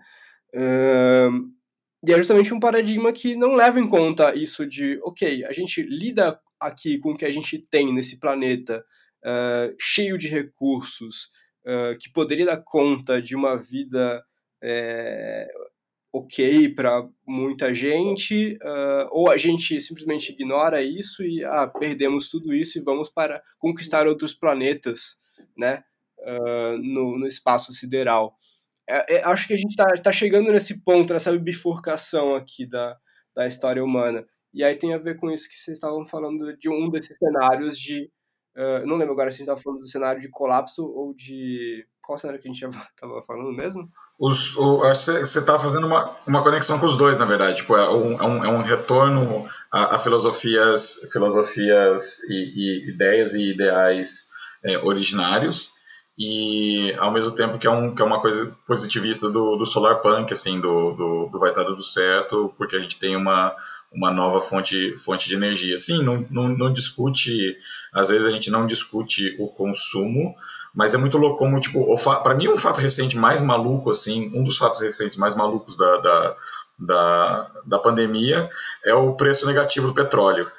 Uh, 0.54 1.50
e 2.06 2.12
é 2.12 2.16
justamente 2.16 2.54
um 2.54 2.60
paradigma 2.60 3.12
que 3.12 3.36
não 3.36 3.54
leva 3.54 3.78
em 3.78 3.88
conta 3.88 4.34
isso 4.34 4.66
de, 4.66 4.98
ok, 5.04 5.44
a 5.44 5.52
gente 5.52 5.82
lida 5.82 6.40
aqui 6.58 6.98
com 6.98 7.12
o 7.12 7.16
que 7.16 7.26
a 7.26 7.30
gente 7.30 7.58
tem 7.58 7.92
nesse 7.92 8.18
planeta 8.18 8.82
uh, 9.24 9.74
cheio 9.78 10.16
de 10.16 10.26
recursos, 10.26 11.26
uh, 11.66 11.96
que 11.98 12.10
poderia 12.10 12.46
dar 12.46 12.62
conta 12.64 13.20
de 13.20 13.36
uma 13.36 13.56
vida 13.56 14.24
é, 14.62 15.46
ok 16.12 16.68
para 16.74 17.08
muita 17.26 17.72
gente, 17.72 18.58
uh, 18.62 19.08
ou 19.10 19.30
a 19.30 19.36
gente 19.36 19.80
simplesmente 19.80 20.32
ignora 20.32 20.82
isso 20.82 21.24
e 21.24 21.44
ah, 21.44 21.66
perdemos 21.66 22.28
tudo 22.28 22.52
isso 22.54 22.78
e 22.78 22.82
vamos 22.82 23.08
para 23.08 23.42
conquistar 23.58 24.06
outros 24.06 24.34
planetas 24.34 25.20
né, 25.56 25.84
no, 26.82 27.18
no 27.18 27.26
espaço 27.26 27.72
sideral 27.72 28.36
é, 28.90 29.16
é, 29.16 29.24
acho 29.24 29.46
que 29.46 29.54
a 29.54 29.56
gente 29.56 29.70
está 29.70 29.86
tá 30.02 30.10
chegando 30.10 30.50
nesse 30.50 30.82
ponto, 30.82 31.12
nessa 31.12 31.36
bifurcação 31.38 32.34
aqui 32.34 32.66
da, 32.66 32.98
da 33.34 33.46
história 33.46 33.82
humana. 33.84 34.26
E 34.52 34.64
aí 34.64 34.74
tem 34.74 34.92
a 34.92 34.98
ver 34.98 35.16
com 35.16 35.30
isso 35.30 35.48
que 35.48 35.54
vocês 35.54 35.76
estavam 35.76 36.04
falando 36.04 36.56
de 36.56 36.68
um 36.68 36.90
desses 36.90 37.16
cenários 37.16 37.78
de. 37.78 38.10
Uh, 38.56 38.86
não 38.86 38.96
lembro 38.96 39.12
agora 39.12 39.30
se 39.30 39.36
a 39.36 39.38
gente 39.38 39.42
estava 39.42 39.60
falando 39.60 39.80
do 39.80 39.88
cenário 39.88 40.20
de 40.20 40.28
colapso 40.28 40.84
ou 40.84 41.14
de. 41.14 41.86
Qual 42.02 42.18
cenário 42.18 42.40
que 42.40 42.48
a 42.48 42.52
gente 42.52 42.64
estava 42.90 43.22
falando 43.26 43.52
mesmo? 43.52 43.88
Os, 44.18 44.56
o, 44.56 44.78
você 44.78 45.18
está 45.22 45.58
fazendo 45.58 45.86
uma, 45.86 46.14
uma 46.26 46.42
conexão 46.42 46.78
com 46.78 46.86
os 46.86 46.96
dois, 46.96 47.16
na 47.16 47.24
verdade. 47.24 47.58
Tipo, 47.58 47.76
é, 47.76 47.88
um, 47.90 48.20
é, 48.20 48.26
um, 48.26 48.44
é 48.44 48.48
um 48.48 48.62
retorno 48.62 49.48
a, 49.72 49.96
a 49.96 49.98
filosofias, 49.98 50.96
filosofias 51.12 52.18
e, 52.24 52.34
e, 52.34 52.90
ideias 52.90 53.34
e 53.34 53.52
ideais 53.52 54.28
é, 54.64 54.78
originários 54.78 55.72
e 56.22 56.94
ao 56.98 57.10
mesmo 57.10 57.34
tempo 57.34 57.58
que 57.58 57.66
é, 57.66 57.70
um, 57.70 57.94
que 57.94 58.02
é 58.02 58.04
uma 58.04 58.20
coisa 58.20 58.54
positivista 58.66 59.30
do, 59.30 59.56
do 59.56 59.64
solar 59.64 60.02
punk, 60.02 60.30
assim, 60.34 60.60
do, 60.60 60.92
do, 60.92 61.30
do 61.32 61.38
vai 61.38 61.48
estar 61.48 61.64
tudo 61.64 61.82
certo, 61.82 62.52
porque 62.58 62.76
a 62.76 62.78
gente 62.78 62.98
tem 62.98 63.16
uma, 63.16 63.56
uma 63.92 64.10
nova 64.12 64.40
fonte, 64.40 64.96
fonte 64.98 65.28
de 65.28 65.34
energia. 65.34 65.76
Sim, 65.78 66.02
não, 66.02 66.26
não, 66.30 66.48
não 66.48 66.72
discute, 66.72 67.56
às 67.92 68.08
vezes 68.08 68.26
a 68.26 68.30
gente 68.30 68.50
não 68.50 68.66
discute 68.66 69.36
o 69.38 69.48
consumo, 69.48 70.34
mas 70.74 70.94
é 70.94 70.98
muito 70.98 71.18
louco 71.18 71.38
como, 71.38 71.60
tipo, 71.60 71.96
para 72.22 72.34
mim 72.34 72.48
um 72.48 72.56
fato 72.56 72.80
recente 72.80 73.16
mais 73.16 73.40
maluco, 73.40 73.90
assim, 73.90 74.30
um 74.34 74.44
dos 74.44 74.56
fatos 74.56 74.80
recentes 74.80 75.16
mais 75.16 75.34
malucos 75.34 75.76
da, 75.76 75.96
da, 75.98 76.36
da, 76.78 77.50
da 77.66 77.78
pandemia 77.78 78.48
é 78.84 78.94
o 78.94 79.14
preço 79.14 79.46
negativo 79.46 79.88
do 79.88 79.94
petróleo. 79.94 80.50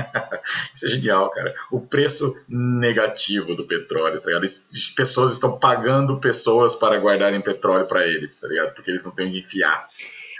Isso 0.72 0.86
é 0.86 0.88
genial, 0.90 1.30
cara. 1.30 1.54
O 1.70 1.80
preço 1.80 2.36
negativo 2.48 3.56
do 3.56 3.64
petróleo, 3.64 4.20
tá 4.20 4.26
ligado? 4.26 4.44
As 4.44 4.68
pessoas 4.94 5.32
estão 5.32 5.58
pagando 5.58 6.20
pessoas 6.20 6.74
para 6.74 6.98
guardarem 6.98 7.40
petróleo 7.40 7.86
para 7.86 8.06
eles, 8.06 8.36
tá 8.36 8.46
ligado? 8.46 8.74
Porque 8.74 8.90
eles 8.90 9.02
não 9.02 9.10
têm 9.10 9.32
de 9.32 9.38
enfiar. 9.40 9.88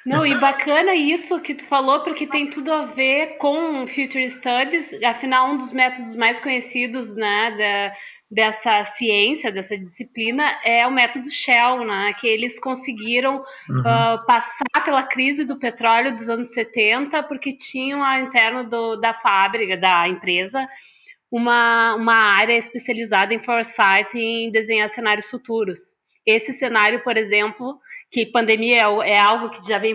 Não, 0.06 0.24
e 0.24 0.38
bacana 0.38 0.94
isso 0.94 1.40
que 1.40 1.52
tu 1.52 1.66
falou, 1.66 2.04
porque 2.04 2.28
tem 2.28 2.48
tudo 2.48 2.72
a 2.72 2.86
ver 2.86 3.38
com 3.38 3.88
Future 3.88 4.30
Studies, 4.30 4.92
afinal, 5.02 5.50
um 5.50 5.58
dos 5.58 5.72
métodos 5.72 6.14
mais 6.14 6.40
conhecidos 6.40 7.12
né, 7.12 7.56
da, 7.58 7.96
dessa 8.30 8.84
ciência, 8.84 9.50
dessa 9.50 9.76
disciplina, 9.76 10.60
é 10.64 10.86
o 10.86 10.92
método 10.92 11.28
Shell, 11.28 11.84
né, 11.84 12.12
que 12.20 12.26
eles 12.28 12.56
conseguiram 12.60 13.42
uhum. 13.68 13.80
uh, 13.80 14.24
passar 14.26 14.84
pela 14.84 15.02
crise 15.02 15.44
do 15.44 15.58
petróleo 15.58 16.14
dos 16.14 16.28
anos 16.28 16.52
70, 16.52 17.24
porque 17.24 17.56
tinham 17.56 18.00
a 18.00 18.20
interno 18.20 18.62
do, 18.62 18.94
da 18.94 19.12
fábrica, 19.12 19.76
da 19.76 20.08
empresa, 20.08 20.68
uma, 21.28 21.96
uma 21.96 22.14
área 22.14 22.56
especializada 22.56 23.34
em 23.34 23.42
foresight, 23.42 24.16
em 24.16 24.52
desenhar 24.52 24.88
cenários 24.90 25.28
futuros. 25.28 25.96
Esse 26.24 26.52
cenário, 26.52 27.02
por 27.02 27.16
exemplo, 27.16 27.80
que 28.16 28.24
pandemia 28.24 28.78
é, 28.78 29.10
é 29.10 29.20
algo 29.20 29.50
que 29.50 29.68
já 29.68 29.78
vem 29.78 29.94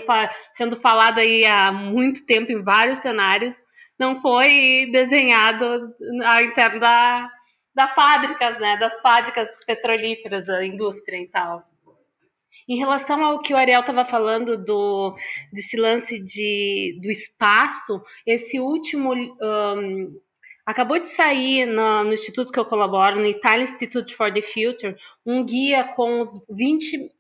sendo 0.52 0.80
falado 0.80 1.18
aí 1.18 1.44
há 1.44 1.72
muito 1.72 2.24
tempo 2.24 2.52
em 2.52 2.62
vários 2.62 3.00
cenários, 3.00 3.58
não 3.98 4.22
foi 4.22 4.92
desenhado 4.92 5.66
ao 5.66 6.42
interno 6.44 6.80
da, 6.80 7.28
da 7.74 7.88
fábricas, 7.88 8.60
né, 8.60 8.78
das 8.78 9.02
fábricas 9.02 9.50
petrolíferas, 9.66 10.46
da 10.46 10.64
indústria 10.64 11.18
e 11.18 11.28
tal. 11.30 11.64
Em 12.70 12.78
relação 12.78 13.26
ao 13.26 13.40
que 13.40 13.56
o 13.56 13.58
Ariel 13.58 13.80
estava 13.80 14.06
falando 14.06 14.56
do 14.64 15.18
desse 15.52 15.76
lance 15.76 16.20
de, 16.20 17.00
do 17.02 17.10
espaço, 17.10 18.04
esse 18.24 18.60
último 18.60 19.16
um, 19.16 20.16
acabou 20.66 21.00
de 21.00 21.10
sair 21.10 21.66
no, 21.66 22.04
no, 22.04 22.14
instituto 22.14 22.52
que 22.52 22.60
eu 22.60 22.66
colaboro, 22.66 23.18
no 23.18 23.26
Italian 23.26 23.64
Institute 23.64 24.16
for 24.16 24.34
the 24.34 24.42
Future, 24.42 24.96
um 25.26 25.44
guia 25.44 25.84
com 25.96 26.22
os 26.22 26.30
20 26.50 27.12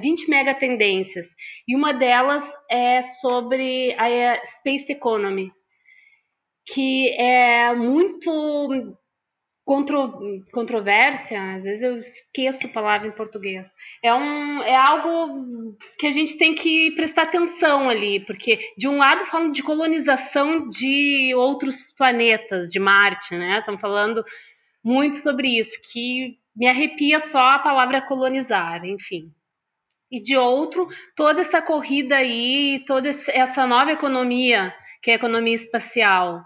20 0.00 0.30
mega 0.30 0.54
tendências, 0.54 1.28
e 1.68 1.76
uma 1.76 1.92
delas 1.92 2.42
é 2.70 3.02
sobre 3.20 3.94
a 3.98 4.46
Space 4.46 4.90
Economy, 4.90 5.52
que 6.66 7.10
é 7.10 7.74
muito 7.74 8.96
contro, 9.70 10.44
controvérsia, 10.50 11.54
às 11.54 11.62
vezes 11.62 11.82
eu 11.84 11.96
esqueço 11.96 12.66
a 12.66 12.70
palavra 12.70 13.06
em 13.06 13.12
português. 13.12 13.72
É, 14.02 14.12
um, 14.12 14.62
é 14.64 14.74
algo 14.74 15.76
que 15.96 16.08
a 16.08 16.10
gente 16.10 16.36
tem 16.36 16.56
que 16.56 16.90
prestar 16.96 17.22
atenção 17.22 17.88
ali, 17.88 18.18
porque 18.18 18.58
de 18.76 18.88
um 18.88 18.98
lado 18.98 19.26
falam 19.26 19.52
de 19.52 19.62
colonização 19.62 20.68
de 20.68 21.32
outros 21.36 21.92
planetas, 21.96 22.68
de 22.68 22.80
Marte, 22.80 23.36
né? 23.36 23.60
Estão 23.60 23.78
falando 23.78 24.24
muito 24.82 25.18
sobre 25.18 25.60
isso, 25.60 25.78
que 25.92 26.36
me 26.56 26.68
arrepia 26.68 27.20
só 27.20 27.38
a 27.38 27.60
palavra 27.60 28.02
colonizar, 28.02 28.84
enfim 28.84 29.30
e 30.12 30.20
de 30.20 30.36
outro, 30.36 30.88
toda 31.14 31.40
essa 31.40 31.62
corrida 31.62 32.16
aí, 32.16 32.82
toda 32.84 33.08
essa 33.08 33.64
nova 33.64 33.92
economia, 33.92 34.74
que 35.00 35.12
é 35.12 35.14
a 35.14 35.16
economia 35.16 35.54
espacial, 35.54 36.42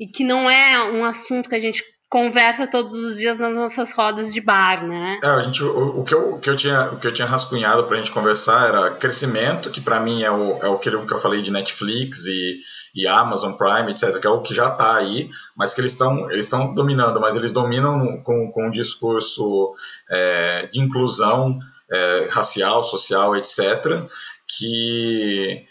e 0.00 0.06
que 0.06 0.24
não 0.24 0.48
é 0.48 0.90
um 0.90 1.04
assunto 1.04 1.50
que 1.50 1.54
a 1.54 1.60
gente 1.60 1.84
conversa 2.08 2.66
todos 2.66 2.94
os 2.94 3.18
dias 3.18 3.38
nas 3.38 3.54
nossas 3.54 3.92
rodas 3.92 4.32
de 4.32 4.40
bar, 4.40 4.86
né? 4.86 5.20
É, 5.22 5.42
gente, 5.42 5.62
o, 5.62 6.00
o, 6.00 6.04
que 6.04 6.14
eu, 6.14 6.34
o, 6.34 6.40
que 6.40 6.48
eu 6.48 6.56
tinha, 6.56 6.90
o 6.92 6.98
que 6.98 7.06
eu 7.06 7.12
tinha 7.12 7.28
rascunhado 7.28 7.84
para 7.84 7.96
a 7.96 7.98
gente 7.98 8.10
conversar 8.10 8.68
era 8.68 8.90
crescimento, 8.92 9.70
que 9.70 9.80
para 9.80 10.00
mim 10.00 10.22
é 10.22 10.30
o, 10.30 10.58
é 10.62 10.68
o 10.68 10.78
que 10.78 10.88
eu 10.88 11.20
falei 11.20 11.42
de 11.42 11.50
Netflix 11.50 12.26
e, 12.26 12.62
e 12.94 13.06
Amazon 13.06 13.52
Prime, 13.52 13.90
etc., 13.90 14.18
que 14.18 14.26
é 14.26 14.30
o 14.30 14.40
que 14.40 14.54
já 14.54 14.68
está 14.68 14.96
aí, 14.96 15.30
mas 15.54 15.74
que 15.74 15.80
eles 15.80 15.92
estão 15.92 16.30
eles 16.30 16.48
dominando, 16.48 17.20
mas 17.20 17.36
eles 17.36 17.52
dominam 17.52 18.22
com, 18.22 18.50
com 18.52 18.68
um 18.68 18.70
discurso 18.70 19.74
é, 20.10 20.66
de 20.72 20.80
inclusão, 20.80 21.58
é, 21.90 22.28
racial, 22.30 22.84
social, 22.84 23.36
etc., 23.36 24.02
que, 24.46 25.66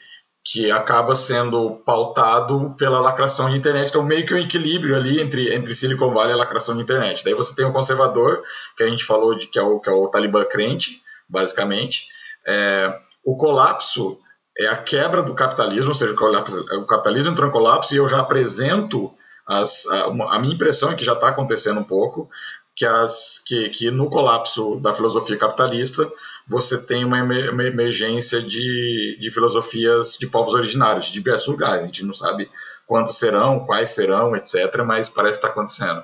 que 0.49 0.72
acaba 0.72 1.14
sendo 1.14 1.72
pautado 1.86 2.74
pela 2.78 3.02
lacração 3.02 3.49
de 3.49 3.57
internet. 3.57 3.90
Então, 3.90 4.02
meio 4.02 4.26
que 4.26 4.34
um 4.34 4.38
equilíbrio 4.38 4.95
ali 4.95 5.19
entre, 5.19 5.53
entre 5.53 5.76
Silicon 5.76 6.14
Valley 6.14 6.32
e 6.32 6.34
a 6.34 6.38
lacração 6.38 6.74
de 6.74 6.82
internet. 6.82 7.22
Daí 7.22 7.34
você 7.34 7.53
tem 7.53 7.65
o 7.65 7.74
conservador, 7.74 8.41
que 8.78 8.84
a 8.84 8.90
gente 8.90 9.03
falou 9.03 9.38
de 9.38 9.48
que 9.48 9.60
é 9.60 9.61
o, 9.61 9.78
que 9.78 9.90
é 9.90 9.91
o 9.91 10.07
Talibã 10.07 10.45
crente, 10.45 11.02
basicamente. 11.28 12.07
É, 12.48 12.98
o 13.26 13.36
colapso 13.36 14.18
é 14.57 14.68
a 14.68 14.78
quebra 14.78 15.22
do 15.22 15.36
capitalismo, 15.36 15.90
ou 15.90 15.95
seja, 15.95 16.14
o, 16.14 16.86
capitalismo 16.86 17.34
entrou 17.34 17.49
em 17.49 17.52
colapso 17.52 17.94
e 17.94 17.98
eu 17.98 18.07
já 18.07 18.19
apresento 18.19 19.14
as, 19.45 19.86
a, 19.88 20.06
a, 20.06 20.40
minha 20.40 20.53
impressão 20.53 20.91
é 20.91 20.95
que 20.95 21.03
já 21.03 21.14
está 21.14 21.28
acontecendo 21.28 21.82
um 21.82 21.84
pouco, 21.84 22.30
que, 22.74 22.86
as, 22.86 23.41
que, 23.45 23.69
que 23.69 23.91
no 23.91 24.10
colapso 24.10 24.80
da 24.80 24.94
filosofia 24.94 25.38
capitalista 25.38 26.10
você 26.48 26.78
tem 26.78 27.03
uma, 27.03 27.19
emergência 27.19 28.41
de, 28.41 29.18
de 29.19 29.32
filosofias 29.32 30.18
de 30.18 30.28
povos 30.28 30.53
originários, 30.53 31.07
de 31.07 31.14
diversos 31.14 31.48
lugares. 31.48 31.84
A 31.84 31.86
gente 31.86 32.06
não 32.06 32.14
sabe 32.14 32.49
quantos 32.86 33.18
serão, 33.18 33.65
quais 33.65 33.90
serão, 33.91 34.36
etc., 34.36 34.82
mas 34.86 35.10
parece 35.10 35.40
estar 35.40 35.49
acontecendo. 35.49 36.03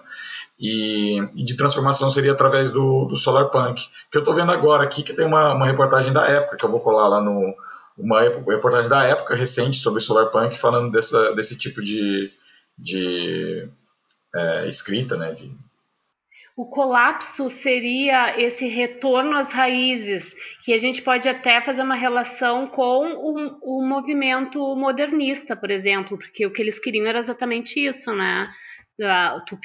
E, 0.59 1.17
e, 1.33 1.43
de 1.43 1.55
transformação 1.55 2.11
seria 2.11 2.33
através 2.33 2.71
do, 2.71 3.05
do 3.05 3.17
Solar 3.17 3.49
Punk, 3.49 3.89
que 4.11 4.17
eu 4.17 4.19
estou 4.19 4.35
vendo 4.35 4.51
agora 4.51 4.83
aqui, 4.83 5.01
que 5.01 5.13
tem 5.13 5.25
uma, 5.25 5.53
uma 5.53 5.65
reportagem 5.65 6.13
da 6.13 6.27
época, 6.27 6.57
que 6.57 6.65
eu 6.65 6.71
vou 6.71 6.79
colar 6.79 7.07
lá 7.07 7.21
no. 7.21 7.55
Uma 7.95 8.21
reportagem 8.21 8.89
da 8.89 9.03
época 9.03 9.35
recente 9.35 9.77
sobre 9.77 10.01
Solar 10.01 10.27
Punk, 10.27 10.57
falando 10.57 10.91
dessa, 10.91 11.33
desse 11.35 11.57
tipo 11.57 11.79
de, 11.79 12.31
de 12.77 13.69
é, 14.35 14.67
escrita, 14.67 15.15
né, 15.15 15.33
de, 15.33 15.55
o 16.55 16.67
colapso 16.67 17.49
seria 17.49 18.39
esse 18.39 18.67
retorno 18.67 19.35
às 19.37 19.51
raízes, 19.51 20.35
que 20.63 20.71
a 20.73 20.77
gente 20.77 21.01
pode 21.01 21.27
até 21.27 21.59
fazer 21.61 21.81
uma 21.81 21.95
relação 21.95 22.67
com 22.67 23.07
o, 23.13 23.79
o 23.79 23.87
movimento 23.87 24.59
modernista, 24.75 25.55
por 25.55 25.71
exemplo, 25.71 26.17
porque 26.17 26.45
o 26.45 26.51
que 26.51 26.61
eles 26.61 26.77
queriam 26.77 27.07
era 27.07 27.19
exatamente 27.19 27.79
isso, 27.79 28.13
né? 28.13 28.49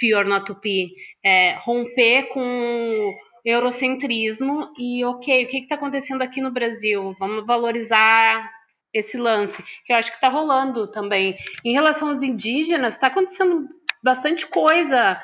Be 0.01 0.15
or 0.15 0.25
not 0.25 0.51
be, 0.63 0.95
é, 1.23 1.53
romper 1.59 2.29
com 2.29 3.13
eurocentrismo 3.45 4.73
e, 4.79 5.05
ok, 5.05 5.45
o 5.45 5.49
que 5.49 5.59
está 5.59 5.75
acontecendo 5.75 6.23
aqui 6.23 6.41
no 6.41 6.51
Brasil? 6.51 7.15
Vamos 7.19 7.47
valorizar 7.47 8.51
esse 8.95 9.19
lance, 9.19 9.63
que 9.85 9.93
eu 9.93 9.97
acho 9.97 10.11
que 10.11 10.17
está 10.17 10.29
rolando 10.29 10.91
também. 10.91 11.37
Em 11.63 11.75
relação 11.75 12.09
aos 12.09 12.23
indígenas, 12.23 12.95
está 12.95 13.09
acontecendo 13.09 13.69
bastante 14.03 14.47
coisa 14.47 15.21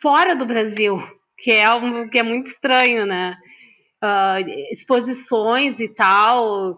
fora 0.00 0.34
do 0.34 0.46
Brasil, 0.46 0.98
que 1.38 1.50
é 1.50 1.64
algo 1.64 2.08
que 2.08 2.18
é 2.18 2.22
muito 2.22 2.48
estranho, 2.48 3.06
né? 3.06 3.36
Uh, 4.02 4.48
exposições 4.70 5.80
e 5.80 5.88
tal 5.88 6.76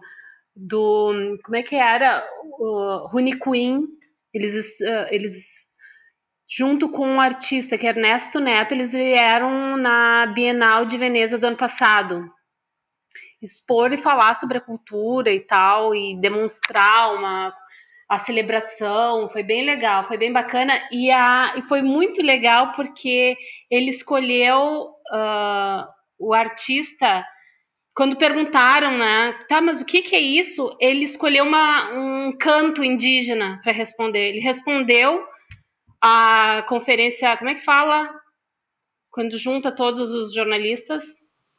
do 0.55 1.37
como 1.43 1.55
é 1.55 1.63
que 1.63 1.75
era 1.75 2.27
o 2.59 3.07
Rune 3.11 3.39
Queen 3.39 3.87
eles 4.33 4.79
uh, 4.81 5.07
eles 5.11 5.35
junto 6.49 6.89
com 6.89 7.07
um 7.07 7.21
artista 7.21 7.77
que 7.77 7.85
é 7.85 7.89
Ernesto 7.89 8.39
Neto 8.39 8.73
eles 8.73 8.91
vieram 8.91 9.77
na 9.77 10.25
Bienal 10.33 10.85
de 10.85 10.97
Veneza 10.97 11.37
do 11.37 11.45
ano 11.45 11.57
passado 11.57 12.27
expor 13.41 13.93
e 13.93 14.01
falar 14.01 14.35
sobre 14.35 14.57
a 14.57 14.61
cultura 14.61 15.31
e 15.31 15.39
tal 15.39 15.95
e 15.95 16.19
demonstrar 16.19 17.15
uma 17.15 17.53
a 18.11 18.17
celebração, 18.17 19.29
foi 19.29 19.41
bem 19.41 19.63
legal, 19.63 20.05
foi 20.05 20.17
bem 20.17 20.33
bacana 20.33 20.77
e, 20.91 21.09
a, 21.09 21.53
e 21.55 21.61
foi 21.61 21.81
muito 21.81 22.21
legal 22.21 22.73
porque 22.73 23.37
ele 23.69 23.89
escolheu 23.89 24.89
uh, 25.13 25.87
o 26.19 26.33
artista 26.33 27.25
quando 27.95 28.17
perguntaram, 28.17 28.97
né, 28.97 29.33
tá, 29.47 29.61
mas 29.61 29.79
o 29.79 29.85
que, 29.85 30.01
que 30.01 30.13
é 30.13 30.19
isso? 30.19 30.75
Ele 30.81 31.05
escolheu 31.05 31.45
uma, 31.45 31.89
um 31.93 32.37
canto 32.37 32.83
indígena 32.83 33.61
para 33.63 33.71
responder. 33.71 34.29
Ele 34.29 34.39
respondeu 34.39 35.25
a 36.01 36.63
conferência, 36.63 37.37
como 37.37 37.49
é 37.49 37.55
que 37.55 37.63
fala? 37.63 38.13
Quando 39.09 39.37
junta 39.37 39.71
todos 39.71 40.11
os 40.11 40.33
jornalistas, 40.33 41.03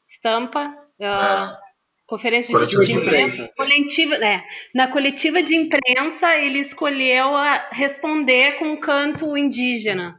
estampa. 0.07 0.69
Uh, 1.01 1.62
Conferência 2.13 2.53
coletiva 2.53 2.85
de, 2.85 2.93
imprensa. 2.93 3.51
Coletiva, 3.57 4.15
é. 4.17 4.45
Na 4.75 4.87
coletiva 4.87 5.43
de 5.43 5.57
imprensa, 5.57 6.37
ele 6.37 6.59
escolheu 6.59 7.31
responder 7.71 8.59
com 8.59 8.67
um 8.67 8.77
canto 8.77 9.35
indígena. 9.35 10.19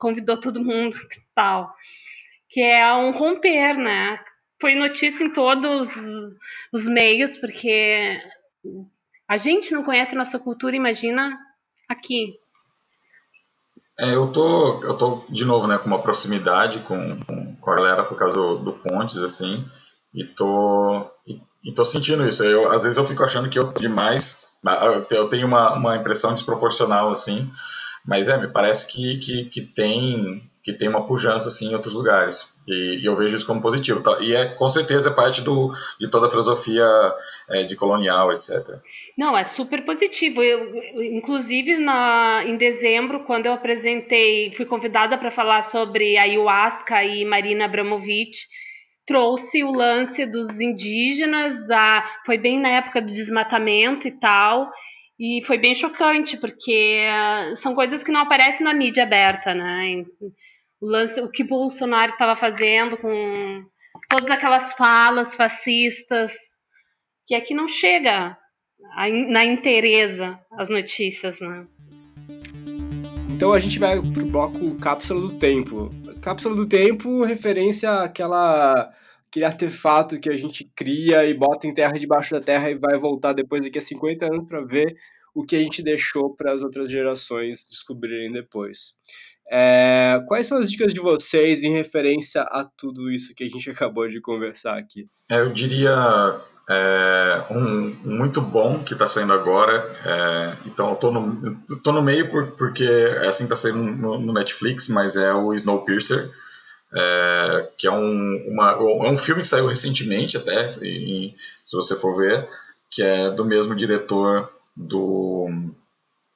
Convidou 0.00 0.40
todo 0.40 0.64
mundo 0.64 0.96
tal. 1.32 1.72
Que 2.48 2.60
é 2.60 2.92
um 2.94 3.12
romper, 3.12 3.78
né? 3.78 4.18
Foi 4.60 4.74
notícia 4.74 5.22
em 5.22 5.32
todos 5.32 5.88
os 6.72 6.84
meios, 6.86 7.36
porque 7.36 8.20
A 9.28 9.36
gente 9.36 9.70
não 9.70 9.84
conhece 9.84 10.16
a 10.16 10.18
nossa 10.18 10.36
cultura, 10.36 10.74
imagina 10.74 11.38
aqui. 11.88 12.34
É, 13.96 14.16
eu 14.16 14.32
tô, 14.32 14.82
eu 14.82 14.98
tô 14.98 15.24
de 15.28 15.44
novo, 15.44 15.68
né, 15.68 15.78
com 15.78 15.86
uma 15.86 16.02
proximidade 16.02 16.80
com, 16.80 17.20
com, 17.20 17.54
com 17.54 17.70
a 17.70 17.76
galera 17.76 18.02
por 18.02 18.18
causa 18.18 18.36
do, 18.36 18.58
do 18.58 18.72
Pontes, 18.72 19.18
assim, 19.18 19.64
e 20.14 20.24
tô, 20.24 21.06
e, 21.26 21.40
e, 21.64 21.72
tô 21.72 21.84
sentindo 21.84 22.26
isso. 22.26 22.42
Eu, 22.42 22.70
às 22.70 22.82
vezes 22.82 22.98
eu 22.98 23.06
fico 23.06 23.22
achando 23.22 23.48
que 23.48 23.58
eu 23.58 23.72
demais, 23.72 24.44
eu 25.10 25.28
tenho 25.28 25.46
uma, 25.46 25.74
uma 25.74 25.96
impressão 25.96 26.34
desproporcional, 26.34 27.10
assim, 27.10 27.50
mas 28.04 28.28
é, 28.28 28.36
me 28.38 28.48
parece 28.48 28.86
que, 28.86 29.18
que, 29.18 29.44
que 29.46 29.66
tem 29.66 30.50
que 30.62 30.74
tem 30.74 30.88
uma 30.88 31.06
pujança 31.06 31.48
assim 31.48 31.70
em 31.70 31.74
outros 31.74 31.94
lugares. 31.94 32.48
E, 32.68 33.00
e, 33.02 33.06
eu 33.06 33.16
vejo 33.16 33.36
isso 33.36 33.46
como 33.46 33.62
positivo. 33.62 34.02
Tá? 34.02 34.18
E 34.20 34.34
é 34.34 34.46
com 34.46 34.68
certeza 34.68 35.08
é 35.08 35.14
parte 35.14 35.40
do, 35.40 35.74
de 35.98 36.08
toda 36.08 36.26
a 36.26 36.30
filosofia 36.30 36.84
é, 37.48 37.62
de 37.62 37.74
colonial, 37.76 38.32
etc. 38.32 38.78
Não, 39.16 39.36
é 39.36 39.44
super 39.44 39.84
positivo. 39.84 40.42
Eu, 40.42 40.74
inclusive, 41.02 41.78
na, 41.78 42.42
em 42.46 42.56
dezembro, 42.56 43.20
quando 43.24 43.46
eu 43.46 43.52
apresentei, 43.52 44.52
fui 44.54 44.66
convidada 44.66 45.16
para 45.16 45.30
falar 45.30 45.62
sobre 45.64 46.18
ayahuasca 46.18 47.02
e 47.04 47.24
Marina 47.24 47.64
Abramovic, 47.64 48.36
trouxe 49.10 49.64
o 49.64 49.72
lance 49.72 50.24
dos 50.24 50.60
indígenas, 50.60 51.66
da, 51.66 52.08
foi 52.24 52.38
bem 52.38 52.60
na 52.60 52.68
época 52.68 53.02
do 53.02 53.12
desmatamento 53.12 54.06
e 54.06 54.12
tal, 54.12 54.70
e 55.18 55.42
foi 55.48 55.58
bem 55.58 55.74
chocante, 55.74 56.36
porque 56.36 57.08
uh, 57.10 57.56
são 57.56 57.74
coisas 57.74 58.04
que 58.04 58.12
não 58.12 58.20
aparecem 58.20 58.62
na 58.62 58.72
mídia 58.72 59.02
aberta, 59.02 59.52
né? 59.52 60.04
o 60.80 60.86
lance, 60.86 61.20
o 61.20 61.28
que 61.28 61.42
Bolsonaro 61.42 62.12
estava 62.12 62.36
fazendo 62.36 62.96
com 62.98 63.64
todas 64.08 64.30
aquelas 64.30 64.72
falas 64.74 65.34
fascistas, 65.34 66.30
que 67.26 67.34
aqui 67.34 67.52
não 67.52 67.68
chega 67.68 68.38
na 69.28 69.44
interesa 69.44 70.38
as 70.52 70.70
notícias, 70.70 71.40
né? 71.40 71.66
Então 73.28 73.52
a 73.52 73.58
gente 73.58 73.76
vai 73.76 74.00
pro 74.00 74.24
bloco 74.24 74.76
Cápsula 74.76 75.20
do 75.20 75.34
Tempo. 75.36 75.90
Cápsula 76.22 76.54
do 76.54 76.68
Tempo, 76.68 77.24
referência 77.24 77.90
àquela 78.04 78.92
aquele 79.30 79.44
artefato 79.44 80.18
que 80.18 80.28
a 80.28 80.36
gente 80.36 80.70
cria 80.74 81.24
e 81.24 81.32
bota 81.32 81.66
em 81.66 81.72
terra 81.72 81.92
debaixo 81.92 82.32
da 82.32 82.40
terra 82.40 82.70
e 82.70 82.74
vai 82.74 82.98
voltar 82.98 83.32
depois 83.32 83.62
daqui 83.62 83.78
a 83.78 83.82
50 83.82 84.26
anos 84.26 84.48
para 84.48 84.60
ver 84.60 84.96
o 85.32 85.44
que 85.44 85.54
a 85.54 85.60
gente 85.60 85.82
deixou 85.82 86.34
para 86.34 86.52
as 86.52 86.62
outras 86.62 86.90
gerações 86.90 87.64
descobrirem 87.70 88.32
depois. 88.32 88.94
É, 89.52 90.20
quais 90.26 90.46
são 90.46 90.58
as 90.58 90.70
dicas 90.70 90.92
de 90.92 91.00
vocês 91.00 91.62
em 91.62 91.72
referência 91.72 92.42
a 92.42 92.64
tudo 92.64 93.10
isso 93.10 93.34
que 93.34 93.44
a 93.44 93.48
gente 93.48 93.70
acabou 93.70 94.08
de 94.08 94.20
conversar 94.20 94.76
aqui? 94.76 95.08
É, 95.30 95.40
eu 95.40 95.50
diria 95.50 96.40
é, 96.68 97.44
um, 97.50 97.96
muito 98.04 98.40
bom 98.40 98.84
que 98.84 98.92
está 98.92 99.06
saindo 99.06 99.32
agora. 99.32 99.84
É, 100.04 100.56
então, 100.66 100.90
eu 100.90 100.96
tô 100.96 101.10
no, 101.10 101.56
no 101.84 102.02
meio 102.02 102.30
por, 102.30 102.52
porque 102.52 102.84
é 102.84 103.26
assim 103.26 103.44
está 103.44 103.56
saindo 103.56 103.78
no, 103.78 104.20
no, 104.20 104.32
Netflix, 104.32 104.88
mas 104.88 105.16
é 105.16 105.32
o 105.32 105.52
Snowpiercer, 105.52 106.30
é, 106.94 107.68
que 107.78 107.86
é 107.86 107.90
um, 107.92 108.44
uma, 108.48 108.72
é 108.72 109.10
um 109.10 109.18
filme 109.18 109.42
que 109.42 109.48
saiu 109.48 109.66
recentemente, 109.66 110.36
até, 110.36 110.68
se 110.68 111.34
você 111.72 111.96
for 111.96 112.16
ver, 112.16 112.48
que 112.90 113.02
é 113.02 113.30
do 113.30 113.44
mesmo 113.44 113.74
diretor 113.74 114.50
do, 114.76 115.48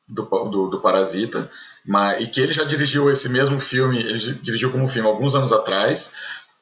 do, 0.09 0.23
do, 0.23 0.71
do 0.71 0.81
Parasita. 0.81 1.51
Mas, 1.85 2.23
e 2.23 2.27
que 2.27 2.41
ele 2.41 2.53
já 2.53 2.65
dirigiu 2.65 3.11
esse 3.11 3.29
mesmo 3.29 3.61
filme, 3.61 3.99
ele 3.99 4.19
dirigiu 4.35 4.71
como 4.71 4.89
filme 4.89 5.09
alguns 5.09 5.35
anos 5.35 5.53
atrás, 5.53 6.15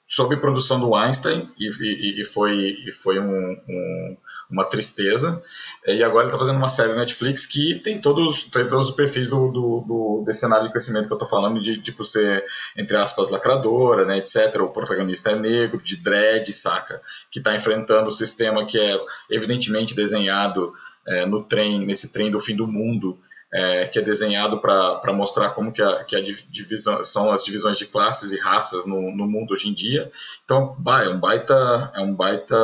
sob 0.08 0.36
produção 0.36 0.80
do 0.80 0.94
Einstein, 0.94 1.48
e, 1.58 1.68
e, 1.68 2.22
e 2.22 2.24
foi, 2.24 2.54
e 2.86 2.92
foi 2.92 3.18
um, 3.18 3.52
um, 3.68 4.16
uma 4.52 4.64
tristeza. 4.64 5.42
E 5.84 6.04
agora 6.04 6.24
ele 6.24 6.28
está 6.28 6.38
fazendo 6.38 6.58
uma 6.58 6.68
série 6.68 6.94
Netflix 6.94 7.44
que 7.44 7.74
tem 7.76 8.00
todos, 8.00 8.44
tem 8.44 8.68
todos 8.68 8.90
os 8.90 8.94
perfis 8.94 9.28
do, 9.28 9.50
do, 9.50 9.80
do, 9.80 10.22
desse 10.24 10.40
cenário 10.40 10.66
de 10.66 10.72
crescimento 10.72 11.06
que 11.06 11.12
eu 11.12 11.16
estou 11.16 11.28
falando, 11.28 11.60
de 11.60 11.80
tipo 11.80 12.04
ser, 12.04 12.44
entre 12.76 12.96
aspas, 12.96 13.30
lacradora, 13.30 14.04
né, 14.04 14.18
etc. 14.18 14.60
O 14.60 14.68
protagonista 14.68 15.30
é 15.30 15.36
negro, 15.36 15.82
de 15.82 15.96
dread, 15.96 16.52
saca? 16.52 17.00
Que 17.30 17.40
está 17.40 17.56
enfrentando 17.56 18.08
o 18.08 18.12
sistema 18.12 18.64
que 18.64 18.78
é 18.78 18.96
evidentemente 19.28 19.96
desenhado 19.96 20.72
é, 21.04 21.26
no 21.26 21.42
trem, 21.42 21.84
nesse 21.84 22.12
trem 22.12 22.30
do 22.30 22.38
fim 22.38 22.54
do 22.54 22.68
mundo, 22.68 23.18
é, 23.52 23.84
que 23.86 23.98
é 23.98 24.02
desenhado 24.02 24.58
para 24.58 25.12
mostrar 25.12 25.50
como 25.50 25.70
que, 25.70 25.82
a, 25.82 26.04
que 26.04 26.16
a 26.16 26.20
divisão, 26.22 27.04
são 27.04 27.30
as 27.30 27.44
divisões 27.44 27.76
de 27.76 27.84
classes 27.84 28.32
e 28.32 28.38
raças 28.38 28.86
no, 28.86 29.14
no 29.14 29.28
mundo 29.28 29.52
hoje 29.52 29.68
em 29.68 29.74
dia. 29.74 30.10
Então, 30.42 30.74
é 31.04 31.08
um 31.10 31.20
baita, 31.20 31.92
é 31.94 32.00
um 32.00 32.14
baita, 32.14 32.56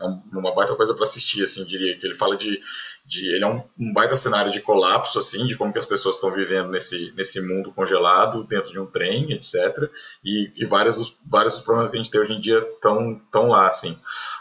é 0.00 0.36
uma 0.36 0.54
baita 0.54 0.74
coisa 0.74 0.94
para 0.94 1.04
assistir, 1.04 1.44
assim, 1.44 1.64
diria 1.66 1.94
que 1.98 2.06
ele 2.06 2.14
fala 2.14 2.38
de, 2.38 2.58
de 3.04 3.34
ele 3.34 3.44
é 3.44 3.46
um, 3.46 3.62
um, 3.78 3.92
baita 3.92 4.16
cenário 4.16 4.50
de 4.50 4.60
colapso, 4.60 5.18
assim, 5.18 5.46
de 5.46 5.56
como 5.56 5.74
que 5.74 5.78
as 5.78 5.84
pessoas 5.84 6.14
estão 6.14 6.30
vivendo 6.30 6.70
nesse, 6.70 7.12
nesse 7.14 7.42
mundo 7.42 7.70
congelado 7.72 8.42
dentro 8.44 8.70
de 8.70 8.78
um 8.78 8.86
trem, 8.86 9.32
etc. 9.32 9.90
E, 10.24 10.52
e 10.56 10.64
vários 10.64 10.96
dos 10.96 11.18
vários 11.28 11.54
dos 11.54 11.62
problemas 11.62 11.90
que 11.90 11.98
a 11.98 12.02
gente 12.02 12.10
tem 12.10 12.20
hoje 12.20 12.32
em 12.32 12.40
dia 12.40 12.58
estão 12.58 13.20
tão 13.30 13.48
lá, 13.48 13.68
assim. 13.68 13.94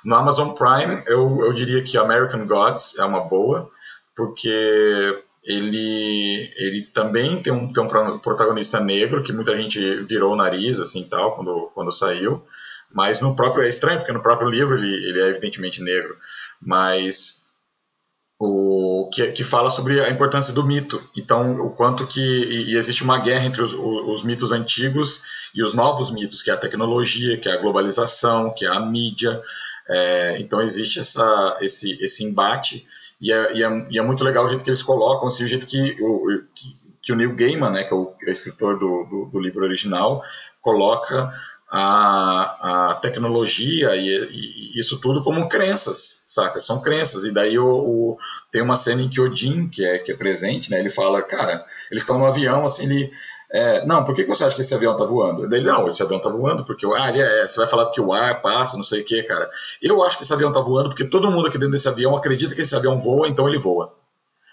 No 0.06 0.16
Amazon 0.16 0.52
Prime, 0.52 1.04
eu, 1.08 1.42
eu 1.44 1.54
diria 1.54 1.84
que 1.84 1.98
American 1.98 2.48
Gods 2.48 2.98
é 2.98 3.04
uma 3.04 3.20
boa, 3.20 3.70
porque 4.16 5.24
ele, 5.44 6.52
ele 6.57 6.82
também 6.94 7.41
tem 7.41 7.52
um, 7.52 7.72
tem 7.72 7.84
um 7.84 8.20
protagonista 8.20 8.80
negro, 8.80 9.24
que 9.24 9.34
muita 9.34 9.56
gente 9.56 9.80
virou 10.03 10.34
o 10.34 10.36
nariz, 10.36 10.80
assim, 10.80 11.03
tal, 11.03 11.36
quando, 11.36 11.72
quando 11.74 11.91
saiu, 11.91 12.45
mas 12.91 13.22
no 13.22 13.36
próprio, 13.36 13.64
é 13.64 13.70
estranho, 13.70 13.99
porque 13.99 14.14
no 14.14 14.22
próprio 14.22 14.49
livro 14.49 14.78
ele, 14.78 14.94
ele 15.07 15.22
é 15.22 15.28
evidentemente 15.30 15.82
negro, 15.82 16.18
mas 16.61 17.40
o 18.40 19.10
que, 19.14 19.32
que 19.34 19.44
fala 19.44 19.70
sobre 19.70 19.99
a 20.02 20.10
importância 20.10 20.53
do 20.53 20.64
mito, 20.64 21.02
então 21.16 21.60
o 21.60 21.72
quanto 21.72 22.07
que, 22.07 22.22
e, 22.22 22.72
e 22.72 22.78
existe 22.78 23.03
uma 23.03 23.20
guerra 23.20 23.45
entre 23.45 23.61
os, 23.61 23.74
os, 23.74 24.07
os 24.07 24.24
mitos 24.24 24.52
antigos 24.52 25.22
e 25.53 25.61
os 25.61 25.74
novos 25.74 26.10
mitos, 26.11 26.41
que 26.41 26.49
é 26.49 26.53
a 26.53 26.57
tecnologia, 26.57 27.38
que 27.38 27.49
é 27.49 27.53
a 27.53 27.57
globalização, 27.57 28.53
que 28.53 28.66
é 28.66 28.70
a 28.70 28.80
mídia, 28.80 29.41
é, 29.90 30.38
então 30.40 30.61
existe 30.61 30.99
essa, 30.99 31.57
esse, 31.61 31.98
esse 32.03 32.24
embate, 32.24 32.88
e 33.22 33.34
é, 33.34 33.54
e 33.54 33.64
é, 33.64 33.88
e 33.90 34.00
é, 34.00 34.02
muito 34.02 34.24
legal 34.24 34.46
o 34.46 34.50
jeito 34.50 34.64
que 34.64 34.70
eles 34.70 34.82
colocam, 34.82 35.28
assim, 35.28 35.44
o 35.44 35.48
jeito 35.48 35.68
que 35.68 35.98
o, 36.02 36.44
que, 36.56 36.76
que 37.02 37.14
o 37.14 37.16
Neil 37.16 37.36
Gaiman, 37.36 37.72
né, 37.72 37.84
que 37.84 37.94
é 37.94 37.98
o, 37.98 38.14
é 38.26 38.30
o 38.30 38.32
escritor 38.32 38.80
do, 38.80 39.04
do, 39.06 39.26
do, 39.32 39.40
livro 39.40 39.64
original, 39.64 40.22
coloca 40.62 41.32
a, 41.70 42.91
a 42.91 42.96
tecnologia 42.96 43.96
e, 43.96 44.08
e, 44.08 44.80
isso 44.80 45.00
tudo 45.00 45.24
como 45.24 45.50
crenças, 45.50 46.24
saca? 46.26 46.60
São 46.60 46.82
crenças. 46.82 47.24
E 47.26 47.32
daí 47.32 47.60
o, 47.60 47.68
o, 47.68 48.18
tem 48.52 48.62
uma 48.62 48.76
cena 48.76 49.02
em 49.02 49.10
que 49.10 49.20
Odin, 49.20 49.68
que 49.68 49.86
é, 49.86 50.00
que 50.00 50.12
é 50.12 50.16
presente, 50.16 50.72
né, 50.72 50.80
ele 50.80 50.90
fala, 50.90 51.22
cara, 51.22 51.66
eles 51.91 52.04
estão 52.04 52.18
no 52.18 52.26
avião, 52.26 52.66
assim, 52.66 52.86
ele 52.86 53.12
é, 53.52 53.86
não, 53.86 54.06
por 54.06 54.14
que 54.14 54.26
você 54.26 54.44
acha 54.44 54.56
que 54.56 54.62
esse 54.62 54.76
avião 54.76 54.96
tá 54.96 55.06
voando? 55.06 55.50
Daí, 55.50 55.64
não, 55.64 55.88
esse 55.88 56.04
avião 56.04 56.20
tá 56.20 56.30
voando 56.30 56.64
porque 56.64 56.86
o 56.86 56.94
ar, 56.94 57.16
é, 57.16 57.48
você 57.48 57.60
vai 57.60 57.68
falar 57.68 57.90
que 57.92 58.00
o 58.00 58.14
ar 58.14 58.42
passa, 58.42 58.78
não 58.78 58.84
sei 58.84 59.02
o 59.02 59.06
que, 59.06 59.24
cara. 59.24 59.50
Eu 59.82 60.04
acho 60.04 60.18
que 60.18 60.24
esse 60.24 60.34
avião 60.34 60.54
tá 60.54 60.60
voando 60.60 60.90
porque 60.90 61.06
todo 61.06 61.32
mundo 61.32 61.48
aqui 61.48 61.58
dentro 61.58 61.72
desse 61.72 61.88
avião 61.88 62.16
acredita 62.16 62.54
que 62.54 62.62
esse 62.62 62.76
avião 62.76 63.00
voa, 63.00 63.28
então 63.28 63.48
ele 63.48 63.58
voa. 63.58 63.94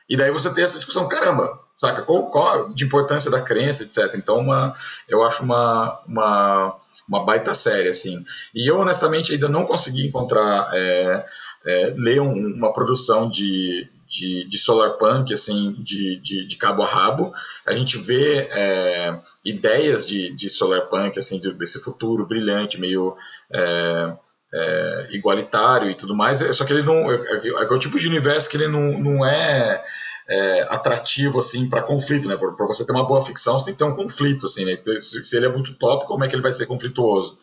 E 0.09 0.17
daí 0.17 0.31
você 0.31 0.53
tem 0.55 0.65
essa 0.65 0.77
discussão, 0.77 1.09
caramba, 1.09 1.59
saca? 1.75 2.03
Qual, 2.03 2.31
qual 2.31 2.69
a 2.69 2.85
importância 2.85 3.31
da 3.31 3.43
crença, 3.43 3.83
etc. 3.83 4.15
Então, 4.15 4.39
uma, 4.39 4.75
eu 5.09 5.23
acho 5.23 5.43
uma, 5.43 6.01
uma, 6.07 6.77
uma 7.09 7.25
baita 7.25 7.53
série, 7.55 7.89
assim. 7.89 8.25
E 8.55 8.71
eu, 8.71 8.79
honestamente, 8.79 9.33
ainda 9.33 9.49
não 9.49 9.67
consegui 9.67 10.07
encontrar, 10.07 10.71
é, 10.73 11.27
é, 11.67 11.95
ler 11.97 12.21
um, 12.21 12.33
uma 12.33 12.73
produção 12.73 13.29
de, 13.29 13.91
de, 14.09 14.49
de 14.49 14.59
solarpunk, 14.59 15.33
assim, 15.33 15.73
de, 15.79 16.21
de, 16.21 16.47
de, 16.47 16.57
cabo 16.57 16.83
a 16.83 16.87
rabo. 16.87 17.33
A 17.67 17.75
gente 17.75 17.99
vê 17.99 18.49
é, 18.51 19.19
ideias 19.45 20.07
de, 20.07 20.35
de 20.35 20.49
solarpunk, 20.49 21.19
assim, 21.19 21.41
de, 21.41 21.53
desse 21.53 21.83
futuro 21.83 22.27
brilhante, 22.27 22.81
meio 22.81 23.17
é, 23.53 24.13
é, 24.55 25.07
igualitário 25.11 25.91
e 25.91 25.95
tudo 25.95 26.15
mais. 26.15 26.39
Só 26.57 26.65
que 26.65 26.73
ele 26.73 26.83
não 26.83 27.11
é, 27.11 27.15
é, 27.15 27.49
é 27.49 27.73
o 27.73 27.79
tipo 27.79 27.99
de 27.99 28.09
universo 28.09 28.49
que 28.49 28.57
ele 28.57 28.69
não, 28.69 28.99
não 28.99 29.27
é, 29.27 29.85
é 30.29 30.63
atrativo 30.71 31.39
assim 31.39 31.69
para 31.69 31.83
conflito, 31.83 32.29
né? 32.29 32.37
Para 32.37 32.67
você 32.67 32.85
ter 32.85 32.93
uma 32.93 33.07
boa 33.07 33.23
ficção, 33.23 33.59
você 33.59 33.67
tem 33.67 33.75
que 33.75 33.79
ter 33.79 33.85
um 33.85 33.97
conflito, 33.97 34.47
assim, 34.47 34.65
né? 34.65 34.79
Se 35.03 35.37
ele 35.37 35.47
é 35.47 35.51
muito 35.51 35.75
top, 35.75 36.07
como 36.07 36.25
é 36.25 36.29
que 36.29 36.35
ele 36.35 36.43
vai 36.43 36.53
ser 36.53 36.67
conflituoso? 36.67 37.39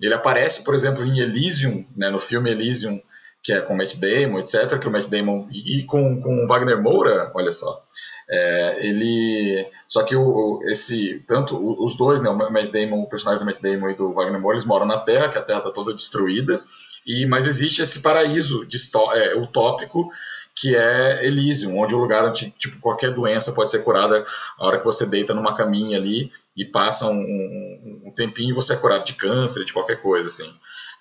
Ele 0.00 0.14
aparece, 0.14 0.62
por 0.62 0.74
exemplo, 0.74 1.04
em 1.04 1.20
Elysium, 1.20 1.86
né? 1.96 2.10
No 2.10 2.20
filme 2.20 2.50
Elysium 2.50 3.00
que 3.46 3.52
é 3.52 3.60
com 3.60 3.74
o 3.74 3.76
Matt 3.76 3.94
Damon, 3.94 4.40
etc., 4.40 4.76
que 4.76 4.88
o 4.88 4.90
Matt 4.90 5.06
Damon 5.06 5.46
e 5.52 5.84
com, 5.84 6.20
com 6.20 6.44
o 6.44 6.48
Wagner 6.48 6.82
Moura, 6.82 7.30
olha 7.32 7.52
só, 7.52 7.80
é, 8.28 8.84
ele, 8.84 9.64
só 9.86 10.02
que 10.02 10.16
o, 10.16 10.60
esse, 10.64 11.24
tanto 11.28 11.56
os 11.80 11.96
dois, 11.96 12.20
né, 12.20 12.28
o 12.28 12.36
Matt 12.36 12.72
Damon, 12.72 13.04
o 13.04 13.08
personagem 13.08 13.44
do 13.44 13.46
Matt 13.46 13.62
Damon 13.62 13.90
e 13.90 13.94
do 13.94 14.12
Wagner 14.12 14.40
Moura, 14.40 14.56
eles 14.56 14.66
moram 14.66 14.84
na 14.84 14.98
Terra, 14.98 15.28
que 15.28 15.38
a 15.38 15.42
Terra 15.42 15.60
está 15.60 15.70
toda 15.70 15.94
destruída, 15.94 16.60
e 17.06 17.24
mas 17.24 17.46
existe 17.46 17.80
esse 17.80 18.00
paraíso 18.00 18.66
é, 19.14 19.36
utópico 19.36 20.10
que 20.52 20.74
é 20.74 21.24
Elysium, 21.24 21.78
onde 21.78 21.94
o 21.94 21.98
lugar 21.98 22.28
onde 22.28 22.50
tipo 22.58 22.80
qualquer 22.80 23.12
doença 23.12 23.52
pode 23.52 23.70
ser 23.70 23.84
curada 23.84 24.26
a 24.58 24.66
hora 24.66 24.78
que 24.78 24.84
você 24.84 25.06
deita 25.06 25.34
numa 25.34 25.54
caminha 25.54 25.98
ali 25.98 26.32
e 26.56 26.64
passa 26.64 27.06
um, 27.06 27.12
um, 27.12 28.02
um 28.06 28.10
tempinho 28.10 28.50
e 28.50 28.54
você 28.54 28.72
é 28.72 28.76
curado 28.76 29.04
de 29.04 29.12
câncer, 29.12 29.64
de 29.64 29.72
qualquer 29.72 30.02
coisa 30.02 30.26
assim. 30.26 30.52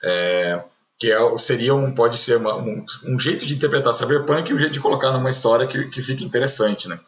É, 0.04 0.62
que 1.00 1.12
é, 1.12 1.38
seria 1.38 1.76
um, 1.76 1.94
pode 1.94 2.18
ser 2.18 2.38
uma, 2.38 2.56
um, 2.56 2.86
um, 3.08 3.20
jeito 3.20 3.46
de 3.46 3.54
interpretar 3.54 3.94
cyberpunk 3.94 4.50
e 4.50 4.54
um 4.54 4.60
jeito 4.60 4.74
de 4.74 4.80
colocar 4.80 5.12
numa 5.12 5.30
história 5.30 5.68
que, 5.68 5.90
que 5.90 6.02
fique 6.02 6.24
interessante, 6.24 6.88
né? 6.88 7.00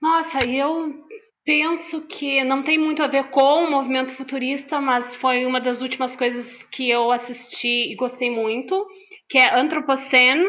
Nossa, 0.00 0.44
eu 0.44 1.04
penso 1.44 2.02
que 2.02 2.42
não 2.42 2.62
tem 2.62 2.78
muito 2.78 3.02
a 3.02 3.06
ver 3.06 3.30
com 3.30 3.64
o 3.64 3.70
movimento 3.70 4.14
futurista, 4.14 4.80
mas 4.80 5.14
foi 5.16 5.46
uma 5.46 5.60
das 5.60 5.82
últimas 5.82 6.16
coisas 6.16 6.64
que 6.64 6.90
eu 6.90 7.12
assisti 7.12 7.92
e 7.92 7.96
gostei 7.96 8.30
muito, 8.30 8.86
que 9.28 9.38
é 9.38 9.58
Anthropocene, 9.58 10.44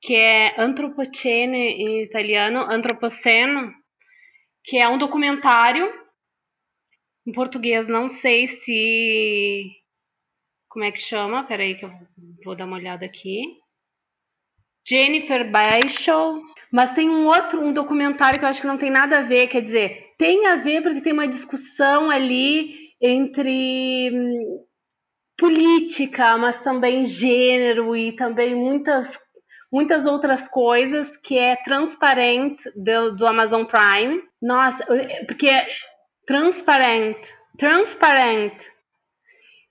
que 0.00 0.14
é 0.14 0.60
Antropocene 0.60 1.56
em 1.56 2.02
italiano, 2.02 2.60
Antropocene, 2.60 3.72
que 4.64 4.78
é 4.78 4.88
um 4.88 4.98
documentário 4.98 5.92
em 7.26 7.32
português, 7.32 7.88
não 7.88 8.08
sei 8.08 8.48
se 8.48 9.81
como 10.72 10.84
é 10.86 10.90
que 10.90 11.02
chama? 11.02 11.44
Peraí 11.44 11.74
que 11.74 11.84
eu 11.84 11.92
vou 12.44 12.56
dar 12.56 12.64
uma 12.64 12.76
olhada 12.76 13.04
aqui. 13.04 13.42
Jennifer 14.88 15.50
Beischel. 15.52 16.40
Mas 16.72 16.94
tem 16.94 17.10
um 17.10 17.26
outro, 17.26 17.60
um 17.60 17.72
documentário 17.72 18.38
que 18.38 18.44
eu 18.46 18.48
acho 18.48 18.62
que 18.62 18.66
não 18.66 18.78
tem 18.78 18.90
nada 18.90 19.18
a 19.18 19.22
ver, 19.22 19.46
quer 19.48 19.60
dizer, 19.60 20.14
tem 20.16 20.46
a 20.46 20.56
ver 20.56 20.82
porque 20.82 21.02
tem 21.02 21.12
uma 21.12 21.28
discussão 21.28 22.10
ali 22.10 22.88
entre 22.98 24.10
hum, 24.10 24.64
política, 25.36 26.38
mas 26.38 26.58
também 26.62 27.04
gênero 27.04 27.94
e 27.94 28.16
também 28.16 28.54
muitas 28.54 29.20
muitas 29.70 30.06
outras 30.06 30.48
coisas 30.48 31.16
que 31.18 31.38
é 31.38 31.56
transparente 31.56 32.62
do, 32.74 33.16
do 33.16 33.26
Amazon 33.26 33.64
Prime. 33.64 34.22
Nossa, 34.40 34.84
porque 35.26 35.48
é 35.48 35.66
transparente, 36.26 37.28
transparente 37.58 38.71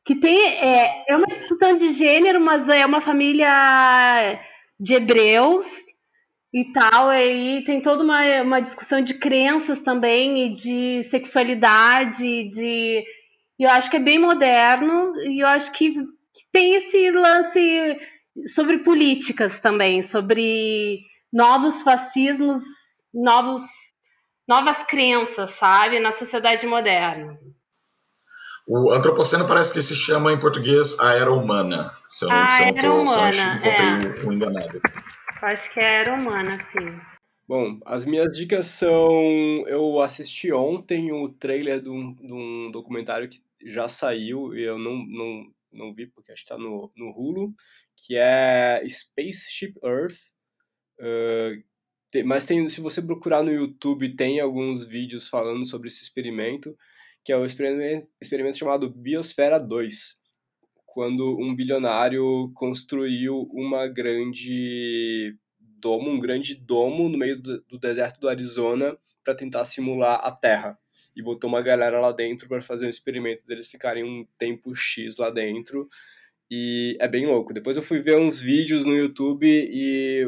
que 0.06 0.16
tem 0.16 0.48
é, 0.48 1.06
é 1.08 1.16
uma 1.16 1.28
discussão 1.28 1.78
de 1.78 1.90
gênero, 1.94 2.40
mas 2.42 2.68
é 2.68 2.86
uma 2.86 3.02
família 3.02 4.40
de 4.80 4.94
hebreus 4.96 5.66
e 6.54 6.66
tal, 6.74 7.14
e 7.14 7.64
tem 7.64 7.82
toda 7.82 8.04
uma, 8.04 8.42
uma 8.42 8.60
discussão 8.60 9.02
de 9.02 9.14
crenças 9.14 9.82
também 9.82 10.48
e 10.48 10.54
de 10.54 11.04
sexualidade, 11.10 12.50
de 12.50 13.06
eu 13.60 13.70
acho 13.70 13.90
que 13.90 13.98
é 13.98 14.00
bem 14.00 14.20
moderno 14.20 15.14
e 15.22 15.42
eu 15.42 15.48
acho 15.48 15.72
que, 15.72 15.94
que 15.94 16.44
tem 16.52 16.76
esse 16.76 17.12
lance 17.12 18.00
sobre 18.48 18.80
políticas 18.80 19.60
também, 19.60 20.02
sobre 20.02 21.02
novos 21.32 21.82
fascismos, 21.84 22.62
novos 23.14 23.62
novas 24.48 24.84
crenças, 24.84 25.56
sabe, 25.56 26.00
na 26.00 26.12
sociedade 26.12 26.68
moderna. 26.68 27.40
O 28.74 28.90
antropoceno 28.90 29.46
parece 29.46 29.74
que 29.74 29.82
se 29.82 29.94
chama 29.94 30.32
em 30.32 30.40
português 30.40 30.98
a 30.98 31.14
era 31.14 31.30
humana. 31.30 31.92
Se 32.10 32.24
eu 32.24 32.30
não, 32.30 32.38
a 32.38 32.52
se 32.54 32.64
eu 32.64 32.74
não 32.74 32.82
tô, 32.82 33.02
humana, 33.02 33.34
se 33.34 33.68
eu 33.68 33.72
é. 33.74 34.26
um 34.26 34.32
enganado. 34.32 34.82
Acho 35.42 35.74
que 35.74 35.80
é 35.82 35.86
a 35.86 36.00
era 36.00 36.14
humana, 36.14 36.58
sim. 36.72 36.98
Bom, 37.46 37.82
as 37.86 38.06
minhas 38.06 38.30
dicas 38.32 38.68
são. 38.68 39.68
Eu 39.68 40.00
assisti 40.00 40.54
ontem 40.54 41.12
o 41.12 41.28
trailer 41.28 41.82
de 41.82 41.90
um, 41.90 42.14
de 42.14 42.32
um 42.32 42.72
documentário 42.72 43.28
que 43.28 43.42
já 43.62 43.90
saiu 43.90 44.56
e 44.56 44.64
eu 44.64 44.80
não, 44.80 45.06
não, 45.06 45.52
não 45.70 45.94
vi 45.94 46.08
porque 46.08 46.32
acho 46.32 46.44
que 46.44 46.50
tá 46.50 46.58
no, 46.58 46.90
no 46.96 47.10
Hulu, 47.10 47.54
que 47.98 48.16
é 48.16 48.82
Spaceship 48.88 49.74
Earth. 49.84 50.18
Uh, 50.98 51.62
mas 52.24 52.46
tem, 52.46 52.70
se 52.70 52.80
você 52.80 53.02
procurar 53.02 53.44
no 53.44 53.52
YouTube, 53.52 54.16
tem 54.16 54.40
alguns 54.40 54.88
vídeos 54.88 55.28
falando 55.28 55.66
sobre 55.66 55.90
esse 55.90 56.02
experimento 56.02 56.74
que 57.24 57.32
é 57.32 57.38
o 57.38 57.46
experimento, 57.46 58.06
experimento 58.22 58.58
chamado 58.58 58.90
Biosfera 58.90 59.60
2, 59.60 60.22
quando 60.86 61.38
um 61.40 61.56
bilionário 61.56 62.52
construiu 62.54 63.50
uma 63.54 63.88
grande 63.88 65.38
domo, 65.60 66.10
um 66.10 66.20
grande 66.20 66.56
domo 66.56 67.10
no 67.10 67.18
meio 67.18 67.42
do, 67.42 67.80
deserto 67.80 68.20
do 68.20 68.30
Arizona 68.30 68.98
para 69.24 69.36
tentar 69.36 69.66
simular 69.66 70.20
a 70.24 70.32
Terra 70.32 70.78
e 71.16 71.22
botou 71.22 71.50
uma 71.50 71.62
galera 71.62 72.00
lá 72.00 72.12
dentro 72.12 72.48
para 72.48 72.62
fazer 72.62 72.86
um 72.86 72.90
experimento 72.90 73.46
deles 73.46 73.68
ficarem 73.68 74.04
um 74.04 74.26
tempo 74.38 74.76
X 74.76 75.18
lá 75.18 75.30
dentro. 75.30 75.88
E 76.50 76.98
é 77.00 77.08
bem 77.08 77.26
louco. 77.26 77.54
Depois 77.54 77.78
eu 77.78 77.84
fui 77.84 78.00
ver 78.00 78.18
uns 78.18 78.42
vídeos 78.42 78.86
no 78.86 78.96
YouTube 78.96 79.46
e, 79.48 80.26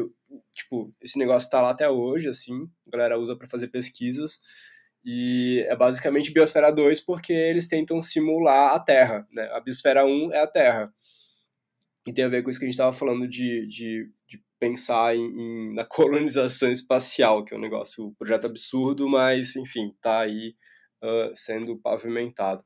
tipo, 0.54 0.94
esse 1.02 1.18
negócio 1.18 1.50
tá 1.50 1.60
lá 1.60 1.70
até 1.70 1.88
hoje, 1.88 2.28
assim. 2.28 2.68
A 2.86 2.90
galera 2.90 3.18
usa 3.18 3.36
para 3.36 3.48
fazer 3.48 3.68
pesquisas. 3.68 4.40
E 5.04 5.64
é 5.68 5.76
basicamente 5.76 6.32
Biosfera 6.32 6.70
2 6.70 7.00
porque 7.00 7.32
eles 7.32 7.68
tentam 7.68 8.00
simular 8.00 8.74
a 8.74 8.80
Terra. 8.80 9.26
Né? 9.30 9.42
A 9.52 9.60
Biosfera 9.60 10.04
1 10.06 10.32
é 10.32 10.40
a 10.40 10.46
Terra. 10.46 10.92
E 12.06 12.12
tem 12.12 12.24
a 12.24 12.28
ver 12.28 12.42
com 12.42 12.50
isso 12.50 12.58
que 12.58 12.64
a 12.64 12.68
gente 12.68 12.74
estava 12.74 12.92
falando 12.92 13.28
de, 13.28 13.66
de, 13.66 14.10
de 14.28 14.42
pensar 14.58 15.14
em, 15.14 15.24
em, 15.24 15.74
na 15.74 15.84
colonização 15.86 16.70
espacial, 16.70 17.44
que 17.44 17.54
é 17.54 17.56
um 17.56 17.60
negócio, 17.60 18.06
um 18.06 18.14
projeto 18.14 18.46
absurdo, 18.46 19.08
mas, 19.08 19.56
enfim, 19.56 19.88
está 19.88 20.20
aí 20.20 20.54
uh, 21.02 21.34
sendo 21.34 21.76
pavimentado. 21.78 22.62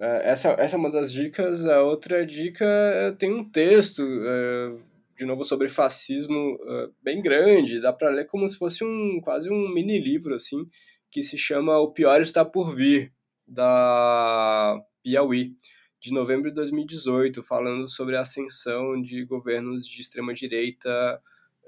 Uh, 0.00 0.22
essa, 0.22 0.50
essa 0.58 0.76
é 0.76 0.78
uma 0.78 0.90
das 0.90 1.12
dicas. 1.12 1.66
A 1.66 1.82
outra 1.82 2.26
dica 2.26 2.64
é, 2.64 3.12
tem 3.12 3.32
um 3.32 3.48
texto, 3.48 4.00
uh, 4.00 4.76
de 5.16 5.24
novo, 5.24 5.44
sobre 5.44 5.68
fascismo 5.68 6.58
bem 7.02 7.22
grande. 7.22 7.80
Dá 7.80 7.92
para 7.92 8.10
ler 8.10 8.26
como 8.26 8.46
se 8.46 8.58
fosse 8.58 8.84
um 8.84 9.20
quase 9.22 9.50
um 9.50 9.72
mini 9.72 9.98
livro, 9.98 10.34
assim, 10.34 10.68
que 11.16 11.22
se 11.22 11.38
chama 11.38 11.78
O 11.78 11.92
Pior 11.92 12.20
Está 12.20 12.44
Por 12.44 12.76
Vir, 12.76 13.10
da 13.48 14.78
Piauí, 15.02 15.56
de 15.98 16.12
novembro 16.12 16.50
de 16.50 16.54
2018, 16.56 17.42
falando 17.42 17.88
sobre 17.88 18.18
a 18.18 18.20
ascensão 18.20 19.00
de 19.00 19.24
governos 19.24 19.86
de 19.86 20.02
extrema-direita 20.02 21.18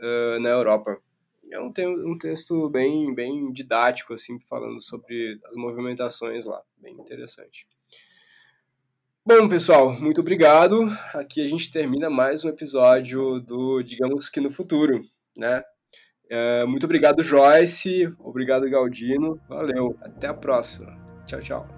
uh, 0.03 0.39
na 0.41 0.51
Europa. 0.51 0.99
É 1.51 1.59
um, 1.59 1.73
um 2.05 2.19
texto 2.19 2.69
bem, 2.69 3.15
bem 3.15 3.51
didático, 3.51 4.13
assim, 4.13 4.39
falando 4.39 4.83
sobre 4.83 5.41
as 5.47 5.57
movimentações 5.57 6.45
lá, 6.45 6.61
bem 6.77 6.93
interessante. 6.93 7.67
Bom, 9.25 9.49
pessoal, 9.49 9.99
muito 9.99 10.21
obrigado. 10.21 10.91
Aqui 11.15 11.41
a 11.41 11.49
gente 11.49 11.73
termina 11.73 12.11
mais 12.11 12.45
um 12.45 12.51
episódio 12.51 13.41
do 13.41 13.83
Digamos 13.83 14.29
que 14.29 14.43
no 14.43 14.51
Futuro, 14.51 15.03
né? 15.35 15.65
É, 16.31 16.65
muito 16.65 16.85
obrigado, 16.85 17.23
Joyce. 17.23 18.13
Obrigado, 18.19 18.69
Galdino. 18.69 19.41
Valeu. 19.49 19.97
Até 20.03 20.27
a 20.27 20.35
próxima. 20.35 20.97
Tchau, 21.27 21.41
tchau. 21.41 21.78